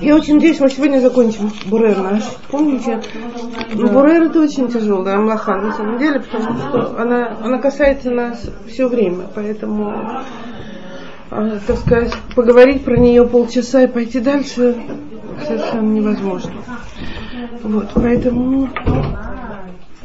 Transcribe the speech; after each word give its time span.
Я 0.00 0.14
очень 0.14 0.34
надеюсь, 0.34 0.60
мы 0.60 0.70
сегодня 0.70 1.00
закончим 1.00 1.50
Бурер 1.66 1.98
наш. 1.98 2.22
Помните? 2.48 3.00
Бурер 3.74 4.22
это 4.24 4.40
очень 4.40 4.68
тяжелая 4.68 5.18
млаха 5.18 5.56
на 5.56 5.72
самом 5.72 5.98
деле, 5.98 6.20
потому 6.20 6.56
что 6.58 7.00
она, 7.00 7.36
она 7.42 7.58
касается 7.58 8.10
нас 8.10 8.48
все 8.68 8.86
время. 8.86 9.26
Поэтому, 9.34 9.92
э, 11.32 11.58
так 11.66 11.78
сказать, 11.78 12.14
поговорить 12.36 12.84
про 12.84 12.96
нее 12.96 13.26
полчаса 13.26 13.82
и 13.82 13.88
пойти 13.88 14.20
дальше 14.20 14.76
совершенно 15.44 15.92
невозможно. 15.92 16.52
Вот, 17.64 17.90
поэтому 17.94 18.68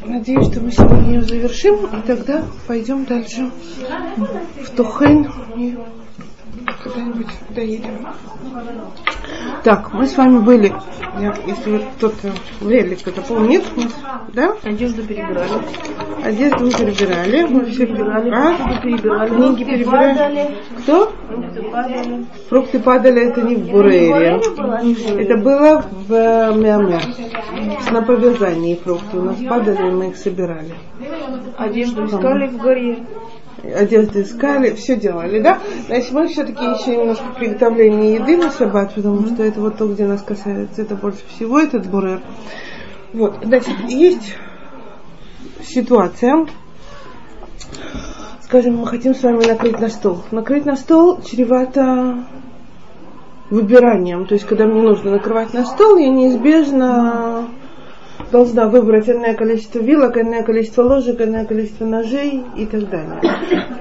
надеюсь, 0.04 0.50
что 0.50 0.60
мы 0.60 0.72
сегодня 0.72 1.14
ее 1.14 1.22
завершим, 1.22 1.86
и 1.86 2.06
тогда 2.06 2.42
пойдем 2.66 3.04
дальше 3.04 3.50
в 4.62 4.70
Тухейн 4.70 5.30
и 5.56 5.76
когда-нибудь 6.88 7.26
доедем. 7.50 8.06
Так, 9.64 9.92
мы 9.92 10.06
с 10.06 10.16
вами 10.16 10.38
были, 10.38 10.72
я, 11.20 11.34
если 11.46 11.84
кто-то 11.96 12.32
Лелик 12.60 13.06
это 13.06 13.22
помнит, 13.22 13.64
да? 14.32 14.56
Одежду 14.62 15.02
перебирали. 15.02 15.50
Одежду 16.22 16.64
мы 16.64 16.70
перебирали, 16.70 17.42
мы 17.44 17.64
все 17.66 17.86
перебирали. 17.86 18.30
А? 18.30 18.80
перебирали. 18.80 19.28
Книги 19.30 19.64
перебирали. 19.64 20.56
Кто? 20.78 21.12
Фрукты 21.28 21.62
падали. 21.62 22.26
Фрукты 22.48 22.78
падали, 22.80 23.22
это 23.22 23.42
не 23.42 23.56
в 23.56 23.70
Бурере. 23.70 24.40
Это 25.18 25.36
было 25.38 25.84
в 26.08 26.56
Миаме. 26.56 27.00
На 27.90 28.02
повязании 28.02 28.74
фрукты 28.74 29.18
у 29.18 29.22
нас 29.22 29.36
падали, 29.48 29.90
мы 29.90 30.08
их 30.08 30.16
собирали. 30.16 30.74
Одежду 31.56 32.06
искали 32.06 32.48
в 32.48 32.56
горе. 32.58 33.06
Одежды 33.72 34.22
искали, 34.22 34.74
все 34.74 34.96
делали, 34.96 35.40
да? 35.40 35.58
Значит, 35.86 36.12
мы 36.12 36.28
все-таки 36.28 36.64
еще 36.64 36.96
немножко 36.96 37.24
приготовление 37.38 38.14
еды 38.14 38.36
на 38.36 38.50
шаббат, 38.50 38.94
потому 38.94 39.26
что 39.26 39.42
это 39.42 39.60
вот 39.60 39.76
то, 39.76 39.86
где 39.86 40.06
нас 40.06 40.22
касается, 40.22 40.82
это 40.82 40.94
больше 40.94 41.22
всего, 41.28 41.58
этот 41.58 41.86
бурер. 41.86 42.20
Вот, 43.12 43.38
значит, 43.42 43.74
есть 43.88 44.36
ситуация, 45.62 46.46
скажем, 48.42 48.76
мы 48.76 48.86
хотим 48.86 49.14
с 49.14 49.22
вами 49.22 49.44
накрыть 49.44 49.80
на 49.80 49.88
стол. 49.88 50.22
Накрыть 50.30 50.66
на 50.66 50.76
стол 50.76 51.20
чревато 51.22 52.24
выбиранием. 53.50 54.26
То 54.26 54.34
есть, 54.34 54.46
когда 54.46 54.66
мне 54.66 54.82
нужно 54.82 55.12
накрывать 55.12 55.54
на 55.54 55.64
стол, 55.64 55.96
я 55.96 56.08
неизбежно 56.08 57.48
должна 58.30 58.68
выбрать 58.68 59.08
одно 59.08 59.34
количество 59.34 59.78
вилок, 59.78 60.16
одно 60.16 60.42
количество 60.42 60.82
ложек, 60.82 61.20
одно 61.20 61.44
количество 61.44 61.84
ножей 61.84 62.42
и 62.56 62.66
так 62.66 62.88
далее. 62.88 63.20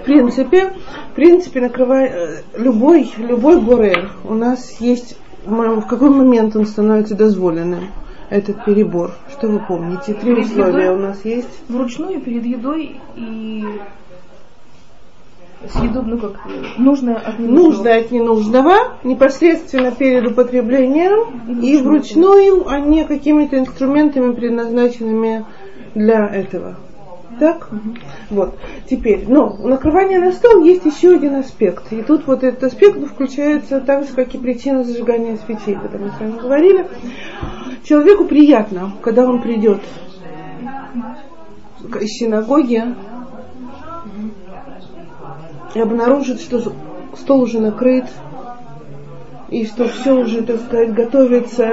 В 0.02 0.06
принципе, 0.06 0.74
в 1.12 1.16
принципе, 1.16 1.62
накрывая 1.62 2.38
любой, 2.58 3.10
любой 3.18 3.60
бурер 3.60 4.12
у 4.24 4.34
нас 4.34 4.80
есть 4.80 5.18
в 5.46 5.82
какой 5.88 6.10
момент 6.10 6.56
он 6.56 6.66
становится 6.66 7.16
дозволенным 7.16 7.92
этот 8.30 8.66
перебор? 8.66 9.12
Что 9.32 9.48
вы 9.48 9.60
помните? 9.60 10.14
Три 10.14 10.36
Перед 10.36 10.46
условия 10.48 10.86
едой? 10.86 10.96
у 10.96 11.00
нас 11.00 11.24
есть. 11.24 11.70
Вручную 11.70 12.20
перед 12.22 12.46
едой 12.46 13.00
и 13.16 13.64
съедобно, 15.70 16.16
ну 16.16 16.18
как, 16.18 16.42
нужно 16.78 17.16
от 17.16 17.40
ненужного. 17.40 17.68
Нужное 17.68 18.00
от 18.00 18.12
ненужного, 18.12 18.76
непосредственно 19.04 19.92
перед 19.92 20.26
употреблением 20.32 21.62
и 21.62 21.78
вручную, 21.78 22.68
а 22.68 22.80
не 22.80 23.06
какими-то 23.06 23.58
инструментами, 23.60 24.34
предназначенными 24.34 25.46
для 25.94 26.28
этого. 26.28 26.78
Так? 27.40 27.70
Вот. 28.30 28.58
Теперь, 28.90 29.26
но 29.28 29.58
у 29.60 29.68
накрывания 29.68 30.20
на 30.20 30.32
стол 30.32 30.64
есть 30.64 30.86
еще 30.86 31.16
один 31.16 31.36
аспект. 31.36 31.92
И 31.92 32.02
тут 32.02 32.28
вот 32.28 32.44
этот 32.44 32.64
аспект 32.64 32.98
включается 33.06 33.82
так 33.82 34.08
же, 34.08 34.14
как 34.14 34.34
и 34.34 34.38
причина 34.38 34.84
зажигания 34.84 35.38
свечей, 35.38 35.76
когда 35.76 35.98
мы 35.98 36.12
с 36.12 36.20
вами 36.20 36.40
говорили. 36.40 36.88
Человеку 37.84 38.26
приятно, 38.26 38.94
когда 39.02 39.26
он 39.28 39.42
придет 39.42 39.82
из 42.02 42.18
синагоги 42.18 42.84
и 45.76 45.80
обнаружит, 45.80 46.42
что 46.42 46.74
стол 47.16 47.42
уже 47.42 47.60
накрыт, 47.60 48.06
и 49.50 49.66
что 49.66 49.88
все 49.88 50.14
уже, 50.14 50.42
так 50.42 50.60
сказать, 50.62 50.94
готовится 50.94 51.70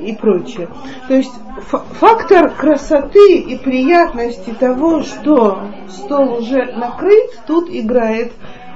и, 0.00 0.14
прочее. 0.14 0.68
То 1.06 1.14
есть 1.14 1.32
фа- 1.68 1.84
фактор 1.92 2.50
красоты 2.50 3.38
и 3.38 3.56
приятности 3.56 4.50
того, 4.50 5.02
что 5.02 5.60
стол 5.88 6.38
уже 6.40 6.72
накрыт, 6.76 7.40
тут 7.46 7.70
играет 7.70 8.32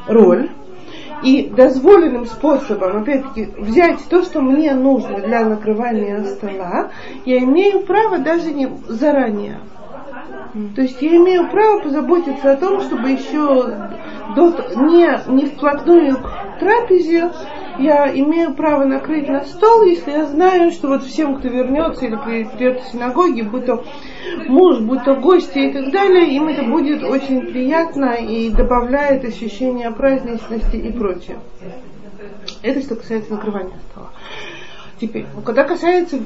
роль. 0.08 0.50
И 1.22 1.48
дозволенным 1.48 2.26
способом, 2.26 3.02
опять-таки, 3.02 3.48
взять 3.58 4.00
то, 4.08 4.22
что 4.22 4.40
мне 4.40 4.74
нужно 4.74 5.20
для 5.20 5.44
накрывания 5.44 6.24
стола, 6.24 6.90
я 7.24 7.38
имею 7.38 7.82
право 7.82 8.18
даже 8.18 8.52
не 8.52 8.68
заранее. 8.88 9.60
То 10.74 10.82
есть 10.82 11.00
я 11.00 11.16
имею 11.16 11.48
право 11.48 11.80
позаботиться 11.80 12.52
о 12.52 12.56
том, 12.56 12.80
чтобы 12.82 13.10
еще 13.10 13.64
до, 14.36 14.54
не, 14.76 15.32
не 15.32 15.46
вплотную 15.46 16.16
к 16.16 16.58
трапезе, 16.60 17.30
я 17.78 18.12
имею 18.14 18.54
право 18.54 18.84
накрыть 18.84 19.28
на 19.28 19.44
стол, 19.44 19.82
если 19.84 20.10
я 20.10 20.26
знаю, 20.26 20.70
что 20.70 20.88
вот 20.88 21.04
всем, 21.04 21.36
кто 21.36 21.48
вернется 21.48 22.04
или 22.04 22.16
при- 22.16 22.44
придет 22.44 22.82
в 22.82 22.92
синагоге, 22.92 23.44
будь 23.44 23.64
то 23.64 23.82
муж, 24.46 24.80
будь 24.80 25.04
то 25.04 25.14
гости 25.14 25.58
и 25.58 25.72
так 25.72 25.90
далее, 25.90 26.34
им 26.34 26.48
это 26.48 26.64
будет 26.64 27.02
очень 27.02 27.40
приятно 27.40 28.12
и 28.12 28.50
добавляет 28.50 29.24
ощущение 29.24 29.90
праздничности 29.90 30.76
и 30.76 30.92
прочее. 30.92 31.38
Это 32.62 32.80
что 32.82 32.96
касается 32.96 33.32
накрывания 33.32 33.78
стола. 33.90 34.10
Теперь, 35.00 35.26
когда 35.44 35.64
касается, 35.64 36.20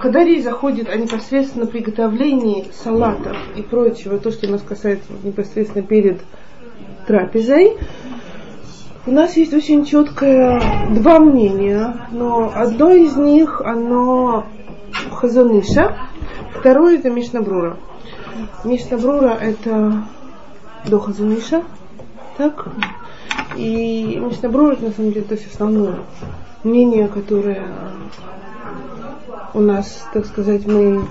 когда 0.00 0.24
речь 0.24 0.44
заходит 0.44 0.88
о 0.88 0.96
непосредственно 0.96 1.66
приготовлении 1.66 2.66
салатов 2.72 3.36
и 3.56 3.62
прочего, 3.62 4.18
то, 4.18 4.30
что 4.30 4.48
нас 4.48 4.62
касается 4.62 5.08
непосредственно 5.22 5.84
перед 5.84 6.20
трапезой, 7.06 7.76
у 9.06 9.10
нас 9.10 9.36
есть 9.36 9.54
очень 9.54 9.84
четкое 9.84 10.60
два 10.90 11.18
мнения, 11.18 12.08
но 12.12 12.52
одно 12.54 12.90
из 12.90 13.16
них, 13.16 13.62
оно 13.62 14.44
Хазаныша, 15.12 15.96
второе 16.54 16.98
это 16.98 17.10
Мишнабрура. 17.10 17.78
Мишнабрура 18.64 19.30
это 19.40 20.04
до 20.86 20.98
Хазаныша, 21.00 21.62
так? 22.36 22.68
И 23.56 24.18
Мишнабрура 24.20 24.74
это 24.74 24.84
на 24.84 24.90
самом 24.92 25.12
деле 25.12 25.24
то 25.24 25.34
есть 25.34 25.52
основное 25.52 26.00
мнение, 26.64 27.08
которое 27.08 27.66
у 29.54 29.60
нас, 29.60 30.06
так 30.12 30.26
сказать, 30.26 30.66
мы 30.66 31.04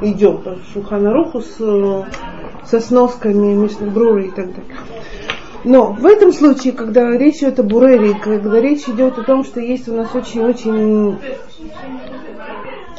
идем 0.00 0.38
по 0.38 0.56
Шуханаруху 0.72 1.40
с, 1.40 1.56
со 2.64 2.80
сносками 2.80 3.54
Мишнабрура 3.54 4.24
и 4.24 4.30
так 4.30 4.46
далее. 4.54 4.76
Но 5.64 5.92
в 5.92 6.06
этом 6.06 6.32
случае, 6.32 6.72
когда 6.72 7.10
речь 7.10 7.38
идет 7.38 7.58
о 7.58 7.62
бурере, 7.64 8.14
когда 8.14 8.60
речь 8.60 8.88
идет 8.88 9.18
о 9.18 9.24
том, 9.24 9.44
что 9.44 9.60
есть 9.60 9.88
у 9.88 9.94
нас 9.94 10.14
очень-очень 10.14 11.18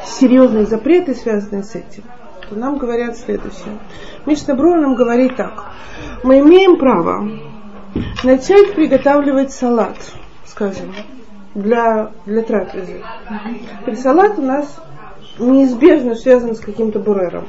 серьезные 0.05 0.65
запреты, 0.65 1.15
связанные 1.15 1.63
с 1.63 1.75
этим, 1.75 2.03
то 2.49 2.55
нам 2.55 2.77
говорят 2.77 3.17
следующее. 3.17 3.79
Мишна 4.25 4.55
Брура 4.55 4.81
нам 4.81 4.95
говорит 4.95 5.37
так. 5.37 5.71
Мы 6.23 6.39
имеем 6.39 6.77
право 6.77 7.29
начать 8.23 8.75
приготавливать 8.75 9.51
салат, 9.51 9.97
скажем, 10.45 10.93
для, 11.55 12.11
для 12.25 12.41
трапезы. 12.41 13.01
И 13.87 13.95
салат 13.95 14.37
у 14.37 14.41
нас 14.41 14.81
неизбежно 15.39 16.15
связан 16.15 16.55
с 16.55 16.59
каким-то 16.59 16.99
бурером. 16.99 17.47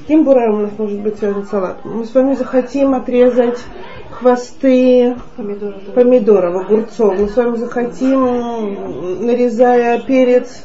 Каким 0.00 0.24
бурером 0.24 0.58
у 0.58 0.62
нас 0.62 0.72
может 0.78 1.00
быть 1.00 1.18
связан 1.18 1.44
салат? 1.46 1.84
Мы 1.84 2.04
с 2.04 2.14
вами 2.14 2.34
захотим 2.34 2.94
отрезать 2.94 3.58
хвосты 4.10 5.16
помидоров, 5.94 6.64
огурцов. 6.64 7.18
Мы 7.18 7.28
с 7.28 7.36
вами 7.36 7.56
захотим, 7.56 9.26
нарезая 9.26 10.00
перец, 10.00 10.64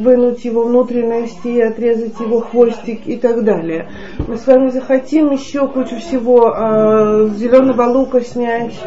вынуть 0.00 0.44
его 0.44 0.64
внутренности, 0.64 1.60
отрезать 1.60 2.18
его 2.20 2.40
хвостик 2.40 3.06
и 3.06 3.16
так 3.16 3.44
далее. 3.44 3.88
Мы 4.26 4.36
с 4.36 4.46
вами 4.46 4.70
захотим 4.70 5.30
еще 5.30 5.68
кучу 5.68 5.96
всего 5.96 6.54
э, 6.54 7.28
зеленого 7.36 7.82
лука 7.82 8.20
снять, 8.20 8.78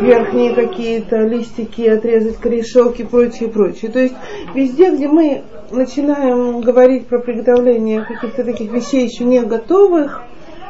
верхние 0.00 0.54
какие-то 0.54 1.18
листики, 1.18 1.82
отрезать 1.82 2.36
корешок 2.36 2.98
и 3.00 3.04
прочее, 3.04 3.48
прочее. 3.48 3.90
То 3.90 4.00
есть 4.00 4.14
везде, 4.54 4.94
где 4.94 5.08
мы 5.08 5.42
начинаем 5.70 6.60
говорить 6.60 7.06
про 7.06 7.18
приготовление 7.20 8.04
каких-то 8.04 8.44
таких 8.44 8.72
вещей 8.72 9.04
еще 9.04 9.24
не 9.24 9.40
готовых, 9.42 10.22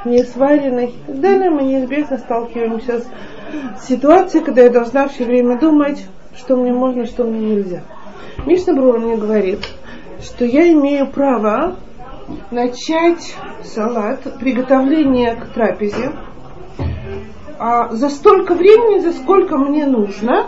не 0.05 0.23
сваренных 0.23 0.91
и 0.91 1.07
так 1.07 1.21
далее, 1.21 1.51
мы 1.51 1.63
неизбежно 1.63 2.19
сталкиваемся 2.19 3.01
с 3.01 3.87
ситуацией, 3.87 4.45
когда 4.45 4.63
я 4.63 4.71
должна 4.71 5.09
все 5.09 5.25
время 5.25 5.59
думать, 5.59 6.05
что 6.37 6.57
мне 6.57 6.73
можно, 6.73 7.07
что 7.07 7.25
мне 7.25 7.57
нельзя. 7.57 7.83
Мишна 8.47 8.75
Брура 8.75 8.99
мне 8.99 9.17
говорит, 9.17 9.69
что 10.21 10.45
я 10.45 10.71
имею 10.73 11.07
право 11.07 11.77
начать 12.51 13.35
салат, 13.65 14.39
приготовление 14.39 15.37
к 15.37 15.49
трапезе, 15.49 16.13
а 17.59 17.91
за 17.91 18.09
столько 18.09 18.55
времени, 18.55 19.01
за 19.01 19.13
сколько 19.13 19.57
мне 19.57 19.87
нужно, 19.87 20.47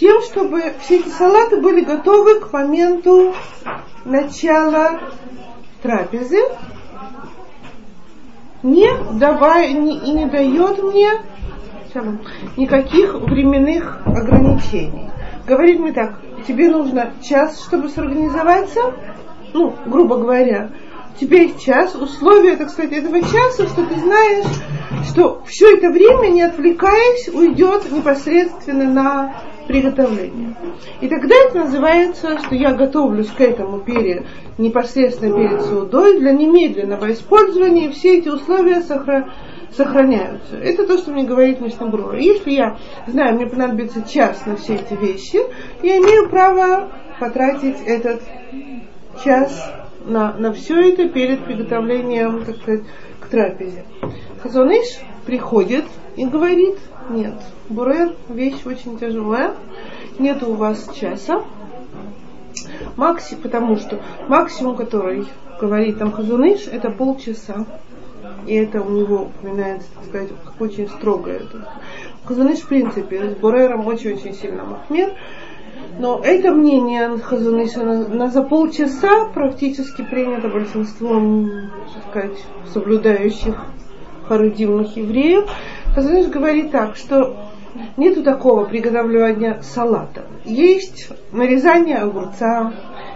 тем, 0.00 0.22
чтобы 0.22 0.62
все 0.80 1.00
эти 1.00 1.10
салаты 1.10 1.60
были 1.60 1.82
готовы 1.82 2.40
к 2.40 2.52
моменту 2.54 3.34
начала 4.06 4.98
трапезы, 5.82 6.38
не 8.62 8.88
давая 9.12 9.72
не, 9.72 9.98
и 9.98 10.12
не 10.12 10.24
дает 10.24 10.82
мне 10.82 11.10
никаких 12.56 13.14
временных 13.14 14.00
ограничений. 14.06 15.10
Говорит 15.50 15.80
мне 15.80 15.92
так, 15.92 16.20
тебе 16.46 16.70
нужно 16.70 17.12
час, 17.24 17.64
чтобы 17.66 17.88
сорганизоваться, 17.88 18.94
ну, 19.52 19.74
грубо 19.84 20.16
говоря, 20.16 20.70
тебе 21.20 21.58
час, 21.58 21.96
условия, 21.96 22.54
так 22.54 22.70
сказать, 22.70 22.92
этого 22.92 23.20
часа, 23.20 23.66
что 23.66 23.84
ты 23.84 23.98
знаешь, 23.98 24.46
что 25.08 25.42
все 25.46 25.76
это 25.76 25.90
время, 25.90 26.28
не 26.28 26.42
отвлекаясь, 26.42 27.28
уйдет 27.34 27.90
непосредственно 27.90 28.84
на 28.84 29.42
приготовление. 29.66 30.54
И 31.00 31.08
тогда 31.08 31.34
это 31.34 31.64
называется, 31.64 32.38
что 32.38 32.54
я 32.54 32.72
готовлюсь 32.72 33.30
к 33.30 33.40
этому 33.40 33.80
перед, 33.80 34.26
непосредственно 34.56 35.34
перед 35.34 35.62
судой 35.62 36.20
для 36.20 36.30
немедленного 36.30 37.10
использования, 37.10 37.86
и 37.86 37.90
все 37.90 38.18
эти 38.18 38.28
условия 38.28 38.82
сохраняются 38.82 39.32
сохраняются. 39.76 40.56
Это 40.56 40.86
то, 40.86 40.98
что 40.98 41.12
мне 41.12 41.24
говорит 41.24 41.60
Мишнабрура. 41.60 42.18
Если 42.18 42.52
я 42.52 42.78
знаю, 43.06 43.36
мне 43.36 43.46
понадобится 43.46 44.02
час 44.02 44.44
на 44.46 44.56
все 44.56 44.74
эти 44.74 44.94
вещи, 44.94 45.40
я 45.82 45.98
имею 45.98 46.28
право 46.28 46.90
потратить 47.18 47.76
этот 47.86 48.22
час 49.24 49.72
на, 50.04 50.32
на 50.34 50.52
все 50.52 50.92
это 50.92 51.08
перед 51.08 51.44
приготовлением, 51.44 52.44
так 52.44 52.56
сказать, 52.56 52.82
к 53.20 53.28
трапезе. 53.28 53.84
Хазоныш 54.42 55.00
приходит 55.26 55.84
и 56.16 56.24
говорит, 56.24 56.78
нет, 57.10 57.34
бурер 57.68 58.14
вещь 58.28 58.64
очень 58.64 58.98
тяжелая, 58.98 59.54
нет 60.18 60.42
у 60.42 60.54
вас 60.54 60.88
часа, 60.94 61.44
макси, 62.96 63.36
потому 63.36 63.76
что 63.76 64.00
максимум, 64.28 64.76
который 64.76 65.26
говорит 65.60 65.98
там 65.98 66.12
Хазуныш, 66.12 66.66
это 66.66 66.90
полчаса. 66.90 67.66
И 68.46 68.54
это 68.54 68.82
у 68.82 68.90
него 68.90 69.22
упоминается, 69.22 69.88
так 69.94 70.04
сказать, 70.04 70.30
очень 70.58 70.88
строго 70.88 71.30
это. 71.30 71.68
Хазуныш, 72.24 72.60
в 72.60 72.68
принципе, 72.68 73.30
с 73.30 73.34
Бурером 73.34 73.86
очень-очень 73.86 74.34
сильно 74.34 74.64
махмер. 74.64 75.12
Но 75.98 76.20
это 76.22 76.52
мнение 76.52 77.18
Хазуныша 77.18 77.84
на, 77.84 78.08
на 78.08 78.28
за 78.28 78.42
полчаса 78.42 79.26
практически 79.34 80.02
принято 80.02 80.48
большинством, 80.48 81.50
так 81.94 82.10
сказать, 82.10 82.44
соблюдающих 82.72 83.56
харудимных 84.26 84.96
евреев. 84.96 85.50
Хазуныш 85.94 86.28
говорит 86.28 86.70
так, 86.70 86.96
что 86.96 87.36
нету 87.96 88.22
такого 88.22 88.64
приготовления 88.64 89.60
салата. 89.62 90.24
Есть 90.44 91.10
нарезание 91.32 91.98
огурца, 91.98 92.72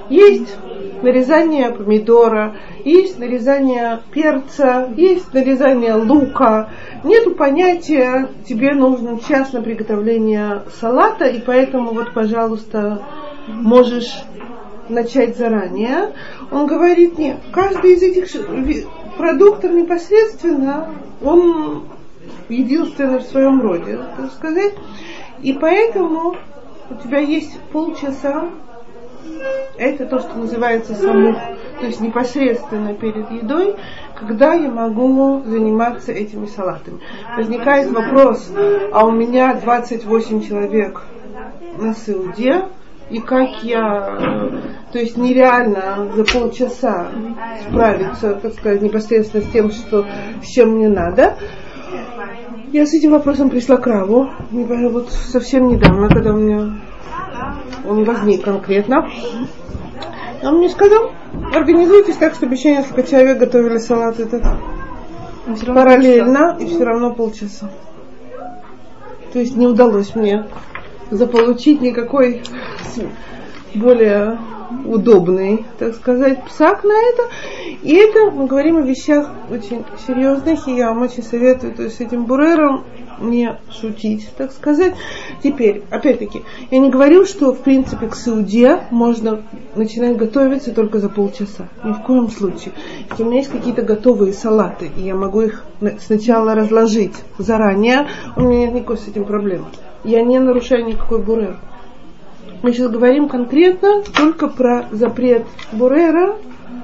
есть 0.08 0.56
нарезание 1.02 1.70
помидора, 1.70 2.56
есть 2.84 3.18
нарезание 3.18 4.00
перца, 4.12 4.88
есть 4.96 5.32
нарезание 5.32 5.94
лука. 5.94 6.70
Нету 7.02 7.32
понятия, 7.32 8.28
тебе 8.48 8.74
нужно 8.74 9.18
час 9.20 9.52
на 9.52 9.62
приготовление 9.62 10.62
салата, 10.80 11.26
и 11.26 11.40
поэтому 11.40 11.92
вот, 11.92 12.12
пожалуйста, 12.12 13.02
можешь 13.48 14.22
начать 14.88 15.36
заранее. 15.36 16.12
Он 16.50 16.66
говорит, 16.66 17.18
нет, 17.18 17.38
каждый 17.52 17.94
из 17.94 18.02
этих 18.02 18.30
продуктов 19.16 19.72
непосредственно, 19.72 20.90
он 21.22 21.84
единственный 22.48 23.18
в 23.18 23.22
своем 23.22 23.60
роде, 23.60 23.98
так 24.16 24.32
сказать. 24.32 24.74
И 25.42 25.52
поэтому 25.52 26.36
у 26.90 26.94
тебя 27.02 27.18
есть 27.18 27.58
полчаса 27.72 28.50
это 29.76 30.06
то, 30.06 30.20
что 30.20 30.38
называется 30.38 30.94
самух, 30.94 31.36
то 31.80 31.86
есть 31.86 32.00
непосредственно 32.00 32.94
перед 32.94 33.30
едой, 33.30 33.76
когда 34.18 34.54
я 34.54 34.70
могу 34.70 35.42
заниматься 35.44 36.12
этими 36.12 36.46
салатами. 36.46 37.00
Возникает 37.36 37.90
вопрос, 37.90 38.52
а 38.92 39.04
у 39.04 39.10
меня 39.10 39.54
28 39.54 40.42
человек 40.42 41.02
на 41.78 41.94
Сауде, 41.94 42.64
и 43.10 43.20
как 43.20 43.62
я, 43.62 44.50
то 44.92 44.98
есть 44.98 45.16
нереально 45.16 46.08
за 46.14 46.24
полчаса 46.24 47.08
справиться, 47.68 48.34
так 48.34 48.54
сказать, 48.54 48.80
непосредственно 48.80 49.42
с 49.42 49.50
тем, 49.50 49.70
что, 49.70 50.06
с 50.42 50.46
чем 50.46 50.76
мне 50.76 50.88
надо. 50.88 51.36
Я 52.72 52.86
с 52.86 52.94
этим 52.94 53.12
вопросом 53.12 53.50
пришла 53.50 53.76
к 53.76 53.86
Раву, 53.86 54.28
вот 54.50 55.10
совсем 55.10 55.68
недавно, 55.68 56.08
когда 56.08 56.32
у 56.32 56.38
меня 56.38 56.80
он 57.86 58.04
возник 58.04 58.44
конкретно. 58.44 59.08
Он 60.42 60.58
мне 60.58 60.68
сказал, 60.68 61.12
организуйтесь 61.54 62.16
так, 62.16 62.34
чтобы 62.34 62.54
еще 62.54 62.76
несколько 62.76 63.02
человек 63.02 63.38
готовили 63.38 63.78
салат 63.78 64.20
этот 64.20 64.42
параллельно, 65.66 66.56
и 66.60 66.66
все 66.66 66.84
равно 66.84 67.14
полчаса. 67.14 67.70
То 69.32 69.38
есть 69.38 69.56
не 69.56 69.66
удалось 69.66 70.14
мне 70.14 70.46
заполучить 71.10 71.80
никакой 71.80 72.42
более 73.74 74.38
удобный, 74.84 75.64
так 75.78 75.94
сказать, 75.94 76.44
псак 76.44 76.84
на 76.84 76.92
это. 76.92 77.22
И 77.82 77.94
это 77.94 78.30
мы 78.30 78.46
говорим 78.46 78.78
о 78.78 78.82
вещах 78.82 79.30
очень 79.50 79.84
серьезных, 80.06 80.68
и 80.68 80.76
я 80.76 80.88
вам 80.88 81.02
очень 81.02 81.22
советую, 81.22 81.74
то 81.74 81.82
есть 81.82 81.96
с 81.96 82.00
этим 82.00 82.24
бурером 82.24 82.84
не 83.20 83.56
шутить, 83.70 84.28
так 84.36 84.52
сказать. 84.52 84.94
Теперь, 85.42 85.82
опять-таки, 85.90 86.42
я 86.70 86.78
не 86.78 86.90
говорю, 86.90 87.24
что 87.24 87.52
в 87.52 87.60
принципе 87.60 88.08
к 88.08 88.14
сауде 88.14 88.80
можно 88.90 89.42
начинать 89.74 90.16
готовиться 90.16 90.72
только 90.72 90.98
за 90.98 91.08
полчаса. 91.08 91.68
Ни 91.84 91.92
в 91.92 92.00
коем 92.02 92.30
случае. 92.30 92.72
Если 93.10 93.22
у 93.22 93.26
меня 93.26 93.38
есть 93.38 93.50
какие-то 93.50 93.82
готовые 93.82 94.32
салаты, 94.32 94.90
и 94.96 95.02
я 95.02 95.14
могу 95.14 95.42
их 95.42 95.64
сначала 96.00 96.54
разложить 96.54 97.14
заранее, 97.38 98.06
у 98.36 98.42
меня 98.42 98.66
нет 98.66 98.74
никакой 98.74 98.98
с 98.98 99.08
этим 99.08 99.24
проблемы. 99.24 99.66
Я 100.04 100.22
не 100.22 100.38
нарушаю 100.38 100.84
никакой 100.84 101.22
бурер. 101.22 101.58
Мы 102.62 102.72
сейчас 102.72 102.90
говорим 102.90 103.28
конкретно 103.28 104.02
только 104.16 104.48
про 104.48 104.86
запрет 104.90 105.44
бурера, 105.72 106.36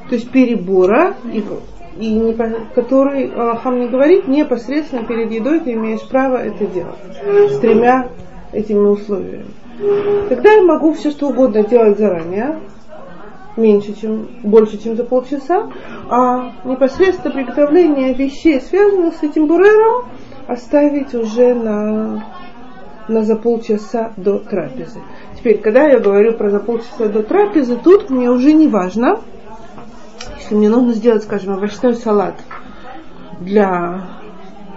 то 0.08 0.14
есть 0.14 0.30
перебора, 0.30 1.14
и, 1.32 1.42
и 2.00 2.12
не, 2.14 2.32
который 2.74 3.30
Аллахам 3.32 3.78
не 3.78 3.88
говорит, 3.88 4.26
непосредственно 4.26 5.04
перед 5.04 5.30
едой 5.30 5.60
ты 5.60 5.74
имеешь 5.74 6.06
право 6.08 6.38
это 6.38 6.66
делать. 6.66 7.50
С 7.50 7.58
тремя 7.58 8.08
этими 8.52 8.86
условиями. 8.86 9.46
Тогда 10.28 10.52
я 10.52 10.62
могу 10.62 10.92
все 10.94 11.10
что 11.10 11.28
угодно 11.28 11.62
делать 11.62 11.98
заранее, 11.98 12.58
меньше, 13.56 13.94
чем, 14.00 14.28
больше, 14.42 14.82
чем 14.82 14.96
за 14.96 15.04
полчаса, 15.04 15.70
а 16.08 16.52
непосредственно 16.64 17.34
приготовление 17.34 18.14
вещей, 18.14 18.60
связанных 18.60 19.14
с 19.14 19.22
этим 19.22 19.46
бурером, 19.46 20.06
оставить 20.46 21.14
уже 21.14 21.54
на, 21.54 22.24
на 23.08 23.22
за 23.22 23.36
полчаса 23.36 24.12
до 24.16 24.38
трапезы. 24.38 25.00
Теперь, 25.38 25.58
когда 25.58 25.86
я 25.86 25.98
говорю 25.98 26.34
про 26.34 26.50
за 26.50 26.58
полчаса 26.58 27.08
до 27.08 27.22
трапезы, 27.22 27.76
тут 27.76 28.10
мне 28.10 28.30
уже 28.30 28.52
не 28.52 28.68
важно, 28.68 29.20
если 30.50 30.58
мне 30.58 30.68
нужно 30.68 30.94
сделать, 30.94 31.22
скажем, 31.22 31.54
овощной 31.54 31.94
салат 31.94 32.34
для 33.40 34.00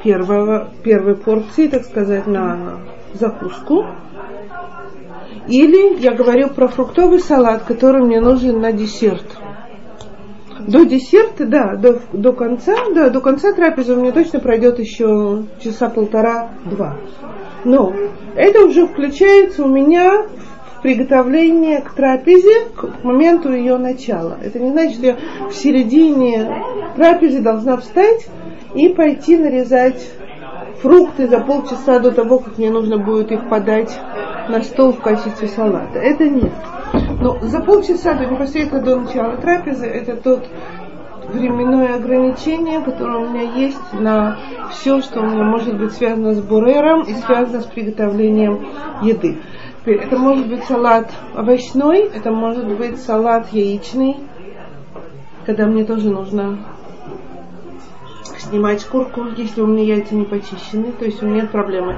первого, 0.03 0.69
первой 0.83 1.15
порции, 1.15 1.67
так 1.67 1.83
сказать, 1.83 2.27
на 2.27 2.81
закуску, 3.13 3.83
или 5.47 5.99
я 5.99 6.13
говорю 6.13 6.49
про 6.49 6.67
фруктовый 6.67 7.19
салат, 7.19 7.63
который 7.63 8.03
мне 8.03 8.21
нужен 8.21 8.61
на 8.61 8.71
десерт. 8.71 9.25
До 10.59 10.83
десерта, 10.83 11.47
да, 11.47 11.75
до, 11.75 11.99
до 12.13 12.33
конца, 12.33 12.75
да, 12.93 13.09
до 13.09 13.19
конца 13.19 13.51
трапезы 13.53 13.95
у 13.95 13.99
меня 13.99 14.11
точно 14.11 14.39
пройдет 14.39 14.77
еще 14.77 15.45
часа 15.59 15.89
полтора-два. 15.89 16.97
Но 17.65 17.91
это 18.35 18.63
уже 18.63 18.85
включается 18.85 19.63
у 19.63 19.69
меня 19.69 20.27
приготовление 20.83 21.81
к 21.81 21.93
трапезе 21.93 22.65
к 22.75 23.03
моменту 23.03 23.51
ее 23.53 23.77
начала. 23.77 24.37
Это 24.43 24.59
не 24.59 24.69
значит, 24.69 24.97
что 24.97 25.05
я 25.07 25.17
в 25.49 25.53
середине 25.53 26.63
трапезы 26.95 27.41
должна 27.41 27.77
встать 27.77 28.27
и 28.75 28.89
пойти 28.89 29.37
нарезать 29.37 30.11
фрукты 30.81 31.27
за 31.27 31.39
полчаса 31.39 31.99
до 31.99 32.11
того, 32.11 32.39
как 32.39 32.57
мне 32.57 32.69
нужно 32.69 32.97
будет 32.97 33.31
их 33.31 33.49
подать 33.49 33.97
на 34.49 34.61
стол 34.61 34.91
в 34.91 34.99
качестве 34.99 35.47
салата. 35.47 35.99
Это 35.99 36.25
нет. 36.25 36.51
Но 37.21 37.39
за 37.39 37.61
полчаса 37.61 38.13
до 38.13 38.25
непосредственно 38.25 38.83
до 38.83 38.99
начала 38.99 39.37
трапезы 39.37 39.87
это 39.87 40.17
тот 40.17 40.45
временное 41.29 41.95
ограничение, 41.95 42.81
которое 42.81 43.25
у 43.25 43.29
меня 43.29 43.53
есть 43.55 43.93
на 43.93 44.37
все, 44.71 45.01
что 45.01 45.21
у 45.21 45.25
меня 45.25 45.43
может 45.43 45.77
быть 45.77 45.93
связано 45.93 46.33
с 46.33 46.41
бурером 46.41 47.03
и 47.03 47.13
связано 47.13 47.61
с 47.61 47.65
приготовлением 47.65 48.67
еды. 49.01 49.39
Это 49.85 50.17
может 50.17 50.47
быть 50.47 50.63
салат 50.63 51.11
овощной, 51.35 52.09
это 52.13 52.31
может 52.31 52.65
быть 52.77 52.99
салат 53.01 53.51
яичный, 53.51 54.17
когда 55.45 55.65
мне 55.65 55.83
тоже 55.83 56.09
нужно 56.09 56.59
снимать 58.37 58.81
шкурку, 58.81 59.25
если 59.35 59.61
у 59.61 59.67
меня 59.67 59.83
яйца 59.95 60.15
не 60.15 60.25
почищены, 60.25 60.93
то 60.93 61.05
есть 61.05 61.21
у 61.21 61.25
меня 61.25 61.41
нет 61.41 61.51
проблемы 61.51 61.97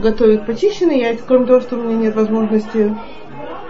готовит 0.00 0.46
почищенные 0.46 1.00
яйца, 1.00 1.24
кроме 1.26 1.46
того, 1.46 1.60
что 1.60 1.76
у 1.76 1.82
меня 1.82 1.96
нет 1.96 2.16
возможности 2.16 2.96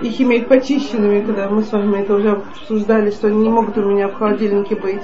их 0.01 0.21
иметь 0.21 0.49
почищенными, 0.49 1.25
когда 1.25 1.49
мы 1.49 1.63
с 1.63 1.73
вами 1.73 2.01
это 2.01 2.15
уже 2.15 2.33
обсуждали, 2.33 3.11
что 3.11 3.29
они 3.29 3.39
не 3.39 3.49
могут 3.49 3.79
у 3.79 3.83
меня 3.83 4.09
в 4.09 4.15
холодильнике 4.15 4.77
быть 4.77 5.03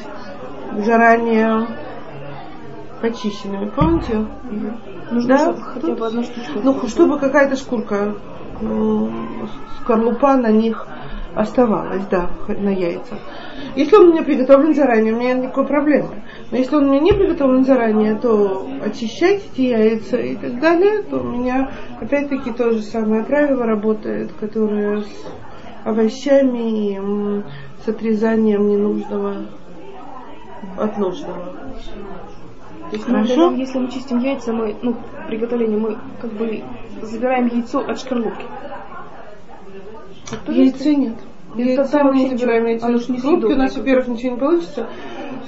заранее 0.85 1.67
почищенными. 3.01 3.71
Помните? 3.71 4.27
Нужно 5.11 5.37
Да? 5.37 5.55
хотя 5.55 5.95
бы 5.95 6.07
одна 6.07 6.23
штучка. 6.23 6.61
Ну, 6.63 6.89
чтобы 6.89 7.19
какая-то 7.19 7.57
шкурка, 7.57 8.15
скорлупа 9.81 10.37
на 10.37 10.51
них 10.51 10.87
оставалась, 11.35 12.05
да, 12.11 12.31
на 12.49 12.69
яйцах. 12.69 13.19
Если 13.75 13.97
он 13.97 14.09
у 14.09 14.13
меня 14.13 14.23
приготовлен 14.23 14.75
заранее, 14.75 15.15
у 15.15 15.17
меня 15.17 15.35
нет 15.35 15.45
никакой 15.45 15.67
проблемы. 15.67 16.23
Но 16.51 16.59
если 16.59 16.77
он 16.77 16.85
у 16.85 16.93
меня 16.93 17.01
не 17.01 17.13
приготовлен 17.13 17.65
заранее, 17.65 18.17
то 18.17 18.67
очищать 18.85 19.43
эти 19.53 19.63
яйца 19.63 20.19
и 20.19 20.37
так 20.37 20.61
далее, 20.61 21.03
то 21.03 21.21
у 21.21 21.25
меня 21.25 21.71
опять-таки 22.01 22.53
то 22.53 22.73
же 22.73 22.83
самое 22.83 23.25
правило 23.25 23.65
работает, 23.65 24.33
которое 24.33 25.01
с 25.01 25.27
овощами 25.85 26.93
и 26.93 27.43
с 27.83 27.89
отрезанием 27.89 28.69
ненужного 28.69 29.37
от 30.77 30.99
нужного. 30.99 31.45
То 32.91 32.97
есть 32.97 33.09
мы 33.09 33.15
Хорошо. 33.23 33.35
даем, 33.37 33.55
если 33.59 33.79
мы 33.79 33.91
чистим 33.91 34.19
яйца, 34.19 34.53
мы, 34.53 34.77
ну, 34.83 34.97
приготовление, 35.27 35.79
мы 35.79 35.97
как 36.21 36.31
бы 36.35 36.63
забираем 37.07 37.47
яйцо 37.49 37.81
от 37.81 37.99
шкарлупки. 37.99 38.45
Это 40.33 40.53
Яйца 40.53 40.95
нет. 40.95 41.15
Это 41.55 41.63
Яйца 41.63 41.99
там 41.99 42.15
не 42.15 42.29
забираем 42.29 42.65
ж 42.99 43.09
не 43.09 43.19
шкарлупки. 43.19 43.53
У 43.53 43.57
нас, 43.57 43.77
во-первых, 43.77 44.09
ничего 44.09 44.33
не 44.33 44.39
получится. 44.39 44.87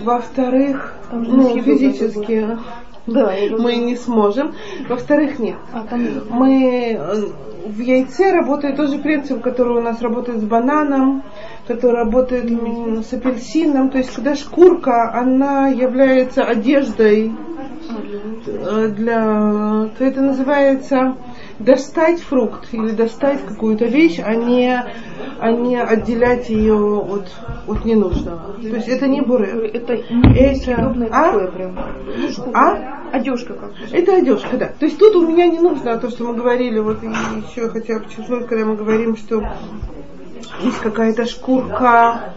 Во-вторых, 0.02 0.94
ну, 1.12 1.62
физически 1.62 2.58
Да, 3.06 3.34
мы 3.58 3.76
не 3.76 3.96
сможем. 3.96 4.54
Во-вторых, 4.88 5.38
нет. 5.38 5.56
А, 5.73 5.96
нет. 5.96 6.25
Мы 6.30 6.96
э, 6.99 7.14
в 7.66 7.78
яйце 7.78 8.32
работает 8.32 8.76
тот 8.76 8.90
же 8.90 8.99
принцип, 8.99 9.42
который 9.42 9.76
у 9.76 9.82
нас 9.82 10.00
работает 10.00 10.40
с 10.40 10.44
бананом, 10.44 11.23
который 11.66 11.96
работает 11.96 12.50
с 13.06 13.12
апельсином. 13.12 13.90
То 13.90 13.99
есть, 13.99 14.14
когда 14.14 14.34
шкурка, 14.34 15.12
она 15.12 15.68
является 15.68 16.44
одеждой 16.44 17.32
э, 18.46 18.88
для... 18.88 19.90
То 19.99 20.04
это 20.04 20.23
называется 20.23 21.16
достать 21.58 22.20
фрукт 22.20 22.68
или 22.73 22.90
достать 22.90 23.44
какую-то 23.44 23.84
вещь, 23.87 24.18
а 24.25 24.34
не, 24.34 24.82
а 25.38 25.52
не 25.52 25.80
отделять 25.80 26.49
ее 26.49 26.76
от, 26.76 27.30
от 27.66 27.84
ненужного. 27.84 28.54
То 28.61 28.68
есть 28.68 28.88
это 28.88 29.06
не 29.06 29.20
бурер. 29.20 29.64
Это 29.73 29.94
Это- 29.94 31.06
а? 31.11 31.25
такое 31.32 31.50
прям. 31.50 31.78
А? 32.54 32.94
Одежка 33.12 33.54
как 33.54 33.70
бы. 33.70 33.76
Это 33.92 34.16
одежка, 34.16 34.56
да. 34.56 34.66
То 34.78 34.87
есть 34.87 34.99
тут 34.99 35.14
у 35.14 35.26
меня 35.26 35.46
не 35.46 35.61
нужно 35.61 35.96
то, 35.99 36.11
что 36.11 36.25
мы 36.25 36.34
говорили, 36.34 36.80
вот 36.80 37.02
и 37.02 37.06
еще 37.06 37.68
хотела 37.68 38.00
подчеркнуть, 38.00 38.46
когда 38.46 38.64
мы 38.64 38.76
говорим, 38.76 39.16
что 39.16 39.42
есть 40.62 40.78
какая-то 40.80 41.25
шкурка, 41.26 42.34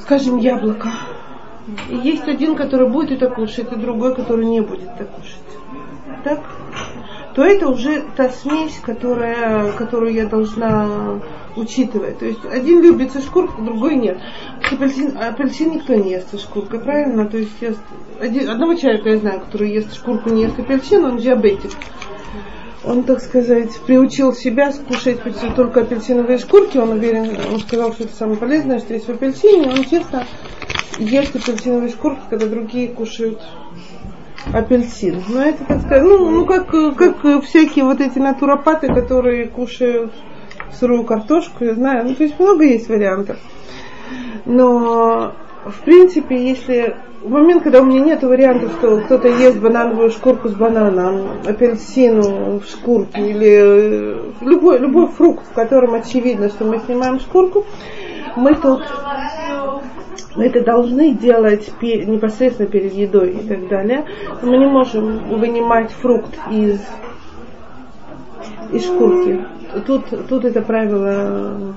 скажем, 0.00 0.38
яблоко. 0.38 0.90
И 1.88 1.96
есть 1.96 2.26
один, 2.28 2.56
который 2.56 2.88
будет 2.88 3.10
это 3.22 3.28
кушать, 3.34 3.72
и 3.72 3.76
другой, 3.76 4.14
который 4.14 4.46
не 4.46 4.60
будет 4.60 4.88
это 4.94 5.04
кушать. 5.04 5.38
Так? 6.24 6.40
То 7.34 7.44
это 7.44 7.68
уже 7.68 8.04
та 8.16 8.28
смесь, 8.28 8.78
которая, 8.82 9.72
которую 9.72 10.12
я 10.12 10.26
должна 10.26 11.20
учитывать. 11.56 12.18
То 12.18 12.26
есть 12.26 12.44
один 12.44 12.82
любит 12.82 13.12
со 13.12 13.20
шкуркой, 13.20 13.64
другой 13.64 13.96
нет. 13.96 14.18
Апельсин, 14.70 15.16
апельсин 15.16 15.72
никто 15.72 15.94
не 15.94 16.10
ест 16.10 16.30
со 16.30 16.38
шкуркой, 16.38 16.80
правильно? 16.80 17.26
То 17.26 17.38
есть 17.38 17.60
ест, 17.60 17.80
один, 18.20 18.50
одного 18.50 18.74
человека 18.74 19.08
я 19.08 19.16
знаю, 19.18 19.40
который 19.40 19.72
ест 19.72 19.94
шкурку, 19.94 20.30
не 20.30 20.42
ест 20.42 20.58
апельсин, 20.58 21.04
он 21.04 21.16
диабетик. 21.18 21.70
Он, 22.84 23.04
так 23.04 23.20
сказать, 23.20 23.70
приучил 23.86 24.32
себя 24.32 24.72
скушать 24.72 25.20
только 25.54 25.82
апельсиновые 25.82 26.38
шкурки. 26.38 26.78
Он 26.78 26.90
уверен, 26.90 27.36
он 27.52 27.60
сказал, 27.60 27.92
что 27.92 28.04
это 28.04 28.14
самое 28.14 28.38
полезное, 28.38 28.80
что 28.80 28.92
есть 28.92 29.06
в 29.06 29.10
апельсине. 29.10 29.68
Он 29.68 29.84
честно 29.84 30.26
ест 30.98 31.34
апельсиновые 31.34 31.90
шкурки, 31.90 32.22
когда 32.28 32.46
другие 32.46 32.88
кушают 32.88 33.40
апельсин. 34.52 35.22
Но 35.28 35.42
это, 35.42 35.64
так 35.64 35.80
сказать, 35.80 36.02
ну, 36.02 36.30
ну 36.30 36.46
как, 36.46 36.70
как 36.96 37.44
всякие 37.44 37.84
вот 37.84 38.00
эти 38.00 38.18
натуропаты, 38.18 38.88
которые 38.88 39.48
кушают 39.48 40.12
сырую 40.72 41.04
картошку, 41.04 41.64
я 41.64 41.74
знаю. 41.74 42.06
Ну, 42.06 42.14
то 42.14 42.24
есть 42.24 42.38
много 42.38 42.64
есть 42.64 42.88
вариантов. 42.88 43.38
Но, 44.44 45.32
в 45.64 45.80
принципе, 45.84 46.48
если 46.48 46.96
в 47.22 47.30
момент, 47.30 47.62
когда 47.62 47.80
у 47.80 47.84
меня 47.84 48.00
нет 48.00 48.22
вариантов, 48.22 48.72
что 48.78 49.00
кто-то 49.00 49.28
ест 49.28 49.58
банановую 49.58 50.10
шкурку 50.10 50.48
с 50.48 50.54
бананом, 50.54 51.40
апельсину 51.46 52.58
в 52.58 52.64
шкурке 52.64 53.20
или 53.20 53.60
э, 53.60 54.22
любой, 54.40 54.78
любой 54.78 55.06
фрукт, 55.06 55.46
в 55.46 55.52
котором 55.52 55.94
очевидно, 55.94 56.48
что 56.48 56.64
мы 56.64 56.80
снимаем 56.80 57.20
шкурку, 57.20 57.64
мы 58.34 58.54
тут 58.56 58.82
мы 60.34 60.46
это 60.46 60.62
должны 60.62 61.12
делать 61.12 61.70
непосредственно 61.80 62.68
перед 62.68 62.94
едой 62.94 63.32
и 63.32 63.46
так 63.46 63.68
далее. 63.68 64.04
Мы 64.42 64.56
не 64.58 64.66
можем 64.66 65.38
вынимать 65.38 65.90
фрукт 65.92 66.34
из, 66.50 66.80
из 68.72 68.84
шкурки. 68.84 69.44
Тут, 69.86 70.04
тут 70.28 70.44
это 70.44 70.62
правило 70.62 71.74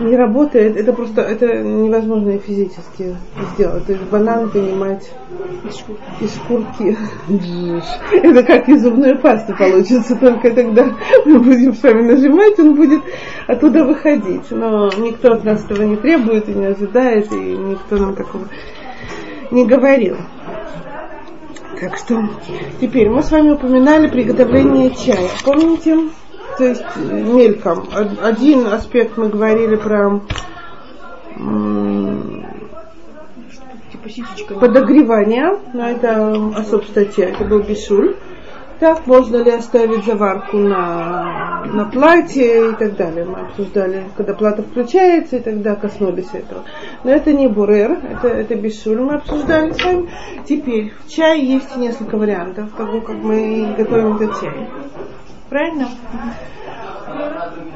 не 0.00 0.16
работает, 0.16 0.76
это 0.76 0.92
просто 0.92 1.22
это 1.22 1.46
невозможно 1.62 2.38
физически 2.38 3.16
сделать. 3.54 3.86
То 3.86 3.92
есть 3.92 4.04
банан 4.04 4.48
вынимать 4.48 5.10
из 6.20 6.34
шкурки. 6.34 6.96
Это 8.12 8.42
как 8.42 8.68
из 8.68 8.82
зубной 8.82 9.16
пасты 9.16 9.54
получится, 9.54 10.16
только 10.16 10.50
тогда 10.50 10.94
мы 11.24 11.38
будем 11.40 11.74
с 11.74 11.82
вами 11.82 12.02
нажимать, 12.02 12.58
он 12.58 12.74
будет 12.74 13.02
оттуда 13.46 13.84
выходить. 13.84 14.50
Но 14.50 14.90
никто 14.98 15.32
от 15.32 15.44
нас 15.44 15.64
этого 15.64 15.82
не 15.82 15.96
требует 15.96 16.48
и 16.48 16.54
не 16.54 16.66
ожидает, 16.66 17.32
и 17.32 17.36
никто 17.36 17.96
нам 17.96 18.14
такого 18.14 18.44
не 19.50 19.66
говорил. 19.66 20.16
Так 21.80 21.98
что 21.98 22.22
теперь 22.80 23.10
мы 23.10 23.22
с 23.22 23.30
вами 23.30 23.50
упоминали 23.50 24.08
приготовление 24.08 24.90
чая. 24.90 25.28
Помните? 25.44 25.96
То 26.58 26.64
есть 26.64 26.84
мельком. 26.96 27.88
Од- 27.94 28.22
Один 28.22 28.66
аспект 28.66 29.16
мы 29.16 29.28
говорили 29.28 29.76
про 29.76 30.20
Типа 33.90 34.60
подогревание, 34.60 35.58
но 35.72 35.88
это 35.88 36.32
особая 36.56 36.86
статья, 36.88 37.30
это 37.30 37.44
был 37.44 37.60
бишуль. 37.60 38.16
Так, 38.78 39.06
можно 39.06 39.36
ли 39.38 39.50
оставить 39.50 40.04
заварку 40.04 40.58
на, 40.58 41.64
на 41.64 41.86
платье 41.86 42.70
и 42.70 42.72
так 42.74 42.94
далее. 42.96 43.24
Мы 43.24 43.38
обсуждали, 43.40 44.04
когда 44.16 44.34
плата 44.34 44.62
включается, 44.62 45.36
и 45.36 45.40
тогда 45.40 45.76
коснулись 45.76 46.28
этого. 46.34 46.64
Но 47.02 47.10
это 47.10 47.32
не 47.32 47.48
бурер, 47.48 47.98
это, 48.10 48.28
это 48.28 48.54
бишуль 48.54 49.00
мы 49.00 49.14
обсуждали 49.14 49.72
с 49.72 49.82
вами. 49.82 50.10
Теперь, 50.46 50.92
в 51.06 51.10
чае 51.10 51.42
есть 51.54 51.74
несколько 51.76 52.18
вариантов 52.18 52.70
того, 52.76 53.00
как 53.00 53.16
мы 53.16 53.74
готовим 53.78 54.16
этот 54.16 54.40
чай. 54.40 54.68
Правильно? 55.48 55.88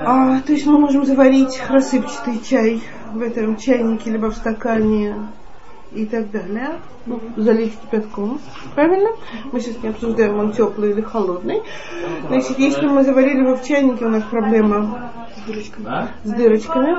А, 0.05 0.41
то 0.41 0.53
есть 0.53 0.67
мы 0.67 0.79
можем 0.79 1.05
заварить 1.05 1.63
рассыпчатый 1.69 2.41
чай 2.41 2.83
в 3.13 3.23
этом 3.23 3.57
чайнике, 3.57 4.11
либо 4.11 4.31
в 4.31 4.37
стакане 4.37 5.15
и 5.93 6.07
так 6.07 6.31
далее. 6.31 6.81
Ну, 7.07 7.21
залить 7.37 7.79
кипятком. 7.81 8.41
Правильно? 8.75 9.11
Мы 9.53 9.61
сейчас 9.61 9.83
не 9.83 9.89
обсуждаем, 9.89 10.39
он 10.39 10.53
теплый 10.53 10.91
или 10.91 11.01
холодный. 11.01 11.63
Значит, 12.29 12.59
если 12.59 12.87
мы 12.87 13.05
заварили 13.05 13.41
его 13.41 13.57
в 13.57 13.65
чайнике, 13.65 14.05
у 14.05 14.11
нас 14.11 14.23
проблема 14.25 15.11
с 16.25 16.31
дырочками. 16.31 16.97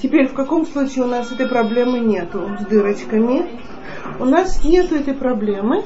Теперь, 0.00 0.28
в 0.28 0.34
каком 0.34 0.66
случае 0.66 1.04
у 1.04 1.08
нас 1.08 1.32
этой 1.32 1.48
проблемы 1.48 2.00
нету 2.00 2.50
с 2.60 2.66
дырочками? 2.66 3.60
У 4.18 4.24
нас 4.24 4.62
нету 4.64 4.96
этой 4.96 5.14
проблемы. 5.14 5.84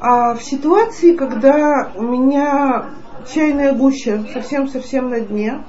А 0.00 0.34
в 0.34 0.42
ситуации, 0.42 1.14
когда 1.14 1.92
у 1.94 2.02
меня 2.02 2.86
чайная 3.26 3.72
гуща 3.72 4.24
совсем-совсем 4.32 5.10
на 5.10 5.20
дне, 5.20 5.62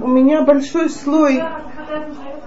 у 0.00 0.08
меня 0.08 0.42
большой 0.42 0.88
слой 0.88 1.42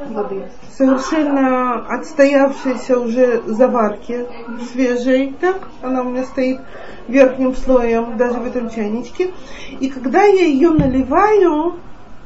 Воды. 0.10 0.46
совершенно 0.76 1.86
отстоявшейся 1.88 3.00
уже 3.00 3.44
заварки 3.46 4.26
свежей, 4.72 5.36
так, 5.40 5.68
она 5.82 6.02
у 6.02 6.06
меня 6.06 6.24
стоит 6.24 6.60
верхним 7.08 7.56
слоем 7.56 8.18
даже 8.18 8.40
в 8.40 8.48
этом 8.48 8.70
чайничке. 8.70 9.32
И 9.80 9.90
когда 9.90 10.24
я 10.24 10.46
ее 10.46 10.72
наливаю, 10.72 11.76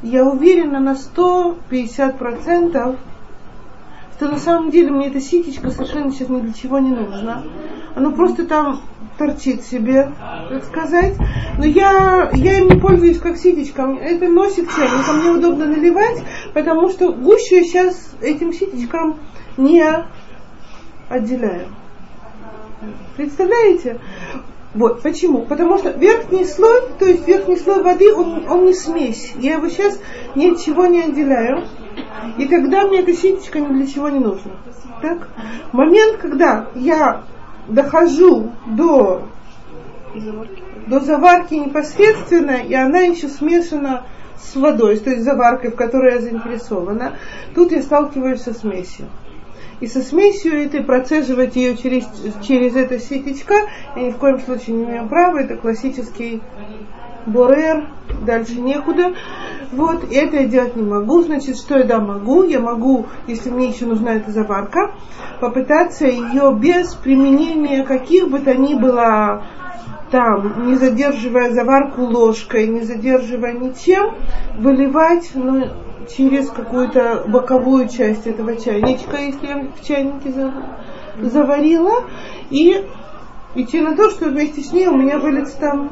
я 0.01 0.25
уверена 0.25 0.79
на 0.79 0.93
150%, 0.93 2.98
что 4.15 4.27
на 4.27 4.38
самом 4.38 4.72
деле 4.72 4.91
мне 4.91 5.08
эта 5.08 5.19
ситечка 5.19 5.72
совершенно 5.72 6.12
сейчас 6.12 6.29
ни 6.29 6.39
для 6.39 6.53
чего 6.53 6.79
не 6.79 6.91
нужна. 6.91 7.43
Оно 7.96 8.12
просто 8.12 8.46
там 8.46 8.81
торчит 9.19 9.63
себе, 9.63 10.11
так 10.49 10.63
сказать. 10.63 11.15
Но 11.57 11.65
я, 11.65 12.31
я 12.33 12.57
им 12.59 12.69
не 12.69 12.79
пользуюсь 12.79 13.19
как 13.19 13.38
ситечком. 13.38 13.97
Это 13.97 14.27
носик 14.29 14.73
чайника, 14.73 15.11
мне 15.13 15.29
удобно 15.31 15.65
наливать, 15.65 16.23
потому 16.53 16.89
что 16.89 17.11
гущу 17.11 17.55
я 17.55 17.63
сейчас 17.63 18.15
этим 18.21 18.53
ситечком 18.53 19.19
не 19.57 19.83
отделяю. 21.09 21.67
Представляете? 23.17 23.99
Вот, 24.73 25.01
почему? 25.01 25.41
Потому 25.41 25.77
что 25.79 25.89
верхний 25.89 26.45
слой, 26.45 26.81
то 26.97 27.05
есть 27.05 27.27
верхний 27.27 27.57
слой 27.57 27.83
воды, 27.83 28.13
он, 28.13 28.49
он 28.49 28.65
не 28.65 28.73
смесь. 28.73 29.33
Я 29.35 29.55
его 29.55 29.67
сейчас 29.67 29.99
ни 30.35 30.51
от 30.51 30.61
чего 30.61 30.85
не 30.85 31.01
отделяю. 31.01 31.63
И 32.38 32.47
тогда 32.47 32.88
мне 32.88 32.99
эта 32.99 33.13
ситечка 33.13 33.59
ни 33.59 33.73
для 33.73 33.88
чего 33.88 34.09
не 34.09 34.19
нужна. 34.19 34.51
Так? 35.01 35.27
Момент, 35.73 36.17
когда 36.17 36.67
я 36.75 37.23
дохожу 37.69 38.51
до, 38.67 39.23
до 40.88 40.99
заварки 40.99 41.55
непосредственно, 41.55 42.57
и 42.57 42.73
она 42.73 42.99
еще 42.99 43.27
смешана 43.27 44.03
с 44.38 44.55
водой, 44.55 44.97
то 44.97 45.09
есть 45.09 45.23
заваркой, 45.23 45.71
в 45.71 45.75
которой 45.75 46.13
я 46.13 46.21
заинтересована, 46.21 47.13
тут 47.55 47.71
я 47.71 47.81
сталкиваюсь 47.81 48.41
со 48.41 48.53
смесью. 48.53 49.07
И 49.79 49.88
со 49.88 50.01
смесью 50.01 50.61
этой 50.61 50.83
процеживать 50.83 51.55
ее 51.55 51.77
через, 51.77 52.05
через 52.41 52.75
это 52.75 52.99
сетечко, 52.99 53.53
я 53.95 54.01
ни 54.01 54.11
в 54.11 54.17
коем 54.17 54.39
случае 54.39 54.75
не 54.75 54.83
имею 54.83 55.07
права, 55.07 55.38
это 55.38 55.55
классический 55.55 56.41
борер, 57.25 57.88
дальше 58.25 58.59
некуда. 58.59 59.13
Вот, 59.71 60.03
это 60.11 60.38
я 60.38 60.47
делать 60.47 60.75
не 60.75 60.83
могу. 60.83 61.21
Значит, 61.21 61.57
что 61.57 61.77
я 61.77 61.83
да 61.83 61.99
могу? 61.99 62.43
Я 62.43 62.59
могу, 62.59 63.05
если 63.27 63.49
мне 63.51 63.69
еще 63.69 63.85
нужна 63.85 64.13
эта 64.13 64.31
заварка, 64.31 64.95
попытаться 65.39 66.07
ее 66.07 66.55
без 66.59 66.95
применения 66.95 67.83
каких 67.83 68.29
бы 68.29 68.39
то 68.39 68.55
ни 68.55 68.73
было 68.73 69.43
там, 70.11 70.65
не 70.65 70.75
задерживая 70.75 71.51
заварку 71.51 72.01
ложкой, 72.01 72.67
не 72.67 72.81
задерживая 72.81 73.53
ничем, 73.53 74.15
выливать 74.57 75.29
ну, 75.35 75.67
через 76.09 76.49
какую-то 76.49 77.25
боковую 77.27 77.88
часть 77.88 78.25
этого 78.25 78.55
чайничка, 78.55 79.17
если 79.17 79.47
я 79.47 79.67
в 79.69 79.85
чайнике 79.85 80.33
заварила, 81.21 82.05
и 82.49 82.85
идти 83.55 83.81
на 83.81 83.95
то, 83.95 84.09
что 84.09 84.29
вместе 84.29 84.61
с 84.61 84.71
ней 84.71 84.88
у 84.88 84.97
меня 84.97 85.19
выльется 85.19 85.59
там 85.59 85.89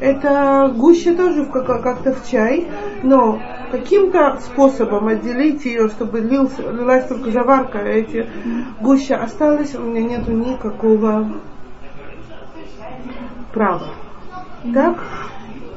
это 0.00 0.72
гуще 0.74 1.14
тоже 1.14 1.46
как-то 1.46 2.12
в 2.12 2.28
чай, 2.28 2.68
но 3.02 3.40
каким-то 3.70 4.38
способом 4.40 5.08
отделить 5.08 5.64
ее, 5.64 5.88
чтобы 5.88 6.20
лился, 6.20 6.62
лилась 6.62 7.06
только 7.06 7.30
заварка, 7.30 7.78
а 7.78 7.88
эти 7.88 8.26
гуща 8.80 9.16
осталось, 9.16 9.74
у 9.74 9.80
меня 9.80 10.18
нету 10.18 10.32
никакого 10.32 11.32
права. 13.52 13.88
Так? 14.74 14.98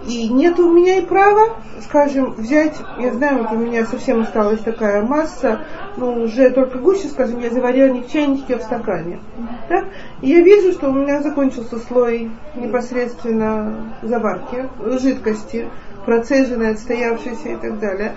И 0.10 0.28
нет 0.28 0.58
у 0.60 0.72
меня 0.72 0.98
и 0.98 1.06
права, 1.06 1.58
скажем, 1.82 2.34
взять, 2.34 2.76
я 2.98 3.14
знаю, 3.14 3.44
вот 3.44 3.52
у 3.52 3.58
меня 3.58 3.86
совсем 3.86 4.22
осталась 4.22 4.60
такая 4.62 5.04
масса, 5.04 5.62
ну, 5.98 6.24
уже 6.24 6.50
только 6.50 6.80
гуще, 6.80 7.10
скажем, 7.10 7.40
я 7.40 7.52
заварила 7.52 7.90
не 7.90 8.02
в 8.02 8.12
чайнике, 8.12 8.56
а 8.56 8.58
в 8.58 8.64
стакане. 8.64 9.20
Так? 9.68 9.86
И 10.22 10.30
я 10.30 10.42
вижу, 10.42 10.72
что 10.72 10.90
у 10.90 10.94
меня 10.94 11.22
закончился 11.22 11.78
слой 11.78 12.32
непосредственно 12.56 13.94
заварки, 14.02 14.68
жидкости, 15.00 15.70
процеженной, 16.08 16.72
отстоявшейся 16.72 17.50
и 17.50 17.56
так 17.58 17.80
далее. 17.80 18.14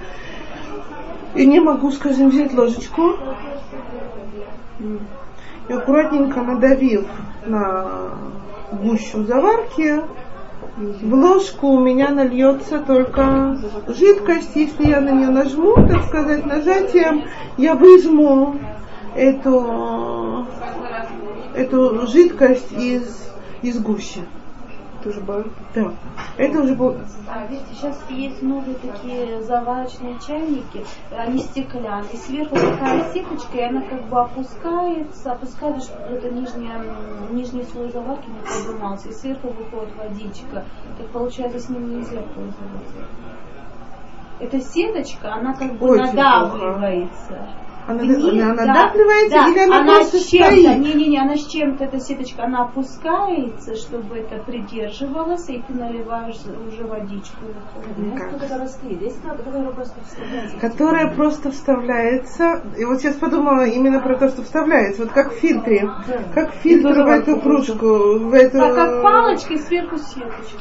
И 1.35 1.45
не 1.45 1.61
могу, 1.61 1.91
скажем, 1.91 2.31
взять 2.31 2.55
ложечку 2.55 3.17
и 5.69 5.73
аккуратненько 5.73 6.41
надавив 6.41 7.05
на 7.45 8.13
гущу 8.73 9.25
заварки, 9.25 10.01
в 10.77 11.15
ложку 11.15 11.69
у 11.69 11.81
меня 11.81 12.11
нальется 12.11 12.79
только 12.79 13.59
жидкость. 13.89 14.53
Если 14.55 14.89
я 14.89 15.01
на 15.01 15.11
нее 15.11 15.29
нажму, 15.29 15.75
так 15.75 16.05
сказать, 16.05 16.47
нажатием, 16.47 17.25
я 17.59 17.75
выжму 17.75 18.57
эту, 19.15 20.47
эту 21.55 22.07
жидкость 22.07 22.73
из, 22.73 23.33
из 23.63 23.79
гущи 23.81 24.23
тоже 25.03 25.21
бар. 25.21 25.47
Да. 25.75 25.93
Это 26.37 26.61
уже 26.61 26.75
был... 26.75 26.97
А 27.29 27.47
ведь 27.47 27.63
сейчас 27.71 27.99
есть 28.09 28.43
новые 28.43 28.77
такие 28.77 29.43
заварочные 29.43 30.19
чайники, 30.27 30.85
они 31.11 31.39
стеклянные. 31.39 32.17
Сверху 32.17 32.55
такая 32.55 33.13
сеточка, 33.13 33.57
и 33.57 33.63
она 33.63 33.83
как 33.83 34.09
бы 34.09 34.21
опускается, 34.21 35.33
опускается, 35.33 35.93
чтобы 35.93 36.17
это 36.17 36.31
нижняя, 36.31 36.83
нижний 37.31 37.65
слой 37.65 37.91
заварки 37.91 38.29
не 38.29 38.41
поднимался. 38.41 39.09
И 39.09 39.13
сверху 39.13 39.49
выходит 39.49 39.95
водичка. 39.97 40.65
Так 40.99 41.09
получается, 41.09 41.59
с 41.59 41.69
ним 41.69 41.97
нельзя 41.97 42.23
пользоваться. 42.35 43.07
Эта 44.41 44.61
сеточка, 44.61 45.35
она 45.35 45.55
как 45.55 45.79
бы 45.79 45.91
Очень 45.91 46.17
надавливается. 46.17 47.29
Плохо. 47.29 47.72
Она, 47.87 48.03
Вниз, 48.05 48.25
она 48.25 48.55
да, 48.55 48.65
надавливается 48.65 49.37
да, 49.37 49.49
или 49.49 49.59
она, 49.59 49.79
она 49.79 49.95
просто 49.97 50.19
с 50.19 50.27
чем-то, 50.27 50.53
стоит? 50.53 50.79
не-не-не, 50.79 51.19
она 51.19 51.37
с 51.37 51.47
чем-то, 51.47 51.85
эта 51.85 51.99
сеточка, 51.99 52.45
она 52.45 52.63
опускается, 52.63 53.75
чтобы 53.75 54.19
это 54.19 54.43
придерживалось, 54.45 55.49
и 55.49 55.63
ты 55.67 55.73
наливаешь 55.75 56.39
уже 56.69 56.85
водичку. 56.85 57.41
Как? 58.17 58.39
Которая 58.39 58.69
стоит, 58.69 59.03
есть 59.03 59.21
которая 59.21 59.73
просто 59.73 60.01
вставляется. 60.05 60.59
Которая 60.61 61.15
просто 61.15 61.51
вставляется. 61.51 62.63
И 62.79 62.85
вот 62.85 63.01
сейчас 63.01 63.17
подумала 63.17 63.67
именно 63.67 64.01
про 64.01 64.17
то, 64.17 64.29
что 64.29 64.43
вставляется. 64.43 65.03
Вот 65.03 65.13
как 65.13 65.33
в 65.33 65.37
фильтре. 65.37 65.91
Как 66.35 66.55
фильтр 66.55 67.03
в 67.03 67.09
эту 67.09 67.41
кружку. 67.41 68.19
В 68.19 68.33
эту... 68.33 68.59
Да, 68.59 68.75
как 68.75 69.03
палочка 69.03 69.55
и 69.55 69.59
сверху 69.59 69.99
сеточка. 69.99 70.59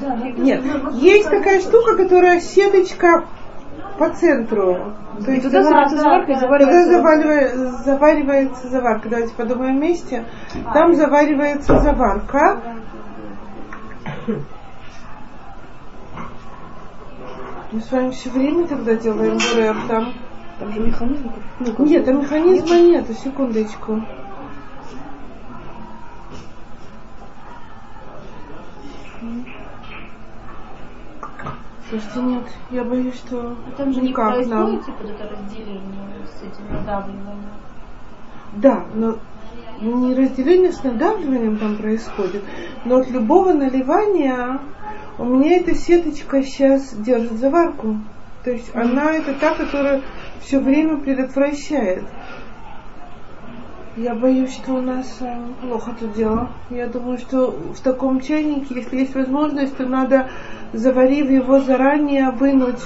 Да, 0.00 0.16
Нет, 0.16 0.62
есть 0.94 1.28
такая 1.28 1.60
штука, 1.60 1.96
которая 1.96 2.40
сеточка 2.40 3.26
по 4.00 4.08
центру. 4.08 4.94
То 5.22 5.30
есть 5.30 5.42
туда 5.44 5.62
становится 5.62 5.98
заварка 5.98 6.32
и 6.32 6.34
Туда 6.34 6.46
заваривается. 6.46 6.90
заваривается, 6.90 7.84
заваривается 7.84 8.68
заварка. 8.68 9.08
Давайте 9.10 9.34
подумаем 9.34 9.76
вместе. 9.76 10.24
Там 10.72 10.94
заваривается 10.94 11.78
заварка. 11.78 12.62
Мы 17.72 17.80
с 17.80 17.92
вами 17.92 18.10
все 18.12 18.30
время 18.30 18.66
тогда 18.66 18.94
делаем 18.94 19.34
бурер 19.34 19.76
там. 19.86 20.14
Там 20.58 20.72
же 20.72 20.80
механизм. 20.80 21.30
Ну, 21.60 21.84
Нет, 21.84 22.06
там 22.06 22.20
механизма 22.20 22.76
нету, 22.80 23.12
секундочку. 23.12 24.02
Слушайте, 31.90 32.20
нет, 32.20 32.44
я 32.70 32.84
боюсь, 32.84 33.16
что 33.16 33.56
А 33.66 33.76
Там 33.76 33.92
же 33.92 34.00
не 34.00 34.08
никак 34.08 34.34
происходит 34.34 34.58
нам. 34.58 34.84
типа 34.84 35.02
это 35.02 35.28
разделение 35.34 35.82
с 36.24 36.42
этим 36.42 36.72
надавливанием. 36.72 37.50
Да, 38.52 38.84
но 38.94 39.16
не 39.80 40.14
разделение 40.14 40.72
с 40.72 40.84
надавливанием 40.84 41.56
там 41.58 41.76
происходит, 41.76 42.44
но 42.84 42.98
от 42.98 43.10
любого 43.10 43.52
наливания 43.52 44.60
у 45.18 45.24
меня 45.24 45.56
эта 45.56 45.74
сеточка 45.74 46.42
сейчас 46.42 46.94
держит 46.94 47.32
заварку. 47.32 47.98
То 48.44 48.52
есть 48.52 48.74
она 48.74 49.12
это 49.12 49.34
та, 49.34 49.54
которая 49.54 50.00
все 50.40 50.60
время 50.60 50.96
предотвращает. 50.98 52.04
Я 53.96 54.14
боюсь, 54.14 54.52
что 54.54 54.74
у 54.74 54.80
нас 54.80 55.18
э, 55.20 55.36
плохо 55.60 55.94
тут 55.98 56.12
дело. 56.12 56.50
Я 56.70 56.86
думаю, 56.86 57.18
что 57.18 57.50
в 57.50 57.80
таком 57.80 58.20
чайнике, 58.20 58.76
если 58.76 58.98
есть 58.98 59.14
возможность, 59.14 59.76
то 59.76 59.84
надо, 59.84 60.30
заварив 60.72 61.30
его 61.30 61.60
заранее, 61.60 62.30
вынуть 62.30 62.80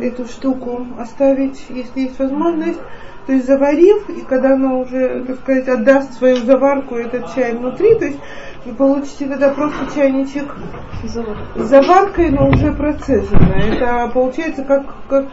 эту 0.00 0.26
штуку, 0.26 0.86
оставить, 0.98 1.64
если 1.68 2.00
есть 2.00 2.18
возможность. 2.18 2.80
То 3.26 3.32
есть 3.32 3.46
заварив, 3.46 4.08
и 4.08 4.20
когда 4.20 4.54
она 4.54 4.74
уже, 4.74 5.24
так 5.24 5.36
сказать, 5.40 5.66
отдаст 5.66 6.14
свою 6.14 6.36
заварку, 6.36 6.94
этот 6.94 7.34
чай 7.34 7.56
внутри, 7.56 7.96
то 7.96 8.04
есть 8.04 8.20
вы 8.64 8.74
получите 8.74 9.26
тогда 9.26 9.50
просто 9.50 9.94
чайничек 9.94 10.54
с 11.02 11.68
заваркой, 11.68 12.30
но 12.30 12.48
уже 12.48 12.72
процеженная. 12.72 13.74
Это 13.74 14.10
получается 14.14 14.62
как, 14.62 14.94
как... 15.08 15.26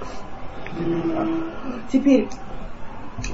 Теперь, 1.91 2.27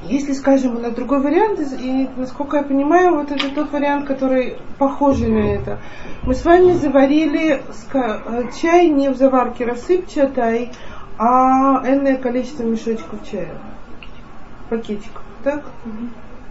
если, 0.04 0.34
скажем, 0.34 0.82
на 0.82 0.92
другой 0.92 1.20
вариант, 1.22 1.60
и 1.60 2.10
насколько 2.16 2.58
я 2.58 2.64
понимаю, 2.64 3.16
вот 3.16 3.32
это 3.32 3.50
тот 3.50 3.72
вариант, 3.72 4.08
который 4.08 4.58
похожий 4.78 5.30
на 5.30 5.56
это. 5.56 5.80
Мы 6.24 6.36
с 6.36 6.44
вами 6.46 6.74
заварили 6.74 7.62
э, 7.94 8.44
чай 8.62 8.90
не 8.90 9.10
в 9.10 9.18
заварке 9.18 9.66
рассыпчатой, 9.66 10.72
а 11.18 11.84
энное 11.86 12.16
количество 12.16 12.64
мешочков 12.64 13.20
чая. 13.30 13.56
Пакетиков, 14.70 15.24
так? 15.44 15.66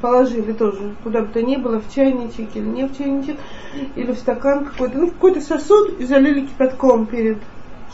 Положили 0.01 0.53
тоже, 0.53 0.94
куда 1.03 1.22
бы 1.22 1.29
то 1.29 1.42
ни 1.42 1.57
было, 1.57 1.81
в 1.81 1.92
чайничек 1.92 2.55
или 2.55 2.64
не 2.64 2.87
в 2.87 2.96
чайничек, 2.96 3.37
или 3.96 4.12
в 4.12 4.18
стакан 4.18 4.64
какой-то, 4.64 4.98
ну, 4.98 5.07
в 5.07 5.14
какой-то 5.14 5.40
сосуд 5.40 5.98
и 5.98 6.05
залили 6.05 6.42
кипятком 6.42 7.07
перед 7.07 7.38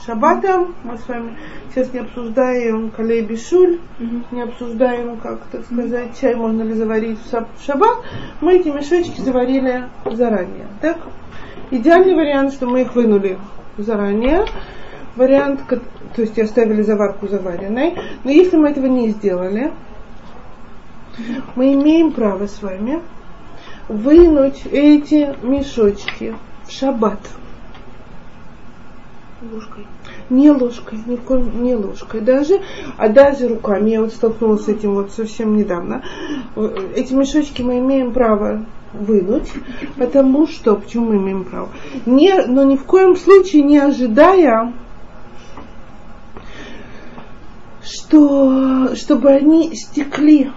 шаббатом. 0.04 0.74
Мы 0.84 0.98
с 0.98 1.08
вами 1.08 1.36
сейчас 1.72 1.92
не 1.92 2.00
обсуждаем 2.00 2.90
калей 2.90 3.22
бишуль, 3.22 3.80
не 4.30 4.42
обсуждаем, 4.42 5.16
как, 5.18 5.40
так 5.52 5.64
сказать, 5.64 6.18
чай 6.20 6.34
можно 6.34 6.62
ли 6.62 6.74
заварить 6.74 7.18
в 7.18 7.64
шаббат. 7.64 7.98
Мы 8.40 8.56
эти 8.56 8.68
мешочки 8.68 9.20
заварили 9.20 9.84
заранее. 10.04 10.68
Так? 10.80 10.98
Идеальный 11.70 12.14
вариант, 12.14 12.52
что 12.52 12.66
мы 12.66 12.82
их 12.82 12.94
вынули 12.94 13.38
заранее. 13.78 14.44
Вариант, 15.16 15.60
то 15.68 16.22
есть 16.22 16.38
оставили 16.38 16.82
заварку 16.82 17.28
заваренной. 17.28 17.96
Но 18.24 18.30
если 18.30 18.56
мы 18.56 18.70
этого 18.70 18.86
не 18.86 19.10
сделали, 19.10 19.72
мы 21.54 21.74
имеем 21.74 22.12
право 22.12 22.46
с 22.46 22.60
вами 22.62 23.00
вынуть 23.88 24.66
эти 24.66 25.34
мешочки 25.42 26.34
в 26.66 26.72
шаббат. 26.72 27.20
Ложкой. 29.52 29.86
Не 30.30 30.50
ложкой, 30.50 30.98
ни 31.06 31.16
в 31.16 31.22
коем 31.22 31.62
не 31.62 31.74
ложкой 31.74 32.22
даже, 32.22 32.60
а 32.96 33.08
даже 33.08 33.48
руками. 33.48 33.90
Я 33.90 34.00
вот 34.00 34.12
столкнулась 34.12 34.64
с 34.64 34.68
этим 34.68 34.94
вот 34.94 35.12
совсем 35.12 35.56
недавно. 35.56 36.02
Эти 36.94 37.12
мешочки 37.12 37.60
мы 37.60 37.78
имеем 37.80 38.12
право 38.12 38.64
вынуть, 38.94 39.52
потому 39.96 40.46
что, 40.46 40.76
почему 40.76 41.12
мы 41.12 41.16
имеем 41.16 41.44
право? 41.44 41.68
Не, 42.06 42.42
но 42.46 42.64
ни 42.64 42.76
в 42.76 42.84
коем 42.84 43.16
случае 43.16 43.62
не 43.64 43.78
ожидая, 43.78 44.72
что, 47.82 48.94
чтобы 48.94 49.30
они 49.30 49.74
стекли 49.74 50.50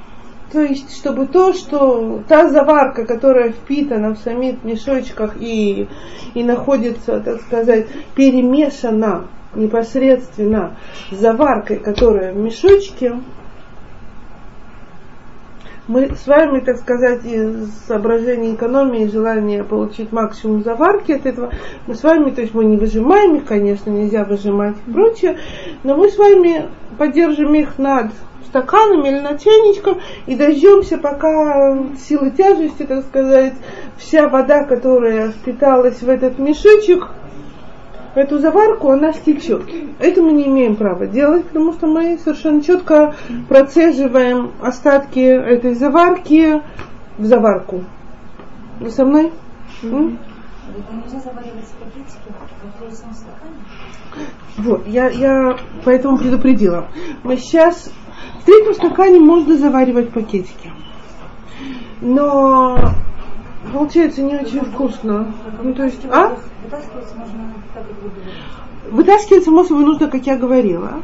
то 0.52 0.62
есть, 0.62 0.96
чтобы 0.96 1.26
то, 1.26 1.54
что 1.54 2.22
та 2.28 2.50
заварка, 2.50 3.06
которая 3.06 3.52
впитана 3.52 4.16
в 4.16 4.20
самих 4.20 4.64
мешочках 4.64 5.36
и, 5.40 5.88
и 6.34 6.44
находится, 6.44 7.20
так 7.20 7.42
сказать, 7.42 7.88
перемешана 8.16 9.28
непосредственно 9.56 10.78
с 11.12 11.16
заваркой, 11.16 11.80
которая 11.80 12.34
в 12.34 12.38
мешочке, 12.38 13.20
мы 15.88 16.16
с 16.16 16.28
вами, 16.28 16.60
так 16.60 16.78
сказать, 16.78 17.26
из 17.26 17.72
соображений 17.88 18.56
экономии, 18.56 19.08
желания 19.08 19.64
получить 19.64 20.12
максимум 20.12 20.64
заварки 20.64 21.14
от 21.14 21.26
этого, 21.26 21.52
мы 21.88 21.96
с 21.96 22.04
вами, 22.04 22.32
то 22.32 22.42
есть 22.42 22.54
мы 22.54 22.66
не 22.66 22.76
выжимаем 22.76 23.36
их, 23.36 23.46
конечно, 23.46 23.90
нельзя 23.90 24.26
выжимать 24.26 24.76
и 24.86 24.92
прочее, 24.92 25.40
но 25.84 25.96
мы 25.96 26.10
с 26.10 26.18
вами 26.18 26.68
поддержим 26.98 27.54
их 27.56 27.78
над 27.78 28.12
стаканами 28.58 29.10
или 29.10 29.20
на 29.20 29.38
чайничком 29.38 30.00
и 30.26 30.36
дождемся, 30.36 30.98
пока 30.98 31.78
силы 31.98 32.32
тяжести, 32.32 32.84
так 32.84 33.06
сказать, 33.06 33.54
вся 33.98 34.28
вода, 34.28 34.64
которая 34.64 35.32
впиталась 35.32 36.02
в 36.02 36.10
этот 36.10 36.40
мешочек, 36.40 37.10
в 38.16 38.18
эту 38.18 38.40
заварку, 38.40 38.90
она 38.90 39.14
стечет. 39.14 39.64
Это 40.00 40.22
мы 40.24 40.32
не 40.32 40.48
имеем 40.48 40.76
права 40.76 41.06
делать, 41.06 41.46
потому 41.46 41.74
что 41.74 41.88
мы 41.88 42.18
совершенно 42.18 42.64
четко 42.64 43.16
процеживаем 43.48 44.54
остатки 44.62 45.20
этой 45.20 45.76
заварки 45.76 46.62
в 47.18 47.26
заварку. 47.26 47.84
Вы 48.80 48.90
со 48.90 49.06
мной? 49.06 49.32
Mm-hmm. 49.84 50.18
Стакане? 53.14 53.58
Вот, 54.58 54.88
я, 54.88 55.10
я 55.10 55.58
поэтому 55.86 56.18
предупредила. 56.18 56.88
Мы 57.24 57.38
сейчас 57.38 57.92
третьем 58.48 58.74
стакане 58.74 59.20
можно 59.20 59.58
заваривать 59.58 60.10
пакетики. 60.10 60.72
Но 62.02 62.78
получается 63.74 64.22
не 64.22 64.36
очень 64.36 64.62
вкусно. 64.62 65.34
Ну, 65.62 65.74
то 65.74 65.84
есть, 65.84 66.06
а? 66.10 66.38
Вытаскиваться, 68.90 69.52
может 69.52 69.72
быть, 69.74 69.86
нужно, 69.86 70.08
как 70.08 70.26
я 70.26 70.38
говорила. 70.38 71.02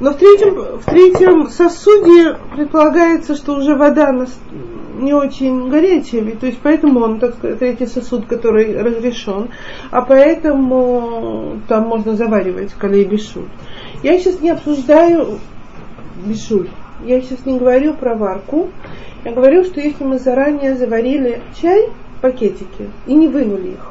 Но 0.00 0.12
в 0.12 0.16
третьем, 0.16 0.78
в 0.78 0.84
третьем 0.84 1.48
сосуде 1.48 2.36
предполагается, 2.54 3.34
что 3.34 3.54
уже 3.54 3.74
вода 3.74 4.14
не 4.98 5.14
очень 5.14 5.70
горячая, 5.70 6.36
то 6.36 6.46
есть 6.46 6.58
поэтому 6.62 7.00
он, 7.00 7.18
так 7.18 7.34
сказать, 7.34 7.58
третий 7.58 7.86
сосуд, 7.86 8.26
который 8.26 8.78
разрешен, 8.80 9.48
а 9.90 10.02
поэтому 10.02 11.58
там 11.68 11.88
можно 11.88 12.14
заваривать 12.14 12.74
колей 12.74 13.04
бешуль. 13.04 13.48
Я 14.02 14.18
сейчас 14.18 14.40
не 14.40 14.50
обсуждаю 14.50 15.38
бешуль. 16.24 16.68
Я 17.04 17.20
сейчас 17.20 17.44
не 17.46 17.58
говорю 17.58 17.94
про 17.94 18.14
варку. 18.14 18.70
Я 19.24 19.32
говорю, 19.32 19.64
что 19.64 19.80
если 19.80 20.04
мы 20.04 20.18
заранее 20.18 20.76
заварили 20.76 21.40
чай, 21.60 21.88
пакетики, 22.20 22.88
и 23.06 23.14
не 23.14 23.28
вынули 23.28 23.70
их, 23.70 23.90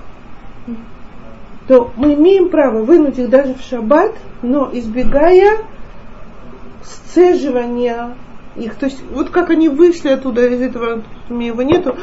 то 1.68 1.92
мы 1.96 2.16
имеем 2.16 2.50
право 2.50 2.84
вынуть 2.84 3.20
их 3.20 3.30
даже 3.30 3.54
в 3.54 3.62
шаббат, 3.62 4.14
но 4.42 4.70
избегая 4.74 5.60
сцеживания 6.84 8.16
их. 8.56 8.76
То 8.76 8.88
есть 8.88 9.02
вот 9.12 9.30
как 9.30 9.50
они 9.50 9.70
вышли 9.70 10.10
оттуда 10.10 10.48
из 10.48 10.62
этого, 10.62 11.04
у 11.30 11.34
меня 11.34 11.48
его 11.48 11.62
нету, 11.62 11.96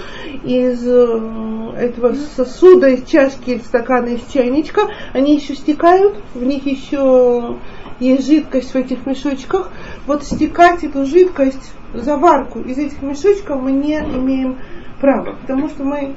из 0.44 0.86
э, 0.86 1.70
этого 1.76 2.14
сосуда, 2.36 2.88
из 2.88 3.04
чашки, 3.04 3.50
из 3.50 3.66
стакана, 3.66 4.08
из 4.08 4.24
чайничка, 4.32 4.88
они 5.12 5.36
еще 5.36 5.54
стекают, 5.54 6.16
в 6.34 6.44
них 6.44 6.66
еще 6.66 7.56
есть 8.00 8.26
жидкость 8.26 8.72
в 8.72 8.76
этих 8.76 9.06
мешочках, 9.06 9.70
вот 10.06 10.24
стекать 10.24 10.84
эту 10.84 11.04
жидкость, 11.04 11.72
заварку 11.94 12.60
из 12.60 12.78
этих 12.78 13.02
мешочков 13.02 13.60
мы 13.60 13.72
не 13.72 13.98
имеем 13.98 14.58
права, 15.00 15.36
потому 15.40 15.68
что 15.68 15.84
мы 15.84 16.14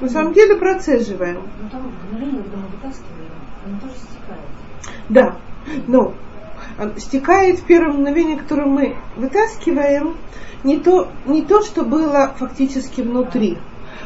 на 0.00 0.08
самом 0.08 0.32
деле 0.32 0.56
процеживаем. 0.56 1.42
Но 1.62 1.68
там 1.68 1.92
мгновение, 2.10 2.42
когда 2.42 2.56
мы 2.58 2.68
вытаскиваем, 2.68 3.30
оно 3.66 3.80
тоже 3.80 3.94
стекает. 3.94 4.96
Да, 5.08 5.36
но 5.86 6.14
стекает 6.96 7.58
в 7.58 7.64
первое 7.64 7.92
мгновение, 7.92 8.36
которое 8.36 8.66
мы 8.66 8.96
вытаскиваем, 9.16 10.16
не 10.64 10.78
то, 10.78 11.08
не 11.26 11.42
то, 11.42 11.62
что 11.62 11.84
было 11.84 12.34
фактически 12.38 13.00
внутри, 13.00 13.58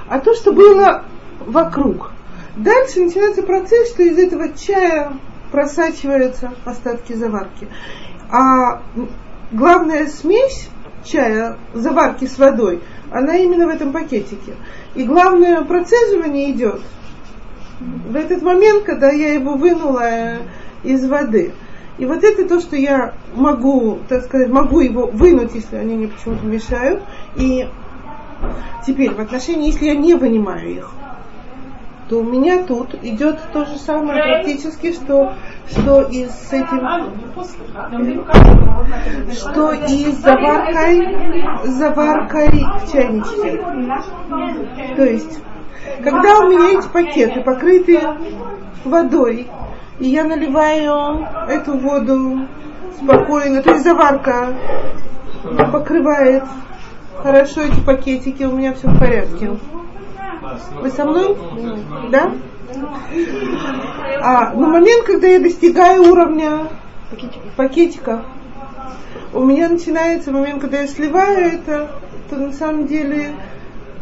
а 0.08 0.18
то, 0.20 0.34
что 0.34 0.52
было 0.52 1.04
вокруг. 1.40 2.12
Дальше 2.56 3.00
начинается 3.00 3.42
процесс, 3.42 3.90
что 3.90 4.02
из 4.02 4.16
этого 4.18 4.56
чая 4.56 5.12
просачиваются 5.54 6.52
остатки 6.64 7.12
заварки. 7.12 7.68
А 8.28 8.82
главная 9.52 10.08
смесь 10.08 10.68
чая, 11.04 11.58
заварки 11.74 12.26
с 12.26 12.38
водой, 12.38 12.80
она 13.12 13.36
именно 13.36 13.66
в 13.66 13.68
этом 13.68 13.92
пакетике. 13.92 14.54
И 14.96 15.04
главное 15.04 15.62
процеживание 15.62 16.50
идет 16.50 16.80
в 17.78 18.16
этот 18.16 18.42
момент, 18.42 18.82
когда 18.82 19.12
я 19.12 19.34
его 19.34 19.54
вынула 19.54 20.38
из 20.82 21.08
воды. 21.08 21.52
И 21.98 22.06
вот 22.06 22.24
это 22.24 22.48
то, 22.48 22.58
что 22.58 22.74
я 22.74 23.14
могу, 23.36 24.00
так 24.08 24.24
сказать, 24.24 24.48
могу 24.48 24.80
его 24.80 25.06
вынуть, 25.06 25.54
если 25.54 25.76
они 25.76 25.94
мне 25.94 26.08
почему-то 26.08 26.44
мешают. 26.44 27.04
И 27.36 27.68
теперь 28.84 29.14
в 29.14 29.20
отношении, 29.20 29.70
если 29.70 29.84
я 29.84 29.94
не 29.94 30.14
вынимаю 30.14 30.68
их, 30.68 30.90
то 32.08 32.18
у 32.18 32.22
меня 32.22 32.64
тут 32.64 32.94
идет 33.02 33.38
то 33.52 33.64
же 33.64 33.78
самое 33.78 34.22
практически, 34.22 34.92
что, 34.92 35.32
что 35.66 36.02
и 36.02 36.26
с 36.26 36.52
этим, 36.52 37.14
что 39.32 39.72
и 39.72 40.12
с 40.12 40.18
заваркой, 40.18 41.64
заваркой 41.64 42.66
в 42.82 42.92
чайничке. 42.92 43.64
То 44.96 45.04
есть, 45.04 45.40
когда 46.02 46.40
у 46.40 46.50
меня 46.50 46.78
эти 46.78 46.88
пакеты 46.88 47.40
покрыты 47.40 48.00
водой, 48.84 49.48
и 49.98 50.08
я 50.08 50.24
наливаю 50.24 51.26
эту 51.48 51.78
воду 51.78 52.40
спокойно, 52.98 53.62
то 53.62 53.70
есть 53.70 53.84
заварка 53.84 54.54
покрывает 55.72 56.44
хорошо 57.16 57.62
эти 57.62 57.80
пакетики, 57.80 58.42
у 58.42 58.52
меня 58.52 58.74
все 58.74 58.88
в 58.88 58.98
порядке. 58.98 59.50
Вы 60.80 60.90
со 60.90 61.04
мной? 61.04 61.36
Да? 62.10 62.32
А 64.20 64.52
на 64.54 64.66
момент, 64.68 65.04
когда 65.04 65.26
я 65.28 65.40
достигаю 65.40 66.10
уровня 66.10 66.68
пакетиков, 67.56 68.20
у 69.32 69.40
меня 69.40 69.68
начинается 69.68 70.32
момент, 70.32 70.60
когда 70.60 70.80
я 70.80 70.86
сливаю 70.86 71.54
это, 71.54 71.90
то 72.30 72.36
на 72.36 72.52
самом 72.52 72.86
деле 72.86 73.34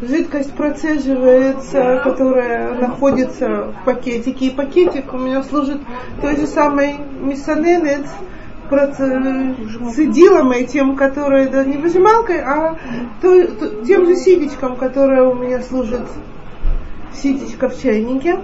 жидкость 0.01 0.53
процеживается, 0.53 2.01
которая 2.03 2.75
находится 2.75 3.65
в 3.65 3.85
пакетике. 3.85 4.47
И 4.47 4.49
пакетик 4.49 5.13
у 5.13 5.17
меня 5.17 5.43
служит 5.43 5.79
той 6.21 6.35
же 6.35 6.47
самой 6.47 6.95
миссаненец, 7.19 8.07
цедилом 9.95 10.51
этим, 10.51 10.95
которое 10.95 11.49
да, 11.49 11.63
не 11.63 11.77
выжималкой, 11.77 12.41
а 12.41 12.77
то, 13.21 13.47
то, 13.47 13.85
тем 13.85 14.05
же 14.05 14.15
ситечком, 14.15 14.75
которое 14.75 15.23
у 15.23 15.35
меня 15.35 15.61
служит 15.61 16.07
ситечко 17.13 17.69
в 17.69 17.81
чайнике. 17.81 18.39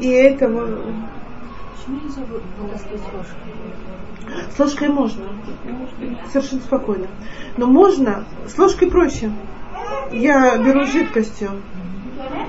И 0.00 0.08
этого... 0.08 0.66
Почему 1.76 2.00
нельзя 2.02 2.22
вытаскивать 2.58 3.02
ложкой? 3.14 3.48
С 4.54 4.58
ложкой 4.58 4.88
можно. 4.88 5.24
Совершенно 6.32 6.60
спокойно. 6.62 7.06
Но 7.56 7.66
можно, 7.66 8.24
с 8.46 8.56
ложкой 8.58 8.90
проще. 8.90 9.32
Я 10.12 10.56
беру 10.58 10.84
жидкостью. 10.84 11.50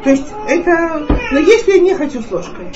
То 0.03 0.09
есть 0.09 0.27
это... 0.47 1.05
Но 1.31 1.39
если 1.39 1.73
я 1.73 1.79
не 1.79 1.95
хочу 1.95 2.21
с 2.21 2.31
ложкой, 2.31 2.71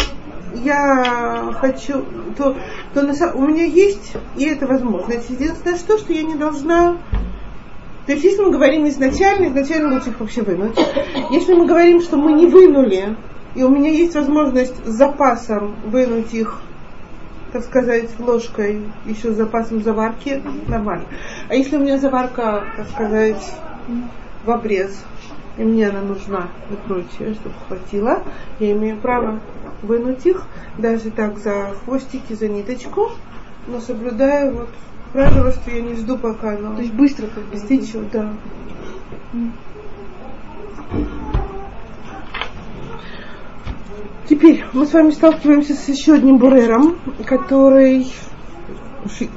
я 0.56 1.52
хочу, 1.60 2.06
то, 2.33 2.55
то 2.93 3.01
на, 3.01 3.13
у 3.33 3.47
меня 3.47 3.65
есть 3.65 4.13
и 4.35 4.45
это 4.45 4.67
возможность. 4.67 5.29
Единственное, 5.29 5.77
что, 5.77 5.97
что 5.97 6.13
я 6.13 6.23
не 6.23 6.35
должна 6.35 6.97
то 8.05 8.11
есть, 8.11 8.25
если 8.25 8.43
мы 8.43 8.51
говорим 8.51 8.85
изначально, 8.89 9.47
изначально 9.47 9.93
лучше 9.93 10.09
их 10.09 10.19
вообще 10.19 10.41
вынуть. 10.41 10.77
Если 11.31 11.53
мы 11.53 11.65
говорим, 11.65 12.01
что 12.01 12.17
мы 12.17 12.33
не 12.33 12.47
вынули, 12.47 13.15
и 13.55 13.63
у 13.63 13.69
меня 13.69 13.91
есть 13.91 14.13
возможность 14.15 14.75
с 14.85 14.89
запасом 14.89 15.75
вынуть 15.85 16.33
их, 16.33 16.59
так 17.53 17.63
сказать, 17.63 18.09
ложкой, 18.19 18.81
еще 19.05 19.31
с 19.31 19.37
запасом 19.37 19.81
заварки, 19.81 20.41
нормально. 20.67 21.05
А 21.47 21.55
если 21.55 21.77
у 21.77 21.79
меня 21.79 21.97
заварка, 21.97 22.65
так 22.75 22.87
сказать, 22.89 23.53
в 24.43 24.51
обрез, 24.51 25.05
и 25.57 25.63
мне 25.63 25.87
она 25.87 26.01
нужна 26.01 26.47
и 26.71 26.87
прочее, 26.87 27.35
чтобы 27.35 27.55
хватило, 27.67 28.23
я 28.59 28.71
имею 28.71 28.97
право 28.97 29.39
вынуть 29.83 30.25
их, 30.25 30.43
даже 30.77 31.11
так 31.11 31.37
за 31.37 31.73
хвостики, 31.83 32.33
за 32.33 32.47
ниточку, 32.47 33.11
но 33.67 33.79
соблюдая 33.79 34.51
вот 34.51 34.69
правило, 35.11 35.51
что 35.51 35.71
я 35.71 35.81
не 35.81 35.95
жду, 35.95 36.17
пока 36.17 36.55
оно 36.55 36.75
То 36.75 36.81
есть 36.81 36.93
быстро 36.93 37.27
как 37.27 37.43
бы. 37.43 37.55
истечет, 37.55 38.09
да. 38.11 38.33
Теперь 44.27 44.63
мы 44.73 44.85
с 44.85 44.93
вами 44.93 45.11
сталкиваемся 45.11 45.73
с 45.73 45.87
еще 45.87 46.13
одним 46.13 46.37
бурером, 46.37 46.97
который 47.25 48.07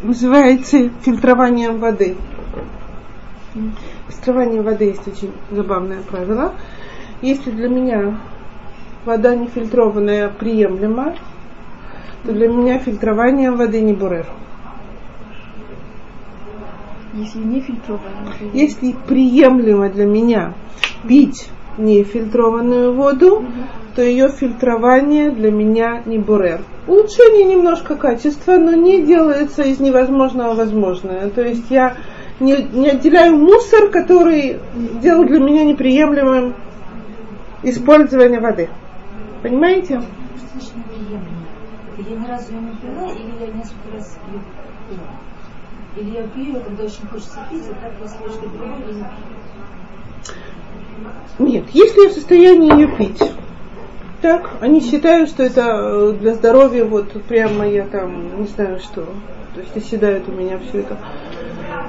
называется 0.03 0.91
фильтрованием 1.03 1.79
воды. 1.79 2.17
Фильтрование 4.09 4.63
воды 4.63 4.85
есть 4.87 5.07
очень 5.09 5.33
забавное 5.51 6.03
правило. 6.03 6.55
Если 7.23 7.51
для 7.51 7.69
меня 7.69 8.21
вода 9.07 9.35
нефильтрованная 9.35 10.29
приемлема, 10.29 11.15
то 12.25 12.33
для 12.33 12.49
меня 12.49 12.79
фильтрование 12.79 13.53
воды 13.53 13.81
не 13.81 13.93
бурер. 13.93 14.27
Если 17.15 17.39
не 17.39 17.61
фильтрованная. 17.61 18.35
Если 18.53 18.95
приемлемо 19.07 19.89
для 19.89 20.05
меня 20.05 20.55
пить 21.09 21.49
нефильтрованную 21.79 22.93
воду, 22.93 23.45
то 23.95 24.03
ее 24.03 24.29
фильтрование 24.29 25.31
для 25.31 25.51
меня 25.51 26.03
не 26.05 26.19
бурер. 26.19 26.61
Улучшение 26.87 27.45
немножко 27.45 27.95
качества, 27.95 28.57
но 28.57 28.73
не 28.73 29.03
делается 29.03 29.63
из 29.63 29.81
невозможного 29.81 30.55
возможное. 30.55 31.31
То 31.31 31.43
есть 31.43 31.71
я 31.71 31.97
не, 32.41 32.57
не 32.73 32.91
отделяю 32.91 33.37
мусор, 33.37 33.89
который 33.89 34.59
делал 35.01 35.25
для 35.25 35.39
меня 35.39 35.65
неприемлемым 35.65 36.55
использование 37.63 38.41
воды. 38.41 38.69
Понимаете? 39.43 40.01
Что? 40.61 40.79
Это 41.99 42.11
я 42.11 42.17
ни 42.17 42.27
разу 42.27 42.53
ее 42.53 42.61
не 42.61 42.77
пила, 42.77 43.11
или 43.13 43.33
я 43.41 43.53
несколько 43.53 43.93
раз 43.95 44.19
ее 44.33 44.41
пила? 44.91 45.09
Или 45.97 46.11
я 46.11 46.23
пью 46.29 46.45
ее, 46.45 46.61
когда 46.61 46.85
очень 46.85 47.07
хочется 47.07 47.41
пить, 47.51 47.65
и 47.65 47.75
так 47.75 47.93
я 48.01 48.09
с 48.09 48.21
ложкой 48.21 48.49
беру 48.49 48.67
и 48.67 48.95
не 48.95 49.03
пью. 49.03 49.09
Нет, 51.39 51.65
если 51.73 52.03
я 52.03 52.09
в 52.09 52.13
состоянии 52.13 52.73
ее 52.73 52.89
пить, 52.97 53.23
так, 54.23 54.51
они 54.61 54.81
считают, 54.81 55.29
что 55.29 55.43
это 55.43 55.63
э, 55.63 56.13
для 56.19 56.35
здоровья, 56.35 56.85
вот 56.85 57.13
прямо 57.25 57.67
я 57.69 57.87
там, 57.87 58.41
не 58.41 58.47
знаю 58.47 58.81
что, 58.81 59.07
то 59.57 59.63
есть 59.63 59.77
оседает 59.77 60.29
у 60.29 60.33
меня 60.33 60.59
все 60.59 60.81
это 60.81 60.99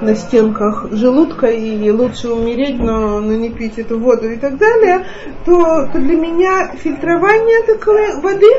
на 0.00 0.14
стенках 0.14 0.86
желудка, 0.90 1.48
и 1.48 1.90
лучше 1.90 2.30
умереть, 2.30 2.78
но, 2.78 3.20
но 3.20 3.34
не 3.34 3.50
пить 3.50 3.78
эту 3.78 3.98
воду 3.98 4.30
и 4.30 4.36
так 4.36 4.56
далее, 4.56 5.06
то, 5.44 5.86
то 5.92 5.98
для 5.98 6.16
меня 6.16 6.68
фильтрование 6.76 7.62
такой 7.66 8.20
воды, 8.20 8.50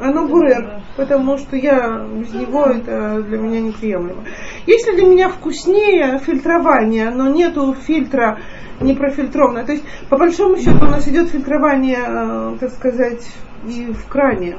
оно 0.00 0.26
бурер, 0.26 0.82
потому 0.96 1.38
что 1.38 1.56
я 1.56 2.04
без 2.14 2.34
него 2.34 2.64
это 2.64 3.22
для 3.22 3.38
меня 3.38 3.60
неприемлемо. 3.60 4.24
Если 4.66 4.92
для 4.92 5.06
меня 5.06 5.28
вкуснее 5.30 6.18
фильтрование, 6.18 7.10
но 7.10 7.30
нету 7.30 7.74
фильтра 7.86 8.38
не 8.80 8.94
профильтрованное, 8.94 9.64
то 9.64 9.72
есть 9.72 9.84
по 10.10 10.18
большому 10.18 10.58
счету 10.58 10.84
у 10.84 10.90
нас 10.90 11.08
идет 11.08 11.30
фильтрование, 11.30 12.00
э, 12.04 12.56
так 12.60 12.70
сказать, 12.70 13.26
и 13.66 13.92
в 13.92 14.06
кране. 14.08 14.58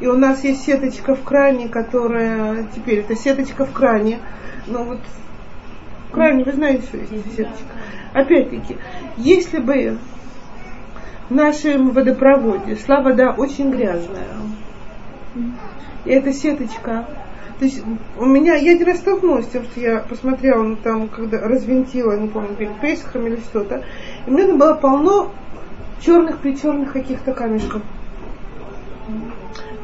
И 0.00 0.06
у 0.06 0.16
нас 0.16 0.44
есть 0.44 0.64
сеточка 0.64 1.14
в 1.14 1.22
кране, 1.22 1.68
которая 1.68 2.66
теперь 2.74 3.00
это 3.00 3.16
сеточка 3.16 3.64
в 3.64 3.72
кране. 3.72 4.20
Но 4.66 4.84
вот 4.84 5.00
в 6.08 6.12
кране 6.12 6.44
вы 6.44 6.52
знаете, 6.52 6.82
что 6.84 6.98
есть 6.98 7.36
сеточка. 7.36 7.64
Опять-таки, 8.12 8.76
если 9.16 9.58
бы 9.58 9.98
в 11.28 11.34
нашем 11.34 11.90
водопроводе 11.90 12.76
шла 12.76 13.00
вода 13.00 13.34
очень 13.36 13.70
грязная, 13.70 14.28
и 16.04 16.10
эта 16.10 16.32
сеточка 16.32 17.06
то 17.58 17.66
есть 17.66 17.82
у 18.18 18.24
меня, 18.24 18.56
я 18.56 18.72
один 18.72 18.86
раз 18.86 19.00
что 19.00 19.80
я 19.80 20.00
посмотрела, 20.00 20.62
ну, 20.62 20.76
там, 20.76 21.08
когда 21.08 21.38
развинтила, 21.40 22.18
не 22.18 22.28
помню, 22.28 22.54
перед 22.56 22.78
Пейсхом 22.80 23.26
или 23.26 23.36
что-то, 23.36 23.84
и 24.26 24.30
меня 24.30 24.48
там 24.48 24.58
было 24.58 24.74
полно 24.74 25.30
черных 26.00 26.38
причерных 26.38 26.92
каких-то 26.92 27.32
камешков. 27.32 27.82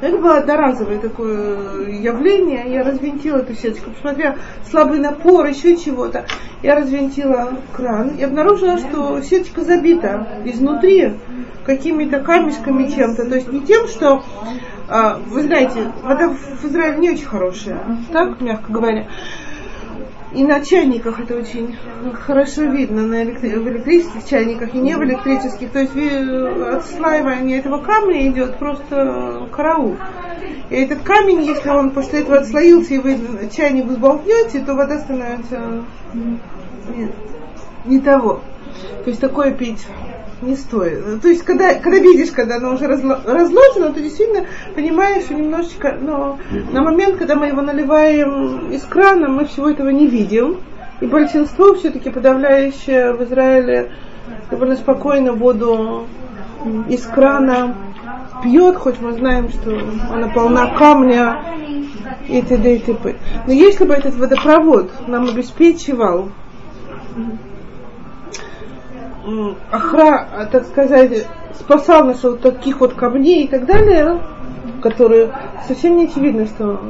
Это 0.01 0.17
было 0.17 0.39
одноразовое 0.39 0.99
такое 0.99 1.89
явление. 1.89 2.73
Я 2.73 2.85
развинтила 2.85 3.39
эту 3.39 3.55
сеточку, 3.55 3.91
посмотрела 3.91 4.37
слабый 4.71 4.99
напор, 4.99 5.47
еще 5.47 5.77
чего-то. 5.77 6.25
Я 6.63 6.77
развинтила 6.77 7.55
кран 7.73 8.17
и 8.17 8.23
обнаружила, 8.23 8.79
что 8.79 9.21
сеточка 9.21 9.63
забита 9.63 10.27
изнутри 10.45 11.13
какими-то 11.65 12.21
камешками 12.21 12.89
чем-то. 12.89 13.29
То 13.29 13.35
есть 13.35 13.53
не 13.53 13.61
тем, 13.61 13.87
что, 13.89 14.23
а, 14.89 15.21
вы 15.27 15.43
знаете, 15.43 15.93
вода 16.03 16.29
в 16.29 16.65
Израиле 16.65 16.99
не 16.99 17.11
очень 17.11 17.27
хорошая, 17.27 17.81
так, 18.13 18.41
мягко 18.41 18.73
говоря. 18.73 19.07
И 20.33 20.45
на 20.45 20.65
чайниках 20.65 21.19
это 21.19 21.37
очень 21.37 21.77
хорошо 22.15 22.63
видно, 22.63 23.03
на 23.03 23.25
электри- 23.25 23.59
в 23.59 23.69
электрических 23.69 24.25
чайниках 24.25 24.75
и 24.75 24.79
не 24.79 24.95
в 24.95 25.03
электрических. 25.03 25.71
То 25.73 25.81
есть 25.81 25.95
ви- 25.95 26.67
отслаивание 26.77 27.59
этого 27.59 27.79
камня 27.79 28.29
идет 28.29 28.57
просто 28.57 29.49
караул. 29.51 29.97
И 30.71 30.77
этот 30.77 31.03
камень, 31.03 31.43
если 31.43 31.69
он 31.71 31.91
после 31.91 32.21
этого 32.21 32.39
отслоился 32.39 32.95
и 32.95 32.99
вы 32.99 33.19
чайник 33.55 33.87
взболтнете, 33.87 34.61
то 34.61 34.75
вода 34.75 35.01
становится 35.01 35.85
нет, 36.95 37.11
не 37.85 37.99
того. 38.01 38.41
То 39.05 39.11
есть 39.11 39.21
такое 39.21 39.53
пить 39.53 39.85
не 40.43 40.57
стоит. 40.57 41.21
То 41.21 41.29
есть, 41.29 41.43
когда, 41.45 41.75
когда 41.75 41.99
видишь, 41.99 42.31
когда 42.31 42.57
оно 42.57 42.75
уже 42.75 42.87
разло- 42.87 43.21
разложено, 43.25 43.93
то 43.93 44.01
действительно 44.01 44.47
понимаешь, 44.75 45.25
что 45.25 45.35
немножечко, 45.35 45.99
но 46.01 46.39
на 46.73 46.83
момент, 46.83 47.17
когда 47.17 47.35
мы 47.35 47.49
его 47.49 47.61
наливаем 47.61 48.71
из 48.71 48.83
крана, 48.85 49.29
мы 49.29 49.45
всего 49.47 49.69
этого 49.69 49.91
не 49.91 50.07
видим. 50.07 50.59
И 51.01 51.07
большинство 51.07 51.75
все-таки 51.75 52.11
подавляющее 52.11 53.15
в 53.15 53.23
Израиле 53.25 53.91
довольно 54.51 54.77
спокойно 54.77 55.33
воду 55.33 56.07
из 56.89 57.07
крана 57.07 57.75
пьет, 58.43 58.77
хоть 58.77 59.01
мы 59.01 59.13
знаем, 59.13 59.49
что 59.49 59.79
она 60.13 60.29
полна 60.29 60.75
камня 60.75 61.43
и 62.29 62.43
т.д. 62.43 62.77
и 62.77 62.79
т.п. 62.81 63.17
Но 63.47 63.53
если 63.53 63.85
бы 63.85 63.95
этот 63.95 64.15
водопровод 64.17 64.91
нам 65.09 65.29
обеспечивал 65.29 66.31
охра, 69.71 70.29
а, 70.33 70.47
так 70.47 70.65
сказать, 70.65 71.27
спасал 71.59 72.05
нас 72.05 72.25
от 72.25 72.41
таких 72.41 72.81
вот 72.81 72.95
камней 72.95 73.45
и 73.45 73.49
так 73.49 73.67
далее, 73.67 74.21
которые 74.83 75.33
совсем 75.67 75.97
не 75.97 76.05
очевидно, 76.05 76.47
что 76.47 76.81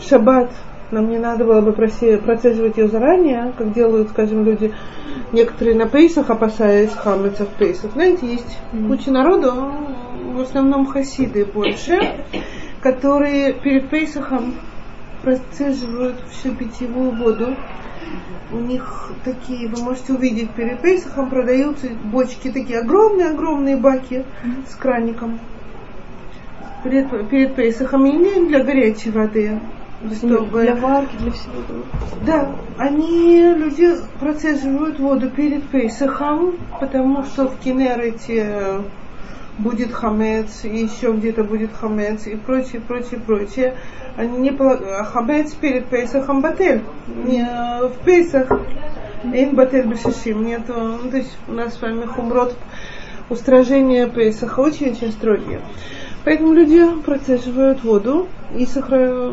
шаббат 0.00 0.50
нам 0.92 1.08
не 1.08 1.18
надо 1.18 1.44
было 1.44 1.62
бы 1.62 1.72
процеживать 1.72 2.76
ее 2.76 2.86
заранее, 2.86 3.52
как 3.56 3.72
делают, 3.72 4.10
скажем, 4.10 4.44
люди, 4.44 4.74
некоторые 5.32 5.74
на 5.74 5.86
пейсах, 5.86 6.28
опасаясь 6.28 6.92
хамеца 6.92 7.46
в 7.46 7.48
пейсах. 7.48 7.92
Знаете, 7.92 8.26
есть 8.26 8.58
куча 8.88 9.10
народу, 9.10 9.52
в 10.34 10.40
основном 10.40 10.86
хасиды 10.86 11.46
больше, 11.46 11.98
которые 12.82 13.54
перед 13.54 13.88
пейсахом 13.88 14.54
процеживают 15.22 16.16
всю 16.30 16.54
питьевую 16.54 17.12
воду. 17.12 17.56
У 18.52 18.58
них 18.58 19.10
такие, 19.24 19.68
вы 19.68 19.82
можете 19.82 20.12
увидеть, 20.12 20.50
перед 20.50 20.80
Пейсахом 20.80 21.30
продаются 21.30 21.88
бочки, 22.04 22.50
такие 22.50 22.80
огромные-огромные 22.80 23.76
баки 23.76 24.24
с 24.68 24.74
краником. 24.74 25.40
Перед, 26.84 27.28
перед 27.30 27.54
Пейсахом 27.54 28.04
и 28.06 28.12
не 28.12 28.48
для 28.48 28.62
горячей 28.62 29.10
воды, 29.10 29.58
чтобы... 30.16 30.62
Для 30.62 30.74
варки, 30.74 31.16
для 31.16 31.30
всего 31.30 31.52
этого. 31.60 31.84
Да, 32.26 32.50
они, 32.76 33.54
люди 33.56 33.90
процеживают 34.20 34.98
воду 34.98 35.30
перед 35.30 35.62
Пейсахом, 35.64 36.56
потому 36.78 37.22
что 37.24 37.48
в 37.48 37.58
Кенерете 37.58 38.82
будет 39.58 39.92
хамец, 39.92 40.64
и 40.64 40.76
еще 40.76 41.12
где-то 41.12 41.44
будет 41.44 41.72
хамец, 41.72 42.26
и 42.26 42.36
прочее, 42.36 42.80
прочее, 42.80 43.20
прочее. 43.24 43.74
Они 44.16 44.38
не 44.38 44.50
полагают, 44.50 45.08
хамец 45.08 45.52
перед 45.52 45.86
Пейсахом 45.86 46.40
батель. 46.40 46.82
Не, 47.24 47.42
э, 47.42 47.88
в 47.88 48.04
Пейсах 48.04 48.48
ин 49.24 49.54
батель 49.54 49.86
бешишим. 49.86 50.44
Нету, 50.44 50.72
ну, 50.74 51.10
то 51.10 51.16
есть 51.16 51.36
у 51.48 51.52
нас 51.52 51.74
с 51.74 51.82
вами 51.82 52.06
хумрот 52.06 52.56
устражения 53.28 54.06
Пейсаха 54.06 54.60
очень-очень 54.60 55.12
строгие. 55.12 55.60
Поэтому 56.24 56.52
люди 56.52 56.80
процеживают 57.04 57.82
воду 57.82 58.28
и 58.56 58.64
сохра... 58.64 59.32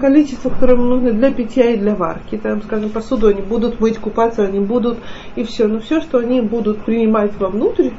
количество, 0.00 0.48
которое 0.48 0.76
нужно 0.76 1.12
для 1.12 1.30
питья 1.30 1.72
и 1.72 1.76
для 1.76 1.94
варки. 1.94 2.38
Там, 2.38 2.62
скажем, 2.62 2.90
посуду 2.90 3.28
они 3.28 3.42
будут 3.42 3.80
мыть, 3.80 3.98
купаться 3.98 4.44
они 4.44 4.60
будут, 4.60 4.98
и 5.34 5.44
все. 5.44 5.66
Но 5.66 5.80
все, 5.80 6.00
что 6.00 6.18
они 6.18 6.40
будут 6.40 6.84
принимать 6.84 7.36
вовнутрь, 7.38 7.90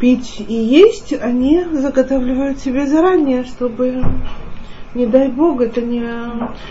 пить 0.00 0.42
и 0.46 0.54
есть, 0.54 1.12
они 1.12 1.64
заготавливают 1.72 2.58
себе 2.58 2.86
заранее, 2.86 3.44
чтобы, 3.44 4.02
не 4.94 5.06
дай 5.06 5.28
бог, 5.28 5.60
это 5.60 5.82
не... 5.82 6.02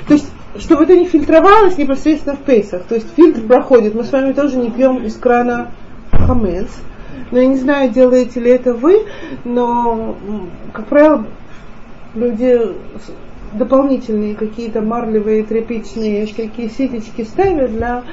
То 0.07 0.13
есть, 0.13 0.29
чтобы 0.57 0.83
это 0.83 0.97
не 0.97 1.05
фильтровалось 1.05 1.77
непосредственно 1.77 2.35
в 2.35 2.39
пейсах. 2.39 2.83
То 2.83 2.95
есть 2.95 3.07
фильтр 3.15 3.41
проходит. 3.41 3.93
Мы 3.93 4.03
с 4.03 4.11
вами 4.11 4.33
тоже 4.33 4.57
не 4.57 4.71
пьем 4.71 5.05
из 5.05 5.15
крана 5.15 5.71
хамец. 6.11 6.69
Но 7.31 7.39
я 7.39 7.45
не 7.45 7.57
знаю, 7.57 7.91
делаете 7.91 8.39
ли 8.39 8.49
это 8.49 8.73
вы, 8.73 9.05
но, 9.45 10.15
как 10.73 10.87
правило, 10.87 11.27
люди 12.15 12.59
дополнительные 13.53 14.35
какие-то 14.35 14.81
марлевые, 14.81 15.43
тряпичные 15.43 16.25
всякие 16.25 16.69
сетечки 16.69 17.23
ставят 17.23 17.71
для, 17.71 18.03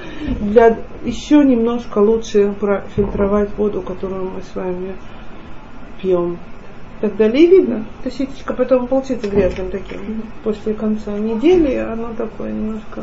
для 0.40 0.79
еще 1.05 1.44
немножко 1.44 1.99
лучше 1.99 2.55
профильтровать 2.59 3.51
воду, 3.57 3.83
которую 3.83 4.31
мы 4.31 4.42
с 4.42 4.55
вами 4.55 4.94
пьем. 6.01 6.38
Так 7.01 7.16
далее 7.16 7.46
видно. 7.46 7.85
Эта 8.01 8.14
сетечка 8.14 8.55
потом 8.55 8.87
получится 8.87 9.29
грязным 9.29 9.70
таким. 9.70 10.22
После 10.42 10.72
конца 10.72 11.18
недели 11.18 11.75
оно 11.75 12.14
такое 12.14 12.53
немножко 12.53 13.03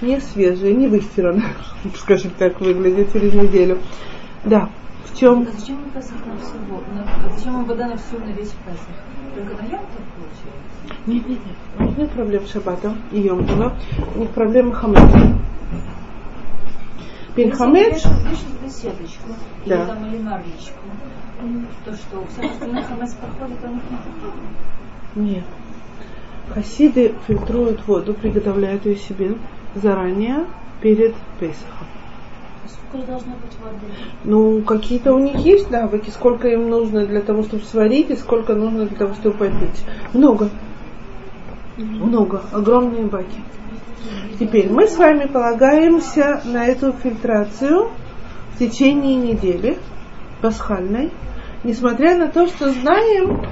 не 0.00 0.20
свежее, 0.20 0.74
не 0.74 0.86
выстирано, 0.86 1.42
скажем 1.96 2.30
так, 2.38 2.60
выглядит 2.60 3.12
через 3.12 3.34
неделю. 3.34 3.78
Да. 4.44 4.70
В 5.04 5.18
чем? 5.18 5.48
А 5.48 5.58
зачем 5.58 5.78
Песах 5.94 6.26
на 6.26 6.36
всего? 6.38 6.82
Зачем 7.36 7.64
вода 7.64 7.88
на 7.88 7.96
всю 7.96 8.18
на 8.18 8.32
весь 8.32 8.50
Песах? 8.50 8.96
Только 9.34 9.62
на 9.62 9.66
Йом 9.66 9.80
получается? 9.80 10.75
Нет, 11.06 11.28
нет, 11.28 11.38
нет. 11.38 11.56
У 11.78 11.82
них 11.84 11.98
нет 11.98 12.10
проблем 12.10 12.46
с 12.46 12.50
шаббатом 12.50 12.96
и 13.12 13.20
Йомтова. 13.20 13.74
У 14.16 14.18
них 14.18 14.30
проблемы 14.30 14.74
хамета. 14.74 15.36
Перед 17.36 17.54
хамец... 17.54 18.02
сеточку, 18.68 19.28
да. 19.66 19.76
или, 19.76 19.86
там, 19.86 20.06
или 20.06 20.22
марлечку, 20.22 20.80
то 21.84 21.92
что, 21.92 22.24
все 22.32 22.50
остальное 22.50 22.82
хамец 22.82 23.14
проходит, 23.14 23.58
а 23.62 23.68
у 23.68 23.74
них 23.74 23.82
нет? 23.90 25.32
Нет. 25.32 25.44
Хасиды 26.52 27.14
фильтруют 27.26 27.86
воду, 27.86 28.14
приготовляют 28.14 28.86
ее 28.86 28.96
себе 28.96 29.36
заранее 29.74 30.46
перед 30.80 31.14
Песохом. 31.38 31.86
Сколько 32.88 33.06
должно 33.06 33.32
быть 33.32 33.56
воды? 33.62 33.92
Ну, 34.24 34.62
какие-то 34.62 35.12
у 35.12 35.18
них 35.18 35.36
есть 35.36 35.70
навыки, 35.70 36.10
сколько 36.10 36.48
им 36.48 36.70
нужно 36.70 37.06
для 37.06 37.20
того, 37.20 37.42
чтобы 37.42 37.64
сварить, 37.64 38.10
и 38.10 38.16
сколько 38.16 38.54
нужно 38.54 38.86
для 38.86 38.96
того, 38.96 39.14
чтобы 39.14 39.36
попить. 39.36 39.84
Много. 40.12 40.50
Много. 41.76 42.42
Огромные 42.52 43.04
баки. 43.04 43.40
Теперь 44.38 44.70
мы 44.70 44.86
с 44.86 44.96
вами 44.96 45.26
полагаемся 45.26 46.40
на 46.44 46.66
эту 46.66 46.92
фильтрацию 46.92 47.90
в 48.54 48.58
течение 48.58 49.16
недели 49.16 49.78
пасхальной, 50.40 51.12
несмотря 51.64 52.16
на 52.16 52.28
то, 52.28 52.46
что 52.46 52.70
знаем, 52.70 53.42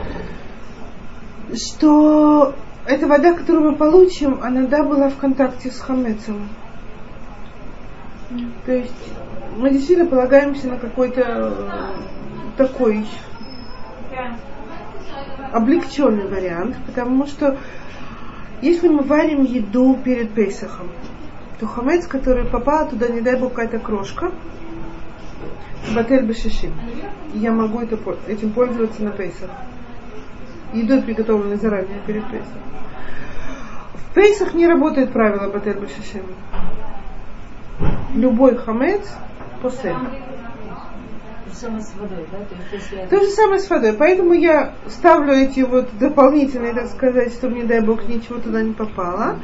что 1.55 2.55
эта 2.87 3.07
вода, 3.07 3.33
которую 3.35 3.73
мы 3.73 3.77
получим, 3.77 4.41
она 4.43 4.67
да 4.67 4.83
была 4.83 5.09
в 5.09 5.17
контакте 5.17 5.71
с 5.71 5.81
хамецом. 5.81 6.49
То 8.65 8.73
есть 8.73 9.13
мы 9.57 9.71
действительно 9.71 10.09
полагаемся 10.09 10.69
на 10.69 10.79
какой-то 10.79 11.95
такой 12.57 13.07
облегченный 15.53 16.29
вариант, 16.29 16.77
потому 16.87 17.27
что 17.27 17.57
если 18.63 18.89
мы 18.89 19.03
варим 19.03 19.45
еду 19.45 19.99
перед 20.05 20.33
Пейсахом, 20.33 20.89
то 21.61 21.67
хамец, 21.67 22.07
который 22.07 22.45
попал 22.45 22.89
туда, 22.89 23.09
не 23.09 23.21
дай 23.21 23.39
бог, 23.39 23.51
какая-то 23.51 23.79
крошка, 23.79 24.33
батель 25.95 26.25
бешишим. 26.25 26.73
Я 27.35 27.53
могу 27.53 27.81
это, 27.81 27.99
этим 28.27 28.51
пользоваться 28.51 29.03
на 29.03 29.11
Пейсах. 29.11 29.51
Едой, 30.73 31.03
приготовленной 31.03 31.57
заранее 31.57 32.01
перед 32.07 32.25
Пейсахом. 32.25 32.63
В 33.95 34.15
Пейсах 34.15 34.55
не 34.55 34.67
работает 34.67 35.13
правило 35.13 35.51
батель 35.51 35.79
бешишим 35.79 36.25
любой 38.15 38.57
хамец 38.57 39.03
после. 39.61 39.95
То 43.11 43.21
же 43.21 43.31
самое 43.31 43.61
с 43.61 43.71
водой. 43.71 43.93
Поэтому 43.95 44.33
я 44.33 44.75
ставлю 44.89 45.33
эти 45.33 45.61
вот 45.61 45.97
дополнительные, 45.99 46.75
так 46.75 46.89
сказать, 46.89 47.33
чтобы, 47.33 47.57
не 47.57 47.65
дай 47.65 47.81
бог, 47.81 48.07
ничего 48.09 48.39
туда 48.39 48.63
не 48.63 48.73
попало. 48.73 49.41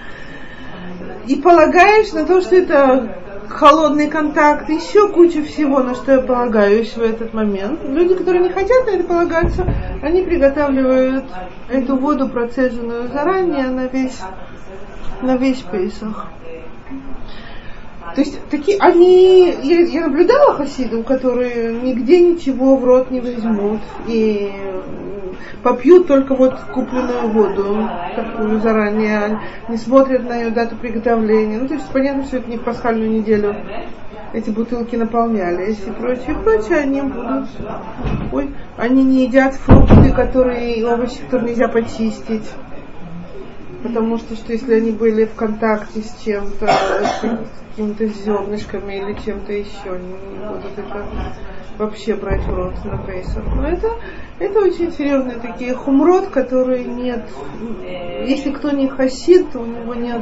И 1.26 1.36
полагаешь 1.36 2.12
на 2.12 2.24
то, 2.24 2.40
что 2.40 2.56
это 2.56 3.16
холодный 3.48 4.08
контакт, 4.08 4.68
еще 4.68 5.08
куча 5.08 5.42
всего, 5.42 5.80
на 5.80 5.94
что 5.94 6.12
я 6.12 6.20
полагаюсь 6.20 6.96
в 6.96 7.02
этот 7.02 7.34
момент. 7.34 7.80
Люди, 7.84 8.14
которые 8.14 8.42
не 8.42 8.50
хотят 8.50 8.86
на 8.86 8.90
это 8.90 9.04
полагаться, 9.04 9.66
они 10.02 10.22
приготавливают 10.22 11.24
эту 11.68 11.96
воду, 11.96 12.28
процеженную 12.28 13.08
заранее, 13.08 13.68
на 13.68 13.86
весь, 13.86 14.20
на 15.22 15.36
весь 15.36 15.62
Песах. 15.62 16.28
То 18.14 18.22
есть 18.22 18.40
такие, 18.50 18.78
они, 18.78 19.54
я, 19.62 19.80
я 19.80 20.06
наблюдала 20.06 20.54
хасидов, 20.54 21.04
которые 21.04 21.80
нигде 21.80 22.20
ничего 22.20 22.76
в 22.76 22.84
рот 22.84 23.10
не 23.10 23.20
возьмут 23.20 23.80
и 24.08 24.50
попьют 25.62 26.06
только 26.06 26.34
вот 26.34 26.54
купленную 26.72 27.28
воду, 27.28 27.88
такую 28.16 28.60
заранее, 28.60 29.40
не 29.68 29.76
смотрят 29.76 30.28
на 30.28 30.36
ее 30.36 30.50
дату 30.50 30.76
приготовления. 30.76 31.58
Ну, 31.58 31.68
то 31.68 31.74
есть 31.74 31.88
понятно, 31.92 32.24
что 32.24 32.38
это 32.38 32.50
не 32.50 32.56
в 32.56 32.62
пасхальную 32.62 33.10
неделю 33.10 33.54
эти 34.32 34.50
бутылки 34.50 34.96
наполнялись 34.96 35.78
и 35.86 35.90
прочее, 35.90 36.36
прочее, 36.42 36.78
они 36.78 37.00
будут, 37.00 37.48
ой, 38.32 38.54
они 38.76 39.04
не 39.04 39.24
едят 39.24 39.54
фрукты, 39.54 40.12
которые, 40.12 40.86
овощи, 40.86 41.18
которые 41.28 41.50
нельзя 41.50 41.68
почистить. 41.68 42.48
Потому 43.82 44.18
что, 44.18 44.34
что 44.34 44.52
если 44.52 44.74
они 44.74 44.90
были 44.90 45.24
в 45.24 45.34
контакте 45.34 46.02
с 46.02 46.22
чем-то, 46.22 46.66
с 46.66 47.20
какими-то 47.70 48.06
зернышками 48.06 48.94
или 48.94 49.18
чем-то 49.24 49.52
еще, 49.52 49.92
они 49.92 50.08
не 50.08 50.46
будут 50.46 50.78
это 50.78 51.06
вообще 51.78 52.14
брать 52.14 52.44
в 52.44 52.54
рот 52.54 52.84
на 52.84 52.98
Пейсах. 52.98 53.44
Но 53.54 53.66
это, 53.66 53.88
это 54.38 54.60
очень 54.60 54.92
серьезные 54.92 55.38
такие 55.38 55.74
хумрот, 55.74 56.28
которые 56.28 56.84
нет. 56.84 57.24
Если 58.26 58.50
кто 58.50 58.70
не 58.70 58.88
хасид, 58.88 59.50
то 59.52 59.60
у 59.60 59.66
него 59.66 59.94
нет 59.94 60.20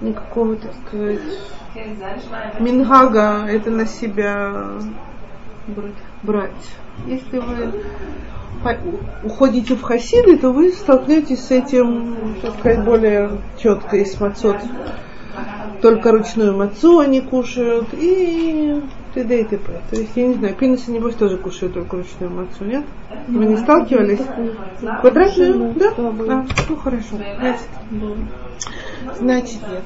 никакого, 0.00 0.56
так 0.56 0.72
сказать, 0.86 1.20
мингага 2.58 3.46
это 3.46 3.70
на 3.70 3.86
себя 3.86 4.72
брать. 6.22 6.50
Если 7.06 7.38
вы 7.38 7.72
уходите 9.24 9.74
в 9.74 9.82
хасиды, 9.82 10.36
то 10.36 10.50
вы 10.50 10.70
столкнетесь 10.70 11.44
с 11.44 11.50
этим, 11.50 12.16
так 12.42 12.58
сказать, 12.58 12.84
более 12.84 13.30
четко 13.58 13.96
из 13.96 14.20
мацот. 14.20 14.56
Только 15.80 16.12
ручную 16.12 16.54
мацу 16.56 16.98
они 16.98 17.22
кушают 17.22 17.88
и 17.92 18.82
т.д. 19.14 19.40
и 19.40 19.44
т.п. 19.44 19.80
То 19.90 19.96
есть, 19.96 20.10
я 20.14 20.26
не 20.26 20.34
знаю, 20.34 20.54
пинисы, 20.54 20.90
небось, 20.90 21.14
тоже 21.14 21.38
кушают 21.38 21.72
только 21.72 21.96
ручную 21.96 22.30
мацу, 22.30 22.64
нет? 22.64 22.84
Вы 23.28 23.46
не 23.46 23.56
сталкивались? 23.56 24.20
Квадратную? 25.00 25.74
Да? 25.74 25.92
А, 25.96 26.46
ну 26.68 26.76
хорошо. 26.76 27.16
Значит, 27.16 27.68
значит 29.18 29.60
нет. 29.70 29.84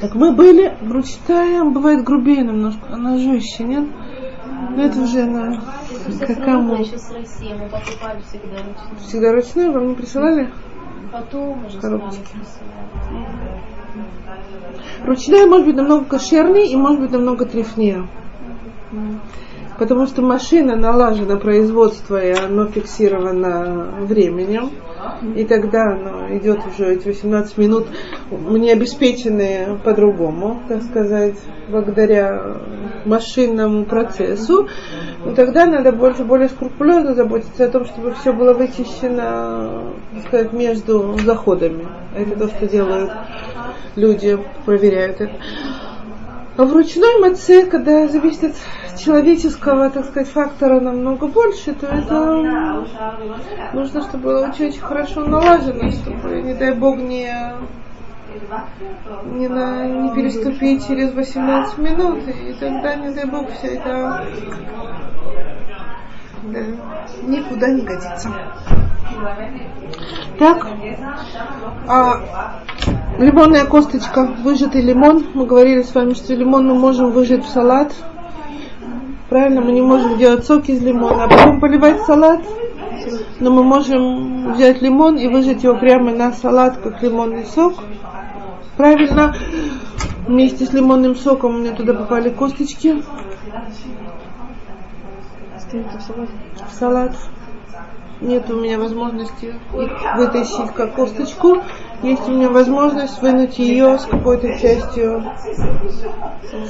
Так 0.00 0.14
мы 0.14 0.32
были, 0.32 0.76
ручная 0.88 1.64
бывает 1.64 2.04
грубее 2.04 2.42
немножко, 2.42 2.92
она 2.92 3.18
жестче, 3.18 3.64
нет? 3.64 3.84
Ну 4.70 4.82
это 4.82 5.00
уже 5.00 5.24
на 5.24 5.60
какому? 6.26 6.76
Всегда 9.06 9.32
ручную. 9.32 9.72
Вам 9.72 9.88
не 9.88 9.94
присылали? 9.94 10.50
Потом 11.12 11.64
уже 11.64 11.80
Коробочки. 11.80 12.20
Ручная 15.04 15.46
может 15.46 15.66
быть 15.66 15.76
намного 15.76 16.04
кошернее 16.04 16.66
и 16.70 16.76
может 16.76 17.00
быть 17.00 17.10
намного 17.12 17.44
трефнее. 17.44 18.08
Потому 19.78 20.06
что 20.06 20.22
машина 20.22 20.74
налажена 20.74 21.36
производство, 21.36 22.22
и 22.22 22.32
оно 22.32 22.66
фиксировано 22.66 23.94
временем. 24.00 24.70
И 25.36 25.44
тогда 25.44 25.82
оно 25.82 26.36
идет 26.36 26.60
уже 26.66 26.94
эти 26.94 27.08
18 27.08 27.58
минут, 27.58 27.86
мне 28.30 28.72
обеспечены 28.72 29.78
по-другому, 29.84 30.62
так 30.68 30.82
сказать, 30.82 31.36
благодаря 31.68 32.56
машинному 33.06 33.84
процессу. 33.84 34.68
Но 35.24 35.34
тогда 35.34 35.66
надо 35.66 35.92
больше, 35.92 36.24
более 36.24 36.48
скрупулезно 36.48 37.14
заботиться 37.14 37.64
о 37.64 37.68
том, 37.68 37.84
чтобы 37.84 38.14
все 38.14 38.32
было 38.32 38.52
вычищено, 38.52 39.94
так 40.12 40.26
сказать, 40.26 40.52
между 40.52 41.16
заходами. 41.24 41.86
Это 42.16 42.38
то, 42.38 42.48
что 42.48 42.66
делают 42.66 43.12
люди, 43.94 44.38
проверяют 44.64 45.20
это. 45.20 45.32
А 46.56 46.64
в 46.64 46.72
ручной 46.72 47.20
маце, 47.20 47.66
когда 47.66 48.08
зависит 48.08 48.44
от 48.44 48.98
человеческого, 48.98 49.90
так 49.90 50.06
сказать, 50.06 50.28
фактора 50.28 50.80
намного 50.80 51.26
больше, 51.26 51.74
то 51.74 51.86
это 51.86 52.86
нужно, 53.74 54.00
чтобы 54.00 54.24
было 54.24 54.48
очень-очень 54.48 54.80
хорошо 54.80 55.26
налажено, 55.26 55.90
чтобы, 55.90 56.40
не 56.40 56.54
дай 56.54 56.72
бог, 56.72 56.96
не, 56.96 57.30
не, 59.24 59.48
на, 59.48 59.86
не 59.86 60.14
переступить 60.14 60.86
через 60.86 61.12
18 61.12 61.78
минут, 61.78 62.20
и 62.28 62.52
тогда, 62.54 62.94
не 62.96 63.14
дай 63.14 63.26
бог, 63.26 63.50
все 63.50 63.74
это 63.76 64.26
да, 66.44 66.60
никуда 67.26 67.68
не 67.70 67.82
годится. 67.82 68.30
Так, 70.38 70.66
а, 71.88 72.62
Лимонная 73.18 73.64
косточка, 73.64 74.28
выжатый 74.42 74.82
лимон. 74.82 75.24
Мы 75.32 75.46
говорили 75.46 75.82
с 75.82 75.94
вами, 75.94 76.12
что 76.12 76.34
лимон 76.34 76.66
мы 76.66 76.74
можем 76.74 77.12
выжать 77.12 77.46
в 77.46 77.48
салат. 77.48 77.94
Правильно, 79.30 79.62
мы 79.62 79.72
не 79.72 79.80
можем 79.80 80.18
делать 80.18 80.44
сок 80.44 80.68
из 80.68 80.82
лимона, 80.82 81.24
а 81.24 81.28
потом 81.28 81.58
поливать 81.58 82.02
салат. 82.02 82.40
Но 83.40 83.50
мы 83.50 83.64
можем 83.64 84.52
взять 84.52 84.82
лимон 84.82 85.16
и 85.16 85.28
выжать 85.28 85.64
его 85.64 85.76
прямо 85.76 86.12
на 86.12 86.32
салат, 86.32 86.76
как 86.76 87.02
лимонный 87.02 87.46
сок. 87.46 87.74
Правильно, 88.76 89.34
вместе 90.26 90.66
с 90.66 90.72
лимонным 90.72 91.16
соком 91.16 91.54
у 91.54 91.58
меня 91.58 91.72
туда 91.72 91.94
попали 91.94 92.28
косточки 92.28 93.02
в 95.72 96.74
салат. 96.78 97.16
Нет 98.20 98.50
у 98.50 98.60
меня 98.60 98.78
возможности 98.78 99.46
их 99.46 100.16
вытащить 100.16 100.72
как 100.74 100.94
косточку. 100.94 101.62
Есть 102.02 102.28
у 102.28 102.32
меня 102.32 102.50
возможность 102.50 103.20
вынуть 103.22 103.58
ее 103.58 103.98
с 103.98 104.04
какой-то 104.04 104.58
частью 104.58 105.24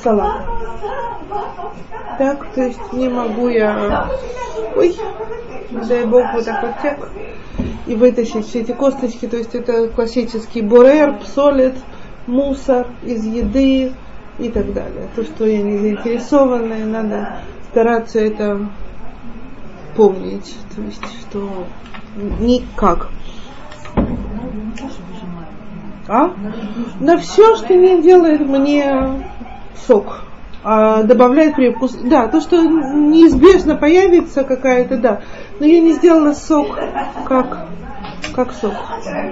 салата. 0.03 0.45
Так, 2.19 2.47
то 2.55 2.63
есть 2.63 2.93
не 2.93 3.09
могу 3.09 3.49
я, 3.49 4.09
ой, 4.77 4.97
дай 5.89 6.05
бог, 6.07 6.25
вот 6.33 6.45
так 6.45 6.63
вот 6.63 6.73
так, 6.83 7.11
и 7.87 7.95
вытащить 7.95 8.47
все 8.47 8.61
эти 8.61 8.73
косточки. 8.73 9.27
То 9.27 9.37
есть 9.37 9.55
это 9.55 9.89
классический 9.89 10.63
бурер, 10.63 11.19
псолит, 11.19 11.75
мусор 12.27 12.87
из 13.03 13.25
еды 13.25 13.93
и 14.39 14.49
так 14.49 14.73
далее. 14.73 15.09
То, 15.15 15.25
что 15.25 15.47
я 15.47 15.63
не 15.63 15.79
заинтересованная, 15.79 16.85
надо 16.85 17.39
стараться 17.71 18.19
это 18.19 18.69
помнить, 19.97 20.57
то 20.75 20.83
есть 20.83 21.05
что 21.21 21.67
никак. 22.41 23.09
А? 26.09 26.31
На 27.01 27.17
все, 27.17 27.57
что 27.57 27.75
не 27.75 28.01
делает 28.01 28.41
мне 28.41 29.25
сок, 29.87 30.21
а 30.63 31.03
добавляет 31.03 31.57
привкус. 31.57 31.97
Да, 32.05 32.29
то, 32.29 32.41
что 32.41 32.61
неизбежно 32.63 33.75
появится 33.77 34.45
какая-то, 34.45 34.99
да. 34.99 35.21
Но 35.59 35.67
я 35.67 35.81
не 35.81 35.93
сделала 35.93 36.33
сок 36.33 36.79
как, 37.27 37.67
как 38.35 38.53
сок. 38.53 38.75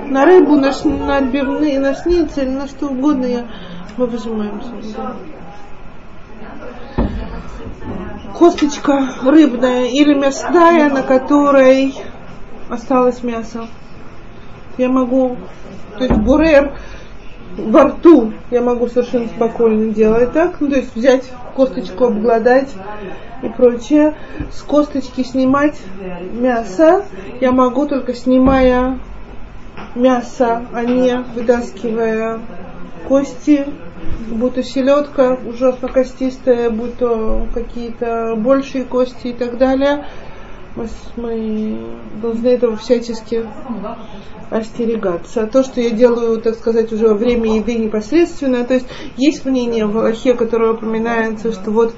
На 0.08 0.24
рыбу, 0.24 0.56
на, 0.56 0.72
на 0.84 1.16
отбивные, 1.18 1.80
на 1.80 1.94
шницель, 1.94 2.50
на 2.50 2.66
что 2.66 2.88
угодно 2.88 3.26
я, 3.26 3.46
мы 3.96 4.06
выжимаем 4.06 4.60
сок. 4.62 5.16
косточка 8.34 9.10
рыбная 9.22 9.86
или 9.86 10.14
мясная, 10.14 10.90
на 10.90 11.02
которой 11.02 11.94
осталось 12.68 13.22
мясо. 13.22 13.68
Я 14.76 14.88
могу, 14.88 15.36
то 15.98 16.04
есть 16.04 16.16
бурер 16.16 16.76
во 17.56 17.84
рту 17.84 18.32
я 18.50 18.60
могу 18.60 18.88
совершенно 18.88 19.28
спокойно 19.28 19.92
делать 19.92 20.32
так, 20.32 20.60
ну, 20.60 20.68
то 20.68 20.76
есть 20.76 20.94
взять 20.96 21.30
косточку, 21.54 22.06
обгладать 22.06 22.74
и 23.44 23.48
прочее. 23.48 24.14
С 24.52 24.62
косточки 24.62 25.22
снимать 25.22 25.78
мясо 26.32 27.04
я 27.40 27.52
могу 27.52 27.86
только 27.86 28.14
снимая 28.14 28.98
мясо, 29.94 30.66
а 30.72 30.84
не 30.84 31.24
вытаскивая 31.34 32.40
кости, 33.06 33.66
будь 34.30 34.54
то 34.54 34.62
селедка 34.62 35.38
ужасно 35.46 35.88
костистая, 35.88 36.70
будь 36.70 36.98
то 36.98 37.46
какие-то 37.52 38.34
большие 38.36 38.84
кости 38.84 39.28
и 39.28 39.32
так 39.32 39.58
далее. 39.58 40.06
Мы, 40.76 40.88
мы 41.16 41.78
должны 42.20 42.48
этого 42.48 42.76
всячески 42.76 43.46
остерегаться. 44.50 45.46
То, 45.46 45.62
что 45.62 45.80
я 45.80 45.90
делаю, 45.90 46.40
так 46.40 46.54
сказать, 46.56 46.92
уже 46.92 47.08
во 47.08 47.14
время 47.14 47.56
еды 47.56 47.76
непосредственно, 47.76 48.64
то 48.64 48.74
есть 48.74 48.86
есть 49.16 49.44
мнение 49.44 49.86
в 49.86 49.96
Аллахе, 49.96 50.34
которое 50.34 50.72
упоминается, 50.72 51.52
что 51.52 51.70
вот 51.70 51.94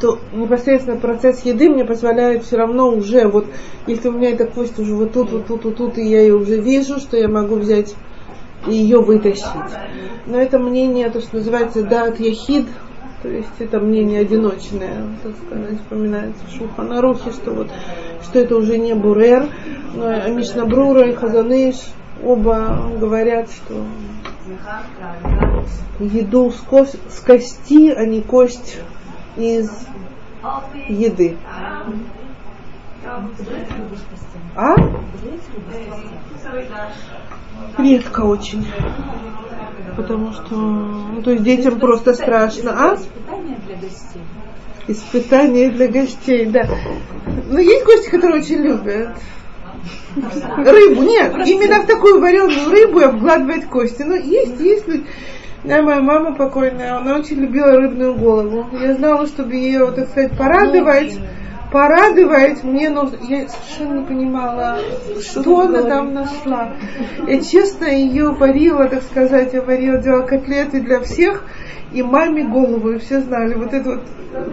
что 0.00 0.18
непосредственно 0.32 0.98
процесс 0.98 1.44
еды 1.44 1.68
мне 1.68 1.84
позволяет 1.84 2.44
все 2.44 2.56
равно 2.56 2.88
уже 2.88 3.28
вот, 3.28 3.46
если 3.86 4.08
у 4.08 4.12
меня 4.12 4.30
эта 4.30 4.46
кость 4.46 4.78
уже 4.78 4.94
вот 4.94 5.12
тут, 5.12 5.30
вот 5.30 5.46
тут, 5.46 5.64
вот 5.64 5.76
тут, 5.76 5.98
и 5.98 6.08
я 6.08 6.22
ее 6.22 6.36
уже 6.36 6.58
вижу, 6.58 6.98
что 6.98 7.18
я 7.18 7.28
могу 7.28 7.56
взять 7.56 7.94
и 8.66 8.72
ее 8.72 9.00
вытащить. 9.00 9.44
Но 10.26 10.38
это 10.38 10.58
мнение, 10.58 11.10
то, 11.10 11.20
что 11.20 11.36
называется 11.36 11.82
дат 11.82 12.18
яхид, 12.18 12.66
то 13.22 13.28
есть 13.28 13.48
это 13.58 13.78
мнение 13.78 14.20
одиночное, 14.20 15.04
так 15.22 15.32
сказать, 15.46 15.78
вспоминается 15.80 16.42
в 16.46 17.32
что 17.32 17.50
вот, 17.52 17.68
что 18.22 18.38
это 18.38 18.56
уже 18.56 18.78
не 18.78 18.94
бурер, 18.94 19.50
но 19.94 20.28
Мишна 20.28 20.64
Брура 20.64 21.08
и 21.08 21.12
Хазаныш 21.12 21.76
оба 22.24 22.90
говорят, 22.98 23.50
что 23.50 23.84
еду 26.00 26.50
с, 26.50 26.60
кос- 26.60 26.96
с 27.10 27.20
кости, 27.20 27.90
а 27.90 28.06
не 28.06 28.22
кость 28.22 28.78
из 29.40 29.86
еды. 30.88 31.36
А? 34.56 34.74
Редко 37.78 38.20
очень. 38.20 38.66
Потому 39.96 40.32
что, 40.32 40.54
ну, 40.54 41.22
то 41.22 41.30
есть 41.30 41.42
детям 41.42 41.78
просто 41.78 42.14
страшно. 42.14 42.72
А? 42.72 42.94
Испытание 42.94 43.58
для 43.66 43.76
гостей. 43.76 44.22
Испытание 44.88 45.70
для 45.70 45.88
гостей, 45.88 46.46
да. 46.46 46.68
Но 47.48 47.58
есть 47.58 47.84
гости, 47.84 48.10
которые 48.10 48.40
очень 48.40 48.62
любят. 48.62 49.16
Рыбу, 50.56 51.02
нет, 51.02 51.34
именно 51.46 51.82
в 51.82 51.86
такую 51.86 52.20
вареную 52.20 52.68
рыбу 52.68 53.00
и 53.00 53.04
обгладывать 53.04 53.66
кости. 53.66 54.02
Но 54.02 54.14
есть, 54.14 54.60
есть 54.60 54.88
люди. 54.88 55.06
Да, 55.62 55.82
моя 55.82 56.00
мама 56.00 56.34
покойная, 56.34 56.96
она 56.96 57.16
очень 57.16 57.36
любила 57.36 57.72
рыбную 57.72 58.14
голову. 58.14 58.66
Я 58.80 58.94
знала, 58.94 59.26
чтобы 59.26 59.54
ее, 59.54 59.90
так 59.92 60.08
сказать, 60.08 60.36
порадовать, 60.36 61.18
порадовать, 61.70 62.62
мне 62.64 62.90
нужно... 62.90 63.16
Я 63.22 63.48
совершенно 63.48 64.00
не 64.00 64.06
понимала, 64.06 64.78
что 65.20 65.60
она 65.60 65.82
там 65.82 66.14
нашла. 66.14 66.72
Я 67.26 67.40
честно 67.40 67.86
ее 67.86 68.30
варила, 68.30 68.88
так 68.88 69.02
сказать, 69.02 69.52
я 69.52 69.62
варила, 69.62 69.98
делала 69.98 70.22
котлеты 70.22 70.80
для 70.80 71.00
всех, 71.00 71.44
и 71.92 72.02
маме 72.02 72.44
голову, 72.44 72.92
и 72.92 72.98
все 72.98 73.20
знали, 73.20 73.54
вот 73.54 73.72
это 73.72 73.90
вот, 73.90 74.04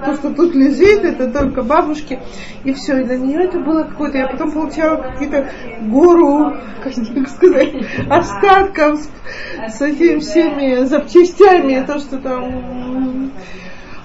то, 0.03 0.15
что 0.15 0.33
тут 0.33 0.55
лежит, 0.55 1.03
это 1.03 1.29
только 1.31 1.61
бабушки, 1.61 2.19
и 2.63 2.73
все, 2.73 3.01
и 3.01 3.03
для 3.03 3.17
нее 3.17 3.43
это 3.43 3.59
было 3.59 3.83
какое-то, 3.83 4.17
я 4.17 4.27
потом 4.27 4.51
получала 4.51 4.95
какие-то 4.97 5.47
гору, 5.81 6.55
как 6.83 6.93
сказать, 7.29 7.73
остатков 8.09 8.99
с, 9.01 9.77
с 9.77 9.81
этими 9.81 10.19
всеми 10.19 10.83
запчастями, 10.85 11.85
то, 11.85 11.99
что 11.99 12.17
там 12.17 13.31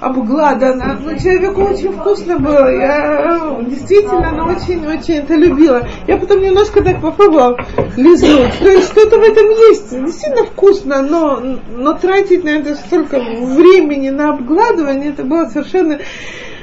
м, 0.02 0.10
обгладано. 0.10 0.98
Ну, 1.04 1.18
человеку 1.18 1.62
очень 1.62 1.92
вкусно 1.92 2.38
было. 2.38 2.70
Я 2.70 3.54
действительно, 3.66 4.28
она 4.28 4.44
очень-очень 4.46 5.14
это 5.14 5.34
любила. 5.34 5.86
Я 6.06 6.16
потом 6.16 6.42
немножко 6.42 6.82
так 6.82 7.00
попробовала 7.00 7.56
лизнуть. 7.96 8.58
То 8.58 8.68
есть 8.68 8.90
что-то 8.92 9.18
в 9.18 9.22
этом 9.22 9.48
есть. 9.48 9.90
Действительно 9.90 10.44
вкусно, 10.46 11.02
но, 11.02 11.40
но 11.70 11.94
тратить 11.94 12.44
на 12.44 12.50
это 12.50 12.74
столько 12.74 13.18
времени 13.18 14.10
на 14.10 14.30
обгладывание, 14.30 15.10
это 15.10 15.24
было 15.24 15.46
совершенно... 15.46 15.98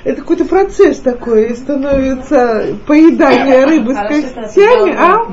Это 0.05 0.21
какой-то 0.21 0.45
процесс 0.45 0.99
такой 0.99 1.53
становится 1.55 2.77
поедание 2.87 3.65
рыбы 3.65 3.93
с 3.93 3.97
костями, 3.97 4.95
а? 4.97 5.25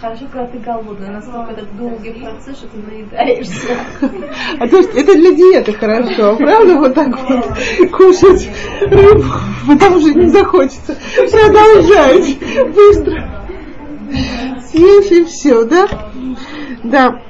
Хорошо, 0.00 0.24
когда 0.32 0.46
ты 0.46 0.58
голодный, 0.58 1.10
насколько 1.10 1.50
это 1.52 1.66
долгий 1.78 2.12
процесс, 2.12 2.56
что 2.56 2.68
ты 2.68 2.78
наедаешься. 2.78 3.76
А 4.58 4.66
то 4.66 4.78
есть 4.78 4.94
это 4.94 5.12
для 5.12 5.32
диеты 5.32 5.74
хорошо, 5.74 6.36
правда? 6.36 6.78
Вот 6.78 6.94
так 6.94 7.08
вот 7.28 7.90
кушать 7.90 8.50
рыбу, 8.80 9.24
потом 9.68 9.96
уже 9.96 10.14
не 10.14 10.28
захочется. 10.28 10.96
Продолжать 11.16 12.38
быстро. 12.74 13.28
Съешь 14.70 15.10
и 15.10 15.24
все, 15.24 15.64
да? 15.64 15.86
Да. 16.82 17.20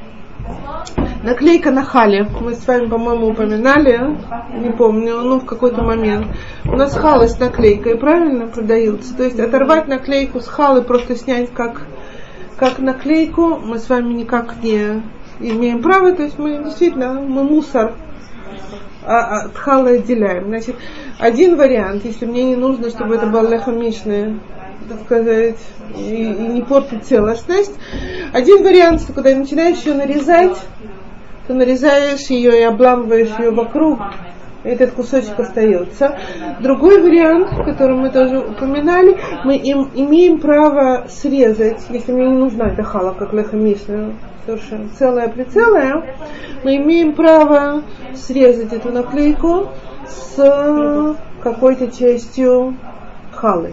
Наклейка 1.25 1.73
на 1.73 1.83
хале. 1.83 2.29
Мы 2.41 2.55
с 2.55 2.67
вами, 2.69 2.87
по-моему, 2.87 3.31
упоминали, 3.31 3.95
а? 3.95 4.49
не 4.57 4.71
помню, 4.71 5.21
ну, 5.23 5.41
в 5.41 5.45
какой-то 5.45 5.83
момент. 5.83 6.29
У 6.65 6.77
нас 6.77 6.97
халы 6.97 7.27
с 7.27 7.39
наклейкой, 7.39 7.99
правильно, 7.99 8.47
продаются? 8.47 9.15
То 9.17 9.25
есть 9.25 9.41
оторвать 9.41 9.89
наклейку 9.89 10.39
с 10.41 10.47
халы, 10.47 10.83
просто 10.83 11.17
снять 11.17 11.53
как, 11.53 11.83
как 12.57 12.79
наклейку, 12.79 13.57
мы 13.57 13.79
с 13.79 13.89
вами 13.89 14.13
никак 14.13 14.63
не 14.63 15.03
имеем 15.41 15.83
права, 15.83 16.13
то 16.13 16.23
есть 16.23 16.39
мы 16.39 16.63
действительно, 16.63 17.15
мы 17.15 17.45
мусор 17.45 17.95
а, 19.05 19.43
от 19.43 19.57
халы 19.57 19.97
отделяем. 19.99 20.47
Значит, 20.49 20.77
один 21.19 21.57
вариант, 21.57 22.05
если 22.05 22.27
мне 22.27 22.45
не 22.45 22.57
нужно, 22.57 22.91
чтобы 22.91 23.15
это 23.15 23.27
было 23.27 23.49
лехомишное, 23.49 24.39
так 24.89 25.01
сказать, 25.03 25.59
и, 25.97 26.25
и 26.25 26.49
не 26.49 26.63
портить 26.63 27.05
целостность. 27.05 27.75
Один 28.33 28.63
вариант, 28.63 29.03
что 29.03 29.13
когда 29.13 29.35
начинаешь 29.35 29.79
ее 29.83 29.95
нарезать, 29.95 30.59
то 31.47 31.55
нарезаешь 31.55 32.29
ее 32.31 32.61
и 32.61 32.63
обламываешь 32.63 33.39
ее 33.39 33.51
вокруг, 33.51 34.01
этот 34.65 34.93
кусочек 34.93 35.39
остается. 35.39 36.19
Другой 36.61 37.01
вариант, 37.03 37.49
который 37.65 37.97
мы 37.97 38.11
тоже 38.11 38.39
упоминали, 38.39 39.17
мы 39.45 39.57
им, 39.57 39.91
имеем 39.95 40.39
право 40.39 41.07
срезать, 41.09 41.81
если 41.89 42.13
мне 42.13 42.27
не 42.27 42.37
нужна 42.37 42.69
эта 42.69 42.83
хала, 42.83 43.13
как 43.13 43.33
лехомишная, 43.33 44.13
совершенно 44.47 44.89
целое 44.99 45.29
прицелое, 45.29 46.15
мы 46.65 46.77
имеем 46.77 47.15
право 47.15 47.83
срезать 48.15 48.73
эту 48.73 48.93
наклейку 48.93 49.69
с 50.07 51.17
какой-то 51.43 51.91
частью 51.91 52.77
халы. 53.33 53.73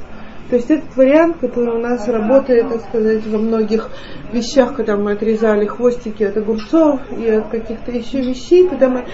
То 0.49 0.55
есть 0.55 0.71
этот 0.71 0.95
вариант, 0.95 1.37
который 1.41 1.75
у 1.75 1.79
нас 1.79 2.07
работает, 2.07 2.69
так 2.69 2.81
сказать, 2.81 3.25
во 3.27 3.37
многих 3.37 3.89
вещах, 4.31 4.75
когда 4.75 4.95
мы 4.95 5.11
отрезали 5.13 5.65
хвостики 5.65 6.23
от 6.23 6.37
огурцов 6.37 7.01
и 7.11 7.29
от 7.29 7.49
каких-то 7.49 7.91
еще 7.91 8.21
вещей, 8.21 8.67
когда 8.67 8.87
мы... 8.87 9.05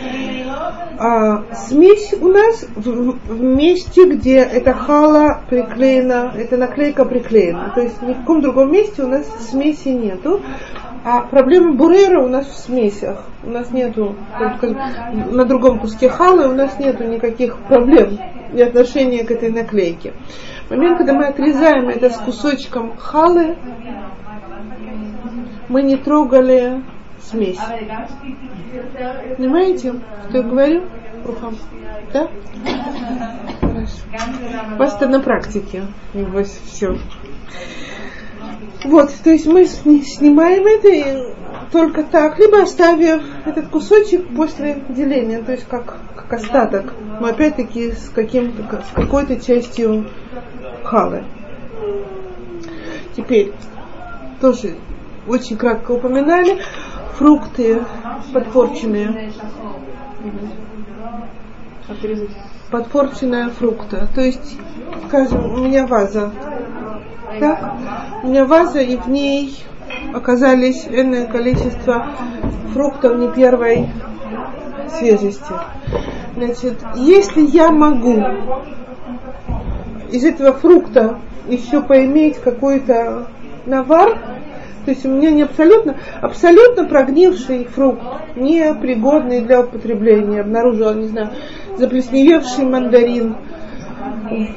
А, 1.00 1.44
смесь 1.56 2.14
у 2.22 2.28
нас 2.28 2.66
в, 2.76 3.18
в 3.28 3.42
месте, 3.42 4.06
где 4.06 4.38
эта 4.38 4.74
хала 4.74 5.42
приклеена, 5.50 6.34
эта 6.38 6.58
наклейка 6.58 7.04
приклеена. 7.06 7.72
То 7.74 7.82
есть 7.82 8.00
ни 8.04 8.14
в 8.14 8.20
каком 8.20 8.42
другом 8.42 8.72
месте 8.72 9.04
у 9.04 9.08
нас 9.08 9.26
смеси 9.50 9.90
нету. 9.90 10.42
А 11.06 11.22
проблема 11.22 11.74
бурера 11.74 12.24
у 12.24 12.30
нас 12.30 12.48
в 12.48 12.58
смесях. 12.58 13.24
У 13.44 13.50
нас 13.50 13.72
нету, 13.72 14.16
на 15.32 15.44
другом 15.44 15.80
куске 15.80 16.08
халы 16.10 16.48
у 16.48 16.54
нас 16.54 16.80
нету 16.80 17.04
никаких 17.04 17.58
проблем 17.58 18.18
и 18.54 18.62
отношения 18.62 19.26
к 19.26 19.32
этой 19.32 19.50
наклейке. 19.50 20.14
Момент, 20.74 20.98
когда 20.98 21.14
мы 21.14 21.28
отрезаем 21.28 21.88
это 21.90 22.10
с 22.10 22.18
кусочком 22.18 22.98
халы, 22.98 23.56
мы 25.70 25.84
не 25.84 25.98
трогали 25.98 26.84
смесь. 27.22 27.60
Понимаете, 29.38 29.94
что 30.30 30.38
я 30.38 30.44
говорю? 30.44 30.84
Рухам? 31.26 31.56
Да? 32.12 32.28
Хорошо. 33.62 34.74
У 34.74 34.78
вас 34.78 34.96
это 34.96 35.08
на 35.08 35.20
практике, 35.20 35.84
небось, 36.16 36.60
все. 36.66 36.98
Вот, 38.84 39.14
то 39.24 39.30
есть 39.30 39.46
мы 39.46 39.66
снимаем 39.66 40.66
это 40.66 40.88
и 40.90 41.34
только 41.72 42.02
так, 42.02 42.40
либо 42.40 42.64
оставив 42.64 43.22
этот 43.46 43.68
кусочек 43.68 44.36
после 44.36 44.84
деления, 44.90 45.44
то 45.44 45.52
есть 45.52 45.68
как, 45.68 46.00
как 46.16 46.34
остаток, 46.34 46.94
но 47.22 47.28
опять-таки 47.28 47.92
с, 47.92 48.10
каким-то, 48.10 48.82
с 48.82 48.94
какой-то 48.94 49.40
частью 49.40 50.08
халы. 50.84 51.24
Теперь, 53.16 53.54
тоже 54.42 54.76
очень 55.28 55.58
кратко 55.58 55.92
упоминали, 55.92 56.62
фрукты 57.16 57.84
подпорченные. 58.34 59.32
Подпорченная 62.72 63.50
фрукта. 63.50 64.08
То 64.16 64.22
есть, 64.22 64.58
скажем, 65.08 65.54
у 65.54 65.58
меня 65.58 65.86
ваза 65.86 66.32
так? 67.40 67.74
У 68.24 68.28
меня 68.28 68.46
ваза, 68.46 68.80
и 68.80 68.98
в 68.98 69.08
ней 69.08 69.58
оказались 70.14 70.86
энное 70.88 71.28
количество 71.28 72.08
фруктов 72.74 73.18
не 73.18 73.30
первой 73.30 73.90
свежести. 74.98 75.54
Значит, 76.36 76.80
если 76.96 77.42
я 77.42 77.72
могу 77.72 78.24
из 80.12 80.24
этого 80.24 80.54
фрукта 80.54 81.20
еще 81.48 81.82
поиметь 81.82 82.38
какой-то 82.38 83.28
навар, 83.66 84.18
то 84.86 84.92
есть 84.92 85.06
у 85.06 85.10
меня 85.10 85.32
не 85.32 85.44
абсолютно, 85.44 85.96
абсолютно 86.22 86.86
прогнивший 86.86 87.66
фрукт, 87.66 88.02
не 88.36 88.74
пригодный 88.74 89.42
для 89.42 89.62
употребления. 89.62 90.42
Обнаружила, 90.42 90.94
не 90.94 91.08
знаю, 91.08 91.30
заплесневевший 91.78 92.66
мандарин, 92.66 93.38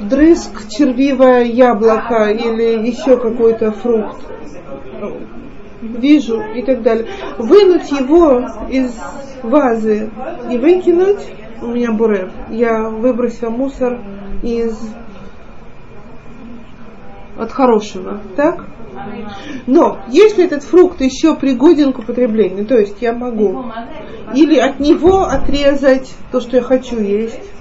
вдрызг 0.01 0.67
червивое 0.69 1.43
яблоко 1.43 2.25
или 2.25 2.87
еще 2.87 3.17
какой-то 3.17 3.71
фрукт. 3.71 4.21
Вижу 5.81 6.41
и 6.55 6.61
так 6.63 6.81
далее. 6.81 7.07
Вынуть 7.37 7.89
его 7.91 8.45
из 8.69 8.93
вазы 9.43 10.09
и 10.51 10.57
выкинуть, 10.57 11.25
у 11.61 11.67
меня 11.67 11.91
бурев. 11.91 12.31
Я 12.49 12.89
выбросила 12.89 13.49
мусор 13.49 13.99
из 14.43 14.77
от 17.37 17.51
хорошего, 17.51 18.21
так? 18.35 18.65
Но 19.67 19.99
если 20.09 20.45
этот 20.45 20.63
фрукт 20.63 21.01
еще 21.01 21.35
пригоден 21.35 21.93
к 21.93 21.99
употреблению, 21.99 22.65
то 22.65 22.77
есть 22.77 23.01
я 23.01 23.13
могу 23.13 23.71
или 24.33 24.57
от 24.57 24.79
него 24.79 25.23
отрезать 25.23 26.13
то, 26.31 26.41
что 26.41 26.57
я 26.57 26.63
хочу 26.63 26.99
есть, 26.99 27.51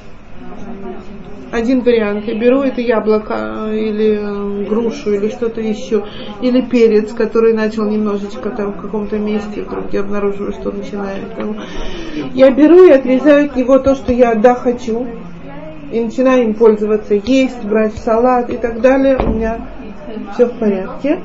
один 1.52 1.82
вариант. 1.82 2.26
Я 2.26 2.34
беру 2.34 2.62
это 2.62 2.80
яблоко 2.80 3.68
или 3.72 4.18
э, 4.18 4.64
грушу 4.68 5.14
или 5.14 5.28
что-то 5.28 5.60
еще. 5.60 6.04
Или 6.42 6.60
перец, 6.60 7.12
который 7.12 7.54
начал 7.54 7.88
немножечко 7.88 8.50
там 8.50 8.72
в 8.72 8.80
каком-то 8.80 9.18
месте, 9.18 9.62
вдруг 9.62 9.92
я 9.92 10.00
обнаруживаю, 10.00 10.52
что 10.52 10.70
начинает. 10.72 11.34
Там. 11.36 11.56
Я 12.34 12.50
беру 12.50 12.84
и 12.84 12.90
отрезаю 12.90 13.46
от 13.46 13.56
него 13.56 13.78
то, 13.78 13.94
что 13.94 14.12
я 14.12 14.34
да 14.34 14.54
хочу. 14.54 15.06
И 15.92 16.00
начинаю 16.00 16.44
им 16.44 16.54
пользоваться, 16.54 17.14
есть, 17.14 17.64
брать 17.64 17.94
салат 17.94 18.50
и 18.50 18.56
так 18.56 18.80
далее. 18.80 19.16
У 19.18 19.28
меня 19.28 19.68
все 20.34 20.46
в 20.46 20.58
порядке. 20.58 21.22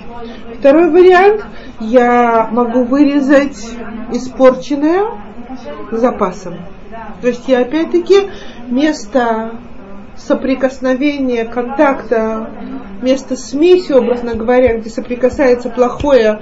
Второй 0.59 0.89
вариант. 0.89 1.45
Я 1.79 2.47
могу 2.51 2.83
вырезать 2.83 3.57
испорченное 4.11 5.05
запасом. 5.91 6.55
То 7.21 7.27
есть 7.27 7.47
я 7.47 7.61
опять-таки 7.61 8.29
место 8.67 9.51
соприкосновения, 10.15 11.45
контакта, 11.45 12.49
место 13.01 13.35
смеси, 13.35 13.93
образно 13.93 14.35
говоря, 14.35 14.77
где 14.77 14.89
соприкасается 14.89 15.69
плохое 15.69 16.41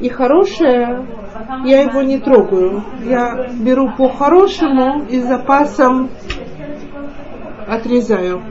и 0.00 0.08
хорошее, 0.08 1.06
я 1.64 1.82
его 1.82 2.02
не 2.02 2.18
трогаю. 2.18 2.82
Я 3.04 3.48
беру 3.52 3.90
по-хорошему 3.96 5.04
и 5.08 5.20
запасом 5.20 6.10
отрезаю. 7.66 8.42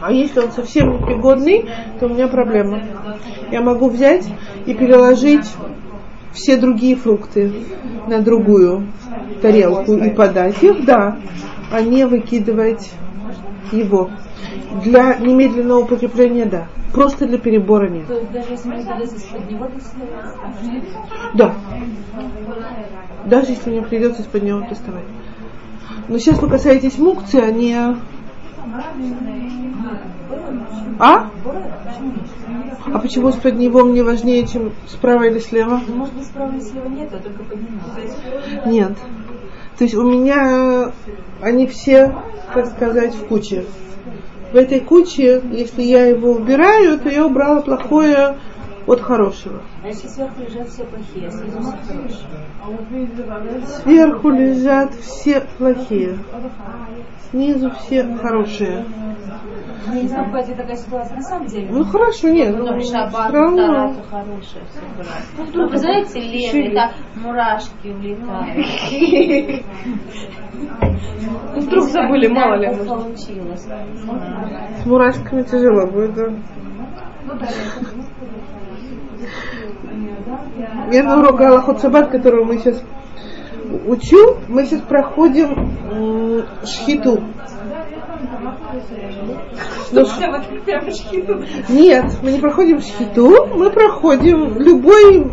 А 0.00 0.12
если 0.12 0.40
он 0.40 0.50
совсем 0.50 0.92
непригодный, 0.92 1.68
то 1.98 2.06
у 2.06 2.08
меня 2.08 2.26
проблема. 2.28 2.82
Я 3.50 3.60
могу 3.60 3.90
взять 3.90 4.26
и 4.66 4.74
переложить 4.74 5.46
все 6.32 6.56
другие 6.56 6.96
фрукты 6.96 7.52
на 8.06 8.20
другую 8.20 8.86
тарелку 9.42 9.94
и 9.94 10.10
подать 10.10 10.62
их, 10.62 10.84
да, 10.84 11.18
а 11.70 11.82
не 11.82 12.06
выкидывать 12.06 12.92
его. 13.72 14.10
Для 14.82 15.16
немедленного 15.16 15.80
употребления, 15.80 16.46
да. 16.46 16.68
Просто 16.92 17.26
для 17.26 17.38
перебора 17.38 17.88
нет. 17.88 18.06
Да. 21.34 21.54
Даже 23.26 23.52
если 23.52 23.70
мне 23.70 23.82
придется 23.82 24.22
из-под 24.22 24.42
него 24.42 24.60
доставать. 24.68 25.04
Но 26.10 26.18
сейчас 26.18 26.42
вы 26.42 26.48
касаетесь 26.48 26.98
мукции, 26.98 27.40
а 27.40 27.52
не... 27.52 27.72
А? 30.98 31.30
А 32.92 32.98
почему 32.98 33.28
из-под 33.28 33.54
него 33.54 33.84
мне 33.84 34.02
важнее, 34.02 34.44
чем 34.44 34.72
справа 34.88 35.28
или 35.28 35.38
слева? 35.38 35.80
Ну, 35.86 35.94
может 35.94 36.14
быть, 36.14 36.26
справа 36.26 36.50
или 36.50 36.60
слева 36.62 36.88
нет, 36.88 37.10
а 37.12 37.18
только 37.18 37.44
поднимать. 37.44 38.66
Нет. 38.66 38.98
То 39.78 39.84
есть 39.84 39.94
у 39.94 40.02
меня 40.02 40.90
они 41.40 41.68
все, 41.68 42.12
так 42.54 42.66
сказать, 42.66 43.14
в 43.14 43.26
куче. 43.26 43.66
В 44.52 44.56
этой 44.56 44.80
куче, 44.80 45.40
если 45.52 45.82
я 45.82 46.06
его 46.06 46.32
убираю, 46.32 46.98
то 46.98 47.08
я 47.08 47.24
убрала 47.24 47.60
плохое 47.60 48.36
от 48.86 49.00
хорошего. 49.00 49.62
А 49.84 49.92
сверху 49.92 50.40
лежат 50.40 50.68
все 50.68 50.84
плохие, 50.84 51.28
а 51.28 51.30
снизу 51.30 51.72
все 51.82 52.00
хорошие? 53.28 53.66
Сверху 53.82 54.28
лежат 54.30 54.94
все 54.94 55.40
плохие. 55.58 56.18
Снизу 57.30 57.70
все 57.70 58.16
хорошие. 58.16 58.84
Я 59.86 60.02
не 60.02 60.08
знаю, 60.08 60.26
бывает 60.26 60.56
такая 60.56 60.76
ситуация 60.76 61.16
на 61.16 61.22
самом 61.22 61.46
деле. 61.46 61.68
Ну 61.70 61.84
хорошо, 61.84 62.28
нет. 62.28 62.56
Ну, 62.56 62.66
ну 62.66 62.80
шаббат, 62.80 63.32
равно... 63.32 63.94
хорошая, 64.10 64.62
все 64.68 65.50
ну, 65.54 65.68
Вы 65.68 65.76
знаете, 65.78 66.20
Лен, 66.20 66.76
это 66.76 66.92
мурашки 67.16 67.88
улетают. 67.88 69.64
Ну, 71.54 71.60
вдруг 71.60 71.84
забыли, 71.84 72.28
мало 72.28 72.54
ли. 72.56 72.68
Получилось. 72.84 73.66
С 74.82 74.86
мурашками 74.86 75.42
тяжело 75.42 75.86
будет, 75.86 76.14
да. 76.14 76.26
Я 77.30 78.19
на 81.02 81.18
урок 81.20 81.36
Галахот 81.36 81.80
Шаббат, 81.80 82.10
которого 82.10 82.44
мы 82.44 82.58
сейчас 82.58 82.82
учу, 83.86 84.38
мы 84.48 84.66
сейчас 84.66 84.80
проходим 84.82 85.70
шхиту. 86.64 87.22
Ну, 89.92 90.06
Нет, 91.68 92.04
мы 92.22 92.32
не 92.32 92.38
проходим 92.38 92.80
шхиту, 92.80 93.46
мы 93.54 93.70
проходим 93.70 94.58
любой, 94.58 95.26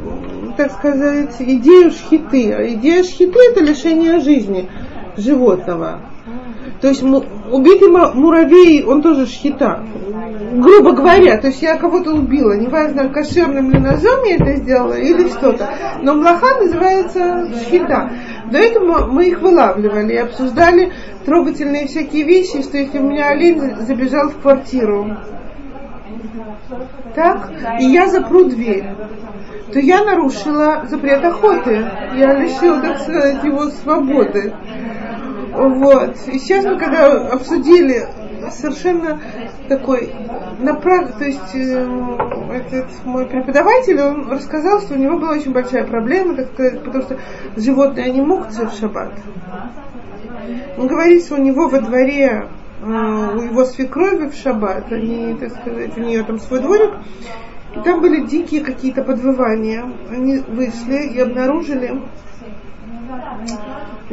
так 0.55 0.71
сказать, 0.71 1.36
идею 1.39 1.91
шхиты. 1.91 2.53
А 2.53 2.67
идея 2.73 3.03
шхиты 3.03 3.39
это 3.51 3.63
лишение 3.63 4.19
жизни 4.19 4.69
животного. 5.15 6.01
То 6.82 6.89
есть 6.89 7.01
убитый 7.01 7.89
муравей, 7.89 8.84
он 8.84 9.01
тоже 9.01 9.25
шхита. 9.25 9.84
Грубо 10.53 10.91
говоря, 10.91 11.38
то 11.39 11.47
есть 11.47 11.61
я 11.61 11.75
кого-то 11.78 12.13
убила, 12.13 12.53
неважно, 12.53 13.09
кошерным 13.09 13.71
ли 13.71 13.80
ножом 13.80 14.23
я 14.25 14.36
это 14.36 14.55
сделала 14.57 14.93
или 14.93 15.28
что-то. 15.28 15.69
Но 16.01 16.13
млаха 16.13 16.59
называется 16.59 17.49
шхита. 17.53 18.11
До 18.51 18.57
этого 18.59 19.07
мы 19.07 19.28
их 19.28 19.41
вылавливали 19.41 20.13
и 20.13 20.17
обсуждали 20.17 20.93
трогательные 21.25 21.88
всякие 21.88 22.23
вещи, 22.23 22.61
что 22.61 22.78
если 22.78 22.99
у 22.99 23.03
меня 23.03 23.30
олень 23.30 23.75
забежал 23.82 24.30
в 24.30 24.39
квартиру, 24.41 25.17
так, 27.15 27.51
и 27.80 27.86
я 27.86 28.07
запру 28.07 28.45
дверь, 28.45 28.86
то 29.73 29.80
я 29.80 30.03
нарушила 30.03 30.86
запрет 30.88 31.23
охоты. 31.25 31.86
Я 32.15 32.34
лишила, 32.36 32.80
так 32.82 32.99
сказать, 32.99 33.43
его 33.43 33.65
свободы. 33.69 34.53
Вот. 35.57 36.15
И 36.27 36.37
сейчас 36.37 36.65
мы 36.65 36.77
когда 36.77 37.29
обсудили 37.29 38.07
совершенно 38.51 39.19
такой 39.67 40.13
направ... 40.59 41.17
то 41.17 41.25
есть 41.25 41.55
э, 41.55 41.87
этот 42.53 43.05
мой 43.05 43.25
преподаватель, 43.25 43.99
он 43.99 44.29
рассказал, 44.29 44.81
что 44.81 44.93
у 44.93 44.97
него 44.97 45.17
была 45.17 45.31
очень 45.31 45.51
большая 45.51 45.85
проблема, 45.85 46.35
так 46.35 46.53
сказать, 46.53 46.83
потому 46.83 47.03
что 47.03 47.17
животные, 47.55 48.05
они 48.05 48.21
мукцы 48.21 48.67
в 48.67 48.71
шаббат. 48.71 49.13
Он 50.77 50.87
говорит, 50.87 51.25
что 51.25 51.35
у 51.35 51.41
него 51.41 51.67
во 51.67 51.81
дворе, 51.81 52.47
э, 52.81 52.85
у 52.85 53.41
его 53.41 53.65
свекрови 53.65 54.29
в 54.29 54.35
шаббат, 54.35 54.91
они, 54.91 55.35
так 55.39 55.49
сказать, 55.51 55.97
у 55.97 56.01
нее 56.01 56.23
там 56.23 56.39
свой 56.39 56.59
дворик, 56.59 56.91
и 57.75 57.79
там 57.79 57.99
были 57.99 58.27
дикие 58.27 58.61
какие-то 58.61 59.03
подвывания. 59.03 59.91
Они 60.11 60.37
вышли 60.37 61.07
и 61.13 61.19
обнаружили, 61.19 61.99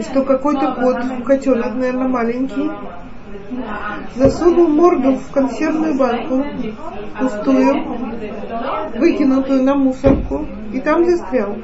что 0.01 0.23
какой-то 0.23 0.75
кот, 0.75 1.25
котенок, 1.25 1.75
наверное, 1.75 2.09
маленький, 2.09 2.71
засунул 4.17 4.69
морду 4.69 5.17
в 5.17 5.31
консервную 5.31 5.97
банку, 5.97 6.45
пустую, 7.19 7.85
выкинутую 8.99 9.63
на 9.63 9.75
мусорку, 9.75 10.47
и 10.73 10.81
там 10.81 11.05
застрял. 11.05 11.57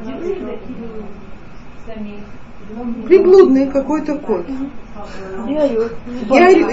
Приблудный 3.06 3.68
какой-то 3.68 4.16
кот. 4.16 4.46
И 5.48 5.57
орёт. 5.57 5.92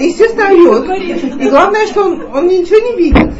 И 0.00 0.04
естественно, 0.06 0.48
орет. 0.50 1.40
И 1.40 1.48
главное, 1.48 1.86
что 1.86 2.04
он, 2.04 2.22
он 2.34 2.46
ничего 2.48 2.78
не 2.78 2.96
видит. 2.96 3.34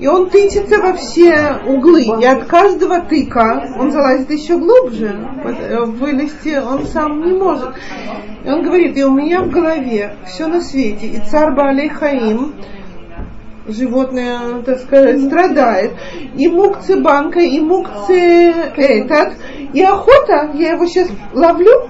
И 0.00 0.06
он 0.06 0.28
тычется 0.28 0.80
во 0.80 0.92
все 0.94 1.60
углы. 1.66 2.04
И 2.20 2.24
от 2.24 2.44
каждого 2.44 3.00
тыка 3.00 3.74
он 3.78 3.90
залазит 3.90 4.30
еще 4.30 4.58
глубже. 4.58 5.16
Э, 5.44 5.84
Вылезти 5.84 6.58
он 6.58 6.86
сам 6.86 7.24
не 7.24 7.32
может. 7.32 7.70
И 8.44 8.48
он 8.48 8.62
говорит, 8.62 8.96
и 8.96 9.04
у 9.04 9.12
меня 9.12 9.42
в 9.42 9.50
голове 9.50 10.16
все 10.26 10.46
на 10.46 10.60
свете. 10.60 11.06
И 11.06 11.20
царь 11.20 11.54
Баалей 11.54 11.88
Хаим, 11.88 12.54
животное, 13.66 14.62
так 14.64 14.80
сказать, 14.80 15.22
страдает. 15.22 15.92
И 16.36 16.48
мукцы 16.48 17.00
банка, 17.00 17.40
и 17.40 17.58
мукцы 17.60 18.52
этот. 18.76 19.34
И 19.72 19.82
охота, 19.82 20.50
я 20.54 20.72
его 20.72 20.86
сейчас 20.86 21.08
ловлю, 21.32 21.88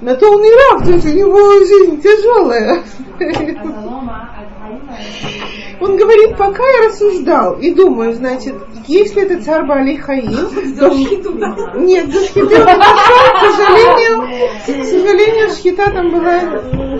на 0.00 0.14
то 0.14 0.30
он 0.30 0.44
и 0.44 0.50
раб, 0.50 0.84
то 0.84 0.92
есть 0.92 1.06
у 1.06 1.16
него 1.16 1.58
жизнь 1.58 2.00
тяжелая. 2.00 2.82
Он 5.80 5.96
говорит, 5.96 6.36
пока 6.36 6.62
я 6.62 6.88
рассуждал 6.88 7.58
и 7.58 7.72
думаю, 7.72 8.12
значит, 8.12 8.54
если 8.86 9.22
это 9.22 9.42
царь 9.42 9.64
Бали 9.66 9.96
Хаим, 9.96 10.76
то... 10.78 10.88
Нет, 11.78 12.12
за 12.12 12.24
шхиты 12.24 12.56
он 12.56 12.66
к 12.66 13.54
сожалению, 13.56 14.22
к 14.66 14.84
сожалению, 14.84 15.48
шхита 15.50 15.90
там 15.90 16.10
была 16.10 16.40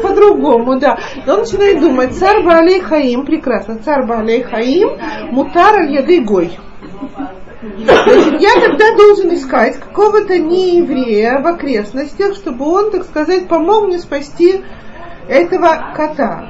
по-другому, 0.02 0.78
да. 0.78 0.98
Но 1.26 1.34
он 1.34 1.40
начинает 1.40 1.80
думать, 1.80 2.14
царь 2.14 2.42
Бали 2.42 2.80
Хаим, 2.80 3.26
прекрасно, 3.26 3.78
царь 3.84 4.06
Бали 4.06 4.40
Хаим, 4.42 4.90
мутар 5.30 5.80
аль 5.80 5.92
яды 5.92 6.22
гой. 6.22 6.58
Значит, 7.62 8.40
я 8.40 8.54
тогда 8.60 8.96
должен 8.96 9.34
искать 9.34 9.78
какого-то 9.78 10.38
нееврея 10.38 11.40
в 11.40 11.46
окрестностях, 11.46 12.34
чтобы 12.34 12.64
он, 12.64 12.90
так 12.90 13.04
сказать, 13.04 13.48
помог 13.48 13.88
мне 13.88 13.98
спасти 13.98 14.62
этого 15.30 15.92
кота. 15.94 16.48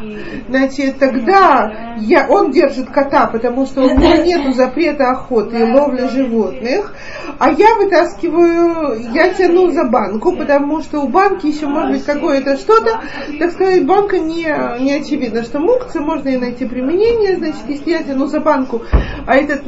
Значит, 0.49 0.99
тогда 0.99 1.95
я, 1.99 2.27
он 2.29 2.51
держит 2.51 2.91
кота, 2.91 3.27
потому 3.27 3.67
что 3.67 3.83
у 3.83 3.91
него 3.91 4.23
нет 4.25 4.55
запрета 4.55 5.11
охоты 5.11 5.61
и 5.61 5.73
ловли 5.73 6.09
животных, 6.09 6.95
а 7.39 7.51
я 7.51 7.75
вытаскиваю, 7.77 9.13
я 9.13 9.35
тяну 9.35 9.71
за 9.71 9.85
банку, 9.85 10.35
потому 10.35 10.81
что 10.81 11.01
у 11.03 11.09
банки 11.09 11.47
еще 11.47 11.67
может 11.67 11.93
быть 11.93 12.05
какое-то 12.05 12.57
что-то, 12.57 13.01
так 13.39 13.53
сказать, 13.53 13.87
банка 13.87 14.19
не, 14.19 14.47
не 14.83 14.95
очевидно, 14.95 15.43
что 15.43 15.59
мукцы 15.59 16.01
можно 16.01 16.31
и 16.31 16.39
найти 16.39 16.65
применение, 16.65 17.37
значит, 17.37 17.69
если 17.69 17.91
я 17.91 18.03
тяну 18.03 18.27
за 18.27 18.41
банку, 18.41 18.83
а 19.27 19.37
этот 19.37 19.63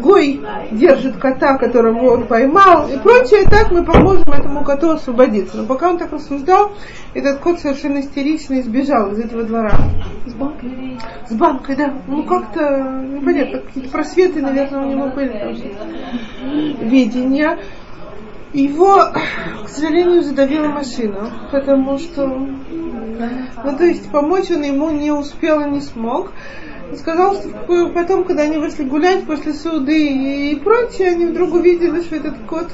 гой 0.00 0.40
держит 0.72 1.16
кота, 1.18 1.56
которого 1.56 2.14
он 2.14 2.26
поймал 2.26 2.88
и 2.88 2.98
прочее, 2.98 3.44
так 3.48 3.70
мы 3.70 3.84
поможем 3.84 4.24
этому 4.28 4.64
коту 4.64 4.90
освободиться. 4.90 5.58
Но 5.58 5.66
пока 5.66 5.90
он 5.90 5.98
так 5.98 6.12
рассуждал, 6.12 6.72
этот 7.16 7.40
кот 7.40 7.58
совершенно 7.60 8.00
истеричный 8.00 8.62
сбежал 8.62 9.12
из 9.12 9.20
этого 9.20 9.42
двора. 9.42 9.72
С 10.26 10.34
банкой. 10.34 10.98
С 11.28 11.34
банкой, 11.34 11.76
да. 11.76 11.94
Ну 12.06 12.24
как-то 12.24 13.00
непонятно, 13.00 13.60
какие-то 13.60 13.90
просветы, 13.90 14.42
наверное, 14.42 14.86
у 14.86 14.90
него 14.90 15.08
были 15.08 15.28
там 15.28 16.88
видения. 16.88 17.58
Его, 18.52 18.96
к 19.64 19.68
сожалению, 19.68 20.22
задавила 20.22 20.68
машина, 20.68 21.30
потому 21.50 21.98
что, 21.98 22.26
ну 22.26 23.76
то 23.76 23.84
есть 23.84 24.10
помочь 24.10 24.50
он 24.50 24.62
ему 24.62 24.90
не 24.90 25.10
успел 25.10 25.60
и 25.60 25.70
не 25.70 25.80
смог. 25.80 26.32
Сказал, 26.96 27.34
что 27.34 27.88
потом, 27.94 28.24
когда 28.24 28.44
они 28.44 28.58
вышли 28.58 28.84
гулять 28.84 29.24
после 29.24 29.54
суды 29.54 30.52
и 30.52 30.54
прочее, 30.56 31.08
они 31.12 31.26
вдруг 31.26 31.54
увидели, 31.54 32.00
что 32.02 32.16
этот 32.16 32.38
кот 32.46 32.68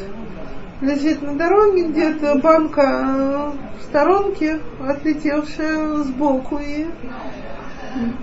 лежит 0.83 1.23
на 1.23 1.37
дороге, 1.37 1.85
где-то 1.85 2.35
банка 2.37 2.83
э, 2.83 3.51
в 3.81 3.83
сторонке, 3.85 4.61
отлетевшая 4.81 5.95
сбоку. 5.99 6.59
И 6.59 6.87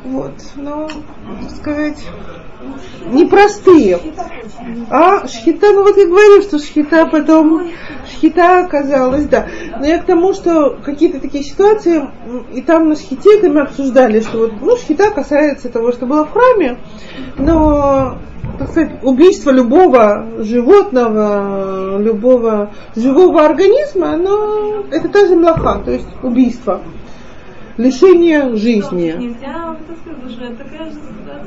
вот, 0.05 0.33
но, 0.55 0.87
так 1.41 1.51
сказать, 1.51 2.05
непростые. 3.11 3.99
А 4.89 5.27
шхита, 5.27 5.71
ну 5.73 5.83
вот 5.83 5.97
я 5.97 6.07
говорю, 6.07 6.41
что 6.41 6.59
шхита 6.59 7.05
потом, 7.05 7.69
шхита 8.11 8.65
оказалась, 8.65 9.25
да. 9.25 9.47
Но 9.79 9.85
я 9.85 9.99
к 9.99 10.05
тому, 10.05 10.33
что 10.33 10.77
какие-то 10.83 11.19
такие 11.19 11.43
ситуации, 11.43 12.03
и 12.53 12.61
там 12.61 12.89
на 12.89 12.95
шхите 12.95 13.37
это 13.37 13.49
мы 13.49 13.61
обсуждали, 13.61 14.21
что 14.21 14.39
вот, 14.39 14.53
ну, 14.61 14.75
шхита 14.77 15.11
касается 15.11 15.69
того, 15.69 15.91
что 15.91 16.05
было 16.05 16.25
в 16.25 16.31
храме, 16.31 16.79
но 17.37 18.17
так 18.57 18.71
сказать, 18.71 18.91
убийство 19.03 19.51
любого 19.51 20.25
животного, 20.39 21.97
любого 21.97 22.71
живого 22.95 23.45
организма, 23.45 24.13
оно 24.13 24.83
это 24.91 25.07
та 25.07 25.27
же 25.27 25.35
млаха, 25.35 25.81
то 25.83 25.91
есть 25.91 26.07
убийство, 26.21 26.81
лишение 27.79 28.55
жизни. 28.55 29.35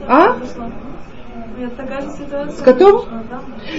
А? 0.09 0.37
ситуация. 2.17 2.51
С 2.51 2.63
котом? 2.63 3.05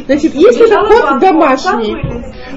Значит, 0.06 0.36
если 0.36 0.66
это 0.66 0.88
кот 0.88 1.20
домашний, 1.20 1.97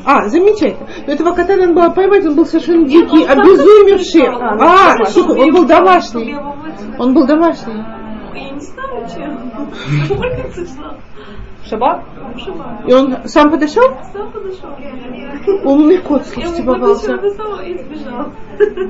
а, 0.05 0.29
замечательно. 0.29 0.87
Но 1.07 1.13
этого 1.13 1.33
кота 1.33 1.57
надо 1.57 1.73
было 1.73 1.91
поймать, 1.91 2.25
он 2.27 2.37
был 2.37 2.47
совершенно 2.47 2.87
дикий, 2.87 3.25
обезумевший. 3.25 4.29
А, 4.29 4.95
А, 4.95 5.41
он 5.41 5.53
был 5.53 5.65
домашний. 5.65 6.37
Он 6.99 7.15
был 7.15 7.27
домашний. 7.27 7.83
Я 8.35 8.51
не 8.51 8.61
знаю, 8.61 9.07
чем. 9.13 9.51
Числа? 11.67 11.79
Шаббат? 11.79 12.05
Шаббат. 12.39 12.89
И 12.89 12.93
он 12.93 13.29
сам 13.29 13.51
подошел? 13.51 13.85
Сам 14.13 14.33
подошел. 14.33 14.71
Умный 15.65 15.99
кот, 15.99 16.27
слушайте, 16.27 16.63
попался. 16.63 17.15
и 17.65 17.79
сбежал. 17.79 18.33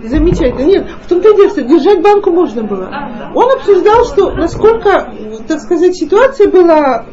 Замечательно. 0.05 0.67
Нет, 0.67 0.89
в 1.03 1.09
том-то 1.09 1.31
и 1.31 1.37
дело, 1.37 1.51
что 1.51 1.63
держать 1.63 2.03
банку 2.03 2.31
можно 2.31 2.63
было. 2.63 2.87
А, 2.87 3.11
да. 3.19 3.33
Он 3.35 3.51
обсуждал, 3.53 4.05
что 4.05 4.33
насколько, 4.33 5.13
так 5.49 5.61
сказать, 5.61 5.97
ситуация 5.97 6.49
была 6.49 7.05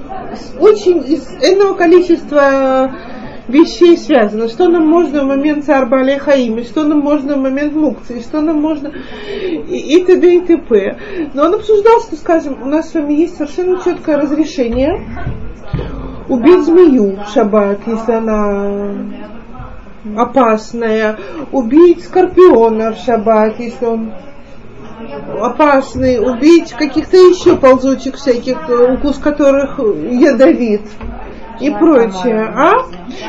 очень 0.59 0.99
из 0.99 1.27
энного 1.41 1.75
количества 1.75 2.93
вещей 3.47 3.97
связано, 3.97 4.47
что 4.47 4.69
нам 4.69 4.87
можно 4.87 5.23
в 5.23 5.27
момент 5.27 5.67
Алей 5.67 6.17
Хаими, 6.17 6.63
что 6.63 6.83
нам 6.83 6.99
можно 6.99 7.35
в 7.35 7.41
момент 7.41 7.73
мукции, 7.73 8.21
что 8.21 8.41
нам 8.41 8.61
можно 8.61 8.91
и, 9.67 9.97
и 9.97 10.03
т.д. 10.03 10.35
и 10.35 10.41
т.п. 10.41 10.97
Но 11.33 11.45
он 11.45 11.55
обсуждал, 11.55 11.99
что, 12.01 12.15
скажем, 12.15 12.61
у 12.61 12.65
нас 12.65 12.89
с 12.89 12.93
вами 12.93 13.13
есть 13.13 13.37
совершенно 13.37 13.81
четкое 13.83 14.17
разрешение 14.17 15.05
убить 16.29 16.63
змею 16.63 17.17
в 17.17 17.33
шаббат, 17.33 17.79
если 17.85 18.11
она 18.11 18.91
опасная, 20.17 21.17
убить 21.51 22.03
скорпиона 22.03 22.91
в 22.91 22.97
шаббат, 22.97 23.59
если 23.59 23.85
он 23.85 24.13
опасный, 25.41 26.19
убить 26.19 26.71
каких-то 26.71 27.17
еще 27.17 27.55
ползучек 27.57 28.15
всяких, 28.15 28.57
укус 28.69 29.17
которых 29.17 29.79
ядовит. 29.79 30.81
И 31.63 31.71
прочее. 31.71 32.51
А? 32.55 32.85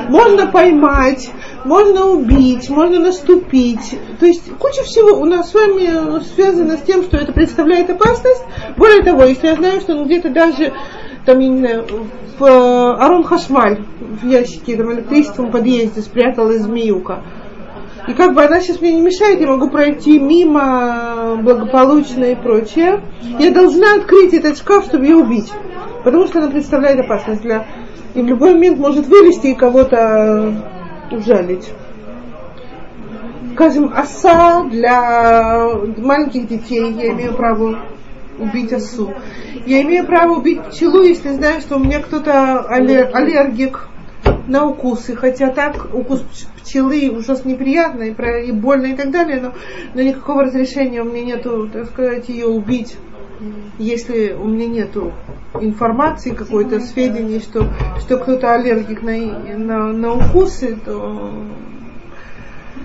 Можно 0.09 0.47
поймать, 0.49 1.31
можно 1.65 2.07
убить, 2.07 2.69
можно 2.69 2.99
наступить. 2.99 3.99
То 4.19 4.27
есть 4.27 4.51
куча 4.59 4.83
всего 4.83 5.19
у 5.19 5.25
нас 5.25 5.51
с 5.51 5.55
вами 5.55 6.23
связано 6.35 6.77
с 6.77 6.83
тем, 6.83 7.03
что 7.03 7.17
это 7.17 7.33
представляет 7.33 7.91
опасность. 7.91 8.45
Более 8.77 9.03
того, 9.03 9.25
если 9.25 9.49
я 9.49 9.55
знаю, 9.55 9.81
что 9.81 9.97
он 9.97 10.07
где-то 10.07 10.31
даже 10.31 10.73
там, 11.25 11.39
я 11.39 11.49
не 11.49 11.59
знаю, 11.59 11.87
в 12.39 12.45
э, 12.45 12.49
Арон 12.49 13.25
Хашмаль 13.25 13.85
в 14.01 14.27
ящике 14.27 14.77
там, 14.77 14.93
электричеством 14.93 15.51
подъезде 15.51 16.03
спряталась 16.03 16.63
змеюка. 16.63 17.23
И 18.07 18.13
как 18.13 18.35
бы 18.35 18.45
она 18.45 18.61
сейчас 18.61 18.81
мне 18.83 18.93
не 18.93 19.01
мешает, 19.01 19.41
я 19.41 19.47
могу 19.47 19.71
пройти 19.71 20.19
мимо 20.19 21.39
благополучно 21.43 22.25
и 22.25 22.35
прочее. 22.35 23.03
Я 23.39 23.51
должна 23.51 23.95
открыть 23.95 24.35
этот 24.35 24.59
шкаф, 24.59 24.85
чтобы 24.85 25.07
ее 25.07 25.17
убить. 25.17 25.51
Потому 26.05 26.27
что 26.27 26.39
она 26.39 26.51
представляет 26.51 27.01
опасность 27.01 27.43
для... 27.43 27.67
И 28.15 28.23
в 28.23 28.27
любой 28.27 28.55
момент 28.55 28.79
может 28.79 29.07
вылезти 29.07 29.49
и 29.49 29.55
кого-то 29.55 30.55
ужалить. 31.11 31.73
Скажем, 33.55 33.93
оса 33.95 34.65
для 34.65 35.69
маленьких 35.97 36.47
детей, 36.47 36.93
я 36.93 37.11
имею 37.13 37.35
право 37.35 37.81
убить 38.39 38.73
осу. 38.73 39.13
Я 39.67 39.83
имею 39.83 40.07
право 40.07 40.35
убить 40.35 40.63
пчелу, 40.65 41.03
если 41.03 41.31
знаю, 41.31 41.61
что 41.61 41.77
у 41.77 41.79
меня 41.81 42.01
кто-то 42.01 42.61
аллергик 42.61 43.89
на 44.47 44.67
укусы, 44.67 45.17
хотя 45.17 45.51
так 45.51 45.95
укус 45.95 46.25
пчелы 46.63 47.11
ужасно 47.11 47.51
неприятно 47.51 48.03
и, 48.03 48.49
и 48.49 48.53
больно 48.53 48.87
и 48.87 48.95
так 48.95 49.11
далее, 49.11 49.41
но, 49.41 49.53
но 49.95 50.03
никакого 50.03 50.45
разрешения 50.45 51.03
у 51.03 51.05
меня 51.05 51.37
нету, 51.37 51.69
так 51.73 51.87
сказать, 51.87 52.29
ее 52.29 52.47
убить, 52.47 52.97
если 53.79 54.33
у 54.33 54.47
меня 54.47 54.67
нету 54.67 55.13
информации 55.61 56.35
какой-то, 56.35 56.81
сведений, 56.81 57.41
что, 57.41 57.69
что 58.01 58.19
кто-то 58.19 58.53
аллергик 58.53 59.03
на, 59.03 59.17
на, 59.57 59.93
на 59.93 60.13
укусы, 60.15 60.77
то 60.85 61.33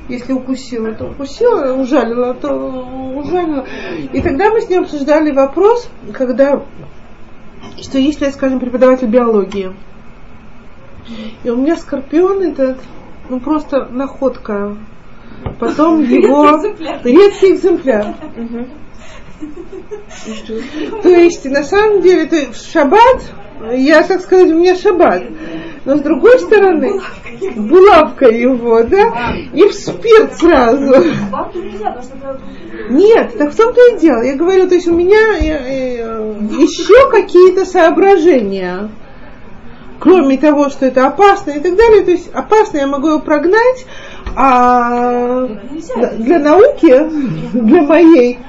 если 0.07 0.33
укусила, 0.33 0.93
то 0.93 1.05
укусила, 1.05 1.73
ужалила, 1.73 2.33
то 2.33 2.51
ужалила. 3.15 3.65
И 4.11 4.21
тогда 4.21 4.51
мы 4.51 4.61
с 4.61 4.69
ним 4.69 4.83
обсуждали 4.83 5.31
вопрос, 5.31 5.89
когда, 6.13 6.63
что 7.81 7.99
если 7.99 8.25
я, 8.25 8.31
скажем, 8.31 8.59
преподаватель 8.59 9.07
биологии, 9.07 9.71
и 11.43 11.49
у 11.49 11.57
меня 11.57 11.75
скорпион 11.75 12.43
этот, 12.43 12.77
ну 13.29 13.39
просто 13.39 13.85
находка. 13.85 14.75
Потом 15.59 16.03
его 16.09 16.59
редкий 17.03 17.53
экземпляр. 17.53 18.15
То 21.01 21.09
есть, 21.09 21.45
на 21.45 21.63
самом 21.63 22.01
деле, 22.01 22.23
это 22.23 22.53
шаббат, 22.53 23.21
я, 23.73 24.03
так 24.03 24.21
сказать, 24.21 24.51
у 24.51 24.55
меня 24.55 24.75
шаббат. 24.75 25.23
Но 25.85 25.97
с 25.97 26.01
другой 26.01 26.39
стороны, 26.39 27.01
булавка 27.55 28.27
его, 28.27 28.83
да, 28.83 29.33
и 29.53 29.63
в 29.63 29.73
спирт 29.73 30.37
сразу. 30.37 30.95
Нет, 32.89 33.37
так 33.37 33.51
в 33.51 33.55
том-то 33.55 33.79
и 33.91 33.99
дело. 33.99 34.21
Я 34.23 34.35
говорю, 34.35 34.67
то 34.67 34.75
есть 34.75 34.87
у 34.87 34.93
меня 34.93 35.37
э, 35.39 35.99
э, 35.99 36.37
еще 36.59 37.09
какие-то 37.11 37.65
соображения 37.65 38.89
кроме 39.99 40.37
того, 40.37 40.69
что 40.69 40.85
это 40.85 41.07
опасно 41.07 41.51
и 41.51 41.59
так 41.59 41.75
далее, 41.75 42.03
то 42.03 42.11
есть 42.11 42.29
опасно 42.33 42.77
я 42.77 42.87
могу 42.87 43.09
его 43.09 43.19
прогнать, 43.19 43.85
а 44.35 45.45
для 46.17 46.39
науки, 46.39 47.09
для 47.53 47.81
моей, 47.81 48.39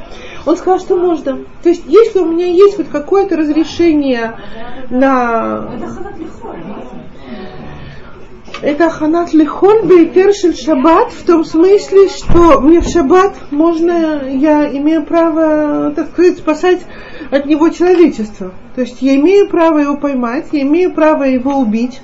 он 0.46 0.56
сказал, 0.56 0.80
что 0.80 0.96
можно. 0.96 1.38
То 1.62 1.68
есть, 1.68 1.82
если 1.86 2.20
у 2.20 2.26
меня 2.26 2.46
есть 2.46 2.76
хоть 2.76 2.88
какое-то 2.88 3.36
разрешение 3.36 4.34
на... 4.90 5.70
Это 8.62 8.90
ханат 8.90 9.32
лихоль 9.32 9.84
бейтер 9.84 10.34
шель 10.34 10.54
шаббат 10.54 11.12
в 11.12 11.24
том 11.24 11.44
смысле, 11.46 12.08
что 12.08 12.60
мне 12.60 12.80
в 12.80 12.88
шаббат 12.88 13.34
можно, 13.50 14.28
я 14.28 14.68
имею 14.76 15.06
право, 15.06 15.92
так 15.96 16.10
сказать, 16.10 16.38
спасать 16.38 16.80
от 17.30 17.46
него 17.46 17.70
человечество. 17.70 18.52
То 18.74 18.82
есть 18.82 19.00
я 19.00 19.16
имею 19.16 19.48
право 19.48 19.78
его 19.78 19.96
поймать, 19.96 20.48
я 20.52 20.60
имею 20.60 20.92
право 20.92 21.22
его 21.22 21.56
убить. 21.56 22.00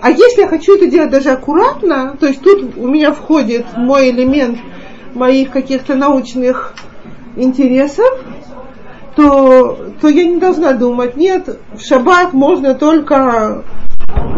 А 0.00 0.10
если 0.10 0.40
я 0.40 0.48
хочу 0.48 0.74
это 0.74 0.86
делать 0.86 1.10
даже 1.10 1.30
аккуратно, 1.30 2.16
то 2.18 2.26
есть 2.26 2.40
тут 2.40 2.76
у 2.76 2.88
меня 2.88 3.12
входит 3.12 3.66
мой 3.76 4.10
элемент 4.10 4.58
моих 5.14 5.50
каких-то 5.50 5.94
научных 5.94 6.74
интересов, 7.36 8.06
то, 9.16 9.92
то 10.00 10.08
я 10.08 10.24
не 10.24 10.38
должна 10.38 10.72
думать, 10.72 11.16
нет, 11.16 11.60
в 11.74 11.80
шаббат 11.80 12.32
можно 12.32 12.74
только 12.74 13.64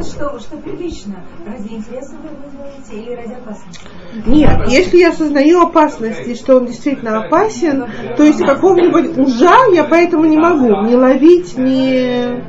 что, 0.02 0.38
что 0.38 0.56
прилично? 0.58 1.16
Ради 1.46 1.74
интереса 1.74 2.16
вы 2.22 2.28
делаете 2.50 3.06
или 3.06 3.14
ради 3.14 3.34
опасности? 3.34 3.80
Нет, 4.26 4.68
если 4.68 4.98
я 4.98 5.10
осознаю 5.10 5.62
опасность 5.62 6.26
и 6.26 6.34
что 6.34 6.56
он 6.56 6.66
действительно 6.66 7.24
опасен, 7.24 7.86
то 8.16 8.22
есть 8.22 8.40
какого-нибудь 8.40 9.16
ужа 9.16 9.56
я 9.72 9.84
поэтому 9.84 10.24
не 10.24 10.36
могу 10.36 10.82
не 10.86 10.96
ловить, 10.96 11.56
не, 11.56 12.42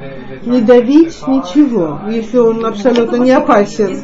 не 0.45 0.61
давить, 0.61 1.27
ничего, 1.27 2.01
если 2.09 2.37
он 2.37 2.65
абсолютно 2.65 3.17
не 3.17 3.31
опасен. 3.31 4.03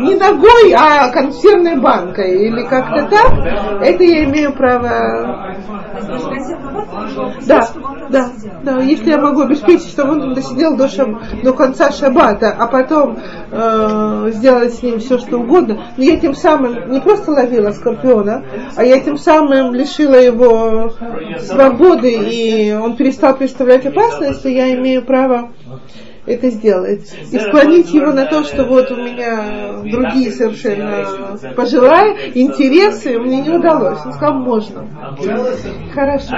Не 0.00 0.14
ногой, 0.14 0.72
а 0.72 1.10
консервной 1.10 1.76
банкой 1.76 2.46
или 2.46 2.62
как-то 2.62 3.06
так, 3.08 3.32
это 3.82 4.02
я 4.02 4.24
имею 4.24 4.54
право. 4.54 5.54
Да, 7.46 7.68
да, 8.08 8.30
да. 8.62 8.80
Если 8.80 9.10
я 9.10 9.18
могу 9.18 9.42
обеспечить, 9.42 9.90
чтобы 9.90 10.12
он 10.12 10.34
досидел 10.34 10.76
до, 10.76 10.88
шаб, 10.88 11.10
до 11.42 11.52
конца 11.52 11.90
шаббата, 11.92 12.54
а 12.58 12.66
потом 12.66 13.18
э, 13.50 14.30
сделать 14.32 14.74
с 14.74 14.82
ним 14.82 15.00
все, 15.00 15.18
что 15.18 15.38
угодно, 15.40 15.84
но 15.96 16.02
я 16.02 16.16
тем 16.18 16.34
самым 16.34 16.90
не 16.90 17.00
просто 17.00 17.32
ловила 17.32 17.72
скорпиона, 17.72 18.44
а 18.74 18.84
я 18.84 19.00
тем 19.00 19.18
самым 19.18 19.74
лишила 19.74 20.14
его 20.14 20.92
свободы, 21.40 22.12
и 22.12 22.72
он 22.72 22.96
перестал 22.96 23.36
представлять 23.36 23.84
опасность, 23.84 24.42
то 24.42 24.48
я 24.48 24.74
имею 24.74 25.04
право 25.04 25.50
это 26.26 26.50
сделать. 26.50 27.12
И 27.30 27.38
склонить 27.38 27.92
его 27.92 28.12
на 28.12 28.26
то, 28.26 28.42
что 28.44 28.64
вот 28.64 28.90
у 28.90 28.96
меня 28.96 29.82
другие 29.82 30.30
совершенно 30.32 31.36
пожелания, 31.54 32.32
интересы, 32.34 33.18
мне 33.18 33.42
не 33.42 33.50
удалось. 33.50 33.98
Он 34.04 34.12
сказал, 34.12 34.34
можно. 34.34 34.88
Хорошо. 35.92 36.34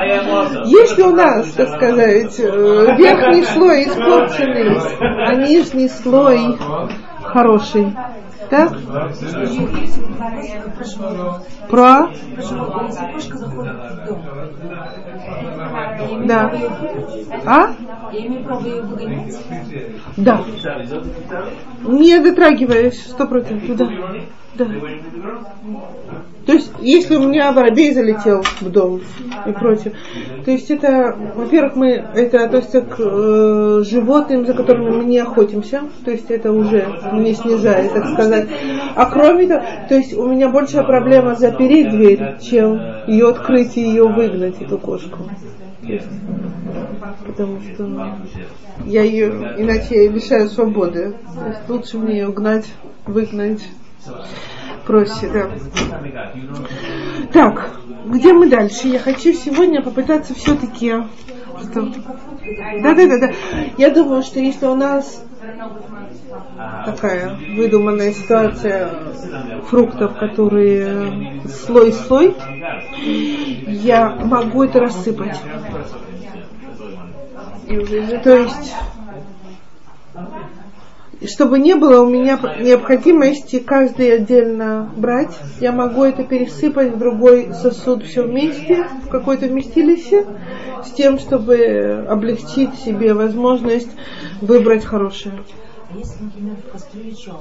Если 0.64 1.02
у 1.02 1.12
нас, 1.12 1.50
так 1.52 1.68
сказать, 1.76 2.38
э, 2.38 2.96
верхний 2.98 3.44
слой 3.44 3.84
испорченный, 3.84 4.78
а 5.00 5.34
нижний 5.34 5.88
слой 5.88 6.56
хороший, 7.22 7.94
так? 8.48 8.72
Про? 11.68 12.10
Да. 16.24 16.52
А? 17.44 17.74
Да. 20.16 20.44
Не 21.84 22.18
дотрагиваясь, 22.18 23.06
сто 23.06 23.26
процентов, 23.26 23.76
да. 23.76 23.88
Да. 24.54 24.66
То 26.46 26.52
есть, 26.52 26.72
если 26.80 27.16
у 27.16 27.28
меня 27.28 27.52
воробей 27.52 27.92
залетел 27.92 28.42
в 28.60 28.70
дом 28.70 29.00
и 29.46 29.52
прочее, 29.52 29.94
то 30.44 30.50
есть 30.50 30.70
это, 30.70 31.16
во-первых, 31.34 31.74
мы 31.74 31.88
это 31.90 32.44
относится 32.44 32.82
к 32.82 32.96
э, 32.98 33.82
животным, 33.84 34.46
за 34.46 34.54
которыми 34.54 34.90
мы 34.90 35.04
не 35.04 35.18
охотимся, 35.18 35.82
то 36.04 36.10
есть 36.12 36.30
это 36.30 36.52
уже 36.52 36.86
не 37.12 37.34
снижает, 37.34 37.92
так 37.92 38.06
сказать. 38.10 38.35
А 38.94 39.06
кроме 39.06 39.46
того, 39.46 39.62
то 39.88 39.94
есть 39.94 40.14
у 40.14 40.26
меня 40.28 40.48
большая 40.48 40.84
проблема 40.84 41.34
запереть 41.34 41.90
дверь, 41.90 42.38
чем 42.40 42.80
ее 43.06 43.30
открыть 43.30 43.76
и 43.76 43.82
ее 43.82 44.08
выгнать, 44.08 44.60
эту 44.60 44.78
кошку. 44.78 45.18
Потому 47.26 47.60
что 47.60 48.16
я 48.84 49.02
ее, 49.02 49.54
иначе 49.58 49.94
я 49.94 50.02
ее 50.02 50.10
лишаю 50.10 50.48
свободы. 50.48 51.14
Лучше 51.68 51.98
мне 51.98 52.18
ее 52.18 52.32
гнать, 52.32 52.66
выгнать 53.06 53.62
проще, 54.86 55.28
да. 55.32 55.50
Так, 57.32 57.80
где 58.06 58.32
мы 58.32 58.48
дальше? 58.48 58.88
Я 58.88 58.98
хочу 58.98 59.32
сегодня 59.32 59.82
попытаться 59.82 60.34
все-таки... 60.34 60.94
Да, 61.74 62.94
да, 62.94 63.18
да. 63.18 63.32
Я 63.76 63.90
думаю, 63.90 64.22
что 64.22 64.38
если 64.38 64.66
у 64.66 64.74
нас 64.74 65.24
такая 66.84 67.36
выдуманная 67.56 68.12
ситуация 68.12 68.90
фруктов, 69.68 70.18
которые 70.18 71.42
слой-слой, 71.48 72.34
я 73.66 74.10
могу 74.10 74.64
это 74.64 74.80
рассыпать. 74.80 75.40
То 78.22 78.36
есть 78.36 78.74
чтобы 81.24 81.58
не 81.58 81.74
было 81.74 82.02
у 82.02 82.08
меня 82.08 82.38
необходимости 82.60 83.58
каждый 83.58 84.14
отдельно 84.16 84.90
брать, 84.96 85.36
я 85.60 85.72
могу 85.72 86.04
это 86.04 86.24
пересыпать 86.24 86.94
в 86.94 86.98
другой 86.98 87.52
сосуд 87.54 88.04
все 88.04 88.22
вместе, 88.22 88.86
в 89.04 89.08
какое-то 89.08 89.46
вместилище, 89.46 90.26
с 90.84 90.90
тем, 90.90 91.18
чтобы 91.18 92.04
облегчить 92.08 92.74
себе 92.74 93.14
возможность 93.14 93.90
выбрать 94.40 94.84
хорошее. 94.84 95.34
А 95.88 95.96
если, 95.96 96.24
например, 96.24 96.56
в 96.56 96.72
кастрюле 96.72 97.14
чем, 97.14 97.36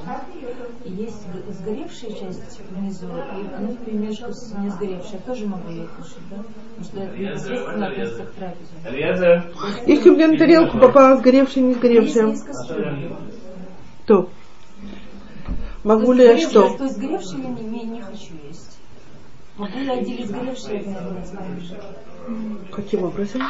и 0.85 0.91
есть 0.91 1.25
сгоревшая 1.49 2.11
часть 2.11 2.61
внизу, 2.69 3.07
и 3.07 3.55
она 3.55 3.69
вперемешку 3.69 4.31
с 4.31 4.53
не 4.59 4.69
сгоревшей, 4.69 5.13
я 5.13 5.19
тоже 5.19 5.47
могу 5.47 5.71
ее 5.71 5.87
кушать, 5.97 6.19
да? 6.29 6.43
Потому 6.77 6.83
что 6.83 6.99
это 7.01 7.17
непосредственно 7.17 7.87
относится 7.87 8.23
к 8.23 8.31
трапезе. 8.33 9.43
Если 9.87 10.09
у 10.09 10.13
меня 10.13 10.27
на 10.27 10.37
тарелку 10.37 10.77
попала 10.77 11.17
сгоревшая, 11.17 11.63
не 11.63 11.73
сгоревшая, 11.73 12.27
есть 12.27 12.45
кастрюля, 12.45 13.17
то 14.05 14.29
могу 15.83 16.13
ли 16.13 16.23
я 16.23 16.33
есть 16.33 16.49
что? 16.49 16.67
сгоревшее- 16.69 16.89
сгоревшее 16.89 17.43
я 17.43 17.49
не, 17.49 17.61
не, 17.61 17.83
не 17.85 18.01
хочу 18.01 18.33
есть. 18.47 18.77
Могу 19.57 19.79
ли 19.79 19.89
отделить 19.89 20.27
сгоревшее 20.27 20.81
от? 20.81 20.85
Каким 22.71 23.03
образом? 23.03 23.41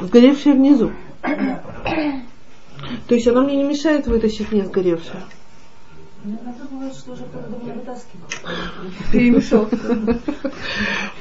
Сгоревшая 0.00 0.54
внизу. 0.54 0.92
То 1.22 3.14
есть 3.14 3.28
оно 3.28 3.42
мне 3.42 3.56
не 3.56 3.64
мешает 3.64 4.06
вытащить 4.06 4.50
не 4.52 4.62
сгоревшее. 4.62 5.22
Ну, 6.24 6.38
что 6.92 7.16
давно 7.32 7.58
вытаскивал. 7.74 8.28
Перемешал. 9.10 9.68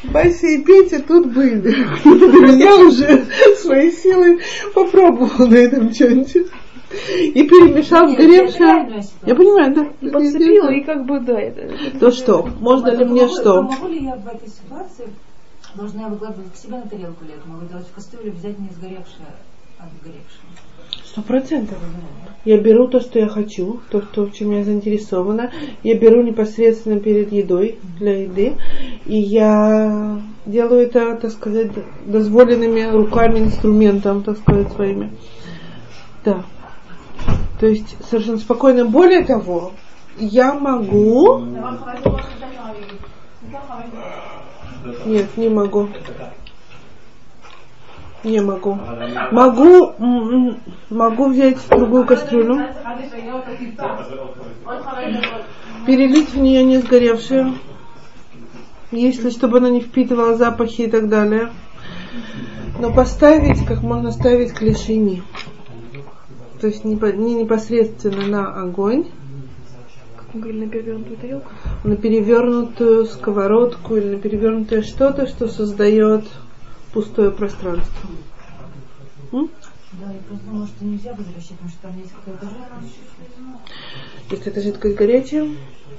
Вася 0.04 0.48
и 0.48 0.64
Петя 0.64 1.02
тут 1.02 1.34
были. 1.34 1.72
Меня 2.06 2.76
уже 2.76 3.26
свои 3.58 3.92
силы 3.92 4.40
попробовал 4.76 5.48
на 5.48 5.56
этом 5.56 5.92
чонте. 5.92 6.46
И 7.20 7.44
перемешал 7.48 8.10
ситуация. 8.10 9.04
Я 9.26 9.36
понимаю, 9.36 9.74
да? 9.76 9.88
И 10.02 10.10
подцепила, 10.10 10.72
и 10.72 10.84
как 10.84 11.06
бы, 11.06 11.20
да, 11.20 11.40
это... 11.40 12.00
То 12.00 12.12
что? 12.12 12.48
Можно 12.60 12.90
ли 12.92 13.06
мне 13.06 13.28
что? 13.28 13.62
Могу 13.62 13.88
ли 13.88 14.04
я 14.04 14.16
в 14.16 14.28
этой 14.28 14.50
ситуации, 14.50 15.08
должна 15.76 16.04
я 16.04 16.08
выкладывать 16.10 16.52
к 16.54 16.56
себе 16.58 16.78
на 16.78 16.88
тарелку 16.88 17.24
или 17.26 17.34
это 17.36 17.48
могу 17.48 17.66
делать 17.66 17.88
в 17.88 17.94
кастрюле, 17.94 18.32
взять 18.32 18.60
не 18.60 18.70
сгоревшее, 18.70 19.28
а 19.80 19.84
сгоревшее? 20.00 20.50
Сто 21.06 21.22
процентов. 21.22 21.78
Я 22.46 22.58
беру 22.58 22.88
то, 22.88 23.00
что 23.00 23.20
я 23.20 23.28
хочу, 23.28 23.82
то, 23.90 24.02
что, 24.02 24.26
в 24.26 24.34
чем 24.34 24.52
я 24.52 24.64
заинтересована. 24.64 25.52
Я 25.84 25.98
беру 25.98 26.22
непосредственно 26.22 27.00
перед 27.00 27.32
едой, 27.32 27.80
для 28.00 28.24
еды. 28.24 28.54
И 29.06 29.18
я 29.18 30.22
делаю 30.46 30.82
это, 30.82 31.16
так 31.16 31.32
сказать, 31.32 31.72
дозволенными 32.06 32.92
руками, 32.92 33.40
инструментом, 33.40 34.24
так 34.24 34.38
сказать, 34.38 34.72
своими. 34.72 35.12
Да. 36.24 36.46
То 37.62 37.68
есть 37.68 37.96
совершенно 38.10 38.40
спокойно. 38.40 38.86
Более 38.86 39.24
того, 39.24 39.74
я 40.18 40.56
могу... 40.56 41.46
Нет, 45.06 45.38
не 45.38 45.48
могу. 45.48 45.88
Не 48.24 48.42
могу. 48.42 48.80
Могу, 49.32 49.94
могу 50.90 51.30
взять 51.30 51.60
другую 51.70 52.08
кастрюлю, 52.08 52.66
перелить 55.86 56.34
в 56.34 56.40
нее 56.40 56.64
не 56.64 56.80
сгоревшую, 56.80 57.60
если 58.92 59.30
чтобы 59.30 59.60
она 59.60 59.70
не 59.70 59.82
впитывала 59.82 60.36
запахи 60.36 60.82
и 60.82 60.90
так 60.90 61.10
далее. 61.10 61.52
Но 62.80 62.92
поставить, 62.92 63.64
как 63.68 63.84
можно 63.84 64.12
ставить 64.12 64.54
клешини. 64.54 65.22
То 66.62 66.68
есть 66.68 66.86
не, 66.86 66.94
не 66.94 67.34
непосредственно 67.34 68.28
на 68.28 68.62
огонь, 68.62 69.06
Как 70.16 70.28
мы 70.36 70.42
говорили, 70.42 70.66
на 70.66 70.70
перевернутую 70.70 71.18
тарелку. 71.18 71.50
на 71.84 71.96
перевернутую 71.96 73.06
сковородку 73.08 73.96
или 73.98 74.16
на 74.16 74.20
перевернутое 74.22 74.84
что-то, 74.84 75.26
что 75.26 75.48
создает 75.48 76.24
пустое 76.94 77.32
пространство. 77.32 78.10
М? 79.32 79.50
Да, 79.94 80.12
я 80.12 80.20
просто 80.28 80.46
думала, 80.46 80.68
что 80.68 80.86
нельзя 80.86 81.14
возвращать, 81.16 81.58
потому 81.58 81.70
что 81.70 81.82
там 81.82 81.98
есть 81.98 82.12
какая-то 82.14 82.46
жидкость. 82.46 83.02
Если 84.30 84.52
это 84.52 84.62
жидкость 84.62 84.96
горячая, 84.96 85.50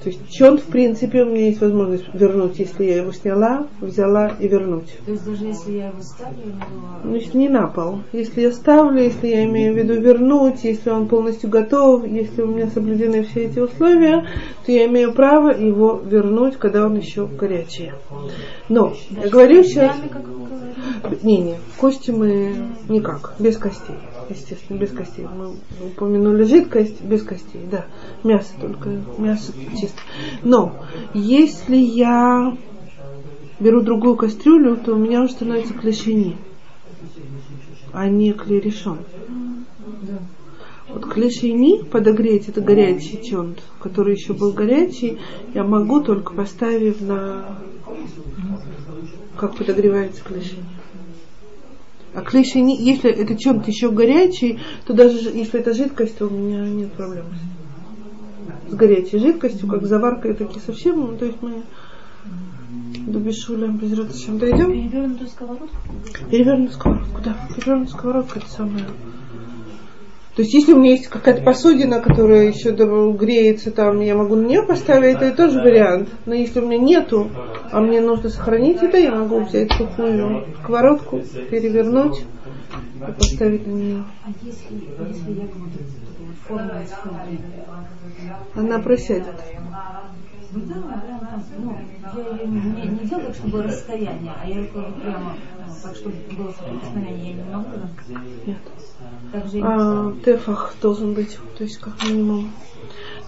то 0.02 0.08
есть 0.08 0.30
чон, 0.30 0.58
в 0.58 0.64
принципе, 0.64 1.22
у 1.22 1.26
меня 1.26 1.46
есть 1.46 1.60
возможность 1.60 2.04
вернуть, 2.12 2.58
если 2.58 2.84
я 2.84 2.96
его 2.96 3.12
сняла, 3.12 3.68
взяла 3.80 4.32
и 4.40 4.48
вернуть. 4.48 4.98
То 5.06 5.12
есть 5.12 5.24
даже 5.24 5.46
если 5.46 5.72
я 5.72 5.88
его 5.88 6.02
ставлю, 6.02 6.46
него... 6.46 6.98
Ну, 7.04 7.14
если 7.14 7.38
не 7.38 7.48
на 7.48 7.68
пол. 7.68 8.00
Если 8.12 8.40
я 8.40 8.52
ставлю, 8.52 9.00
если 9.00 9.28
я 9.28 9.44
имею 9.44 9.74
в 9.74 9.76
виду 9.76 10.00
вернуть, 10.00 10.64
если 10.64 10.90
он 10.90 11.06
полностью 11.06 11.50
готов, 11.50 12.04
если 12.04 12.42
у 12.42 12.48
меня 12.48 12.66
соблюдены 12.66 13.22
все 13.22 13.44
эти 13.44 13.60
условия, 13.60 14.26
то 14.66 14.72
я 14.72 14.86
имею 14.86 15.12
право 15.12 15.50
его 15.50 16.00
вернуть, 16.04 16.56
когда 16.56 16.84
он 16.84 16.96
еще 16.96 17.26
горячий. 17.26 17.92
Но, 18.68 18.94
я 19.10 19.28
говорю 19.28 19.62
сейчас... 19.62 19.96
Не, 21.22 21.38
не, 21.38 21.54
кости 21.78 22.10
мы 22.10 22.54
никак, 22.88 23.34
без 23.38 23.56
костей. 23.56 23.94
Естественно, 24.32 24.78
без 24.78 24.90
костей. 24.90 25.26
Мы 25.26 25.54
упомянули 25.86 26.44
жидкость 26.44 27.02
без 27.02 27.22
костей, 27.22 27.60
да. 27.70 27.86
Мясо 28.24 28.52
только, 28.60 28.88
мясо 29.18 29.52
чисто. 29.78 30.00
Но, 30.42 30.74
если 31.14 31.76
я 31.76 32.56
беру 33.60 33.82
другую 33.82 34.16
кастрюлю, 34.16 34.76
то 34.76 34.94
у 34.94 34.98
меня 34.98 35.22
уже 35.22 35.34
становится 35.34 35.74
клешини, 35.74 36.36
а 37.92 38.08
не 38.08 38.32
клерешон. 38.32 38.98
Вот 40.88 41.06
клешини 41.06 41.82
подогреть, 41.82 42.48
это 42.48 42.60
горячий 42.60 43.22
чонт, 43.22 43.62
который 43.80 44.14
еще 44.14 44.32
был 44.32 44.52
горячий, 44.52 45.18
я 45.54 45.64
могу 45.64 46.00
только 46.00 46.34
поставив 46.34 47.00
на 47.00 47.58
как 49.36 49.56
подогревается 49.56 50.22
клешини. 50.22 50.64
А 52.14 52.20
клешини, 52.22 52.76
если 52.80 53.10
это 53.10 53.36
чонт 53.36 53.66
еще 53.68 53.90
горячий, 53.90 54.60
то 54.86 54.92
даже 54.92 55.30
если 55.30 55.60
это 55.60 55.72
жидкость, 55.72 56.18
то 56.18 56.26
у 56.26 56.30
меня 56.30 56.68
нет 56.68 56.92
проблем 56.92 57.26
с 58.72 58.74
горячей 58.74 59.18
жидкостью, 59.18 59.68
как 59.68 59.86
заварка, 59.86 60.32
таки 60.34 60.58
совсем, 60.58 61.00
ну, 61.00 61.16
то 61.16 61.26
есть 61.26 61.38
мы 61.42 61.62
до 63.06 63.18
Бешуля 63.18 63.68
без 63.68 64.18
чем 64.18 64.38
дойдем. 64.38 64.72
Перевернутую 64.72 65.28
сковородку. 65.28 65.76
Перевернутую 66.30 66.72
сковородку, 66.72 67.20
да. 67.22 67.36
Перевернутую 67.54 67.98
сковородку 67.98 68.38
это 68.38 68.48
самое. 68.48 68.86
То 70.34 70.40
есть, 70.40 70.54
если 70.54 70.72
у 70.72 70.78
меня 70.78 70.92
есть 70.92 71.08
какая-то 71.08 71.42
посудина, 71.42 72.00
которая 72.00 72.48
еще 72.48 72.70
греется 72.70 73.70
там, 73.70 74.00
я 74.00 74.14
могу 74.14 74.34
на 74.34 74.46
нее 74.46 74.62
поставить, 74.62 75.16
это 75.16 75.36
тоже 75.36 75.60
вариант. 75.60 76.08
Но 76.24 76.34
если 76.34 76.60
у 76.60 76.66
меня 76.66 76.78
нету, 76.78 77.30
а 77.70 77.80
мне 77.80 78.00
нужно 78.00 78.30
сохранить 78.30 78.82
это, 78.82 78.96
я 78.96 79.14
могу 79.14 79.40
взять 79.40 79.70
сухую 79.72 80.46
сковородку, 80.62 81.20
перевернуть 81.50 82.24
и 83.06 83.12
поставить 83.12 83.66
на 83.66 83.72
нее. 83.72 84.04
А 84.24 84.30
Она 88.54 88.78
просядет. 88.78 89.34
Ну 90.54 90.60
да, 90.66 91.18
там, 91.30 91.44
ну, 91.58 91.78
я 92.14 92.36
ее 92.36 92.46
не, 92.46 92.88
не 92.88 93.06
делаю 93.08 93.26
так, 93.28 93.36
чтобы 93.36 93.62
расстояние, 93.62 94.32
а 94.40 94.46
я 94.46 94.58
ее 94.58 94.66
кладу 94.66 94.92
прямо 95.00 95.34
ну, 95.66 95.74
так, 95.82 95.96
чтобы 95.96 96.16
было 96.36 96.52
соприкосновение, 96.52 97.36
я 97.36 97.42
не 97.42 97.50
могу, 97.50 97.70
да? 97.74 98.20
Нет. 98.46 98.58
Так 99.32 99.46
же 99.48 99.60
А, 99.62 100.14
тефах 100.24 100.74
должен 100.82 101.14
быть, 101.14 101.38
то 101.56 101.64
есть 101.64 101.78
как 101.78 102.02
минимум. 102.04 102.52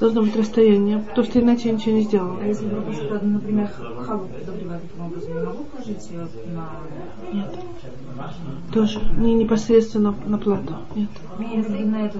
Должно 0.01 0.23
быть 0.23 0.37
расстояние, 0.37 0.99
потому 0.99 1.27
что 1.27 1.41
иначе 1.41 1.69
я 1.69 1.75
ничего 1.75 1.95
не 1.95 2.03
сделала. 2.03 2.39
А 2.41 2.47
если 2.47 2.67
я 2.67 3.21
например, 3.23 3.69
халу 4.05 4.27
подогреваю 4.27 4.81
таким 4.81 5.07
образом, 5.07 5.35
я 5.35 5.45
могу 5.45 5.65
положить 5.65 6.11
ее 6.11 6.29
на... 6.55 6.69
Нет. 7.33 7.55
Тоже 8.73 9.01
не 9.17 9.35
непосредственно 9.35 10.15
на 10.27 10.39
плату. 10.39 10.75
Нет. 10.97 11.09
На 11.39 12.07
эту... 12.07 12.19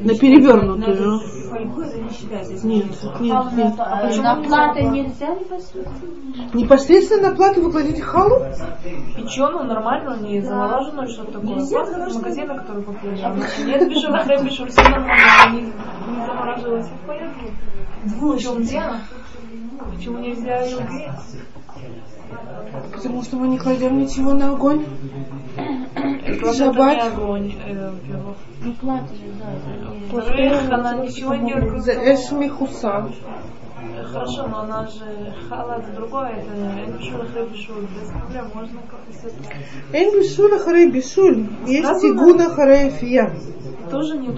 На 0.00 0.14
перевернутую. 0.18 0.78
На 0.78 0.84
эту 0.84 1.20
фольгу 1.20 1.80
это 1.82 2.00
не 2.00 2.10
считается. 2.10 2.52
если 2.52 2.66
Нет, 2.66 2.86
нет, 3.20 3.52
нет. 3.52 3.74
А 3.78 4.22
на 4.22 4.42
платы 4.42 4.82
нельзя 4.82 5.34
непосредственно? 5.34 6.50
Непосредственно 6.52 7.30
на 7.30 7.36
плату 7.36 7.62
вы 7.62 7.70
кладете 7.70 8.02
халу? 8.02 8.44
Печеную, 9.16 9.64
нормальную, 9.64 10.20
не 10.22 10.40
замораженную, 10.40 11.08
что-то 11.08 11.32
такое. 11.32 11.48
Нельзя 11.50 11.84
замораженную. 11.84 12.14
магазина, 12.14 12.58
который 12.58 12.82
купили. 12.82 13.66
Нет, 13.66 13.88
бешур, 13.88 14.18
хлеб, 14.18 14.42
бешур, 14.42 14.68
все 14.68 14.82
нормально. 14.82 15.52
Не, 15.52 15.60
не 15.62 15.74
порядке. 17.06 17.52
Почему 19.94 20.18
нельзя? 20.18 20.62
Ее 20.62 20.78
греть? 20.82 21.10
Потому 22.92 23.22
что 23.22 23.36
мы 23.36 23.48
не 23.48 23.58
кладем 23.58 23.98
ничего 23.98 24.32
на 24.32 24.50
огонь. 24.50 24.84
Это 26.26 26.54
Шаббат. 26.54 26.96
не 26.96 27.02
огонь, 27.02 27.54
э. 27.64 27.92
Ну 28.62 28.72
платы 28.74 29.14
же, 29.14 30.68
да. 30.68 30.74
она 30.74 30.94
ничего 30.94 31.34
не 31.34 31.80
За 31.80 31.92
эшмихуса. 31.92 33.10
Хорошо, 34.02 34.46
но 34.48 34.60
она 34.60 34.86
же 34.86 35.34
хала 35.48 35.78
это 35.78 35.92
другое, 35.92 36.30
это 36.30 36.98
хлеб, 36.98 37.50
бешур. 37.50 37.82
Без 37.82 38.08
проблем, 38.10 38.50
можно 38.54 38.80
как-то 38.82 39.12
с 39.12 39.24
этим. 39.24 39.44
Эн 39.92 40.20
бишуль 40.20 40.58
харей 40.58 40.90
бишуль. 40.90 41.46
Есть 41.66 42.00
тигуна 42.00 42.50
харей 42.50 42.90
фия. 42.90 43.34
тоже 43.90 44.18
нет 44.18 44.36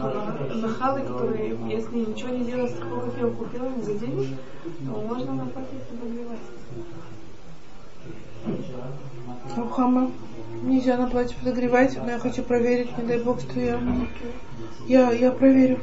нахалы, 0.55 1.01
которые, 1.01 1.57
если 1.69 1.97
ничего 1.97 2.31
не 2.31 2.45
делать, 2.45 2.73
страховой 2.73 3.11
кофе 3.11 3.27
купила 3.29 3.69
не 3.69 3.83
за 3.83 3.95
денег, 3.95 4.39
то 4.65 5.01
можно 5.01 5.33
наплатить 5.35 5.83
подогревать. 5.85 6.39
Рухама, 9.57 10.11
нельзя 10.63 10.97
на 10.97 11.09
платье 11.09 11.37
подогревать, 11.39 11.97
но 11.97 12.11
я 12.11 12.19
хочу 12.19 12.43
проверить, 12.43 12.97
не 12.99 13.05
дай 13.05 13.23
бог, 13.23 13.41
что 13.41 13.59
я... 13.59 13.81
Я, 14.87 15.11
я 15.13 15.31
проверю. 15.33 15.81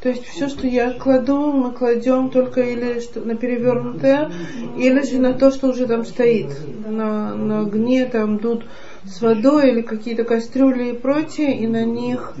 То 0.00 0.08
есть 0.08 0.24
все, 0.24 0.48
что 0.48 0.66
я 0.66 0.92
кладу, 0.98 1.52
мы 1.52 1.70
кладем 1.70 2.30
только 2.30 2.60
или 2.60 2.98
что, 2.98 3.20
на 3.20 3.36
перевернутое, 3.36 4.32
или 4.76 5.02
же 5.02 5.20
на 5.20 5.32
то, 5.32 5.52
что 5.52 5.68
уже 5.68 5.86
там 5.86 6.04
стоит. 6.04 6.50
На, 6.84 7.34
на 7.36 7.60
огне 7.60 8.06
там 8.06 8.38
дуд 8.38 8.64
с 9.04 9.22
водой 9.22 9.70
или 9.70 9.82
какие-то 9.82 10.24
кастрюли 10.24 10.90
и 10.90 10.92
прочее, 10.92 11.56
и 11.56 11.68
на 11.68 11.84
них 11.84 12.34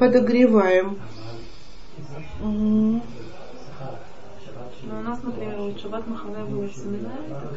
подогреваем. 0.00 0.98
Ну, 2.40 3.00
у 4.90 5.02
нас, 5.02 5.22
например, 5.22 5.78
шаббат 5.80 6.06
Махале 6.08 6.44
был 6.44 6.62
в 6.62 6.72
Семинаре, 6.72 7.28
так 7.28 7.52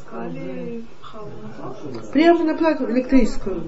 сказали, 0.00 0.84
Прямо 2.12 2.44
на 2.44 2.54
плату 2.56 2.90
электрическую. 2.90 3.64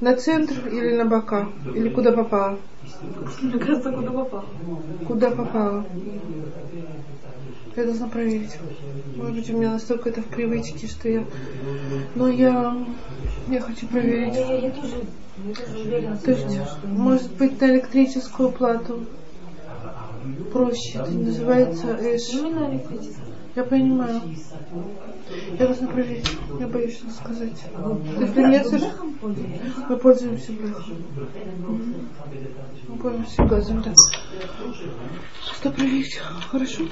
На 0.00 0.14
центр 0.14 0.68
или 0.68 0.96
на 0.96 1.04
бока? 1.04 1.48
Или 1.74 1.88
куда 1.88 2.12
попало? 2.12 2.58
Мне 3.42 3.58
кажется, 3.58 3.90
куда 3.90 4.10
попал. 4.10 4.44
Куда 5.06 5.30
попало? 5.30 5.84
Я 7.76 7.84
должна 7.84 8.08
проверить. 8.08 8.56
Может 9.16 9.34
быть, 9.34 9.50
у 9.50 9.56
меня 9.56 9.72
настолько 9.72 10.08
это 10.08 10.22
в 10.22 10.26
привычке, 10.26 10.86
что 10.86 11.08
я... 11.08 11.24
Но 12.14 12.28
я... 12.28 12.76
Я 13.48 13.60
хочу 13.60 13.86
проверить. 13.86 14.34
Я, 14.34 14.58
я 14.58 14.70
тоже, 14.70 15.04
я 15.46 15.54
тоже 15.54 15.78
уверена, 15.78 16.16
То 16.16 16.30
есть, 16.30 16.46
что 16.46 16.86
может 16.86 17.32
быть, 17.36 17.60
на 17.60 17.66
электрическую 17.66 18.50
плату 18.50 19.04
проще. 20.52 20.98
Это 20.98 21.10
называется 21.10 21.96
эш. 22.00 22.34
Именно 22.34 22.70
электрический. 22.72 23.27
Я 23.58 23.64
понимаю. 23.64 24.20
Я 25.58 25.66
должна 25.66 25.88
проверить. 25.88 26.30
Я 26.60 26.68
боюсь 26.68 26.94
что 26.98 27.10
сказать. 27.10 27.60
Меня 28.36 28.62
совершенно... 28.62 28.94
Мы 29.88 29.96
пользуемся 29.96 30.52
брахом. 30.52 30.96
Мы 32.86 32.96
пользуемся 32.98 33.42
газом, 33.46 33.82
да. 33.82 33.92
Что 35.56 35.72
проверить? 35.72 36.20
Хорошо. 36.52 36.84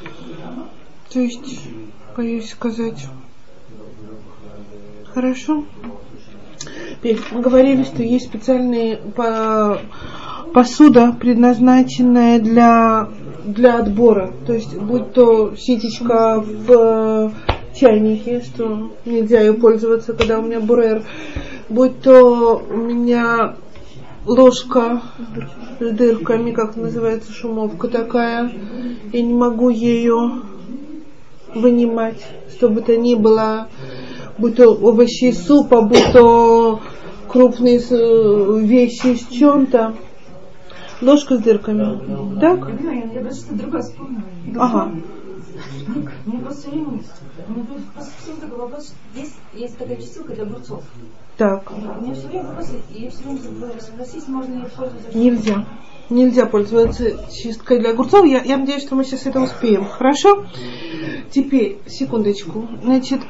То 1.12 1.20
есть, 1.20 1.68
боюсь 2.16 2.50
сказать. 2.50 3.06
Хорошо. 5.14 5.64
Мы 7.04 7.42
говорили, 7.42 7.84
что 7.84 8.02
есть 8.02 8.26
специальные 8.26 8.96
по- 8.96 9.80
посуда, 10.52 11.12
предназначенная 11.12 12.40
для, 12.40 13.08
для 13.46 13.78
отбора. 13.78 14.32
То 14.46 14.52
есть, 14.52 14.76
будь 14.76 15.12
то 15.12 15.54
ситечка 15.56 16.40
в 16.40 16.72
э, 16.72 17.30
чайнике, 17.74 18.42
что 18.42 18.90
нельзя 19.04 19.40
ее 19.40 19.54
пользоваться, 19.54 20.12
когда 20.12 20.38
у 20.38 20.42
меня 20.42 20.60
бурер, 20.60 21.02
будь 21.68 22.00
то 22.00 22.62
у 22.68 22.76
меня 22.76 23.56
ложка 24.26 25.02
с 25.78 25.90
дырками, 25.90 26.50
как 26.50 26.76
называется, 26.76 27.32
шумовка 27.32 27.88
такая, 27.88 28.52
я 29.12 29.22
не 29.22 29.34
могу 29.34 29.70
ее 29.70 30.42
вынимать, 31.54 32.24
чтобы 32.50 32.80
это 32.80 32.96
ни 32.96 33.14
было, 33.14 33.68
будь 34.38 34.56
то 34.56 34.74
овощи 34.74 35.32
супа, 35.32 35.82
будь 35.82 36.12
то 36.12 36.80
крупные 37.28 37.78
э, 37.78 38.58
вещи 38.60 39.14
с 39.14 39.28
чем-то. 39.28 39.94
Ложка 41.02 41.36
с 41.36 41.40
дырками. 41.40 42.40
Так? 42.40 42.68
Я, 42.82 42.92
я 42.92 43.22
даже 43.22 43.36
что 43.36 43.54
другое 43.54 43.82
вспомнила. 43.82 44.22
Ага. 44.58 44.92
Мне 46.26 46.38
просто 46.40 46.70
время, 46.70 47.00
мне 47.48 47.64
просто 47.94 48.12
все 48.18 48.32
время 48.32 48.40
такой 48.42 48.58
вопрос, 48.58 48.94
есть, 49.14 49.36
есть 49.54 49.78
такая 49.78 49.96
чистилка 49.96 50.34
для 50.34 50.44
огурцов. 50.44 50.84
Так. 51.36 51.70
Меня 52.00 52.14
все 52.14 52.26
время 52.28 52.48
вопрос, 52.48 52.70
и 52.94 53.02
я 53.02 53.10
все 53.10 53.22
время 53.24 53.38
забываю 53.38 53.80
спросить, 53.80 54.28
можно 54.28 54.54
ли 54.54 54.66
пользоваться 54.76 55.18
Нельзя. 55.18 55.66
Нельзя 56.10 56.46
пользоваться 56.46 57.30
чисткой 57.32 57.80
для 57.80 57.90
огурцов. 57.90 58.26
Я, 58.26 58.42
я 58.42 58.58
надеюсь, 58.58 58.82
что 58.82 58.94
мы 58.94 59.04
сейчас 59.04 59.26
это 59.26 59.40
успеем. 59.40 59.86
Хорошо? 59.86 60.46
Теперь, 61.30 61.78
секундочку. 61.86 62.68
Значит, 62.82 63.22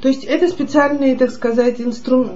то 0.00 0.08
есть 0.08 0.24
это 0.24 0.48
специальные, 0.48 1.16
так 1.16 1.30
сказать, 1.30 1.80
инстру... 1.80 2.30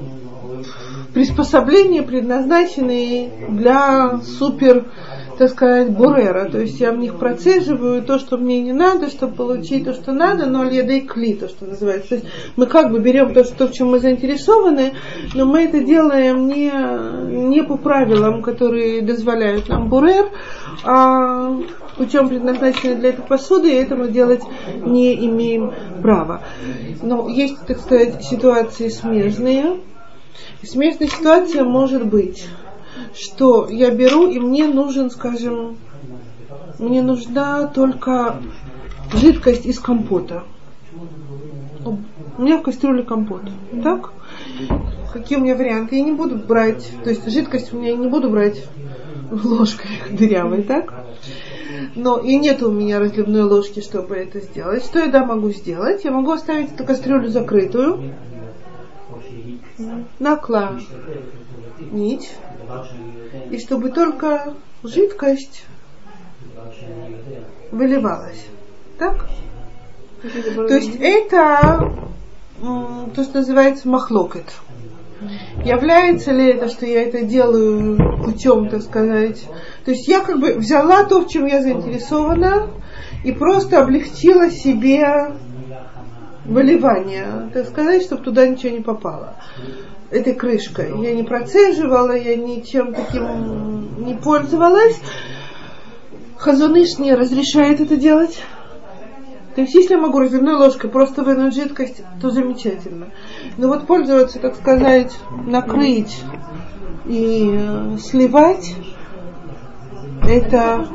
приспособления, 1.14 2.02
предназначенные 2.02 3.30
для 3.48 4.20
супер, 4.38 4.86
так 5.38 5.50
сказать, 5.50 5.90
бурера. 5.90 6.48
То 6.48 6.60
есть 6.60 6.80
я 6.80 6.92
в 6.92 6.98
них 6.98 7.18
процеживаю 7.18 8.02
то, 8.02 8.18
что 8.18 8.38
мне 8.38 8.60
не 8.60 8.72
надо, 8.72 9.10
чтобы 9.10 9.34
получить 9.34 9.84
то, 9.84 9.92
что 9.92 10.12
надо, 10.12 10.46
но 10.46 10.64
леда 10.64 10.92
и 10.92 11.00
кли, 11.00 11.34
то, 11.34 11.48
что 11.48 11.66
называется. 11.66 12.08
То 12.10 12.14
есть 12.16 12.26
мы 12.56 12.66
как 12.66 12.90
бы 12.90 13.00
берем 13.00 13.34
то, 13.34 13.44
что, 13.44 13.66
в 13.66 13.72
чем 13.72 13.88
мы 13.88 13.98
заинтересованы, 13.98 14.92
но 15.34 15.44
мы 15.44 15.64
это 15.64 15.82
делаем 15.82 16.46
не, 16.46 16.70
не 17.48 17.62
по 17.62 17.76
правилам, 17.76 18.42
которые 18.42 19.02
дозволяют 19.02 19.68
нам 19.68 19.88
бурер, 19.88 20.30
а 20.84 21.56
путем 21.96 22.28
предназначенной 22.28 22.96
для 22.96 23.08
этой 23.10 23.24
посуды, 23.24 23.70
и 23.70 23.76
это 23.76 23.96
мы 23.96 24.08
делать 24.08 24.42
не 24.84 25.14
имеем 25.26 25.72
права. 26.00 26.42
Но 27.02 27.28
есть, 27.28 27.58
так 27.66 27.78
сказать, 27.78 28.24
ситуации 28.24 28.88
смежные. 28.88 29.80
И 30.62 30.66
смежная 30.66 31.08
ситуация 31.08 31.64
может 31.64 32.06
быть, 32.06 32.48
что 33.14 33.68
я 33.68 33.90
беру, 33.90 34.28
и 34.28 34.38
мне 34.38 34.66
нужен, 34.66 35.10
скажем, 35.10 35.76
мне 36.78 37.02
нужна 37.02 37.66
только 37.66 38.40
жидкость 39.14 39.66
из 39.66 39.78
компота. 39.78 40.44
У 41.84 42.42
меня 42.42 42.58
в 42.58 42.62
кастрюле 42.62 43.02
компот. 43.02 43.42
Так? 43.82 44.12
Какие 45.12 45.38
у 45.38 45.42
меня 45.42 45.54
варианты? 45.54 45.96
Я 45.96 46.02
не 46.02 46.12
буду 46.12 46.36
брать, 46.36 46.90
то 47.04 47.10
есть 47.10 47.28
жидкость 47.30 47.72
у 47.72 47.78
меня 47.78 47.94
не 47.94 48.08
буду 48.08 48.30
брать 48.30 48.64
ложкой 49.30 49.90
дырявой, 50.10 50.62
так? 50.62 50.94
Но 51.94 52.18
и 52.18 52.36
нет 52.36 52.62
у 52.62 52.70
меня 52.70 52.98
разливной 53.00 53.42
ложки, 53.42 53.80
чтобы 53.80 54.16
это 54.16 54.40
сделать. 54.40 54.84
Что 54.84 55.00
я 55.00 55.08
да 55.08 55.24
могу 55.24 55.50
сделать? 55.50 56.04
Я 56.04 56.10
могу 56.10 56.32
оставить 56.32 56.72
эту 56.72 56.84
кастрюлю 56.84 57.28
закрытую, 57.28 58.14
наклонить, 60.18 60.86
и 63.50 63.58
чтобы 63.58 63.90
только 63.90 64.54
жидкость 64.82 65.64
выливалась. 67.70 68.44
Так? 68.98 69.26
То 70.22 70.74
есть 70.74 70.96
это 71.00 71.92
то, 73.14 73.24
что 73.24 73.38
называется 73.38 73.88
махлокет. 73.88 74.52
Является 75.64 76.32
ли 76.32 76.48
это, 76.48 76.68
что 76.68 76.84
я 76.84 77.02
это 77.02 77.22
делаю 77.22 77.96
путем, 78.24 78.68
так 78.68 78.82
сказать? 78.82 79.44
То 79.84 79.92
есть 79.92 80.08
я 80.08 80.20
как 80.20 80.40
бы 80.40 80.54
взяла 80.54 81.04
то, 81.04 81.20
в 81.20 81.28
чем 81.28 81.46
я 81.46 81.62
заинтересована, 81.62 82.70
и 83.24 83.32
просто 83.32 83.80
облегчила 83.80 84.50
себе 84.50 85.36
выливание, 86.44 87.50
так 87.52 87.66
сказать, 87.66 88.02
чтобы 88.02 88.22
туда 88.22 88.46
ничего 88.46 88.72
не 88.72 88.82
попало. 88.82 89.36
Этой 90.10 90.34
крышкой. 90.34 90.92
Я 91.02 91.14
не 91.14 91.22
процеживала, 91.22 92.16
я 92.16 92.36
ничем 92.36 92.92
таким 92.92 94.04
не 94.04 94.14
пользовалась. 94.14 95.00
Хазуныш 96.36 96.98
не 96.98 97.14
разрешает 97.14 97.80
это 97.80 97.96
делать. 97.96 98.42
То 99.54 99.60
есть, 99.60 99.74
если 99.74 99.94
я 99.94 100.00
могу 100.00 100.18
разливной 100.18 100.54
ложкой 100.54 100.90
просто 100.90 101.22
вынуть 101.22 101.54
жидкость, 101.54 102.02
то 102.20 102.30
замечательно. 102.30 103.08
Но 103.58 103.68
вот 103.68 103.86
пользоваться, 103.86 104.38
так 104.38 104.54
сказать, 104.56 105.14
накрыть 105.46 106.22
и 107.06 107.50
э, 107.52 107.96
сливать, 107.98 108.74
это, 110.22 110.86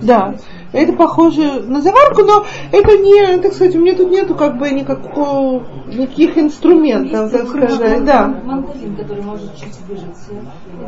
да, 0.00 0.36
это 0.72 0.92
похоже 0.92 1.62
на 1.62 1.80
заварку, 1.80 2.22
но 2.22 2.44
это 2.72 2.96
не, 2.98 3.38
так 3.38 3.52
сказать, 3.52 3.74
у 3.76 3.80
меня 3.80 3.94
тут 3.94 4.10
нету 4.10 4.34
как 4.34 4.58
бы 4.58 4.70
никакого, 4.70 5.64
никаких 5.86 6.38
инструментов, 6.38 7.30
так 7.32 7.48
сказать, 7.48 8.04
да. 8.04 8.28
Мандарин, 8.44 8.96
который 8.96 9.22
может 9.22 9.54
чуть 9.56 9.78
выжаться, 9.88 10.30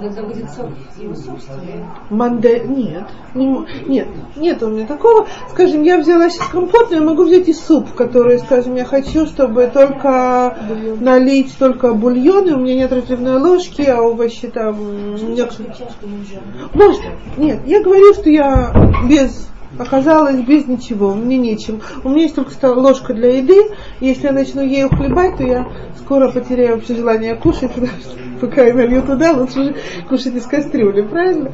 иногда 0.00 0.22
будет 0.22 0.50
сок 0.50 0.66
его 0.98 1.14
собственный. 1.14 1.84
Манде... 2.10 2.60
Нет, 2.64 3.04
не- 3.34 3.66
нет, 3.88 4.08
нет 4.36 4.62
у 4.62 4.68
меня 4.68 4.86
такого. 4.86 5.26
Скажем, 5.50 5.82
я 5.82 5.98
взяла 5.98 6.30
сейчас 6.30 6.46
компот, 6.48 6.90
но 6.90 6.96
я 6.96 7.02
могу 7.02 7.24
взять 7.24 7.48
и 7.48 7.52
суп, 7.52 7.92
который, 7.94 8.38
скажем, 8.38 8.74
я 8.76 8.84
хочу, 8.84 9.26
чтобы 9.26 9.66
только 9.72 10.56
налить 11.00 11.56
только 11.58 11.92
бульон, 11.94 12.48
и 12.48 12.52
у 12.52 12.58
меня 12.58 12.74
нет 12.76 12.92
разливной 12.92 13.38
ложки, 13.38 13.82
а 13.82 14.00
овощи 14.02 14.48
там... 14.48 14.74
м, 14.74 15.14
у 15.14 15.28
меня- 15.30 15.46
Чашку 15.46 16.06
нельзя. 16.06 16.40
Можно. 16.74 17.04
Нет, 17.36 17.60
я 17.66 17.82
говорю, 17.82 18.14
что 18.14 18.30
я 18.30 18.72
без 19.08 19.48
оказалась 19.78 20.40
без 20.40 20.66
ничего, 20.66 21.14
мне 21.14 21.38
нечем. 21.38 21.80
У 22.04 22.08
меня 22.08 22.22
есть 22.22 22.34
только 22.34 22.66
ложка 22.66 23.14
для 23.14 23.38
еды, 23.38 23.56
если 24.00 24.26
я 24.26 24.32
начну 24.32 24.62
ею 24.62 24.88
хлебать, 24.88 25.36
то 25.36 25.44
я 25.44 25.66
скоро 25.98 26.30
потеряю 26.30 26.76
вообще 26.76 26.94
желание 26.94 27.34
кушать, 27.34 27.72
потому 27.74 27.88
что 27.88 28.16
пока 28.40 28.64
я 28.64 28.74
налью 28.74 29.02
туда, 29.02 29.32
лучше 29.32 29.74
кушать 30.08 30.34
из 30.34 30.46
кастрюли, 30.46 31.02
правильно? 31.02 31.52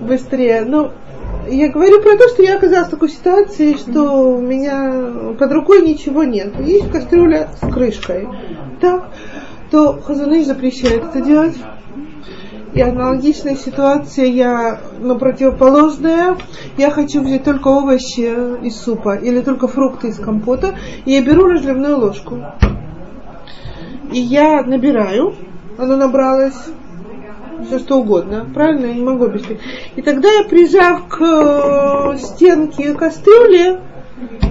Быстрее. 0.00 0.64
Но 0.64 0.92
я 1.48 1.68
говорю 1.70 2.02
про 2.02 2.16
то, 2.16 2.28
что 2.28 2.42
я 2.42 2.56
оказалась 2.56 2.88
в 2.88 2.90
такой 2.90 3.08
ситуации, 3.08 3.74
что 3.74 4.34
у 4.34 4.40
меня 4.40 5.34
под 5.38 5.52
рукой 5.52 5.82
ничего 5.82 6.24
нет. 6.24 6.58
Есть 6.60 6.90
кастрюля 6.90 7.48
с 7.60 7.72
крышкой. 7.72 8.28
Так, 8.80 9.10
то 9.70 10.00
Хазуныш 10.00 10.46
запрещает 10.46 11.04
это 11.04 11.20
делать. 11.20 11.56
И 12.74 12.80
аналогичная 12.80 13.56
ситуация, 13.56 14.26
я, 14.26 14.80
ну, 15.00 15.18
противоположная, 15.18 16.36
я 16.76 16.90
хочу 16.90 17.22
взять 17.22 17.44
только 17.44 17.68
овощи 17.68 18.64
из 18.64 18.76
супа 18.76 19.16
или 19.16 19.40
только 19.40 19.68
фрукты 19.68 20.08
из 20.08 20.18
компота, 20.18 20.74
и 21.06 21.12
я 21.12 21.22
беру 21.22 21.46
разливную 21.46 21.98
ложку. 21.98 22.42
И 24.12 24.20
я 24.20 24.62
набираю, 24.62 25.34
она 25.78 25.96
набралась, 25.96 26.58
все 27.66 27.78
что 27.78 28.00
угодно, 28.00 28.46
правильно, 28.54 28.86
я 28.86 28.94
не 28.94 29.02
могу 29.02 29.24
объяснить. 29.24 29.60
И 29.96 30.02
тогда 30.02 30.28
я, 30.30 30.44
прижав 30.44 31.08
к 31.08 31.20
э, 31.20 32.18
стенке 32.18 32.94
кастрюли, 32.94 33.80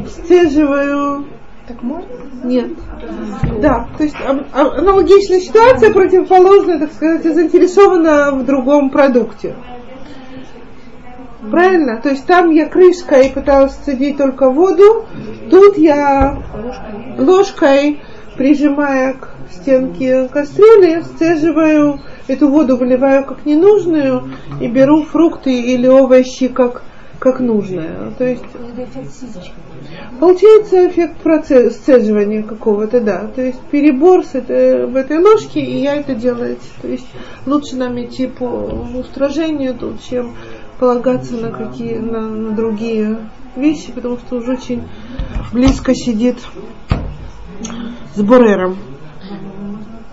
сцеживаю 0.08 1.26
Так 1.68 1.84
можно? 1.84 2.08
нет. 2.44 2.72
Да, 3.62 3.88
то 3.98 4.04
есть 4.04 4.16
аналогичная 4.54 5.40
ситуация, 5.40 5.92
противоположная, 5.92 6.80
так 6.80 6.94
сказать, 6.94 7.24
заинтересована 7.24 8.32
в 8.32 8.46
другом 8.46 8.90
продукте. 8.90 9.56
Правильно? 11.52 12.02
То 12.02 12.10
есть 12.10 12.26
там 12.26 12.52
я 12.52 12.68
крышкой 12.68 13.32
пыталась 13.32 13.74
сцедить 13.74 14.18
только 14.18 14.50
воду, 14.50 15.06
тут 15.50 15.78
я 15.78 16.38
ложкой, 17.18 18.02
прижимая 18.36 19.14
к 19.14 19.30
стенке 19.52 20.28
кастрюли, 20.28 21.02
сцеживаю 21.02 22.00
эту 22.28 22.50
воду, 22.50 22.76
выливаю 22.78 23.24
как 23.24 23.46
ненужную 23.46 24.30
и 24.60 24.68
беру 24.68 25.04
фрукты 25.04 25.54
или 25.54 25.88
овощи 25.88 26.48
как, 26.48 26.84
как 27.20 27.40
нужное. 27.40 28.12
То 28.18 28.26
есть 28.26 28.44
сисечки. 29.12 29.54
Получается 30.20 30.88
эффект 30.88 31.18
процесса 31.18 31.72
сцеживания 31.72 32.44
какого-то, 32.44 33.02
да. 33.02 33.28
То 33.28 33.42
есть 33.42 33.60
перебор 33.72 34.24
с 34.24 34.36
этой, 34.36 34.86
в 34.86 34.96
этой 34.96 35.20
ложке, 35.20 35.60
и 35.60 35.78
я 35.80 35.96
это 35.96 36.16
делаю. 36.16 36.58
То 36.82 36.88
есть 36.88 37.08
лучше 37.46 37.76
нам 37.76 38.00
идти 38.04 38.28
по 38.28 38.46
устражению 38.46 39.76
тут, 39.76 40.02
чем 40.02 40.36
полагаться 40.80 41.36
на 41.36 41.52
какие 41.52 41.98
на, 41.98 42.22
на 42.22 42.52
другие 42.56 43.18
вещи, 43.56 43.92
потому 43.92 44.18
что 44.18 44.38
уже 44.38 44.54
очень 44.54 44.88
близко 45.52 45.96
сидит 45.96 46.38
с 48.16 48.22
Борером. 48.22 48.78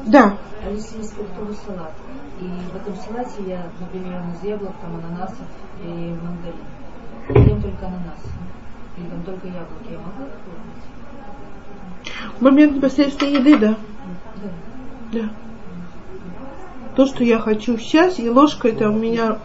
Да. 0.07 0.39
А 0.65 0.71
если 0.71 0.99
есть 0.99 1.13
фруктовый 1.15 1.55
салат, 1.67 1.93
и 2.41 2.45
в 2.45 2.77
этом 2.77 2.95
салате 2.97 3.43
я, 3.47 3.67
например, 3.81 4.23
из 4.35 4.49
яблок, 4.49 4.73
там, 4.81 4.97
ананасов 4.97 5.47
и 5.83 5.87
мандарин, 5.87 6.57
ем 7.29 7.63
только 7.63 7.87
ананас, 7.87 8.21
или 8.97 9.07
там 9.09 9.23
только 9.23 9.47
яблоки, 9.47 9.91
я 9.91 9.99
могу? 9.99 10.31
В 12.39 12.43
момент 12.43 12.77
непосредственно 12.77 13.31
еды, 13.31 13.59
да. 13.59 13.77
Да. 15.13 15.21
Да. 15.21 15.29
То, 16.97 17.07
что 17.07 17.25
я 17.25 17.39
хочу 17.39 17.77
сейчас, 17.79 18.19
и 18.19 18.29
ложка 18.29 18.69
это 18.69 18.91
у 18.91 18.93
меня, 18.93 19.39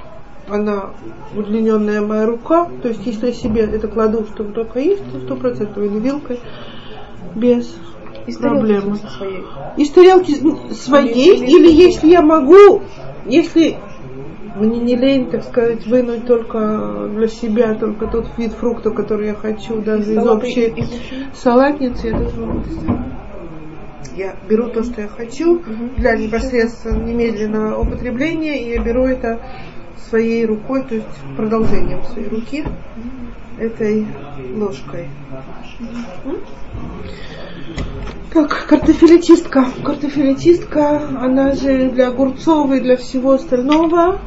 она 0.47 0.91
удлиненная 1.35 2.01
моя 2.01 2.25
рука. 2.25 2.69
То 2.81 2.89
есть, 2.89 3.05
если 3.05 3.27
я 3.27 3.33
себе 3.33 3.61
это 3.61 3.87
кладу, 3.87 4.25
чтобы 4.33 4.51
только 4.53 4.79
есть, 4.79 5.03
то 5.11 5.19
сто 5.19 5.35
процентов 5.35 5.77
или 5.77 5.99
вилкой, 5.99 6.39
без 7.35 7.75
Из 8.27 8.37
проблемы. 8.37 8.97
тарелки 8.97 9.17
своей. 9.17 9.43
Из 9.77 9.89
тарелки 9.91 10.73
своей, 10.73 11.37
или 11.37 11.71
если 11.71 12.09
я 12.09 12.21
могу, 12.21 12.81
если 13.25 13.77
мне 14.59 14.79
не 14.79 14.95
лень, 14.95 15.29
так 15.29 15.43
сказать, 15.43 15.85
вынуть 15.87 16.25
только 16.25 17.07
для 17.15 17.27
себя 17.27 17.75
только 17.75 18.07
тот 18.07 18.27
вид 18.37 18.53
фрукта, 18.53 18.91
который 18.91 19.27
я 19.27 19.35
хочу, 19.35 19.81
даже 19.81 20.13
из 20.13 20.25
общей 20.25 20.67
из- 20.67 20.89
салатницы, 21.33 22.07
я 22.07 22.17
сделать. 22.17 22.67
Я 24.15 24.35
беру 24.49 24.69
то, 24.69 24.83
что 24.83 25.01
я 25.01 25.07
хочу 25.07 25.61
для 25.97 26.17
непосредственно 26.17 27.03
немедленного 27.03 27.79
употребления, 27.79 28.65
и 28.65 28.75
я 28.75 28.83
беру 28.83 29.05
это 29.05 29.39
своей 30.09 30.45
рукой, 30.45 30.83
то 30.83 30.95
есть 30.95 31.07
продолжением 31.37 32.03
своей 32.03 32.27
руки, 32.27 32.65
этой 33.57 34.05
ложкой. 34.55 35.07
Так, 38.33 38.65
картофелечистка. 38.67 39.65
Картофелечистка, 39.83 41.01
она 41.19 41.53
же 41.53 41.89
для 41.89 42.09
огурцов 42.09 42.71
и 42.71 42.79
для 42.79 42.95
всего 42.95 43.31
остального. 43.33 44.19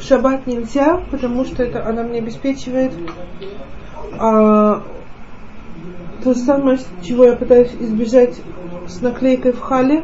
В 0.00 0.02
шаббат 0.02 0.46
нельзя, 0.46 1.02
потому 1.10 1.44
что 1.44 1.62
это 1.62 1.86
она 1.86 2.02
мне 2.02 2.20
обеспечивает 2.20 2.92
а, 4.18 4.82
то 6.24 6.34
самое, 6.34 6.78
чего 7.02 7.24
я 7.24 7.36
пытаюсь 7.36 7.70
избежать 7.78 8.40
с 8.88 9.02
наклейкой 9.02 9.52
в 9.52 9.60
хале. 9.60 10.02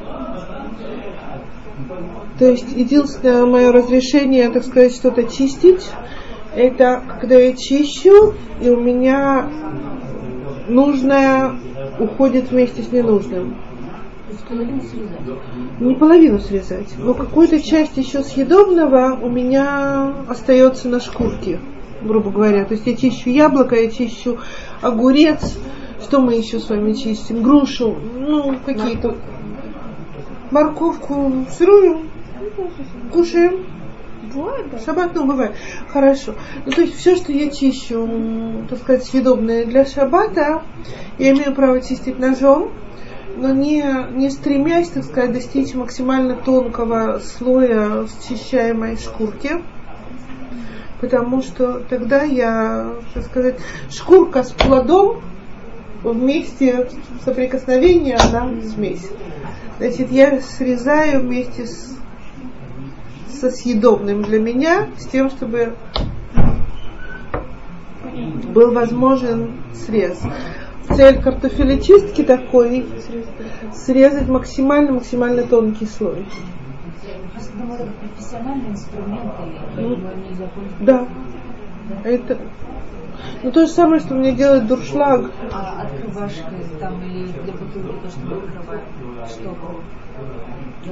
То 2.38 2.44
есть 2.44 2.76
единственное 2.76 3.46
мое 3.46 3.72
разрешение, 3.72 4.50
так 4.50 4.64
сказать, 4.64 4.94
что-то 4.94 5.24
чистить, 5.24 5.90
это 6.54 7.02
когда 7.18 7.36
я 7.36 7.54
чищу, 7.54 8.34
и 8.60 8.68
у 8.68 8.78
меня 8.78 9.48
нужное 10.68 11.52
уходит 11.98 12.50
вместе 12.50 12.82
с 12.82 12.92
ненужным. 12.92 13.56
То 14.26 14.32
есть 14.32 14.44
половину 14.44 14.80
срезать. 14.80 15.80
Не 15.80 15.94
половину 15.94 16.38
срезать, 16.40 16.94
но 16.98 17.14
какую-то 17.14 17.60
часть 17.60 17.96
еще 17.96 18.24
съедобного 18.24 19.16
у 19.22 19.30
меня 19.30 20.24
остается 20.28 20.88
на 20.88 20.98
шкурке, 21.00 21.60
грубо 22.02 22.30
говоря. 22.30 22.64
То 22.64 22.74
есть 22.74 22.86
я 22.88 22.96
чищу 22.96 23.30
яблоко, 23.30 23.76
я 23.76 23.88
чищу 23.88 24.38
огурец, 24.82 25.56
что 26.02 26.20
мы 26.20 26.34
еще 26.34 26.58
с 26.58 26.68
вами 26.68 26.92
чистим? 26.92 27.42
Грушу, 27.42 27.96
ну, 28.18 28.56
какие-то. 28.64 29.16
Морковку 30.50 31.46
сырую, 31.50 32.02
кушаем. 33.12 33.64
Бывает, 34.34 34.66
да? 34.70 34.78
Шаббат, 34.80 35.14
ну, 35.14 35.24
бывает. 35.24 35.54
Хорошо. 35.88 36.34
Ну, 36.64 36.72
то 36.72 36.80
есть 36.82 36.96
все, 36.96 37.14
что 37.14 37.32
я 37.32 37.48
чищу, 37.48 38.66
так 38.68 38.80
сказать, 38.80 39.04
съедобное 39.04 39.64
для 39.64 39.84
шаббата, 39.84 40.62
я 41.18 41.30
имею 41.30 41.54
право 41.54 41.80
чистить 41.80 42.18
ножом, 42.18 42.72
но 43.36 43.52
не, 43.52 43.84
не 44.14 44.30
стремясь, 44.30 44.88
так 44.88 45.04
сказать, 45.04 45.32
достичь 45.32 45.74
максимально 45.74 46.34
тонкого 46.34 47.20
слоя 47.20 48.06
счищаемой 48.22 48.96
шкурки. 48.96 49.62
Потому 51.00 51.42
что 51.42 51.80
тогда 51.90 52.22
я, 52.22 52.94
так 53.12 53.24
сказать, 53.24 53.56
шкурка 53.90 54.42
с 54.42 54.52
плодом 54.52 55.20
вместе 56.02 56.88
соприкосновения, 57.24 58.16
она 58.16 58.50
смесь. 58.62 59.06
Значит, 59.78 60.10
я 60.10 60.40
срезаю 60.40 61.20
вместе 61.20 61.66
с 61.66 61.96
со 63.36 63.50
съедобным 63.50 64.22
для 64.22 64.40
меня, 64.40 64.88
с 64.98 65.06
тем, 65.06 65.30
чтобы 65.30 65.74
был 68.54 68.72
возможен 68.72 69.52
срез. 69.74 70.20
Цель 70.94 71.20
картофелечистки 71.20 72.22
такой 72.22 72.86
срезать 73.72 74.28
максимально-максимально 74.28 75.44
тонкий 75.44 75.86
слой. 75.86 76.26
Думаю, 77.54 77.80
это 77.80 77.90
Ну. 79.80 79.98
Да. 80.80 81.08
Это 82.04 82.38
ну, 83.42 83.50
то 83.52 83.66
же 83.66 83.72
самое, 83.72 84.00
что 84.00 84.14
мне 84.14 84.32
делает 84.32 84.66
дуршлаг. 84.66 85.30
А 85.52 85.82
открывашкой 85.82 86.64
там 86.80 87.02
или 87.02 87.26
для 87.26 87.52
бутылки 87.52 87.94
то, 88.02 88.10
что 88.10 88.20
мы 88.20 88.36
открываем, 88.36 88.80
что 89.26 89.54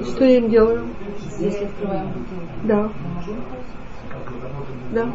Что 0.05 0.25
я 0.25 0.39
им 0.39 0.51
делаю? 0.51 0.89
если 1.39 1.65
открываем 1.65 2.09
бутылку, 2.09 2.47
Да? 2.65 2.91
Да. 4.93 5.07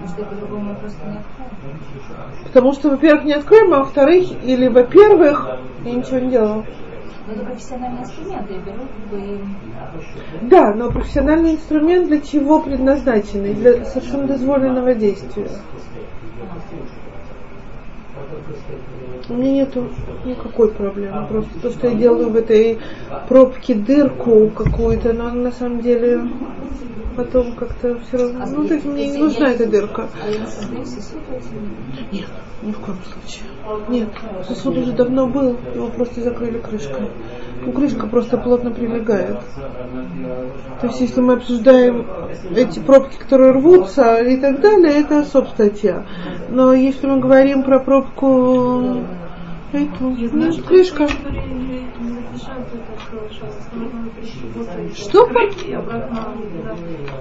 Потому 2.45 2.73
что 2.73 2.89
во-первых, 2.89 3.25
не 3.25 3.33
откроем, 3.33 3.73
а 3.73 3.79
во-вторых, 3.79 4.29
или 4.43 4.67
во-первых, 4.67 5.57
я 5.85 5.93
ничего 5.93 6.19
не 6.19 6.31
делала. 6.31 6.65
Но 7.27 7.33
это 7.33 7.45
профессиональный 7.45 8.01
инструмент, 8.01 8.49
я 8.49 8.57
беру 8.57 8.79
как 8.79 9.19
бы 9.19 9.39
Да, 10.41 10.73
но 10.73 10.91
профессиональный 10.91 11.53
инструмент 11.53 12.07
для 12.07 12.21
чего 12.21 12.61
предназначенный? 12.61 13.53
Для 13.53 13.85
совершенно 13.85 14.27
дозволенного 14.27 14.95
действия. 14.95 15.49
У 19.30 19.34
меня 19.34 19.51
нету 19.51 19.89
никакой 20.26 20.69
проблемы. 20.72 21.27
Просто 21.27 21.60
то, 21.61 21.69
что 21.72 21.88
я 21.88 21.95
делаю 21.95 22.30
в 22.30 22.35
этой 22.35 22.80
пробке 23.27 23.76
дырку 23.76 24.49
какую-то, 24.49 25.14
но 25.14 25.30
на 25.30 25.51
самом 25.51 25.81
деле 25.81 26.22
потом 27.15 27.53
как-то 27.53 27.99
все 28.07 28.18
равно. 28.18 28.45
Ну, 28.47 28.68
то 28.68 28.73
есть 28.73 28.85
мне 28.85 29.10
не 29.11 29.18
нужна 29.18 29.51
эта 29.51 29.68
дырка. 29.68 30.10
Нет, 32.11 32.27
ни 32.64 32.72
в 32.72 32.80
коем 32.80 32.97
случае. 33.03 33.43
Нет, 33.89 34.09
сосуд 34.47 34.77
уже 34.77 34.93
давно 34.93 35.27
был, 35.27 35.57
его 35.73 35.87
просто 35.89 36.21
закрыли 36.21 36.59
крышкой. 36.59 37.09
Ну, 37.65 37.71
крышка 37.71 38.07
просто 38.07 38.37
плотно 38.37 38.71
прилегает. 38.71 39.39
То 40.79 40.87
есть, 40.87 41.01
если 41.01 41.21
мы 41.21 41.33
обсуждаем 41.33 42.07
эти 42.55 42.79
пробки, 42.79 43.17
которые 43.17 43.51
рвутся 43.51 44.17
и 44.21 44.37
так 44.37 44.61
далее, 44.61 44.93
это 44.93 45.23
стоп-статья. 45.23 46.05
Но 46.49 46.73
если 46.73 47.07
мы 47.07 47.19
говорим 47.19 47.63
про 47.63 47.79
пробку 47.79 49.03
эту, 49.73 50.09
нет, 50.09 50.63
крышка. 50.63 51.07
Что? 54.95 55.29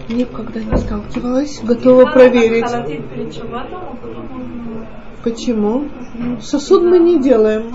Никогда 0.09 0.61
не 0.61 0.77
сталкивалась, 0.77 1.61
готова 1.63 2.07
проверить. 2.13 2.67
Почему? 5.31 5.85
Сосуд 6.41 6.85
мы 6.85 6.99
не 6.99 7.19
делаем. 7.19 7.71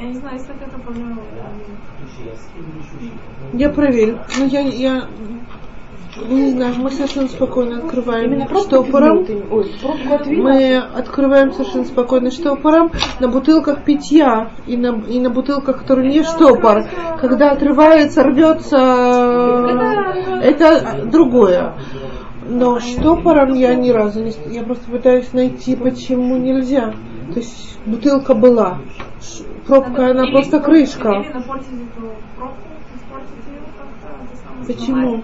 Я 0.00 0.08
не 0.08 0.14
знаю, 0.14 0.36
если 0.36 0.54
это 0.54 0.78
проблема. 0.78 1.22
Я 3.52 3.70
проверю. 3.70 4.18
Но 4.38 4.44
я, 4.46 4.60
я 4.60 5.08
не 6.28 6.50
знаю, 6.50 6.74
мы 6.78 6.90
совершенно 6.90 7.28
спокойно 7.28 7.78
открываем 7.78 8.48
штопором. 8.60 9.24
Ой. 9.50 9.72
Мы 10.26 10.76
открываем 10.76 11.52
совершенно 11.52 11.84
спокойно 11.84 12.30
штопором 12.30 12.90
на 13.20 13.28
бутылках 13.28 13.84
питья 13.84 14.50
и 14.66 14.76
на, 14.76 15.00
и 15.08 15.20
на 15.20 15.30
бутылках, 15.30 15.78
которые 15.78 16.10
не 16.10 16.22
штопор. 16.24 16.84
Когда 17.20 17.52
отрывается, 17.52 18.24
рвется, 18.24 18.76
это 20.42 21.06
другое. 21.06 21.74
Но 22.48 22.80
штопором 22.80 23.54
я 23.54 23.74
ни 23.74 23.90
разу 23.90 24.24
не... 24.24 24.32
Я 24.50 24.62
просто 24.62 24.90
пытаюсь 24.90 25.32
найти, 25.32 25.76
почему 25.76 26.36
нельзя. 26.38 26.94
То 27.34 27.40
есть 27.40 27.78
бутылка 27.84 28.34
была. 28.34 28.78
Пробка, 29.66 30.10
она 30.10 30.26
просто 30.32 30.60
крышка. 30.60 31.10
Испортить 31.20 31.68
Почему? 34.66 35.22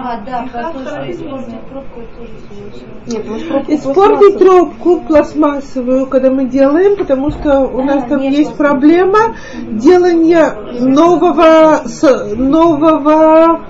А, 0.00 0.20
да, 0.24 0.44
второй 0.46 1.12
использовать 1.12 1.46
день. 1.48 1.58
пробку, 1.72 2.00
тоже 2.16 3.74
Испортить 3.74 3.94
пластмассовую. 3.94 4.38
трубку 4.38 5.00
пластмассовую, 5.00 6.06
когда 6.06 6.30
мы 6.30 6.44
делаем, 6.44 6.96
потому 6.96 7.30
что 7.30 7.60
у 7.62 7.82
нас 7.82 8.04
А, 8.04 8.08
там 8.08 8.20
нет 8.20 8.32
есть 8.32 8.54
проблема 8.56 9.34
делания 9.72 10.54
нового, 10.80 11.82
с- 11.86 12.34
нового 12.36 13.60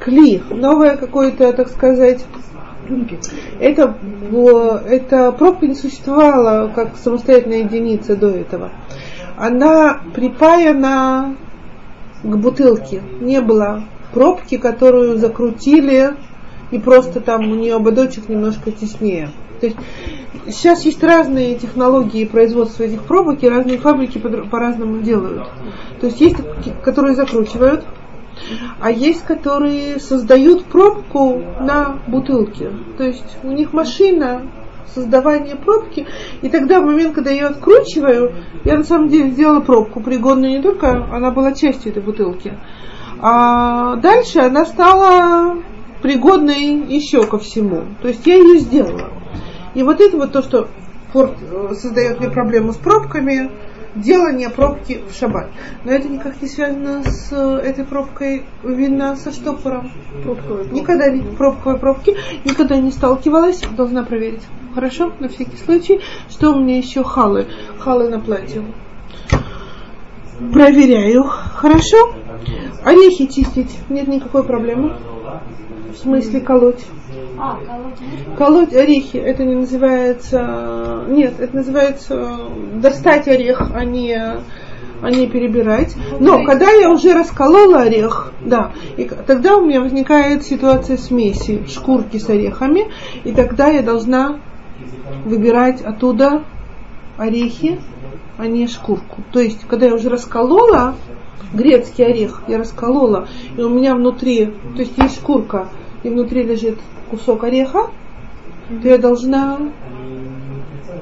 кли, 0.00 0.42
новое 0.50 0.96
какое-то, 0.96 1.52
так 1.52 1.68
сказать, 1.68 2.24
это, 3.60 3.96
эта 4.88 5.32
пробка 5.32 5.66
не 5.66 5.74
существовала 5.74 6.68
как 6.74 6.96
самостоятельная 6.96 7.64
единица 7.64 8.16
до 8.16 8.30
этого. 8.30 8.72
Она 9.36 10.00
припаяна 10.14 11.36
к 12.22 12.36
бутылке. 12.36 13.02
Не 13.20 13.40
было 13.40 13.84
пробки, 14.12 14.56
которую 14.56 15.18
закрутили 15.18 16.14
и 16.70 16.78
просто 16.78 17.20
там 17.20 17.50
у 17.50 17.54
нее 17.54 17.76
ободочек 17.76 18.28
немножко 18.28 18.72
теснее. 18.72 19.30
То 19.60 19.66
есть 19.66 19.78
сейчас 20.46 20.84
есть 20.84 21.02
разные 21.02 21.54
технологии 21.56 22.24
производства 22.24 22.84
этих 22.84 23.02
пробок, 23.02 23.42
и 23.42 23.48
разные 23.48 23.78
фабрики 23.78 24.18
по-разному 24.18 25.02
делают. 25.02 25.48
То 26.00 26.06
есть 26.06 26.20
есть, 26.20 26.36
которые 26.82 27.14
закручивают, 27.14 27.84
а 28.80 28.90
есть, 28.90 29.24
которые 29.24 29.98
создают 30.00 30.64
пробку 30.64 31.42
на 31.60 31.98
бутылке. 32.06 32.70
То 32.96 33.04
есть 33.04 33.38
у 33.42 33.50
них 33.52 33.72
машина 33.72 34.42
создавания 34.94 35.56
пробки, 35.56 36.06
и 36.42 36.48
тогда 36.48 36.80
в 36.80 36.84
момент, 36.84 37.14
когда 37.14 37.30
я 37.30 37.36
ее 37.36 37.46
откручиваю, 37.46 38.32
я 38.64 38.76
на 38.76 38.84
самом 38.84 39.08
деле 39.08 39.30
сделала 39.30 39.60
пробку, 39.60 40.00
пригодную 40.00 40.52
не 40.52 40.62
только, 40.62 41.06
она 41.12 41.30
была 41.30 41.52
частью 41.52 41.92
этой 41.92 42.02
бутылки, 42.02 42.58
а 43.20 43.96
дальше 43.96 44.40
она 44.40 44.64
стала 44.64 45.58
пригодной 46.02 46.86
еще 46.88 47.26
ко 47.26 47.38
всему. 47.38 47.84
То 48.02 48.08
есть 48.08 48.26
я 48.26 48.36
ее 48.36 48.58
сделала. 48.58 49.10
И 49.74 49.82
вот 49.82 50.00
это 50.00 50.16
вот 50.16 50.32
то, 50.32 50.42
что 50.42 50.68
пор- 51.12 51.36
э, 51.40 51.74
создает 51.74 52.18
мне 52.18 52.30
проблему 52.30 52.72
с 52.72 52.76
пробками, 52.76 53.50
делание 53.94 54.50
пробки 54.50 55.00
в 55.08 55.14
шаббат. 55.14 55.50
Но 55.84 55.92
это 55.92 56.08
никак 56.08 56.40
не 56.40 56.48
связано 56.48 57.02
с 57.04 57.32
э, 57.32 57.60
этой 57.64 57.84
пробкой 57.84 58.44
вина 58.62 59.16
со 59.16 59.32
штопором. 59.32 59.90
Никогда 60.70 61.10
не 61.10 61.22
пробковой 61.22 61.78
пробки, 61.78 62.16
никогда 62.44 62.76
не 62.76 62.90
сталкивалась, 62.90 63.60
должна 63.76 64.04
проверить. 64.04 64.42
Хорошо, 64.74 65.12
на 65.18 65.28
всякий 65.28 65.56
случай. 65.56 66.00
Что 66.28 66.52
у 66.52 66.60
меня 66.60 66.78
еще 66.78 67.02
халы? 67.02 67.46
Халы 67.78 68.08
на 68.08 68.20
платье. 68.20 68.62
Проверяю. 70.52 71.24
Хорошо? 71.24 72.14
Орехи 72.84 73.26
чистить. 73.26 73.78
Нет 73.88 74.08
никакой 74.08 74.44
проблемы. 74.44 74.96
В 75.92 75.96
смысле 75.96 76.40
колоть. 76.40 76.84
А, 77.38 77.58
колоть? 77.66 78.36
Колоть 78.36 78.74
орехи, 78.74 79.16
это 79.16 79.44
не 79.44 79.54
называется... 79.54 81.04
Нет, 81.08 81.40
это 81.40 81.56
называется 81.56 82.38
достать 82.74 83.26
орех, 83.28 83.70
а 83.74 83.84
не, 83.84 84.14
а 84.14 85.10
не 85.10 85.26
перебирать. 85.26 85.96
Но 86.20 86.44
когда 86.44 86.70
я 86.70 86.90
уже 86.90 87.12
расколола 87.12 87.82
орех, 87.82 88.32
да, 88.40 88.72
и 88.96 89.04
тогда 89.04 89.56
у 89.56 89.66
меня 89.66 89.80
возникает 89.80 90.44
ситуация 90.44 90.96
смеси 90.96 91.66
шкурки 91.66 92.18
с 92.18 92.28
орехами, 92.28 92.90
и 93.24 93.32
тогда 93.32 93.68
я 93.68 93.82
должна 93.82 94.38
выбирать 95.24 95.82
оттуда 95.82 96.44
орехи, 97.18 97.80
а 98.38 98.46
не 98.46 98.66
шкурку. 98.66 99.22
То 99.32 99.40
есть, 99.40 99.66
когда 99.66 99.86
я 99.86 99.94
уже 99.94 100.08
расколола 100.08 100.94
грецкий 101.52 102.04
орех, 102.04 102.42
я 102.48 102.58
расколола, 102.58 103.28
и 103.56 103.60
у 103.62 103.68
меня 103.68 103.94
внутри, 103.94 104.46
то 104.46 104.82
есть 104.82 104.96
есть 104.96 105.16
шкурка, 105.16 105.68
и 106.02 106.08
внутри 106.08 106.42
лежит 106.42 106.78
кусок 107.10 107.44
ореха, 107.44 107.90
то 108.82 108.88
я 108.88 108.98
должна 108.98 109.58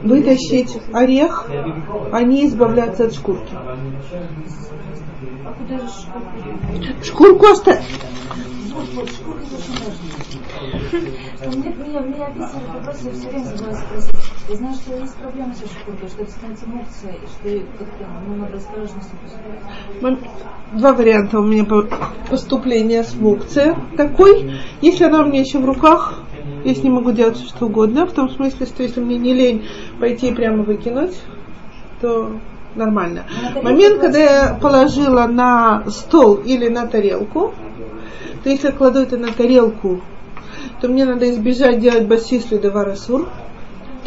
вытащить 0.03 0.79
орех, 0.93 1.51
а 2.13 2.23
не 2.23 2.47
избавляться 2.47 3.07
от 3.07 3.15
шкурки. 3.15 3.53
А? 3.55 3.77
Шкурку 7.03 7.47
оставь. 7.47 7.85
Важна. 10.73 11.61
Мне, 11.61 11.73
меня 12.01 12.27
описывали 12.27 12.67
вопрос, 12.75 13.01
я 13.05 13.13
все 13.13 13.29
время 13.29 13.45
забываю 13.45 13.77
спросить. 13.77 14.15
Я 14.49 14.57
знаю, 14.57 14.75
что 14.75 14.97
есть 14.97 15.15
проблема 15.17 15.55
со 15.55 15.67
шкуркой, 15.67 16.09
что 16.09 16.23
это 16.23 16.31
становится 16.31 16.67
мукция, 16.69 17.13
и 17.13 17.27
что 17.27 17.67
как-то 17.79 18.07
ну, 18.27 18.37
надо 18.37 18.57
осторожно 18.57 19.03
с 19.03 19.07
ней 19.07 19.21
поступать. 19.23 20.19
Два 20.73 20.93
варианта 20.93 21.41
у 21.41 21.45
меня 21.45 21.65
по- 21.65 21.89
поступления 22.29 23.03
с 23.03 23.15
мукция 23.15 23.77
такой. 23.97 24.53
Если 24.81 25.05
она 25.05 25.23
у 25.23 25.27
меня 25.27 25.41
еще 25.41 25.59
в 25.59 25.65
руках, 25.65 26.23
я 26.65 26.75
с 26.75 26.83
ней 26.83 26.91
могу 26.91 27.13
делать 27.13 27.37
все 27.37 27.47
что 27.49 27.67
угодно, 27.67 28.07
в 28.07 28.13
том 28.13 28.29
смысле, 28.31 28.67
что 28.67 28.83
если 28.83 29.01
мне 29.01 29.17
не 29.17 29.33
лень 29.33 29.67
пойти 30.01 30.29
и 30.29 30.35
прямо 30.35 30.63
выкинуть, 30.63 31.19
то 32.01 32.33
нормально. 32.75 33.25
Момент, 33.63 34.01
когда 34.01 34.19
я 34.19 34.59
положила 34.61 35.27
на 35.27 35.85
стол 35.89 36.37
или 36.37 36.69
на 36.69 36.87
тарелку, 36.87 37.55
то 38.45 38.51
если 38.51 38.69
я 38.69 38.73
кладу 38.73 39.01
это 39.01 39.17
на 39.17 39.33
тарелку, 39.33 40.01
то 40.81 40.89
мне 40.89 41.05
надо 41.05 41.31
избежать 41.31 41.81
делать 41.81 42.07
басис 42.07 42.51
ледоварасур. 42.51 43.29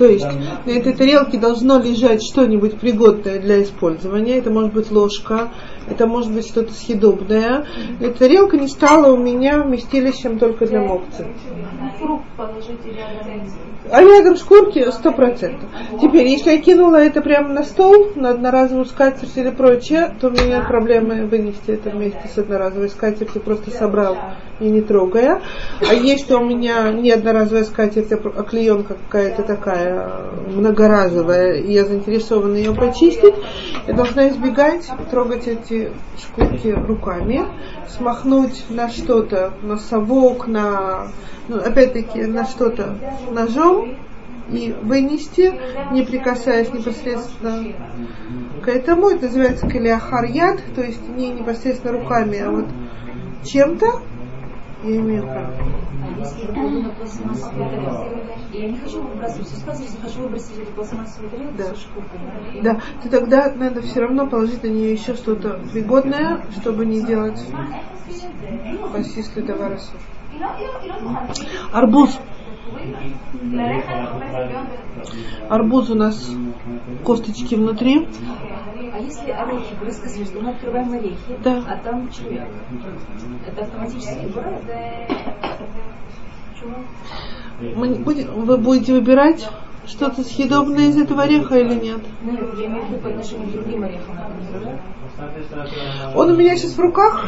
То 0.02 0.08
есть 0.08 0.26
на 0.66 0.72
этой 0.72 0.94
тарелке 0.94 1.38
должно 1.38 1.78
лежать 1.78 2.24
что-нибудь 2.24 2.80
пригодное 2.80 3.40
для 3.40 3.62
использования. 3.62 4.40
Это 4.40 4.50
может 4.50 4.74
быть 4.74 4.90
ложка, 4.90 5.52
это 5.88 6.08
может 6.08 6.34
быть 6.34 6.48
что-то 6.48 6.74
съедобное. 6.74 7.68
Эта 8.00 8.18
тарелка 8.18 8.58
не 8.58 8.68
стала 8.68 9.14
у 9.14 9.18
меня 9.18 9.62
вместилищем 9.62 10.40
только 10.40 10.66
для 10.66 10.82
мокцы. 10.82 11.28
А 13.92 14.02
рядом 14.02 14.38
шкурки 14.38 14.90
сто 14.92 15.12
процентов. 15.12 15.70
Теперь, 16.02 16.28
если 16.28 16.52
я 16.52 16.62
кинула 16.62 16.96
это 16.96 17.22
прямо 17.22 17.50
на 17.50 17.64
стол, 17.64 18.12
на 18.16 18.30
одноразовую 18.30 18.86
скатерть 18.86 19.36
или 19.36 19.50
прочее, 19.50 20.16
то 20.20 20.28
у 20.28 20.32
меня 20.32 20.62
проблемы 20.62 21.26
вынести 21.26 21.72
это 21.72 21.90
вместе 21.90 22.22
с 22.34 22.38
одноразовой 22.38 22.90
скатертью, 22.90 23.42
просто 23.42 23.70
собрал 23.72 24.18
и 24.62 24.70
не 24.70 24.82
трогая. 24.82 25.42
А 25.82 25.94
если 25.94 26.34
у 26.36 26.46
меня 26.46 26.92
не 26.92 27.12
одноразовая 27.12 27.66
скатерть, 27.66 28.12
а 28.12 28.44
клеенка 28.44 28.96
какая-то 28.96 29.44
такая 29.44 29.91
многоразовая, 30.48 31.56
и 31.56 31.72
я 31.72 31.86
заинтересована 31.86 32.56
ее 32.56 32.74
почистить, 32.74 33.36
я 33.88 33.94
должна 33.94 34.30
избегать 34.30 34.90
трогать 35.10 35.48
эти 35.48 35.92
шкурки 36.20 36.70
руками, 36.70 37.46
смахнуть 37.88 38.66
на 38.70 38.90
что-то, 38.90 39.54
на 39.62 39.78
совок, 39.78 40.48
на, 40.48 41.08
ну, 41.48 41.58
опять-таки, 41.58 42.24
на 42.24 42.46
что-то 42.46 42.96
ножом, 43.32 43.98
и 44.52 44.76
вынести, 44.82 45.54
не 45.92 46.04
прикасаясь 46.04 46.74
непосредственно 46.74 47.74
к 48.62 48.68
этому. 48.68 49.10
Это 49.10 49.28
называется 49.28 49.68
калиахарьят, 49.68 50.60
то 50.76 50.82
есть 50.82 51.08
не 51.16 51.30
непосредственно 51.30 51.94
руками, 51.94 52.40
а 52.40 52.52
вот 52.52 52.66
чем-то 53.46 54.02
я 54.84 54.96
имею 54.98 55.24
право. 55.24 55.54
А 55.54 55.81
если 56.22 56.42
я 56.42 56.54
кладу 56.54 56.82
на 56.82 56.90
пластмассовую 56.90 57.70
тарелку, 57.70 58.06
я 58.54 58.70
не 58.70 58.78
хочу 58.78 59.02
выбрасывать 59.02 59.48
сустав, 59.48 59.80
если 59.80 59.98
хочу 59.98 60.22
выбросить 60.22 60.58
эту 60.58 60.72
пластмассовую 60.74 61.32
тарелку 61.32 61.54
Да. 61.58 61.64
со 61.66 61.76
шкуркой. 61.76 62.62
Да, 62.62 62.82
то 63.04 63.10
тогда 63.10 63.54
надо 63.56 63.82
все 63.82 64.02
равно 64.02 64.28
положить 64.28 64.64
на 64.64 64.68
нее 64.68 64.94
еще 64.94 65.16
что-то 65.16 65.60
пригодное, 65.74 66.46
чтобы 66.60 66.86
не 66.86 67.02
делать 67.02 67.44
посистый 68.94 69.44
товар 69.44 69.80
Арбуз. 71.74 72.20
Арбуз 75.50 75.90
у 75.90 75.96
нас 75.96 76.32
косточки 77.04 77.56
внутри. 77.56 78.08
А 78.94 79.00
если 79.00 79.32
орехи, 79.32 79.76
вы 79.82 79.92
сказали, 79.92 80.26
что 80.26 80.42
мы 80.42 80.52
открываем 80.52 80.92
орехи, 80.92 81.38
Да. 81.44 81.64
а 81.68 81.78
там 81.78 82.10
червяк, 82.12 82.50
это 83.48 83.62
автоматически 83.62 84.26
убирает? 84.26 84.64
Мы 87.76 87.96
будем- 87.96 88.46
вы 88.46 88.58
будете 88.58 88.94
выбирать 88.94 89.48
что-то 89.86 90.24
съедобное 90.24 90.90
из 90.90 90.98
этого 90.98 91.24
ореха 91.24 91.58
или 91.58 91.76
нет? 91.76 92.02
Убирает? 92.24 92.56
Он 96.16 96.32
у 96.32 96.36
меня 96.36 96.56
сейчас 96.56 96.74
в 96.74 96.80
руках. 96.80 97.28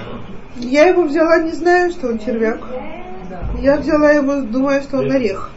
Я 0.55 0.87
его 0.87 1.03
взяла, 1.03 1.41
не 1.41 1.51
знаю, 1.51 1.91
что 1.91 2.07
он 2.07 2.19
червяк. 2.19 2.59
Я 3.59 3.77
взяла 3.77 4.11
его, 4.11 4.41
думая, 4.41 4.81
что 4.81 4.99
он 4.99 5.11
орех. 5.11 5.51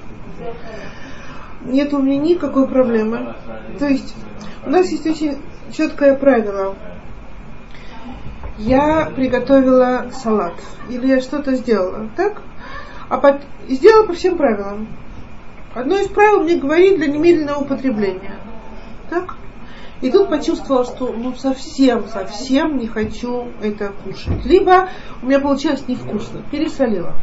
Нет 1.64 1.92
у 1.92 1.98
меня 1.98 2.18
никакой 2.18 2.68
проблемы. 2.68 3.34
То 3.78 3.86
есть 3.86 4.14
у 4.64 4.70
нас 4.70 4.90
есть 4.90 5.06
очень 5.06 5.38
четкое 5.72 6.14
правило. 6.14 6.76
Я 8.58 9.10
приготовила 9.14 10.06
салат 10.12 10.54
или 10.88 11.08
я 11.08 11.20
что-то 11.20 11.56
сделала, 11.56 12.08
так? 12.16 12.40
А 13.08 13.18
пот- 13.18 13.42
и 13.68 13.74
сделала 13.74 14.06
по 14.06 14.12
всем 14.14 14.36
правилам. 14.36 14.88
Одно 15.74 15.98
из 15.98 16.08
правил 16.08 16.40
мне 16.40 16.56
говорит 16.56 16.96
для 16.96 17.06
немедленного 17.06 17.60
употребления. 17.60 18.36
Так? 19.10 19.36
И 20.00 20.10
тут 20.10 20.28
почувствовала, 20.28 20.84
что 20.84 21.12
ну 21.12 21.34
совсем, 21.34 22.06
совсем 22.08 22.78
не 22.78 22.86
хочу 22.86 23.48
это 23.62 23.92
кушать. 24.04 24.44
Либо 24.44 24.88
у 25.22 25.26
меня 25.26 25.40
получилось 25.40 25.86
невкусно, 25.88 26.42
пересолила. 26.50 27.14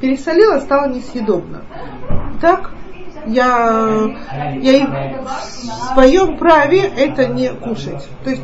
Пересолила, 0.00 0.58
стало 0.60 0.88
несъедобно. 0.88 1.62
Так, 2.40 2.70
я, 3.26 4.10
я 4.60 5.22
в 5.26 5.92
своем 5.94 6.36
праве 6.36 6.80
это 6.80 7.26
не 7.28 7.48
кушать. 7.48 8.06
То 8.24 8.30
есть 8.30 8.42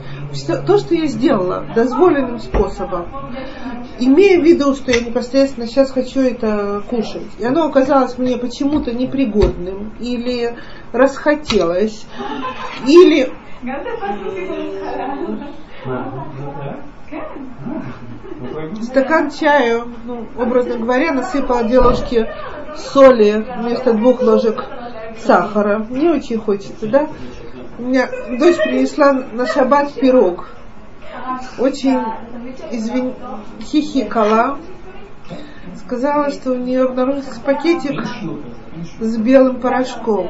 то, 0.66 0.78
что 0.78 0.94
я 0.94 1.06
сделала 1.06 1.66
дозволенным 1.74 2.38
способом, 2.38 3.06
имея 4.00 4.40
в 4.40 4.44
виду, 4.44 4.74
что 4.74 4.90
я 4.90 5.00
непосредственно 5.00 5.66
сейчас 5.66 5.90
хочу 5.90 6.20
это 6.20 6.82
кушать, 6.88 7.22
и 7.38 7.44
оно 7.44 7.66
оказалось 7.66 8.18
мне 8.18 8.36
почему-то 8.36 8.92
непригодным, 8.92 9.92
или 10.00 10.56
расхотелось, 10.92 12.06
или 12.86 13.32
стакан 18.82 19.30
чая, 19.30 19.82
ну, 20.04 20.26
образно 20.38 20.78
говоря, 20.78 21.12
насыпала 21.12 21.66
ложки 21.82 22.26
соли 22.76 23.44
вместо 23.58 23.92
двух 23.92 24.22
ложек 24.22 24.64
сахара. 25.18 25.86
Мне 25.90 26.10
очень 26.10 26.38
хочется, 26.38 26.86
да? 26.86 27.08
У 27.78 27.82
меня 27.82 28.08
дочь 28.38 28.56
принесла 28.56 29.12
на 29.12 29.46
шаббат 29.46 29.92
пирог. 29.94 30.48
Очень 31.58 32.02
извин... 32.70 33.14
хихикала. 33.60 34.58
Сказала, 35.76 36.30
что 36.30 36.52
у 36.52 36.56
нее 36.56 36.84
обнаружился 36.84 37.40
пакетик 37.40 38.02
с 39.00 39.16
белым 39.16 39.60
порошком. 39.60 40.28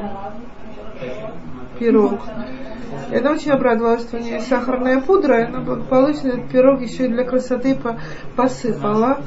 Пирог. 1.79 2.19
И 3.11 3.15
она 3.15 3.31
очень 3.31 3.51
обрадовалась, 3.51 4.01
что 4.01 4.17
у 4.17 4.19
нее 4.19 4.39
сахарная 4.41 5.01
пудра, 5.01 5.41
и 5.41 5.45
она 5.45 5.59
благополучно 5.59 6.29
этот 6.29 6.49
пирог 6.49 6.81
еще 6.81 7.05
и 7.05 7.09
для 7.09 7.23
красоты 7.23 7.75
по- 7.75 7.99
посыпала. 8.35 9.21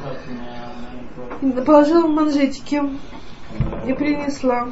Положила 1.67 2.07
в 2.07 2.11
манжетики 2.11 2.83
и 3.87 3.93
принесла. 3.93 4.69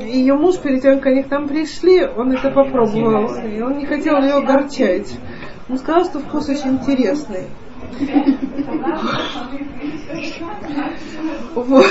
Ее 0.00 0.34
муж, 0.34 0.58
перед 0.58 0.82
тем, 0.82 0.96
как 0.98 1.06
они 1.06 1.22
к 1.22 1.30
нам 1.30 1.48
пришли, 1.48 2.06
он 2.06 2.32
это 2.32 2.50
попробовал. 2.50 3.34
И 3.44 3.60
он 3.60 3.78
не 3.78 3.86
хотел 3.86 4.18
ее 4.22 4.34
огорчать. 4.34 5.18
Он 5.68 5.78
сказал, 5.78 6.04
что 6.04 6.20
вкус 6.20 6.48
очень 6.48 6.76
интересный. 6.76 7.48
Вот. 11.54 11.84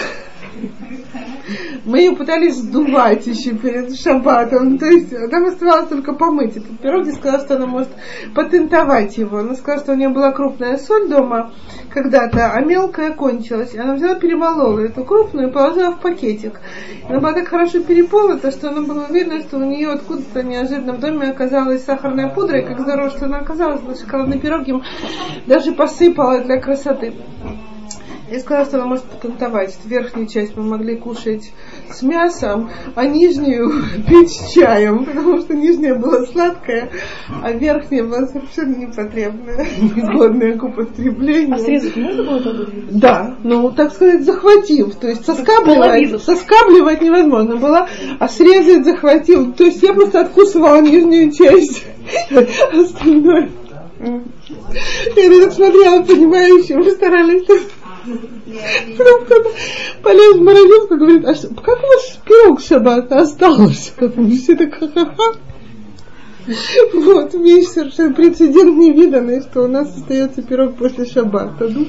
Мы 1.86 2.00
ее 2.00 2.16
пытались 2.16 2.56
сдувать 2.56 3.26
еще 3.28 3.52
перед 3.56 3.96
шаббатом. 3.96 4.78
То 4.78 4.86
есть 4.86 5.12
нам 5.12 5.46
оставалось 5.46 5.88
только 5.88 6.14
помыть 6.14 6.58
и 6.58 7.12
сказала, 7.12 7.40
что 7.40 7.56
она 7.56 7.66
может 7.66 7.90
патентовать 8.36 9.18
его. 9.18 9.38
Она 9.38 9.56
сказала, 9.56 9.84
что 9.84 9.94
у 9.94 9.96
нее 9.96 10.10
была 10.10 10.32
крупная 10.32 10.78
соль 10.78 11.08
дома 11.08 11.54
когда-то, 11.94 12.52
а 12.52 12.62
мелкая 12.62 13.12
кончилась. 13.14 13.76
Она 13.76 13.96
взяла, 13.96 14.16
перемолола 14.16 14.80
эту 14.80 15.04
крупную 15.04 15.50
и 15.50 15.52
положила 15.52 15.92
в 15.92 16.02
пакетик. 16.02 16.60
Она 17.08 17.20
была 17.20 17.34
так 17.34 17.48
хорошо 17.48 17.82
переполота, 17.82 18.52
что 18.52 18.70
она 18.70 18.82
была 18.82 19.06
уверена, 19.06 19.40
что 19.42 19.58
у 19.58 19.64
нее 19.64 19.90
откуда-то 19.92 20.44
неожиданно 20.44 20.94
в 20.94 21.00
доме 21.00 21.30
оказалась 21.30 21.84
сахарная 21.86 22.30
пудра, 22.30 22.60
и 22.60 22.66
как 22.66 22.80
здорово, 22.82 23.10
что 23.10 23.26
она 23.26 23.40
оказалась 23.40 23.82
на 23.84 23.96
шоколадный 23.96 24.40
пирог, 24.40 24.68
им 24.68 24.84
даже 25.48 25.72
посыпала 25.72 26.42
для 26.42 26.60
красоты. 26.60 27.14
Я 28.30 28.40
сказала, 28.40 28.66
что 28.66 28.78
она 28.78 28.86
может 28.88 29.06
патентовать. 29.06 29.72
что 29.72 29.88
Верхнюю 29.88 30.28
часть 30.28 30.58
мы 30.58 30.64
могли 30.64 30.98
кушать 30.98 31.54
с 31.90 32.02
мясом, 32.02 32.70
а 32.94 33.06
нижнюю 33.06 33.72
пить 34.08 34.32
с 34.32 34.54
чаем, 34.54 35.06
потому 35.06 35.40
что 35.40 35.56
нижняя 35.56 35.95
была 35.95 36.26
сладкая, 36.26 36.90
а 37.41 37.52
верхняя 37.54 38.04
была 38.04 38.28
совершенно 38.28 38.76
непотребная, 38.76 39.66
негодная 39.95 40.58
к 40.58 40.64
употреблению. 40.64 41.56
А 41.56 41.60
срезать 41.60 41.95
можно 41.95 42.24
было 42.24 42.41
тогда? 42.41 42.66
Да, 42.91 43.36
ну, 43.44 43.72
так 43.72 43.94
сказать, 43.94 44.26
захватив. 44.26 44.95
То 44.95 45.08
есть 45.08 45.26
соскабливать, 45.26 46.22
соскабливать 46.22 47.02
невозможно 47.02 47.56
было, 47.56 47.88
а 48.20 48.28
срезать 48.28 48.84
захватил. 48.84 49.54
То 49.54 49.64
есть 49.64 49.82
я 49.82 49.94
просто 49.94 50.22
откусывала 50.22 50.82
нижнюю 50.82 51.32
часть, 51.32 51.86
остальное. 52.74 53.49
Я 55.16 55.41
так 55.41 55.54
смотрела, 55.54 56.04
мы 56.76 56.91
старались. 56.91 57.44
Полез 60.04 60.36
в 60.36 60.42
морозилку 60.42 60.98
говорит, 60.98 61.26
а 61.26 61.36
что, 61.36 61.50
как 61.50 61.80
у 61.80 61.88
вас 61.88 62.20
пирог 62.26 62.62
шаббата 62.62 63.18
остался? 63.18 63.92
Все 64.30 64.56
так 64.56 64.74
ха-ха-ха. 64.76 65.40
Вот, 66.94 67.34
вещь 67.34 67.68
совершенно 67.68 68.14
прецедент 68.14 68.78
невиданный, 68.78 69.42
что 69.42 69.64
у 69.64 69.68
нас 69.68 69.94
остается 69.94 70.42
пирог 70.42 70.78
после 70.78 71.06
шаббата. 71.06 71.68
Ну, 71.68 71.86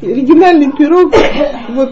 оригинальный 0.00 0.70
пирог, 0.70 1.12
вот 1.70 1.90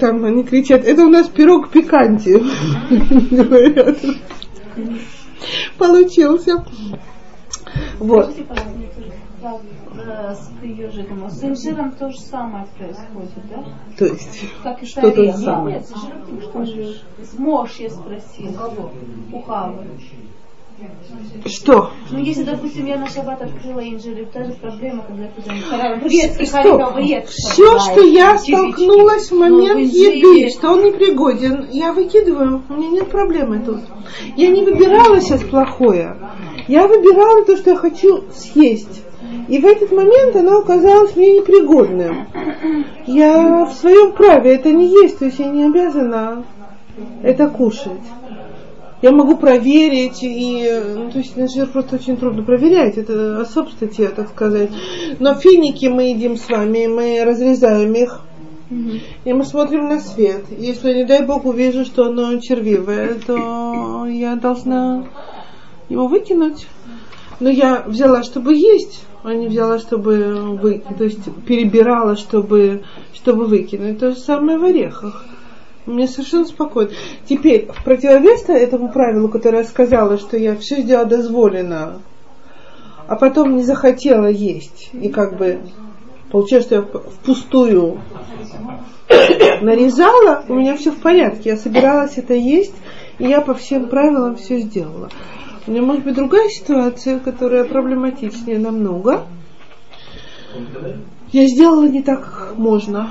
там 0.00 0.22
они 0.24 0.44
кричат, 0.44 0.84
это 0.84 1.06
у 1.06 1.08
нас 1.08 1.28
пирог 1.28 1.70
пиканти. 1.70 2.42
Получился. 5.78 6.62
Вот. 7.98 8.34
Пожалуйста, 9.44 9.66
э, 9.98 10.34
с. 10.34 11.34
С 11.38 11.44
инжиром 11.44 11.92
то 11.92 12.10
же 12.10 12.18
самое 12.18 12.66
происходит, 12.78 13.30
да? 13.50 13.64
То 13.98 14.06
есть, 14.06 14.44
Как 14.62 14.82
и 14.82 14.86
с 14.86 14.90
Что 14.90 15.10
то 15.10 15.22
же 15.22 15.32
самое. 15.32 15.76
Нет, 15.76 15.86
с 15.86 15.92
инжиром 15.92 16.24
ты 16.24 16.32
не 16.32 16.52
можешь. 16.52 17.02
С 17.18 17.38
Мож, 17.38 17.76
я 17.76 17.90
спросила. 17.90 18.48
У 18.48 18.52
кого? 18.54 18.92
У 19.32 19.42
Хавы. 19.42 19.86
что? 21.46 21.90
Ну, 22.10 22.18
если, 22.18 22.42
допустим, 22.42 22.86
я 22.86 22.96
на 22.96 23.06
шаббат 23.08 23.42
открыла 23.42 23.80
инжир, 23.80 24.18
и 24.18 24.24
та 24.24 24.44
же 24.44 24.54
проблема, 24.54 25.04
когда 25.04 25.28
ты 25.28 25.42
турецкий 26.00 26.46
хариков 26.46 27.28
Все, 27.28 27.78
что 27.80 28.00
я 28.00 28.38
столкнулась 28.38 29.30
в 29.30 29.36
момент 29.36 29.80
еды, 29.80 30.48
что 30.50 30.72
он 30.72 30.84
непригоден, 30.84 31.68
я 31.70 31.92
выкидываю. 31.92 32.62
У 32.68 32.72
меня 32.72 32.88
нет 32.88 33.10
проблемы 33.10 33.60
тут. 33.60 33.80
Я 34.36 34.48
не 34.48 34.64
выбирала 34.64 35.20
сейчас 35.20 35.42
плохое. 35.42 36.16
Я 36.66 36.86
выбирала 36.86 37.44
то, 37.44 37.58
что 37.58 37.70
я 37.70 37.76
хочу 37.76 38.24
съесть. 38.32 39.04
И 39.48 39.58
в 39.58 39.64
этот 39.64 39.92
момент 39.92 40.36
оно 40.36 40.58
оказалось 40.58 41.16
мне 41.16 41.38
непригодным. 41.38 42.26
Я 43.06 43.66
в 43.66 43.72
своем 43.72 44.12
праве 44.12 44.54
это 44.54 44.72
не 44.72 44.86
есть, 44.86 45.18
то 45.18 45.26
есть 45.26 45.38
я 45.38 45.46
не 45.46 45.64
обязана 45.64 46.44
это 47.22 47.48
кушать. 47.48 48.00
Я 49.02 49.12
могу 49.12 49.36
проверить, 49.36 50.22
и, 50.22 50.66
ну, 50.94 51.10
то 51.10 51.18
есть 51.18 51.34
инжир 51.36 51.66
просто 51.66 51.96
очень 51.96 52.16
трудно 52.16 52.42
проверять, 52.42 52.96
это 52.96 53.38
особая 53.38 53.72
статья, 53.72 54.08
так 54.08 54.30
сказать. 54.30 54.70
Но 55.18 55.34
финики 55.34 55.86
мы 55.86 56.04
едим 56.04 56.38
с 56.38 56.48
вами, 56.48 56.86
мы 56.86 57.22
разрезаем 57.22 57.92
их, 57.92 58.22
И 59.24 59.32
мы 59.34 59.44
смотрим 59.44 59.88
на 59.88 60.00
свет. 60.00 60.44
Если, 60.56 60.94
не 60.94 61.04
дай 61.04 61.22
бог, 61.26 61.44
увижу, 61.44 61.84
что 61.84 62.06
оно 62.06 62.38
червивое, 62.38 63.16
то 63.26 64.06
я 64.06 64.36
должна 64.36 65.04
его 65.90 66.06
выкинуть. 66.08 66.66
Но 67.40 67.50
я 67.50 67.82
взяла, 67.86 68.22
чтобы 68.22 68.54
есть, 68.54 69.04
а 69.24 69.34
не 69.34 69.48
взяла, 69.48 69.78
чтобы 69.78 70.56
выкинуть. 70.60 70.98
То 70.98 71.04
есть 71.04 71.34
перебирала, 71.46 72.14
чтобы, 72.14 72.82
чтобы 73.14 73.46
выкинуть. 73.46 73.98
То 73.98 74.10
же 74.10 74.18
самое 74.18 74.58
в 74.58 74.64
орехах. 74.64 75.24
Мне 75.86 76.06
совершенно 76.06 76.44
спокойно. 76.44 76.90
Теперь, 77.26 77.66
в 77.72 77.82
противовес 77.84 78.48
этому 78.48 78.92
правилу, 78.92 79.28
которое 79.28 79.58
я 79.58 79.64
сказала, 79.64 80.18
что 80.18 80.36
я 80.36 80.56
все 80.56 80.82
сделала 80.82 81.06
дозволено, 81.06 82.00
а 83.06 83.16
потом 83.16 83.56
не 83.56 83.64
захотела 83.64 84.26
есть, 84.26 84.90
и 84.92 85.08
как 85.08 85.36
бы 85.36 85.60
получилось, 86.30 86.64
что 86.66 86.74
я 86.76 86.82
впустую 86.82 88.00
нарезала, 89.60 90.44
у 90.48 90.54
меня 90.54 90.76
все 90.76 90.90
в 90.90 91.00
порядке. 91.00 91.50
Я 91.50 91.56
собиралась 91.56 92.16
это 92.16 92.34
есть, 92.34 92.74
и 93.18 93.26
я 93.26 93.40
по 93.40 93.54
всем 93.54 93.88
правилам 93.88 94.36
все 94.36 94.58
сделала. 94.60 95.10
У 95.66 95.70
меня 95.70 95.82
может 95.82 96.04
быть 96.04 96.14
другая 96.14 96.48
ситуация, 96.50 97.18
которая 97.18 97.64
проблематичнее 97.64 98.58
намного. 98.58 99.26
Я 101.32 101.46
сделала 101.46 101.88
не 101.88 102.02
так, 102.02 102.20
как 102.20 102.58
можно. 102.58 103.10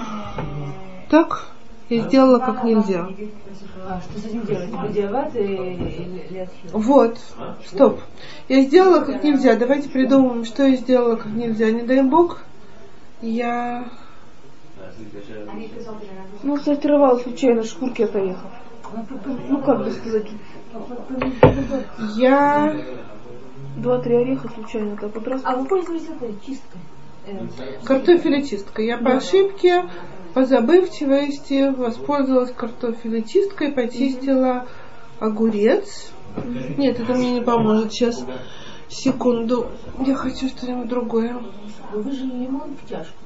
Так? 1.10 1.48
Я 1.90 2.02
сделала 2.04 2.40
как 2.40 2.64
нельзя. 2.64 3.08
А 3.88 4.00
что 4.02 4.20
с 4.20 4.26
этим 4.26 4.46
делать? 4.46 4.70
Бадиават 4.72 5.36
или 5.36 6.48
Вот, 6.72 7.18
стоп. 7.66 8.00
Я 8.48 8.62
сделала 8.62 9.02
как 9.02 9.24
нельзя. 9.24 9.56
Давайте 9.56 9.90
придумаем, 9.90 10.46
что 10.46 10.64
я 10.64 10.78
сделала 10.78 11.16
как 11.16 11.32
нельзя. 11.34 11.72
Не 11.72 11.82
дай 11.82 12.04
бог, 12.04 12.42
я... 13.22 13.86
Ну, 16.44 16.58
сортировала 16.58 17.18
случайно 17.20 17.64
шкурки 17.64 18.04
от 18.04 18.16
орехов. 18.16 18.52
Ну, 19.50 19.62
как 19.62 19.84
бы 19.84 19.92
сказать. 19.92 20.28
Я... 22.16 22.76
Два-три 23.78 24.16
ореха 24.16 24.50
случайно 24.50 24.96
так 24.98 25.16
вот 25.16 25.28
раз. 25.28 25.42
А 25.44 25.56
вы 25.56 25.66
пользовались 25.68 26.08
этой 26.08 26.36
чисткой? 26.46 26.80
Картофелечистка. 27.84 28.82
Я 28.82 28.98
по 28.98 29.16
ошибке, 29.16 29.86
по 30.34 30.46
забывчивости 30.46 31.74
воспользовалась 31.74 32.52
картофелечисткой, 32.52 33.72
почистила 33.72 34.68
огурец. 35.20 36.12
Нет, 36.78 37.00
это 37.00 37.14
мне 37.14 37.32
не 37.32 37.42
поможет 37.42 37.94
сейчас. 37.94 38.24
Секунду. 38.90 39.68
Я 40.06 40.16
хочу 40.16 40.48
что-нибудь 40.48 40.88
другое. 40.88 41.42
Вы 41.94 42.12
же 42.12 42.26
лимон 42.26 42.76
в 42.76 42.90
чашку. 42.90 43.24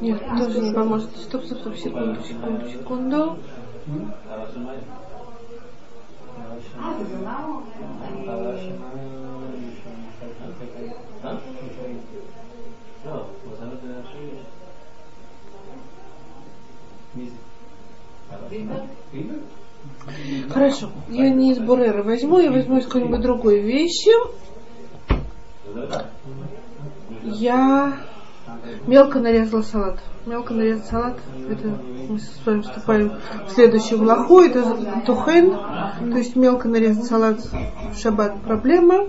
Нет, 0.00 0.22
тоже 0.38 0.60
не 0.60 0.72
поможет. 0.72 1.10
Стоп, 1.16 1.44
стоп, 1.44 1.58
стоп, 1.58 1.76
секунду, 1.76 2.22
секунду, 2.22 2.68
секунду. 2.68 3.38
Хорошо, 20.50 20.90
я 21.08 21.30
не 21.30 21.52
из 21.52 21.58
Бурера 21.58 22.02
возьму, 22.02 22.38
я 22.38 22.50
возьму 22.50 22.78
из 22.78 22.86
какой-нибудь 22.86 23.20
другой 23.20 23.60
вещи. 23.60 24.10
Я 27.22 27.98
мелко 28.86 29.18
нарезала 29.20 29.62
салат. 29.62 29.98
Мелко 30.26 30.54
нарезать 30.54 30.86
салат, 30.86 31.18
это 31.50 31.78
мы 32.08 32.18
с 32.18 32.40
вами 32.44 32.62
вступаем 32.62 33.12
в 33.46 33.50
следующую 33.50 33.98
влаху, 33.98 34.40
это 34.40 34.62
тухен, 35.06 35.50
то 35.50 36.18
есть 36.18 36.36
мелко 36.36 36.68
нарезать 36.68 37.04
салат 37.04 37.40
в 37.92 37.98
шаббат 37.98 38.40
проблема. 38.42 39.08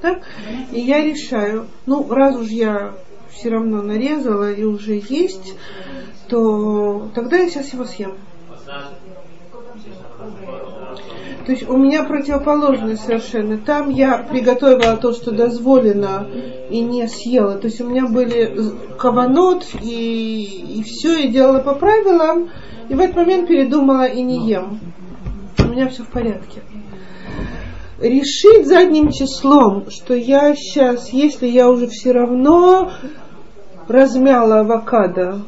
Так? 0.00 0.22
И 0.70 0.80
я 0.80 1.02
решаю, 1.02 1.66
ну, 1.86 2.08
раз 2.08 2.36
уж 2.36 2.48
я 2.48 2.94
все 3.30 3.50
равно 3.50 3.82
нарезала 3.82 4.50
и 4.52 4.64
уже 4.64 5.02
есть, 5.08 5.54
то 6.28 7.08
тогда 7.14 7.36
я 7.38 7.48
сейчас 7.48 7.72
его 7.72 7.84
съем. 7.84 8.14
То 11.48 11.52
есть 11.52 11.66
у 11.66 11.78
меня 11.78 12.04
противоположное 12.04 12.96
совершенно. 12.96 13.56
Там 13.56 13.88
я 13.88 14.18
приготовила 14.18 14.98
то, 14.98 15.14
что 15.14 15.30
дозволено, 15.30 16.26
и 16.68 16.80
не 16.80 17.08
съела. 17.08 17.56
То 17.56 17.68
есть 17.68 17.80
у 17.80 17.88
меня 17.88 18.06
были 18.06 18.54
каванот, 18.98 19.64
и, 19.80 20.76
и 20.76 20.82
все, 20.82 21.22
я 21.22 21.28
делала 21.28 21.60
по 21.60 21.74
правилам, 21.74 22.50
и 22.90 22.94
в 22.94 23.00
этот 23.00 23.16
момент 23.16 23.48
передумала 23.48 24.04
и 24.04 24.20
не 24.20 24.46
ем. 24.46 24.78
У 25.60 25.68
меня 25.68 25.88
все 25.88 26.02
в 26.02 26.08
порядке. 26.08 26.60
Решить 27.98 28.66
задним 28.66 29.10
числом, 29.10 29.86
что 29.88 30.12
я 30.12 30.54
сейчас, 30.54 31.14
если 31.14 31.46
я 31.46 31.70
уже 31.70 31.86
все 31.86 32.12
равно 32.12 32.90
размяла 33.88 34.60
авокадо, 34.60 35.40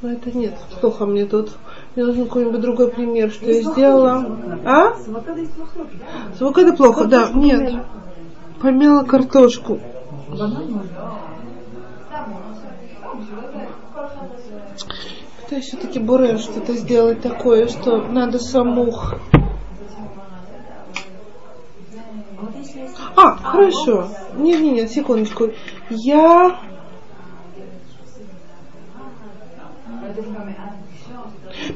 ну 0.00 0.08
это 0.08 0.34
нет, 0.34 0.54
плохо 0.80 1.04
мне 1.04 1.26
тут. 1.26 1.50
Мне 1.94 2.06
нужен 2.06 2.24
какой-нибудь 2.24 2.60
другой 2.60 2.88
пример, 2.88 3.30
что 3.30 3.50
я 3.50 3.62
сделала. 3.62 4.38
А? 4.64 4.94
С 4.96 6.40
авокадо 6.40 6.72
плохо, 6.72 7.04
да. 7.04 7.30
Нет. 7.34 7.84
Помяла 8.62 9.04
картошку. 9.04 9.78
Пытаюсь 15.42 15.66
все-таки 15.66 15.98
бурен 15.98 16.38
что-то 16.38 16.72
сделать 16.74 17.20
такое, 17.20 17.68
что 17.68 17.98
надо 17.98 18.38
самух. 18.38 19.16
А, 23.16 23.36
хорошо. 23.36 24.08
Нет, 24.36 24.60
нет, 24.62 24.74
нет, 24.74 24.90
секундочку. 24.90 25.50
Я 25.90 26.58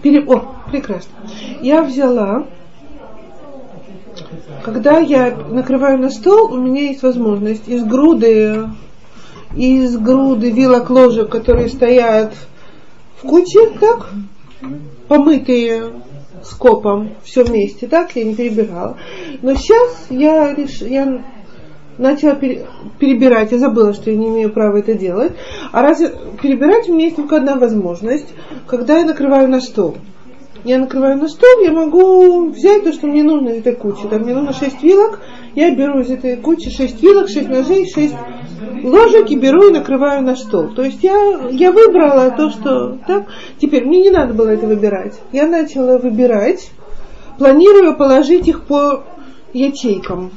Пере... 0.03 0.25
О, 0.27 0.55
прекрасно. 0.71 1.13
Я 1.61 1.83
взяла, 1.83 2.47
когда 4.65 4.99
я 4.99 5.35
накрываю 5.35 5.99
на 5.99 6.11
стол, 6.11 6.53
у 6.53 6.57
меня 6.57 6.83
есть 6.83 7.03
возможность 7.03 7.69
из 7.69 7.85
груды, 7.85 8.69
из 9.55 9.97
груды 9.97 10.51
вилок 10.51 10.91
ложек, 10.91 11.29
которые 11.31 11.69
стоят 11.69 12.35
в 13.17 13.27
куче, 13.27 13.71
так, 13.81 14.11
помытые 15.09 15.93
скопом, 16.43 17.15
все 17.25 17.45
вместе, 17.45 17.87
так, 17.87 18.15
я 18.15 18.25
не 18.25 18.35
перебирала. 18.35 18.97
Но 19.43 19.55
сейчас 19.55 20.07
я, 20.11 20.55
реш... 20.55 20.81
я 20.83 21.25
начала 21.99 22.35
перебирать, 22.35 23.53
я 23.53 23.59
забыла, 23.59 23.93
что 23.93 24.11
я 24.11 24.17
не 24.17 24.29
имею 24.29 24.53
права 24.53 24.79
это 24.79 24.95
делать. 24.95 25.33
А 25.73 25.83
раз 25.83 26.01
перебирать 26.43 26.89
у 26.89 26.95
меня 26.95 27.07
есть 27.07 27.17
только 27.17 27.37
одна 27.37 27.57
возможность, 27.57 28.29
когда 28.67 28.99
я 28.99 29.05
накрываю 29.05 29.49
на 29.49 29.61
стол. 29.61 29.97
Я 30.65 30.79
накрываю 30.79 31.17
на 31.17 31.29
стол, 31.29 31.61
я 31.63 31.71
могу 31.71 32.49
взять 32.51 32.83
то, 32.83 32.93
что 32.93 33.07
мне 33.07 33.23
нужно 33.23 33.51
из 33.51 33.59
этой 33.59 33.77
кучи. 33.77 34.09
Там 34.09 34.23
мне 34.23 34.35
нужно 34.35 34.53
6 34.53 34.83
вилок, 34.83 35.21
я 35.55 35.73
беру 35.75 36.01
из 36.01 36.11
этой 36.11 36.37
кучи 36.37 36.71
6 36.71 37.03
вилок, 37.03 37.29
6 37.29 37.49
ножей, 37.49 37.89
6 37.89 38.15
ложек 38.83 39.31
и 39.31 39.37
беру 39.37 39.69
и 39.69 39.73
накрываю 39.73 40.23
на 40.23 40.35
стол. 40.35 40.75
То 40.75 40.83
есть 40.83 41.03
я, 41.03 41.15
я 41.51 41.71
выбрала 41.71 42.31
то, 42.31 42.51
что... 42.51 42.99
Так? 43.07 43.27
Теперь 43.59 43.85
мне 43.85 44.03
не 44.03 44.11
надо 44.11 44.35
было 44.35 44.49
это 44.49 44.67
выбирать. 44.67 45.15
Я 45.33 45.47
начала 45.47 45.99
выбирать, 45.99 46.71
планирую 47.39 47.97
положить 47.97 48.49
их 48.49 48.65
по 48.65 49.05
ячейкам. 49.53 50.33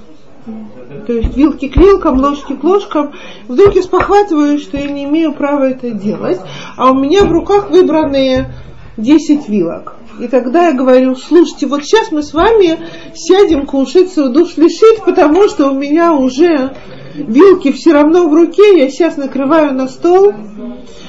То 1.06 1.14
есть 1.14 1.36
вилки 1.36 1.68
к 1.68 1.78
вилкам, 1.78 2.20
ложки 2.20 2.56
к 2.56 2.64
ложкам. 2.64 3.14
Вдруг 3.48 3.76
я 3.76 3.82
спохватываю, 3.82 4.60
что 4.60 4.78
я 4.78 4.88
не 4.88 5.06
имею 5.06 5.34
права 5.34 5.70
это 5.70 5.92
делать, 5.92 6.40
а 6.78 6.92
у 6.92 6.96
меня 6.96 7.24
в 7.24 7.32
руках 7.32 7.70
выбранные 7.70 8.52
10 8.98 9.48
вилок. 9.50 9.96
И 10.20 10.28
тогда 10.28 10.68
я 10.68 10.74
говорю, 10.74 11.16
слушайте, 11.16 11.66
вот 11.68 11.84
сейчас 11.84 12.12
мы 12.12 12.24
с 12.24 12.34
вами 12.34 12.80
сядем 13.16 13.66
кушать 13.66 14.14
душ 14.16 14.58
лишит, 14.58 15.04
потому 15.06 15.48
что 15.48 15.72
у 15.72 15.76
меня 15.76 16.14
уже 16.14 16.74
вилки 17.16 17.72
все 17.72 17.94
равно 17.94 18.28
в 18.28 18.34
руке, 18.34 18.78
я 18.78 18.90
сейчас 18.90 19.18
накрываю 19.18 19.74
на 19.74 19.88
стол. 19.88 20.34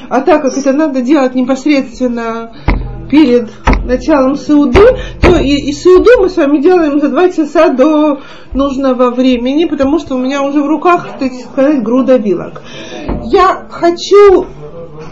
А 0.08 0.20
так 0.20 0.42
как 0.42 0.56
это 0.56 0.72
надо 0.72 1.02
делать 1.02 1.34
непосредственно 1.34 2.52
перед 3.10 3.50
началом 3.84 4.36
Сауды, 4.36 4.84
то 5.20 5.36
и, 5.36 5.68
и 5.68 5.72
Сауду 5.72 6.10
мы 6.20 6.28
с 6.28 6.36
вами 6.36 6.58
делаем 6.58 7.00
за 7.00 7.08
два 7.08 7.28
часа 7.30 7.68
до 7.68 8.20
нужного 8.52 9.10
времени, 9.10 9.64
потому 9.64 9.98
что 9.98 10.14
у 10.14 10.18
меня 10.18 10.42
уже 10.42 10.62
в 10.62 10.66
руках, 10.66 11.18
так 11.18 11.32
сказать, 11.32 11.82
груда 11.82 12.16
вилок. 12.16 12.62
Я 13.24 13.66
хочу 13.70 14.46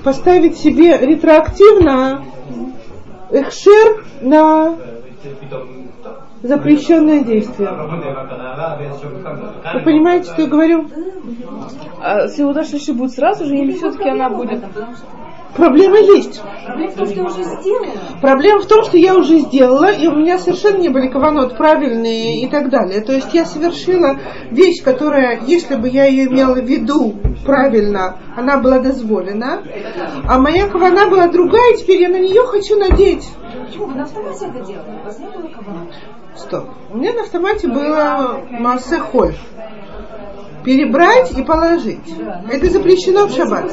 поставить 0.05 0.57
себе 0.57 0.97
ретроактивно 0.99 2.25
эхшер 3.31 4.05
на 4.23 4.77
запрещенное 6.43 7.25
действие. 7.25 7.71
Вы 9.75 9.81
понимаете, 9.81 10.31
что 10.31 10.43
я 10.43 10.49
говорю? 10.49 10.89
А 12.01 12.29
Сеуда 12.29 12.65
Шлиши 12.65 12.93
будет 12.93 13.13
сразу 13.13 13.45
же 13.45 13.57
или 13.57 13.73
все-таки 13.73 14.09
она 14.09 14.31
будет? 14.31 14.63
Проблема 15.57 15.99
есть. 15.99 16.41
Проблема 16.67 16.91
в 16.91 16.97
том, 16.97 17.07
что 17.07 17.17
я 17.17 17.25
уже 17.25 17.43
сделала. 17.43 17.87
Проблема 18.21 18.61
в 18.61 18.67
том, 18.67 18.85
что 18.85 18.97
я 18.97 19.17
уже 19.17 19.39
сделала, 19.39 19.91
и 19.91 20.07
у 20.07 20.17
меня 20.17 20.39
совершенно 20.39 20.79
не 20.79 20.89
были 20.89 21.09
каванот 21.09 21.57
правильные 21.57 22.43
и 22.43 22.49
так 22.49 22.69
далее. 22.71 23.01
То 23.01 23.13
есть 23.13 23.33
я 23.35 23.45
совершила 23.45 24.19
вещь, 24.51 24.83
которая, 24.83 25.41
если 25.47 25.77
бы 25.77 25.89
я 25.89 26.05
ее 26.05 26.27
имела 26.27 26.55
в 26.55 26.65
виду 26.65 27.15
правильно, 27.45 28.19
она 28.37 28.59
была 28.59 28.79
дозволена. 28.79 29.63
А 30.29 30.39
моя 30.39 30.69
кавана 30.69 31.09
была 31.09 31.29
другая, 31.29 31.75
и 31.75 31.79
теперь 31.79 32.03
я 32.03 32.09
на 32.09 32.19
нее 32.19 32.45
хочу 32.47 32.79
надеть. 32.79 33.29
Почему? 33.67 33.87
Вы 33.87 33.95
на 33.95 34.05
автомате 34.05 34.47
это 34.47 34.61
делали? 34.65 35.01
У 35.01 35.05
вас 35.05 35.19
не 35.19 35.27
было 35.27 35.49
кабана? 35.49 35.87
Стоп. 36.37 36.69
У 36.93 36.99
меня 36.99 37.15
на 37.15 37.23
автомате 37.23 37.69
было 37.69 38.41
массе 38.51 38.99
холь. 38.99 39.35
Перебрать 40.69 41.33
и 41.33 41.43
положить. 41.43 42.15
Это 42.53 42.67
запрещено 42.67 43.27
в 43.27 43.33
шаббат. 43.33 43.73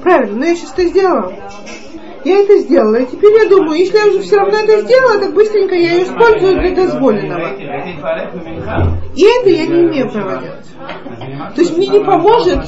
Правильно, 0.00 0.38
но 0.38 0.44
я 0.44 0.54
сейчас 0.54 0.74
это 0.74 0.84
сделала. 0.84 1.32
Я 2.24 2.38
это 2.38 2.56
сделала. 2.58 2.94
И 2.94 3.06
теперь 3.06 3.32
я 3.42 3.48
думаю, 3.48 3.80
если 3.80 3.98
я 3.98 4.06
уже 4.06 4.20
все 4.20 4.36
равно 4.36 4.58
это 4.58 4.82
сделала, 4.82 5.18
так 5.18 5.34
быстренько 5.34 5.74
я 5.74 5.94
ее 5.94 6.04
использую 6.04 6.60
для 6.60 6.72
дозволенного. 6.72 7.48
И 9.16 9.24
это 9.24 9.48
я 9.48 9.66
не 9.66 9.88
имею 9.88 10.08
права 10.08 10.36
делать. 10.36 10.66
То 11.56 11.62
есть 11.62 11.76
мне 11.76 11.88
не 11.88 12.04
поможет, 12.04 12.60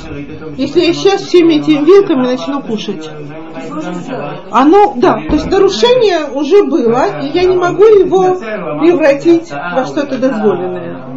если 0.56 0.80
я 0.80 0.92
сейчас 0.94 1.22
всеми 1.22 1.60
этими 1.60 1.84
вилками 1.84 2.26
начну 2.26 2.62
кушать. 2.62 3.08
Оно, 4.50 4.94
да, 4.96 5.20
то 5.28 5.34
есть 5.34 5.48
нарушение 5.48 6.26
уже 6.32 6.64
было, 6.64 7.20
и 7.22 7.26
я 7.28 7.44
не 7.44 7.56
могу 7.56 7.84
его 7.84 8.34
превратить 8.80 9.52
во 9.52 9.84
что-то 9.86 10.18
дозволенное. 10.18 11.11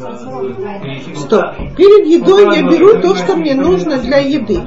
Рационы. 0.00 0.56
Стоп. 1.16 1.44
Перед 1.76 2.06
едой 2.06 2.56
я 2.56 2.62
беру 2.62 3.00
то, 3.00 3.14
что 3.16 3.36
мне 3.36 3.54
нужно 3.54 3.98
для 3.98 4.18
еды. 4.18 4.60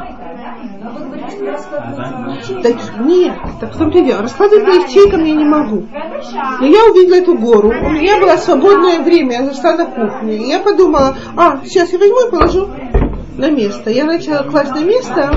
А 0.82 0.90
вы 0.92 1.06
говорите, 1.06 1.36
что 1.36 1.44
вы 1.44 1.52
раскладываете 1.52 2.16
на 2.26 2.36
ячейки. 2.36 2.62
Так 2.62 2.76
нет, 3.06 3.34
так 3.60 3.74
в 3.74 3.78
том-то 3.78 3.98
и 4.00 4.06
дело. 4.06 4.22
Раскладывать 4.22 4.66
по 4.66 4.70
ячейкам 4.70 5.24
я 5.24 5.34
не 5.34 5.46
могу. 5.46 5.86
Но 6.60 6.66
я 6.66 6.86
увидела 6.86 7.16
эту 7.16 7.38
гору, 7.38 7.70
у 7.70 7.90
меня 7.90 8.20
было 8.20 8.38
свободное 8.38 9.02
время, 9.02 9.42
я 9.42 9.46
зашла 9.46 9.76
на 9.76 9.86
кухню, 9.86 10.34
и 10.34 10.48
я 10.48 10.60
подумала, 10.60 11.16
а, 11.36 11.60
сейчас 11.66 11.92
я 11.92 12.00
возьму 12.00 12.28
и 12.28 12.32
положу 12.32 12.70
на 13.38 13.50
место. 13.50 13.90
Я 13.90 14.06
начала 14.06 14.44
класть 14.44 14.74
на 14.74 14.84
место 14.84 15.32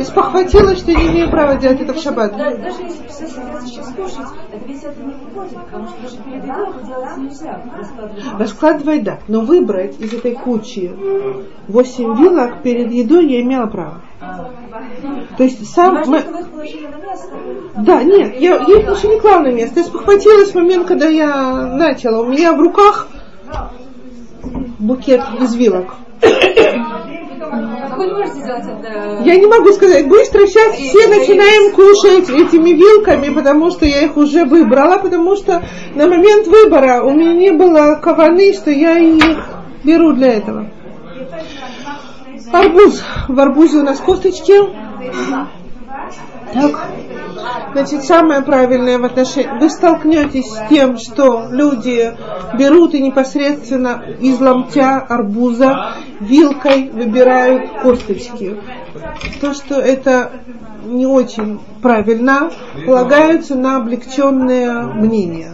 и 0.00 0.04
спохватилась, 0.04 0.78
что 0.78 0.90
я 0.92 0.98
не 0.98 1.08
имею 1.08 1.30
права 1.30 1.56
делать 1.56 1.80
это 1.80 1.92
в 1.92 1.98
шаббат. 1.98 2.34
Да, 2.34 2.56
даже 2.56 2.82
если 2.82 3.26
собираться 3.26 3.66
сейчас 3.66 3.86
кушать, 3.94 4.28
это 4.50 4.66
весь 4.66 4.82
это 4.82 5.02
не 5.02 5.12
выходит, 5.12 5.58
потому 5.58 5.88
что 5.88 6.02
даже 6.02 6.16
перед 6.22 6.44
едой 6.44 6.84
делать 6.86 7.16
нельзя. 7.18 7.62
Раскладывать, 8.38 9.04
да, 9.04 9.18
но 9.28 9.42
выбрать 9.42 10.00
из 10.00 10.14
этой 10.14 10.34
кучи 10.36 10.90
8 11.68 12.16
вилок 12.16 12.62
перед 12.62 12.90
едой 12.90 13.26
я 13.26 13.42
имела 13.42 13.66
право. 13.66 14.00
То 15.36 15.44
есть 15.44 15.66
сам... 15.70 15.96
Важно, 15.96 16.12
мы- 16.12 16.18
место. 16.18 17.28
Да, 17.76 18.02
нет, 18.02 18.40
я, 18.40 18.56
я 18.56 18.80
их 18.80 18.90
еще 18.90 19.08
не 19.08 19.20
клала 19.20 19.40
на 19.40 19.52
место. 19.52 19.80
Я 19.80 19.86
спохватилась 19.86 20.52
в 20.52 20.54
момент, 20.54 20.86
когда 20.86 21.08
я 21.08 21.66
начала. 21.76 22.22
У 22.22 22.26
меня 22.26 22.54
в 22.54 22.60
руках 22.60 23.08
букет 24.78 25.22
из 25.40 25.54
вилок. 25.54 25.94
Как 27.80 27.96
вы 27.96 28.06
не 28.06 28.12
можете 28.12 28.40
сделать 28.40 28.64
это? 28.64 29.22
Я 29.24 29.36
не 29.36 29.46
могу 29.46 29.72
сказать 29.72 30.06
быстро, 30.08 30.46
сейчас 30.46 30.74
все 30.74 31.08
начинаем 31.08 31.72
кушать 31.74 32.28
этими 32.28 32.70
вилками, 32.70 33.32
потому 33.32 33.70
что 33.70 33.86
я 33.86 34.02
их 34.04 34.16
уже 34.16 34.44
выбрала, 34.44 34.98
потому 34.98 35.36
что 35.36 35.62
на 35.94 36.06
момент 36.06 36.46
выбора 36.46 37.02
у 37.02 37.12
меня 37.12 37.32
не 37.34 37.52
было 37.52 37.98
каваны, 38.02 38.52
что 38.52 38.70
я 38.70 38.98
их 38.98 39.46
беру 39.84 40.12
для 40.12 40.34
этого. 40.34 40.70
Арбуз. 42.52 43.02
В 43.28 43.38
арбузе 43.38 43.78
у 43.78 43.82
нас 43.82 43.98
косточки. 44.00 44.54
Так. 46.52 46.88
Значит, 47.72 48.02
самое 48.04 48.42
правильное 48.42 48.98
в 48.98 49.04
отношении... 49.04 49.58
Вы 49.60 49.70
столкнетесь 49.70 50.46
с 50.46 50.68
тем, 50.68 50.98
что 50.98 51.46
люди 51.50 52.12
берут 52.58 52.94
и 52.94 53.00
непосредственно 53.00 54.02
из 54.20 54.40
ломтя 54.40 54.98
арбуза 54.98 55.94
вилкой 56.20 56.90
выбирают 56.90 57.70
косточки. 57.82 58.56
То, 59.40 59.54
что 59.54 59.76
это 59.76 60.32
не 60.84 61.06
очень 61.06 61.60
правильно, 61.82 62.50
полагаются 62.84 63.54
на 63.54 63.76
облегченное 63.76 64.82
мнение. 64.82 65.52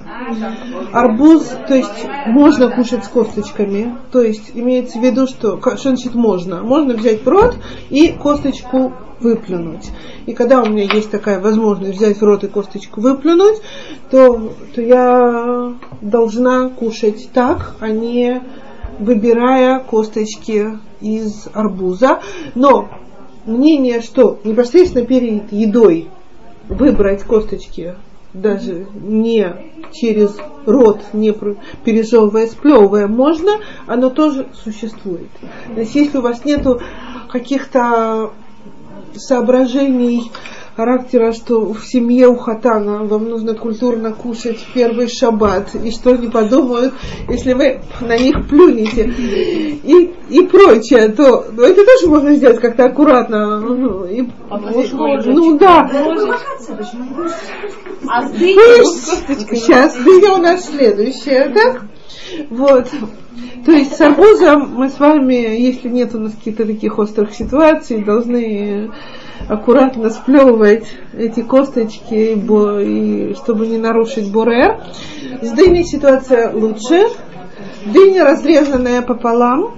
Арбуз, 0.92 1.44
то 1.68 1.74
есть 1.74 2.06
можно 2.26 2.70
кушать 2.70 3.04
с 3.04 3.08
косточками, 3.08 3.96
то 4.10 4.22
есть 4.22 4.50
имеется 4.54 4.98
в 4.98 5.02
виду, 5.02 5.26
что, 5.26 5.60
что 5.60 5.90
значит 5.90 6.14
можно? 6.14 6.62
Можно 6.62 6.94
взять 6.94 7.22
в 7.24 7.28
рот 7.28 7.56
и 7.90 8.12
косточку 8.12 8.92
выплюнуть. 9.20 9.90
И 10.26 10.32
когда 10.32 10.62
у 10.62 10.66
меня 10.66 10.84
есть 10.84 11.10
такая 11.10 11.40
возможность 11.40 11.96
взять 11.96 12.18
в 12.18 12.22
рот 12.22 12.44
и 12.44 12.48
косточку 12.48 13.00
выплюнуть, 13.00 13.60
то, 14.10 14.52
то 14.74 14.82
я 14.82 15.74
должна 16.00 16.68
кушать 16.68 17.30
так, 17.32 17.76
а 17.80 17.88
не 17.88 18.42
выбирая 18.98 19.80
косточки 19.80 20.78
из 21.00 21.48
арбуза. 21.52 22.20
Но 22.54 22.88
мнение, 23.44 24.00
что 24.00 24.38
непосредственно 24.44 25.06
перед 25.06 25.52
едой 25.52 26.08
выбрать 26.68 27.22
косточки 27.22 27.94
даже 28.40 28.86
не 28.94 29.54
через 29.92 30.36
рот, 30.66 31.00
не 31.12 31.34
пережевывая, 31.84 32.46
сплевывая, 32.46 33.06
можно, 33.06 33.60
оно 33.86 34.10
тоже 34.10 34.46
существует. 34.64 35.28
То 35.74 35.80
есть 35.80 35.94
если 35.94 36.18
у 36.18 36.22
вас 36.22 36.44
нету 36.44 36.80
каких-то 37.30 38.32
соображений 39.14 40.30
характера, 40.76 41.32
что 41.32 41.72
в 41.72 41.84
семье 41.86 42.28
у 42.28 42.36
хатана 42.36 43.04
вам 43.04 43.28
нужно 43.28 43.54
культурно 43.54 44.12
кушать 44.12 44.58
в 44.58 44.74
первый 44.74 45.08
шаббат, 45.08 45.74
и 45.74 45.90
что 45.90 46.10
они 46.10 46.28
подумают, 46.28 46.92
если 47.28 47.54
вы 47.54 47.80
на 48.00 48.18
них 48.18 48.46
плюнете, 48.46 49.04
и, 49.82 50.14
и 50.28 50.46
прочее, 50.46 51.08
то 51.08 51.46
ну, 51.50 51.62
это 51.62 51.82
тоже 51.84 52.08
можно 52.08 52.34
сделать 52.34 52.60
как-то 52.60 52.84
аккуратно. 52.84 53.58
Ну, 53.60 54.04
и- 54.04 54.28
ну 55.26 55.58
да? 55.58 55.88
А 58.08 58.28
Сейчас, 58.28 59.96
дыня 59.96 60.34
у 60.34 60.38
нас 60.38 60.66
следующая, 60.66 61.50
так? 61.54 61.84
Вот. 62.50 62.88
То 63.64 63.72
есть 63.72 63.96
с 63.96 64.00
арбузом 64.00 64.74
мы 64.74 64.88
с 64.88 64.98
вами, 64.98 65.34
если 65.34 65.88
нет 65.88 66.14
у 66.14 66.20
нас 66.20 66.32
каких-то 66.34 66.66
таких 66.66 66.98
острых 66.98 67.34
ситуаций, 67.34 68.04
должны 68.04 68.90
аккуратно 69.48 70.10
сплевывать 70.10 70.86
эти 71.16 71.40
косточки, 71.42 72.14
и 72.14 72.34
и 72.34 73.34
чтобы 73.34 73.66
не 73.66 73.78
нарушить 73.78 74.30
буре. 74.30 74.80
С 75.42 75.50
дыней 75.52 75.84
ситуация 75.84 76.52
лучше. 76.52 77.08
Дыня 77.86 78.24
разрезанная 78.24 79.02
пополам. 79.02 79.74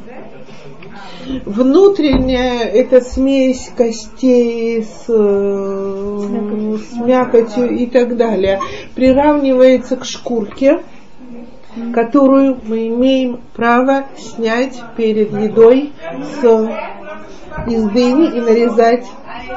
Внутренняя 1.45 2.65
это 2.65 3.03
смесь 3.03 3.71
костей 3.77 4.83
с, 4.83 5.05
э, 5.09 6.77
с 6.79 6.97
мякотью 6.97 7.71
и 7.77 7.87
так 7.87 8.17
далее 8.17 8.61
приравнивается 8.95 9.97
к 9.97 10.07
шкурке, 10.07 10.81
которую 11.93 12.59
мы 12.67 12.89
имеем 12.89 13.41
право 13.55 14.07
снять 14.17 14.81
перед 14.97 15.33
едой 15.33 15.93
с, 16.41 16.45
из 17.67 17.83
дыни 17.91 18.37
и 18.37 18.41
нарезать 18.41 19.05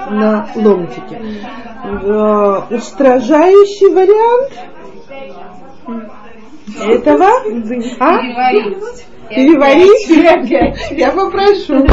на 0.10 0.50
ломтики. 0.56 1.18
Э, 1.84 2.76
Устражающий 2.76 3.94
вариант 3.94 4.52
этого 6.80 7.30
а? 8.00 8.20
Переварить? 9.30 10.10
Я 10.98 11.12
попрошу. 11.12 11.86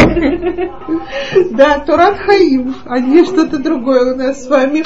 Да, 1.52 1.78
Турат 1.80 2.18
Хаим, 2.18 2.74
а 2.84 2.98
не 2.98 3.24
что-то 3.24 3.58
другое 3.58 4.14
у 4.14 4.16
нас 4.16 4.44
с 4.44 4.48
вами. 4.48 4.84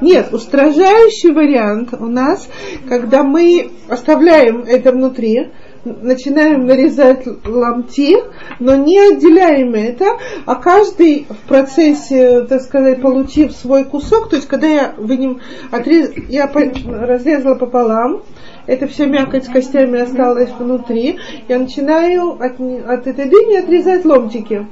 Нет, 0.00 0.32
устражающий 0.32 1.32
вариант 1.32 1.94
у 1.94 2.06
нас, 2.06 2.48
когда 2.88 3.22
мы 3.22 3.70
оставляем 3.88 4.62
это 4.62 4.90
внутри, 4.90 5.50
начинаем 5.84 6.66
нарезать 6.66 7.26
ломти, 7.46 8.16
но 8.58 8.76
не 8.76 8.98
отделяем 8.98 9.74
это, 9.74 10.18
а 10.46 10.54
каждый 10.56 11.26
в 11.28 11.48
процессе, 11.48 12.42
так 12.42 12.62
сказать, 12.62 13.00
получив 13.00 13.52
свой 13.52 13.84
кусок, 13.84 14.30
то 14.30 14.36
есть 14.36 14.48
когда 14.48 14.66
я 14.66 14.94
вынем, 14.96 15.40
отрез, 15.70 16.12
я 16.28 16.50
разрезала 16.52 17.54
пополам, 17.54 18.22
эта 18.66 18.86
вся 18.86 19.06
мякоть 19.06 19.44
с 19.44 19.48
костями 19.48 20.00
осталась 20.00 20.50
внутри, 20.56 21.18
я 21.48 21.58
начинаю 21.58 22.32
от, 22.32 22.60
от 22.60 23.06
этой 23.06 23.28
дыни 23.28 23.56
отрезать 23.56 24.04
ломтики. 24.04 24.66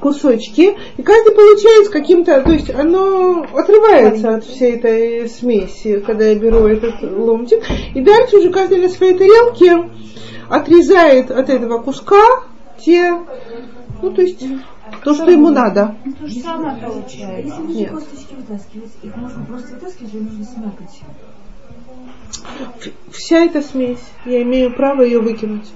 Кусочки, 0.00 0.74
и 0.96 1.02
каждый 1.02 1.34
получает 1.34 1.88
каким-то, 1.88 2.42
то 2.42 2.52
есть 2.52 2.70
оно 2.70 3.46
отрывается 3.54 4.36
от 4.36 4.44
всей 4.44 4.76
этой 4.76 5.28
смеси, 5.28 6.00
когда 6.00 6.26
я 6.26 6.34
беру 6.34 6.66
этот 6.66 7.02
ломтик, 7.02 7.62
и 7.94 8.00
дальше 8.00 8.38
уже 8.38 8.50
каждый 8.50 8.80
на 8.80 8.88
своей 8.88 9.14
тарелке 9.14 9.90
отрезает 10.48 11.30
от 11.30 11.48
этого 11.48 11.80
куска 11.80 12.44
те, 12.78 13.14
ну 14.02 14.10
то 14.10 14.22
есть 14.22 14.44
то, 15.02 15.14
что 15.14 15.30
ему 15.30 15.50
надо. 15.50 15.96
Ну, 16.04 16.12
то 16.12 16.26
же 16.26 16.40
самое 16.40 16.76
получается. 16.76 17.62
Если 17.62 17.78
Нет. 17.78 17.90
косточки 17.90 18.34
вытаскивать, 18.34 18.92
их 19.02 19.16
можно 19.16 19.44
просто 19.44 19.74
вытаскивать 19.74 20.14
или 20.14 20.22
нужно 20.22 20.44
смякать? 20.44 21.00
Вся 23.10 23.44
эта 23.44 23.62
смесь, 23.62 24.04
я 24.24 24.42
имею 24.42 24.74
право 24.74 25.02
ее 25.02 25.20
выкинуть. 25.20 25.66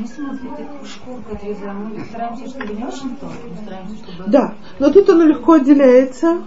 Если 0.00 0.22
мы 0.22 0.30
вот 0.30 0.58
эту 0.58 0.86
шкурку 0.86 1.34
отрезаем, 1.34 1.92
мы 1.94 2.04
стараемся, 2.04 2.46
чтобы 2.48 2.74
не 2.74 2.84
очень 2.84 3.16
тонко, 3.16 3.36
мы 3.48 3.56
стараемся, 3.62 3.94
чтобы 3.96 4.30
Да, 4.30 4.54
но 4.78 4.90
тут 4.90 5.10
оно 5.10 5.24
легко 5.24 5.52
отделяется. 5.54 6.38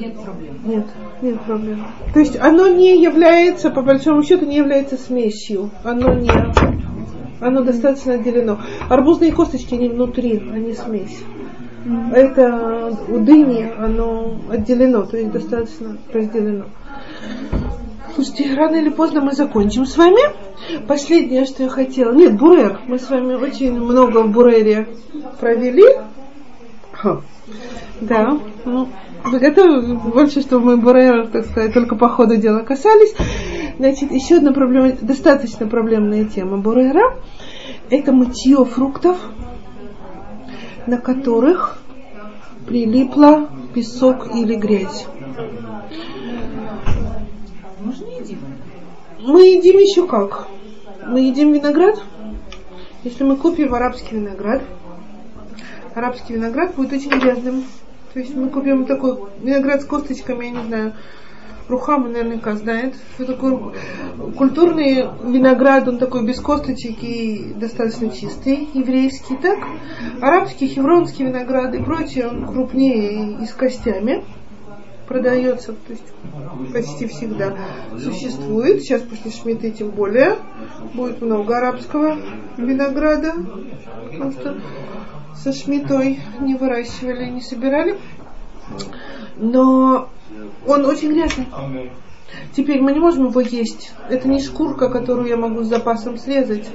нет 0.00 0.22
проблем. 0.22 0.54
Нет, 0.64 0.86
нет 1.20 1.40
проблем. 1.42 1.86
То 2.14 2.20
есть 2.20 2.38
оно 2.38 2.68
не 2.68 3.02
является, 3.02 3.70
по 3.70 3.82
большому 3.82 4.22
счету, 4.22 4.46
не 4.46 4.56
является 4.56 4.96
смесью. 4.96 5.70
Оно 5.82 6.14
не, 6.14 6.30
оно 7.40 7.62
достаточно 7.62 8.14
отделено. 8.14 8.60
Арбузные 8.88 9.32
косточки, 9.32 9.74
они 9.74 9.88
внутри, 9.88 10.38
они 10.38 10.72
смесь. 10.74 11.22
Это 12.12 12.96
у 13.08 13.18
дыни, 13.18 13.72
оно 13.78 14.36
отделено, 14.50 15.02
то 15.02 15.16
есть 15.16 15.32
достаточно 15.32 15.96
разделено. 16.12 16.66
Слушайте, 18.16 18.54
рано 18.54 18.76
или 18.76 18.88
поздно 18.88 19.20
мы 19.20 19.32
закончим 19.32 19.84
с 19.84 19.94
вами. 19.98 20.22
Последнее, 20.86 21.44
что 21.44 21.64
я 21.64 21.68
хотела. 21.68 22.14
Нет, 22.14 22.38
бурер. 22.38 22.80
Мы 22.86 22.98
с 22.98 23.10
вами 23.10 23.34
очень 23.34 23.78
много 23.78 24.22
в 24.22 24.30
бурере 24.30 24.88
провели. 25.38 25.84
Ха. 26.92 27.20
Да. 28.00 28.38
Ну, 28.64 28.88
вы 29.22 29.38
готовы? 29.38 29.96
Больше, 29.96 30.40
что 30.40 30.60
мы 30.60 30.78
бурер, 30.78 31.26
так 31.26 31.44
сказать, 31.44 31.74
только 31.74 31.94
по 31.94 32.08
ходу 32.08 32.36
дела 32.36 32.60
касались. 32.60 33.14
Значит, 33.78 34.10
еще 34.10 34.36
одна 34.36 34.54
проблема, 34.54 34.92
достаточно 35.02 35.66
проблемная 35.66 36.24
тема 36.24 36.56
бурера. 36.56 37.18
Это 37.90 38.12
мытье 38.12 38.64
фруктов, 38.64 39.18
на 40.86 40.96
которых 40.96 41.76
прилипла 42.66 43.50
песок 43.74 44.34
или 44.34 44.54
грязь. 44.54 45.06
Мы 49.26 49.56
едим 49.56 49.78
еще 49.78 50.06
как? 50.06 50.46
Мы 51.04 51.22
едим 51.22 51.52
виноград. 51.52 52.00
Если 53.02 53.24
мы 53.24 53.36
купим 53.36 53.74
арабский 53.74 54.14
виноград, 54.14 54.62
арабский 55.96 56.34
виноград 56.34 56.76
будет 56.76 56.92
очень 56.92 57.10
грязным. 57.10 57.64
То 58.12 58.20
есть 58.20 58.36
мы 58.36 58.48
купим 58.50 58.86
такой 58.86 59.18
виноград 59.40 59.82
с 59.82 59.84
косточками, 59.84 60.44
я 60.44 60.50
не 60.52 60.66
знаю, 60.68 60.92
Рухама 61.68 62.08
наверняка 62.08 62.54
знает, 62.54 62.94
что 63.14 63.24
такое 63.24 63.74
культурный 64.36 65.08
виноград, 65.24 65.88
он 65.88 65.98
такой 65.98 66.24
без 66.24 66.38
косточек 66.38 67.02
и 67.02 67.52
достаточно 67.56 68.10
чистый, 68.10 68.68
еврейский, 68.74 69.36
так? 69.36 69.58
Арабский, 70.20 70.68
хевронский 70.68 71.26
виноград 71.26 71.74
и 71.74 71.82
прочее, 71.82 72.28
он 72.28 72.46
крупнее 72.46 73.42
и 73.42 73.46
с 73.46 73.52
костями 73.52 74.22
продается, 75.06 75.72
то 75.72 75.92
есть 75.92 76.04
почти 76.72 77.06
всегда 77.06 77.56
существует. 77.98 78.82
Сейчас 78.82 79.02
после 79.02 79.30
Шмиты 79.30 79.70
тем 79.70 79.90
более 79.90 80.36
будет 80.94 81.20
много 81.20 81.56
арабского 81.56 82.18
винограда, 82.56 83.34
потому 84.12 84.32
что 84.32 84.60
со 85.36 85.52
Шмитой 85.52 86.20
не 86.40 86.54
выращивали, 86.54 87.26
не 87.30 87.40
собирали. 87.40 87.98
Но 89.36 90.08
он 90.66 90.84
очень 90.84 91.12
грязный. 91.12 91.46
Теперь 92.56 92.80
мы 92.80 92.92
не 92.92 93.00
можем 93.00 93.28
его 93.28 93.40
есть. 93.40 93.92
Это 94.08 94.28
не 94.28 94.40
шкурка, 94.40 94.88
которую 94.88 95.28
я 95.28 95.36
могу 95.36 95.62
с 95.62 95.68
запасом 95.68 96.16
срезать. 96.16 96.68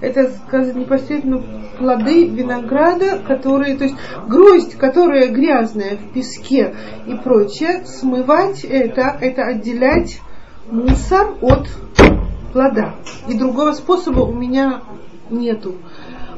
Это, 0.00 0.30
сказать, 0.46 0.76
непосредственно 0.76 1.42
плоды 1.78 2.26
винограда, 2.28 3.18
которые, 3.26 3.76
то 3.76 3.84
есть 3.84 3.96
гроздь, 4.28 4.76
которая 4.76 5.28
грязная 5.28 5.96
в 5.96 6.12
песке 6.12 6.74
и 7.06 7.14
прочее, 7.14 7.84
смывать 7.86 8.64
это, 8.64 9.16
это 9.20 9.42
отделять 9.42 10.20
мусор 10.70 11.36
от 11.40 11.68
плода. 12.52 12.96
И 13.28 13.34
другого 13.34 13.72
способа 13.72 14.20
у 14.20 14.32
меня 14.32 14.82
нету. 15.30 15.76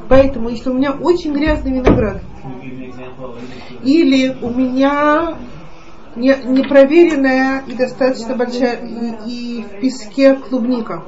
Поэтому, 0.07 0.49
если 0.49 0.69
у 0.69 0.73
меня 0.73 0.93
очень 0.93 1.33
грязный 1.33 1.73
виноград, 1.73 2.21
или 3.83 4.35
у 4.41 4.49
меня 4.49 5.37
не, 6.15 6.35
непроверенная 6.45 7.63
и 7.67 7.73
достаточно 7.73 8.35
большая 8.35 8.79
и, 8.85 9.59
и 9.59 9.63
в 9.63 9.79
песке 9.79 10.35
клубника, 10.35 11.03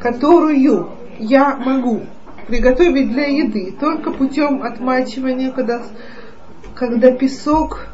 которую 0.00 0.90
я 1.18 1.56
могу 1.56 2.02
приготовить 2.46 3.12
для 3.12 3.26
еды 3.26 3.74
только 3.78 4.12
путем 4.12 4.62
отмачивания, 4.62 5.50
когда, 5.50 5.82
когда 6.74 7.10
песок 7.12 7.88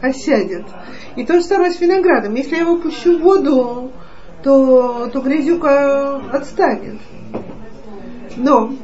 осядет. 0.00 0.64
И 1.16 1.24
то 1.24 1.34
же 1.34 1.42
самое 1.42 1.72
с 1.72 1.80
виноградом. 1.80 2.34
Если 2.34 2.54
я 2.54 2.62
его 2.62 2.76
пущу 2.76 3.18
в 3.18 3.22
воду, 3.22 3.90
то, 4.42 5.08
то 5.12 5.20
грязюка 5.20 6.16
отстанет. 6.30 7.00
Но 8.36 8.74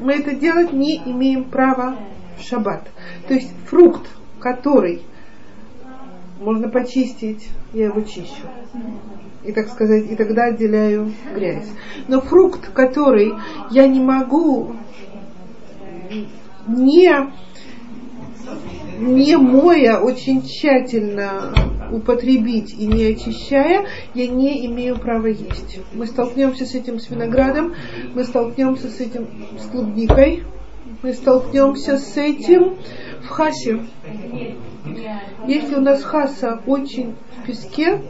мы 0.00 0.14
это 0.14 0.34
делать 0.34 0.72
не 0.72 0.96
имеем 0.98 1.44
права 1.44 1.96
в 2.38 2.42
шаббат. 2.42 2.86
То 3.26 3.34
есть 3.34 3.50
фрукт, 3.66 4.06
который 4.38 5.02
можно 6.38 6.68
почистить, 6.68 7.48
я 7.72 7.86
его 7.86 8.00
чищу. 8.02 8.46
И 9.44 9.52
так 9.52 9.68
сказать, 9.68 10.10
и 10.10 10.16
тогда 10.16 10.46
отделяю 10.46 11.12
грязь. 11.34 11.68
Но 12.08 12.20
фрукт, 12.20 12.72
который 12.72 13.32
я 13.70 13.86
не 13.86 14.00
могу 14.00 14.74
не, 16.66 17.10
не 18.98 19.36
моя 19.36 20.00
очень 20.00 20.42
тщательно 20.42 21.52
употребить 21.92 22.74
и 22.74 22.86
не 22.86 23.04
очищая, 23.04 23.86
я 24.14 24.26
не 24.26 24.66
имею 24.66 24.98
права 24.98 25.26
есть. 25.26 25.78
Мы 25.92 26.06
столкнемся 26.06 26.66
с 26.66 26.74
этим 26.74 26.98
с 26.98 27.08
виноградом, 27.08 27.74
мы 28.14 28.24
столкнемся 28.24 28.88
с 28.88 28.98
этим 29.00 29.28
с 29.60 29.66
клубникой, 29.70 30.42
мы 31.02 31.12
столкнемся 31.12 31.98
с 31.98 32.16
этим 32.16 32.76
в 33.22 33.28
хасе. 33.28 33.80
Если 35.46 35.74
у 35.74 35.80
нас 35.80 36.02
хаса 36.02 36.60
очень 36.66 37.14
в 37.38 37.46
песке, 37.46 38.00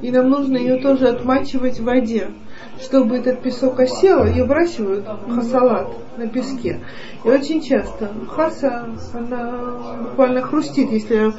и 0.00 0.10
нам 0.10 0.28
нужно 0.30 0.56
ее 0.56 0.76
тоже 0.76 1.08
отмачивать 1.08 1.78
в 1.78 1.84
воде, 1.84 2.28
чтобы 2.80 3.16
этот 3.16 3.42
песок 3.42 3.80
осел, 3.80 4.24
ее 4.24 4.44
выращивают 4.44 5.06
хасалат 5.28 5.88
на 6.16 6.26
песке. 6.28 6.80
И 7.24 7.28
очень 7.28 7.62
часто 7.62 8.10
хаса, 8.28 8.88
она 9.14 9.96
буквально 10.02 10.42
хрустит, 10.42 10.90
если 10.90 11.32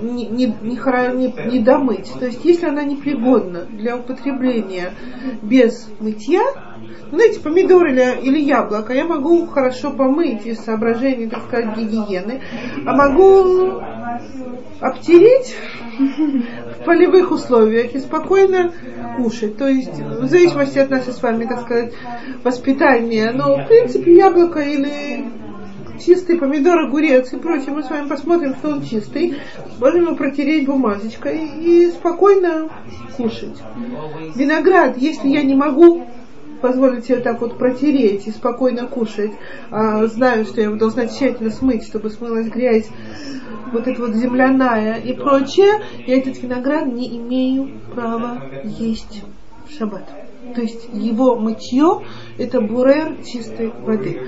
не, 0.00 0.26
не, 0.26 0.46
не, 0.46 0.76
не, 0.76 1.50
не 1.50 1.58
домыть. 1.60 2.12
То 2.18 2.26
есть, 2.26 2.44
если 2.44 2.66
она 2.66 2.84
непригодна 2.84 3.64
для 3.64 3.96
употребления 3.96 4.92
без 5.42 5.88
мытья, 6.00 6.42
знаете, 7.10 7.40
помидор 7.40 7.86
или, 7.86 8.20
или 8.22 8.40
яблоко 8.40 8.92
я 8.92 9.04
могу 9.04 9.46
хорошо 9.46 9.90
помыть 9.90 10.46
из 10.46 10.60
соображений, 10.60 11.28
так 11.28 11.44
сказать, 11.44 11.76
гигиены, 11.76 12.40
а 12.86 12.94
могу 12.94 13.82
обтереть 14.80 15.56
в 15.98 16.84
полевых 16.84 17.30
условиях 17.30 17.94
и 17.94 17.98
спокойно 17.98 18.72
кушать. 19.16 19.56
То 19.56 19.68
есть, 19.68 19.98
в 19.98 20.26
зависимости 20.26 20.78
от 20.78 20.90
нашей 20.90 21.12
с 21.12 21.22
вами, 21.22 21.44
так 21.44 21.62
сказать, 21.62 21.92
воспитания. 22.42 23.30
Но, 23.32 23.56
в 23.56 23.68
принципе, 23.68 24.16
яблоко 24.16 24.60
или 24.60 25.24
чистый 26.04 26.38
помидор, 26.38 26.80
огурец 26.80 27.32
и 27.32 27.36
прочее, 27.36 27.70
мы 27.70 27.82
с 27.82 27.90
вами 27.90 28.08
посмотрим, 28.08 28.54
что 28.54 28.70
он 28.70 28.82
чистый. 28.82 29.36
Можем 29.78 30.02
его 30.02 30.16
протереть 30.16 30.66
бумажечкой 30.66 31.46
и 31.60 31.90
спокойно 31.90 32.68
кушать. 33.16 33.56
Виноград, 34.34 34.96
если 34.98 35.28
я 35.28 35.42
не 35.42 35.54
могу 35.54 36.06
позволить 36.62 37.04
себе 37.04 37.18
так 37.18 37.40
вот 37.40 37.58
протереть 37.58 38.26
и 38.26 38.30
спокойно 38.30 38.86
кушать, 38.86 39.32
а 39.70 40.06
знаю, 40.06 40.46
что 40.46 40.60
я 40.60 40.68
его 40.68 40.76
должна 40.76 41.06
тщательно 41.06 41.50
смыть, 41.50 41.84
чтобы 41.84 42.08
смылась 42.08 42.48
грязь, 42.48 42.88
вот 43.72 43.86
эта 43.86 44.00
вот 44.00 44.14
земляная 44.14 44.94
и 44.94 45.12
прочее, 45.12 45.82
я 46.06 46.18
этот 46.18 46.40
виноград 46.42 46.86
не 46.86 47.18
имею 47.18 47.80
права 47.94 48.42
есть 48.64 49.22
в 49.68 49.76
шаббат. 49.76 50.08
То 50.54 50.60
есть 50.60 50.88
его 50.92 51.36
мытье 51.36 52.02
это 52.38 52.60
бурер 52.60 53.16
чистой 53.24 53.72
воды. 53.84 54.20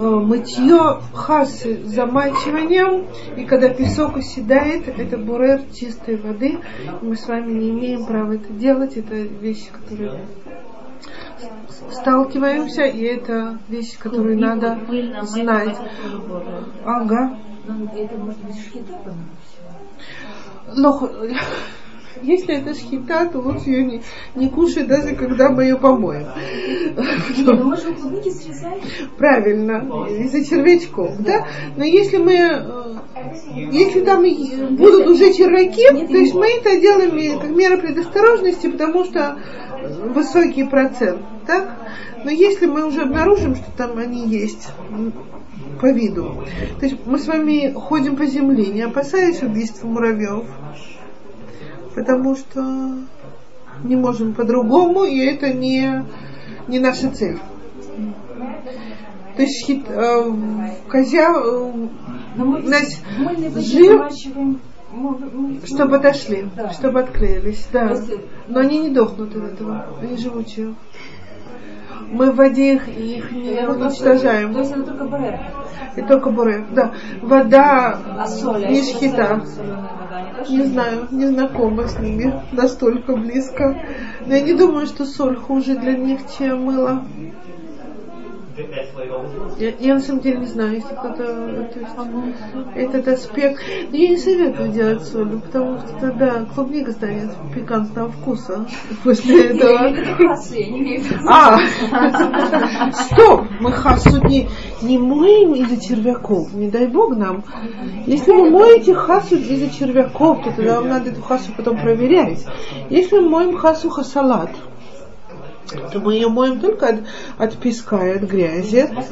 Э, 0.00 0.08
Мытье 0.08 1.02
хасы 1.12 1.84
замачиванием, 1.84 3.06
и 3.36 3.44
когда 3.44 3.68
песок 3.68 4.16
оседает, 4.16 4.88
это 4.88 5.18
бурер 5.18 5.60
чистой 5.74 6.16
воды. 6.16 6.58
Мы 7.02 7.16
с 7.16 7.28
вами 7.28 7.52
не 7.52 7.68
имеем 7.68 8.06
права 8.06 8.36
это 8.36 8.50
делать, 8.50 8.96
это 8.96 9.14
вещи, 9.14 9.68
которые 9.70 10.22
сталкиваемся, 11.90 12.82
и 12.82 13.02
это 13.02 13.58
вещь, 13.68 13.98
которую 13.98 14.36
Книга 14.36 14.54
надо 14.54 14.78
знать. 15.22 15.76
Ага. 16.84 17.36
Ну, 17.66 17.88
это 17.96 18.16
может 18.18 18.40
быть 18.42 18.56
всего. 18.56 19.14
Но 20.76 21.10
если 22.22 22.56
это 22.56 22.74
шхита, 22.74 23.26
то 23.26 23.38
лучше 23.38 23.70
ее 23.70 23.84
не, 23.84 24.02
не 24.34 24.48
кушай, 24.48 24.84
даже 24.84 25.14
когда 25.14 25.50
мы 25.50 25.64
ее 25.64 25.76
помоем. 25.76 26.26
Ну. 27.38 27.74
Правильно, 29.16 30.06
из-за 30.08 30.44
червячков, 30.44 31.16
да? 31.18 31.46
Но 31.76 31.84
если 31.84 32.18
мы, 32.18 32.34
э, 32.34 33.70
если 33.72 34.00
там 34.00 34.22
будут 34.76 35.06
уже 35.06 35.32
червяки, 35.32 36.06
то 36.06 36.16
есть 36.16 36.34
мы 36.34 36.46
это 36.48 36.80
делаем 36.80 37.40
как 37.40 37.50
мера 37.50 37.76
предосторожности, 37.76 38.68
потому 38.68 39.04
что 39.04 39.38
высокий 40.14 40.64
процент, 40.64 41.20
так? 41.46 41.76
Но 42.24 42.30
если 42.30 42.66
мы 42.66 42.86
уже 42.86 43.02
обнаружим, 43.02 43.54
что 43.54 43.70
там 43.76 43.96
они 43.98 44.26
есть 44.26 44.68
по 45.80 45.90
виду, 45.90 46.44
то 46.78 46.86
есть 46.86 46.98
мы 47.06 47.18
с 47.18 47.26
вами 47.26 47.72
ходим 47.72 48.16
по 48.16 48.26
земле, 48.26 48.66
не 48.66 48.82
опасаясь 48.82 49.42
убийства 49.42 49.86
муравьев, 49.86 50.44
потому 51.94 52.36
что 52.36 52.94
не 53.84 53.96
можем 53.96 54.34
по-другому, 54.34 55.04
и 55.04 55.18
это 55.20 55.52
не, 55.52 56.04
не 56.68 56.78
наша 56.78 57.10
цель. 57.10 57.38
То 59.36 59.42
есть 59.42 59.64
хит, 59.66 59.84
э, 59.88 60.32
козя, 60.88 61.32
э, 61.36 61.72
Значит, 62.64 63.00
жир- 63.56 64.08
чтобы 65.66 65.96
отошли, 65.96 66.46
Да. 66.56 66.70
чтобы 66.70 67.00
отклеились, 67.00 67.66
да. 67.72 67.96
Но 68.48 68.60
они 68.60 68.78
не 68.78 68.90
дохнут 68.90 69.34
от 69.36 69.54
этого, 69.54 69.86
они 70.00 70.16
живучие. 70.16 70.74
Мы 72.08 72.30
в 72.30 72.36
воде 72.36 72.74
их, 72.74 72.88
их 72.88 73.32
не 73.32 73.66
уничтожаем. 73.66 74.52
То 74.52 74.60
есть 74.60 74.72
это 74.72 74.82
только 74.82 75.04
барер. 75.04 75.40
И 75.96 76.02
только 76.02 76.30
буры, 76.30 76.64
да. 76.70 76.92
Вода 77.20 77.98
А 78.18 78.26
соль? 78.26 78.64
а 78.64 78.68
не 78.70 78.82
шхита. 78.82 79.44
Не 80.48 80.62
знаю, 80.64 81.08
не 81.10 81.26
знакома 81.26 81.88
с 81.88 81.98
ними 81.98 82.32
настолько 82.52 83.16
близко. 83.16 83.76
Но 84.26 84.34
я 84.34 84.40
не 84.40 84.54
думаю, 84.54 84.86
что 84.86 85.04
соль 85.04 85.36
хуже 85.36 85.76
для 85.76 85.96
них, 85.96 86.20
чем 86.38 86.64
мыло. 86.64 87.04
Я, 89.58 89.72
я 89.78 89.94
на 89.94 90.00
самом 90.00 90.20
деле 90.20 90.38
не 90.38 90.46
знаю, 90.46 90.74
если 90.74 90.94
кто-то 90.94 91.70
этот 92.74 93.08
аспект. 93.08 93.62
Но 93.90 93.96
я 93.96 94.08
не 94.08 94.16
советую 94.16 94.70
делать 94.70 95.02
солью, 95.04 95.40
потому 95.40 95.78
что 95.78 95.88
тогда 96.00 96.44
клубника 96.54 96.92
станет 96.92 97.30
пикантного 97.54 98.10
вкуса 98.10 98.66
после 99.04 99.50
этого. 99.50 99.86
Я 100.54 100.70
не 100.70 100.78
имею. 100.80 101.02
А, 101.28 101.58
стоп, 102.92 103.46
мы 103.60 103.72
хасу 103.72 104.26
не, 104.26 104.48
не 104.82 104.98
моем 104.98 105.54
из-за 105.54 105.80
червяков, 105.80 106.52
не 106.52 106.70
дай 106.70 106.86
бог 106.86 107.16
нам. 107.16 107.44
Если 108.06 108.32
вы 108.32 108.50
моете 108.50 108.94
хасу 108.94 109.36
из-за 109.36 109.70
червяков, 109.70 110.44
то 110.44 110.52
тогда 110.52 110.76
вам 110.76 110.88
надо 110.88 111.10
эту 111.10 111.22
хасу 111.22 111.52
потом 111.56 111.80
проверять. 111.80 112.44
Если 112.88 113.18
мы 113.18 113.28
моем 113.28 113.56
хасу 113.56 113.90
хасалат, 113.90 114.50
то 115.92 116.00
мы 116.00 116.14
ее 116.14 116.28
моем 116.28 116.60
только 116.60 116.86
от, 116.88 116.96
от 117.38 117.56
песка 117.58 118.06
и 118.06 118.16
от 118.16 118.22
грязи. 118.22 118.88
А? 118.90 119.02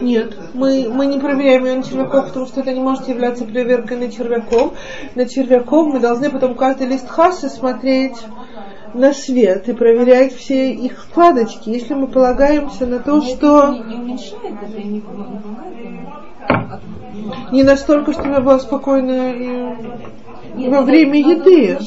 Нет, 0.00 0.36
мы, 0.54 0.88
мы 0.92 1.06
не 1.06 1.18
проверяем 1.18 1.64
ее 1.64 1.76
на 1.76 1.82
червяков, 1.82 2.28
потому 2.28 2.46
что 2.46 2.60
это 2.60 2.72
не 2.72 2.80
может 2.80 3.08
являться 3.08 3.44
проверкой 3.44 3.98
на 3.98 4.10
червяков. 4.10 4.74
На 5.14 5.26
червяков 5.26 5.92
мы 5.92 6.00
должны 6.00 6.30
потом 6.30 6.54
каждый 6.54 6.86
лист 6.88 7.08
хасы 7.08 7.48
смотреть 7.48 8.16
на 8.94 9.12
свет 9.12 9.68
и 9.68 9.72
проверять 9.72 10.34
все 10.34 10.72
их 10.72 11.04
вкладочки. 11.04 11.68
Если 11.70 11.94
мы 11.94 12.06
полагаемся 12.08 12.86
на 12.86 12.98
то, 12.98 13.20
что 13.22 13.72
Не, 17.52 17.60
это 17.62 17.70
настолько, 17.72 18.12
что 18.12 18.28
я 18.28 18.40
была 18.40 18.58
спокойна 18.58 19.32
и 19.32 19.46
Нет, 20.56 20.70
во 20.70 20.76
это- 20.78 20.82
время 20.84 21.20
это 21.20 21.50
еды. 21.50 21.78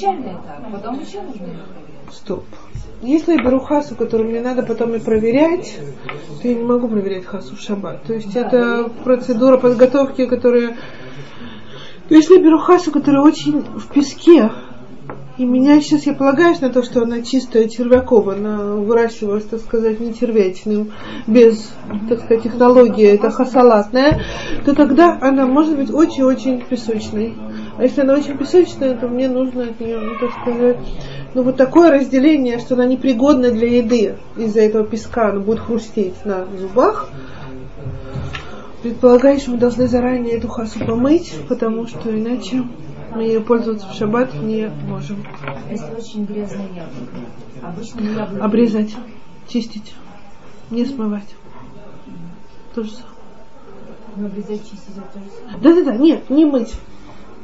Потом 0.82 1.00
еще 1.00 1.22
нужно. 1.22 1.48
Стоп. 2.12 2.44
Если 3.02 3.34
я 3.34 3.44
беру 3.44 3.60
хасу, 3.60 3.96
которую 3.96 4.30
мне 4.30 4.42
надо 4.42 4.64
потом 4.64 4.94
и 4.96 5.00
проверять, 5.00 5.80
то 6.42 6.48
я 6.48 6.56
не 6.56 6.64
могу 6.64 6.88
проверять 6.88 7.26
хасу 7.26 7.56
в 7.56 7.60
шаббат. 7.60 8.04
То 8.04 8.14
есть 8.14 8.36
это 8.36 8.92
процедура 9.04 9.58
подготовки, 9.58 10.26
которая... 10.26 10.78
То 12.10 12.16
Если 12.16 12.36
я 12.36 12.44
беру 12.44 12.60
хасу, 12.60 12.92
которая 12.92 13.24
очень 13.24 13.62
в 13.62 13.88
песке, 13.92 14.52
и 15.38 15.46
меня 15.46 15.82
сейчас 15.82 16.06
я 16.06 16.14
полагаюсь 16.14 16.62
на 16.62 16.70
то, 16.70 16.84
что 16.84 17.02
она 17.02 17.22
чистая 17.22 17.68
червяков, 17.68 18.28
она 18.28 18.76
выращивалась, 18.76 19.46
так 19.46 19.62
сказать, 19.62 20.00
не 20.00 20.14
червячным, 20.14 20.92
без, 21.26 21.74
так 22.10 22.20
сказать, 22.20 22.44
технологии, 22.44 23.08
это 23.08 23.32
хасалатная, 23.32 24.22
то 24.66 24.76
тогда 24.76 25.18
она 25.20 25.48
может 25.48 25.78
быть 25.78 25.92
очень-очень 25.92 26.62
песочной. 26.62 27.36
А 27.78 27.84
если 27.84 28.02
она 28.02 28.14
очень 28.14 28.38
песочная, 28.38 28.96
то 28.96 29.08
мне 29.08 29.30
нужно 29.30 29.64
от 29.64 29.80
нее, 29.80 30.00
ну, 30.00 30.14
так 30.20 30.32
сказать, 30.42 30.78
ну 31.34 31.44
вот 31.44 31.56
такое 31.56 31.92
разделение, 31.92 32.60
что 32.60 32.76
она 32.76 32.86
непригодна 32.86 33.52
для 33.52 33.78
еды 33.78 34.18
из-за 34.36 34.62
этого 34.62 34.86
песка, 34.86 35.30
она 35.30 35.40
будет 35.40 35.60
хрустеть 35.60 36.26
на 36.26 36.46
зубах. 36.58 37.10
Предполагаю, 38.84 39.40
что 39.40 39.52
мы 39.52 39.58
должны 39.58 39.88
заранее 39.88 40.38
эту 40.38 40.48
хасу 40.48 40.80
помыть, 40.86 41.34
потому 41.48 41.88
что 41.88 42.10
иначе 42.10 42.64
мы 43.16 43.24
ее 43.24 43.40
пользоваться 43.40 43.88
в 43.88 43.94
шаббат 43.94 44.34
не 44.42 44.72
можем. 44.88 45.24
Если 45.70 45.94
очень 45.94 46.26
грязное 46.26 46.68
яблоко? 46.68 47.16
Обычно 47.62 48.02
мы 48.02 48.12
яблоко... 48.12 48.44
Обрезать, 48.44 48.96
чистить, 49.48 49.94
не 50.72 50.86
смывать. 50.86 51.36
То 52.74 52.84
же 52.84 52.92
самое. 52.92 53.08
Ну, 54.16 54.26
обрезать, 54.26 54.64
чистить, 54.64 54.98
это 54.98 55.08
тоже 55.14 55.26
самое. 55.40 55.60
Да-да-да, 55.62 55.98
нет, 55.98 56.30
не 56.30 56.46
мыть, 56.46 56.74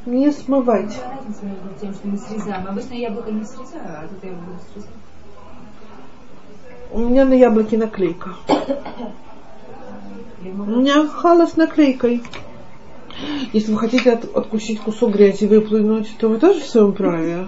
не 0.07 0.31
смывать. 0.31 0.97
Разница 1.03 1.45
между 1.45 1.69
тем, 1.79 1.93
что 1.93 2.07
мы 2.07 2.17
срезаем. 2.17 2.67
Обычно 2.67 2.93
яблоко 2.93 3.31
не 3.31 3.43
срезаю, 3.43 3.83
а 3.85 4.07
тут 4.07 4.23
я 4.23 4.31
буду 4.31 4.57
срезать. 4.71 4.89
У 6.91 6.99
меня 6.99 7.25
на 7.25 7.33
яблоке 7.33 7.77
наклейка. 7.77 8.35
У 10.41 10.47
меня 10.47 11.07
хала 11.07 11.45
с 11.45 11.57
наклейкой. 11.57 12.23
Если 13.51 13.71
вы 13.73 13.79
хотите 13.79 14.11
от- 14.11 14.35
откусить 14.35 14.79
кусок 14.79 15.11
грязи 15.13 15.43
и 15.43 15.47
выплюнуть, 15.47 16.15
то 16.17 16.29
вы 16.29 16.37
тоже 16.37 16.61
в 16.61 16.67
своем 16.67 16.93
праве. 16.93 17.47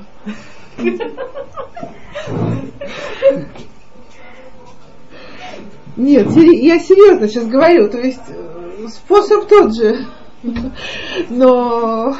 Нет, 5.95 6.27
я 6.35 6.79
серьезно 6.79 7.27
сейчас 7.27 7.45
говорю, 7.47 7.89
то 7.89 7.99
есть 7.99 8.21
э, 8.29 8.87
способ 8.87 9.47
тот 9.47 9.75
же. 9.75 10.05
Но 11.29 12.15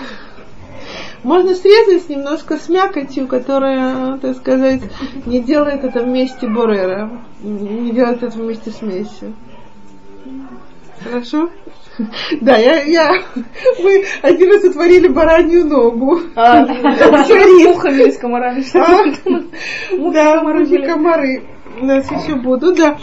можно 1.24 1.54
срезать 1.56 2.10
немножко 2.10 2.58
с 2.58 2.70
мякотью, 2.70 3.28
которая, 3.28 4.18
так 4.18 4.38
сказать, 4.38 4.82
не 5.26 5.42
делает 5.42 5.84
это 5.84 6.02
вместе 6.04 6.48
борера, 6.48 7.12
не 7.42 7.92
делает 7.92 8.24
это 8.24 8.38
вместе 8.38 8.72
смеси. 8.72 9.34
Хорошо? 11.04 11.50
Да, 12.40 12.58
я, 12.58 12.82
я, 12.84 13.12
мы 13.80 14.06
один 14.22 14.52
раз 14.52 14.64
утворили 14.64 15.08
баранью 15.10 15.66
ногу. 15.66 16.22
А, 16.36 16.66
мухами 16.66 18.02
или 18.04 18.12
с 18.12 18.18
комарами. 18.18 18.64
А, 18.74 20.12
Да, 20.14 20.44
мухи 20.44 20.86
комары. 20.86 21.44
У 21.82 21.86
нас 21.86 22.10
еще 22.12 22.36
будут, 22.36 22.78
да. 22.78 22.98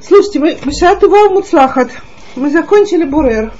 Слушайте, 0.00 0.38
мы 0.40 0.56
Бешату 0.64 1.08
вам 1.08 1.34
муцлахат. 1.34 1.90
Мы 2.36 2.50
закончили 2.50 3.04
Бурер. 3.04 3.52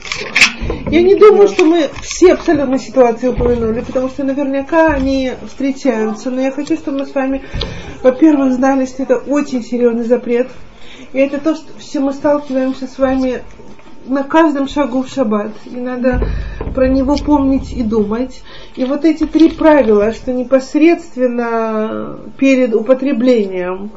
Я 0.90 1.02
не 1.02 1.14
думаю, 1.14 1.48
что 1.48 1.64
мы 1.64 1.88
все 2.02 2.34
абсолютно 2.34 2.78
ситуации 2.78 3.28
упомянули, 3.28 3.80
потому 3.80 4.10
что 4.10 4.22
наверняка 4.22 4.88
они 4.88 5.32
встречаются. 5.46 6.30
Но 6.30 6.42
я 6.42 6.50
хочу, 6.50 6.76
чтобы 6.76 6.98
мы 6.98 7.06
с 7.06 7.14
вами, 7.14 7.42
во-первых, 8.02 8.52
знали, 8.52 8.84
что 8.84 9.02
это 9.04 9.16
очень 9.16 9.64
серьезный 9.64 10.04
запрет. 10.04 10.48
И 11.14 11.18
это 11.18 11.38
то, 11.38 11.54
что 11.54 11.66
все 11.78 12.00
мы 12.00 12.12
сталкиваемся 12.12 12.86
с 12.86 12.98
вами 12.98 13.42
на 14.06 14.22
каждом 14.22 14.68
шагу 14.68 15.02
в 15.02 15.08
шаббат. 15.08 15.52
И 15.64 15.76
надо 15.76 16.28
про 16.74 16.86
него 16.86 17.16
помнить 17.16 17.72
и 17.72 17.82
думать. 17.82 18.42
И 18.76 18.84
вот 18.84 19.06
эти 19.06 19.24
три 19.24 19.48
правила, 19.48 20.12
что 20.12 20.34
непосредственно 20.34 22.18
перед 22.36 22.74
употреблением 22.74 23.90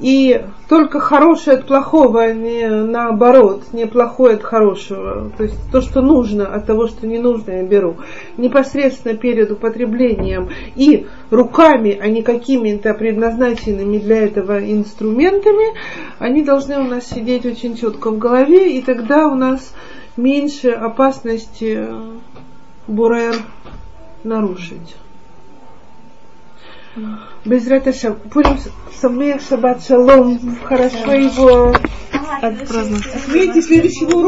и 0.00 0.44
только 0.68 1.00
хорошее 1.00 1.56
от 1.56 1.66
плохого, 1.66 2.22
а 2.22 2.32
не 2.32 2.68
наоборот, 2.68 3.64
не 3.72 3.86
плохое 3.86 4.34
от 4.36 4.42
хорошего. 4.42 5.32
То 5.36 5.44
есть 5.44 5.58
то, 5.72 5.80
что 5.80 6.00
нужно 6.00 6.46
от 6.46 6.66
того, 6.66 6.86
что 6.86 7.06
не 7.06 7.18
нужно, 7.18 7.52
я 7.52 7.62
беру. 7.64 7.96
Непосредственно 8.36 9.16
перед 9.16 9.50
употреблением 9.50 10.50
и 10.76 11.06
руками, 11.30 11.98
а 12.00 12.06
не 12.06 12.22
какими-то 12.22 12.94
предназначенными 12.94 13.98
для 13.98 14.24
этого 14.24 14.58
инструментами, 14.58 15.74
они 16.18 16.44
должны 16.44 16.78
у 16.78 16.84
нас 16.84 17.06
сидеть 17.06 17.44
очень 17.44 17.76
четко 17.76 18.10
в 18.10 18.18
голове, 18.18 18.78
и 18.78 18.82
тогда 18.82 19.26
у 19.26 19.34
нас 19.34 19.74
меньше 20.16 20.70
опасности 20.70 21.86
бурер 22.86 23.34
нарушить. 24.22 24.96
Без 27.44 27.66
Раташа. 27.68 28.12
Пурим 28.12 28.58
Самех 29.00 29.40
Шаббат 29.42 29.84
Шалом. 29.84 30.56
Хорошо 30.64 31.12
его 31.12 31.74
Отпраздновать. 32.40 33.06
отметьте 33.14 33.62
следующего 33.62 34.10
урока. 34.10 34.26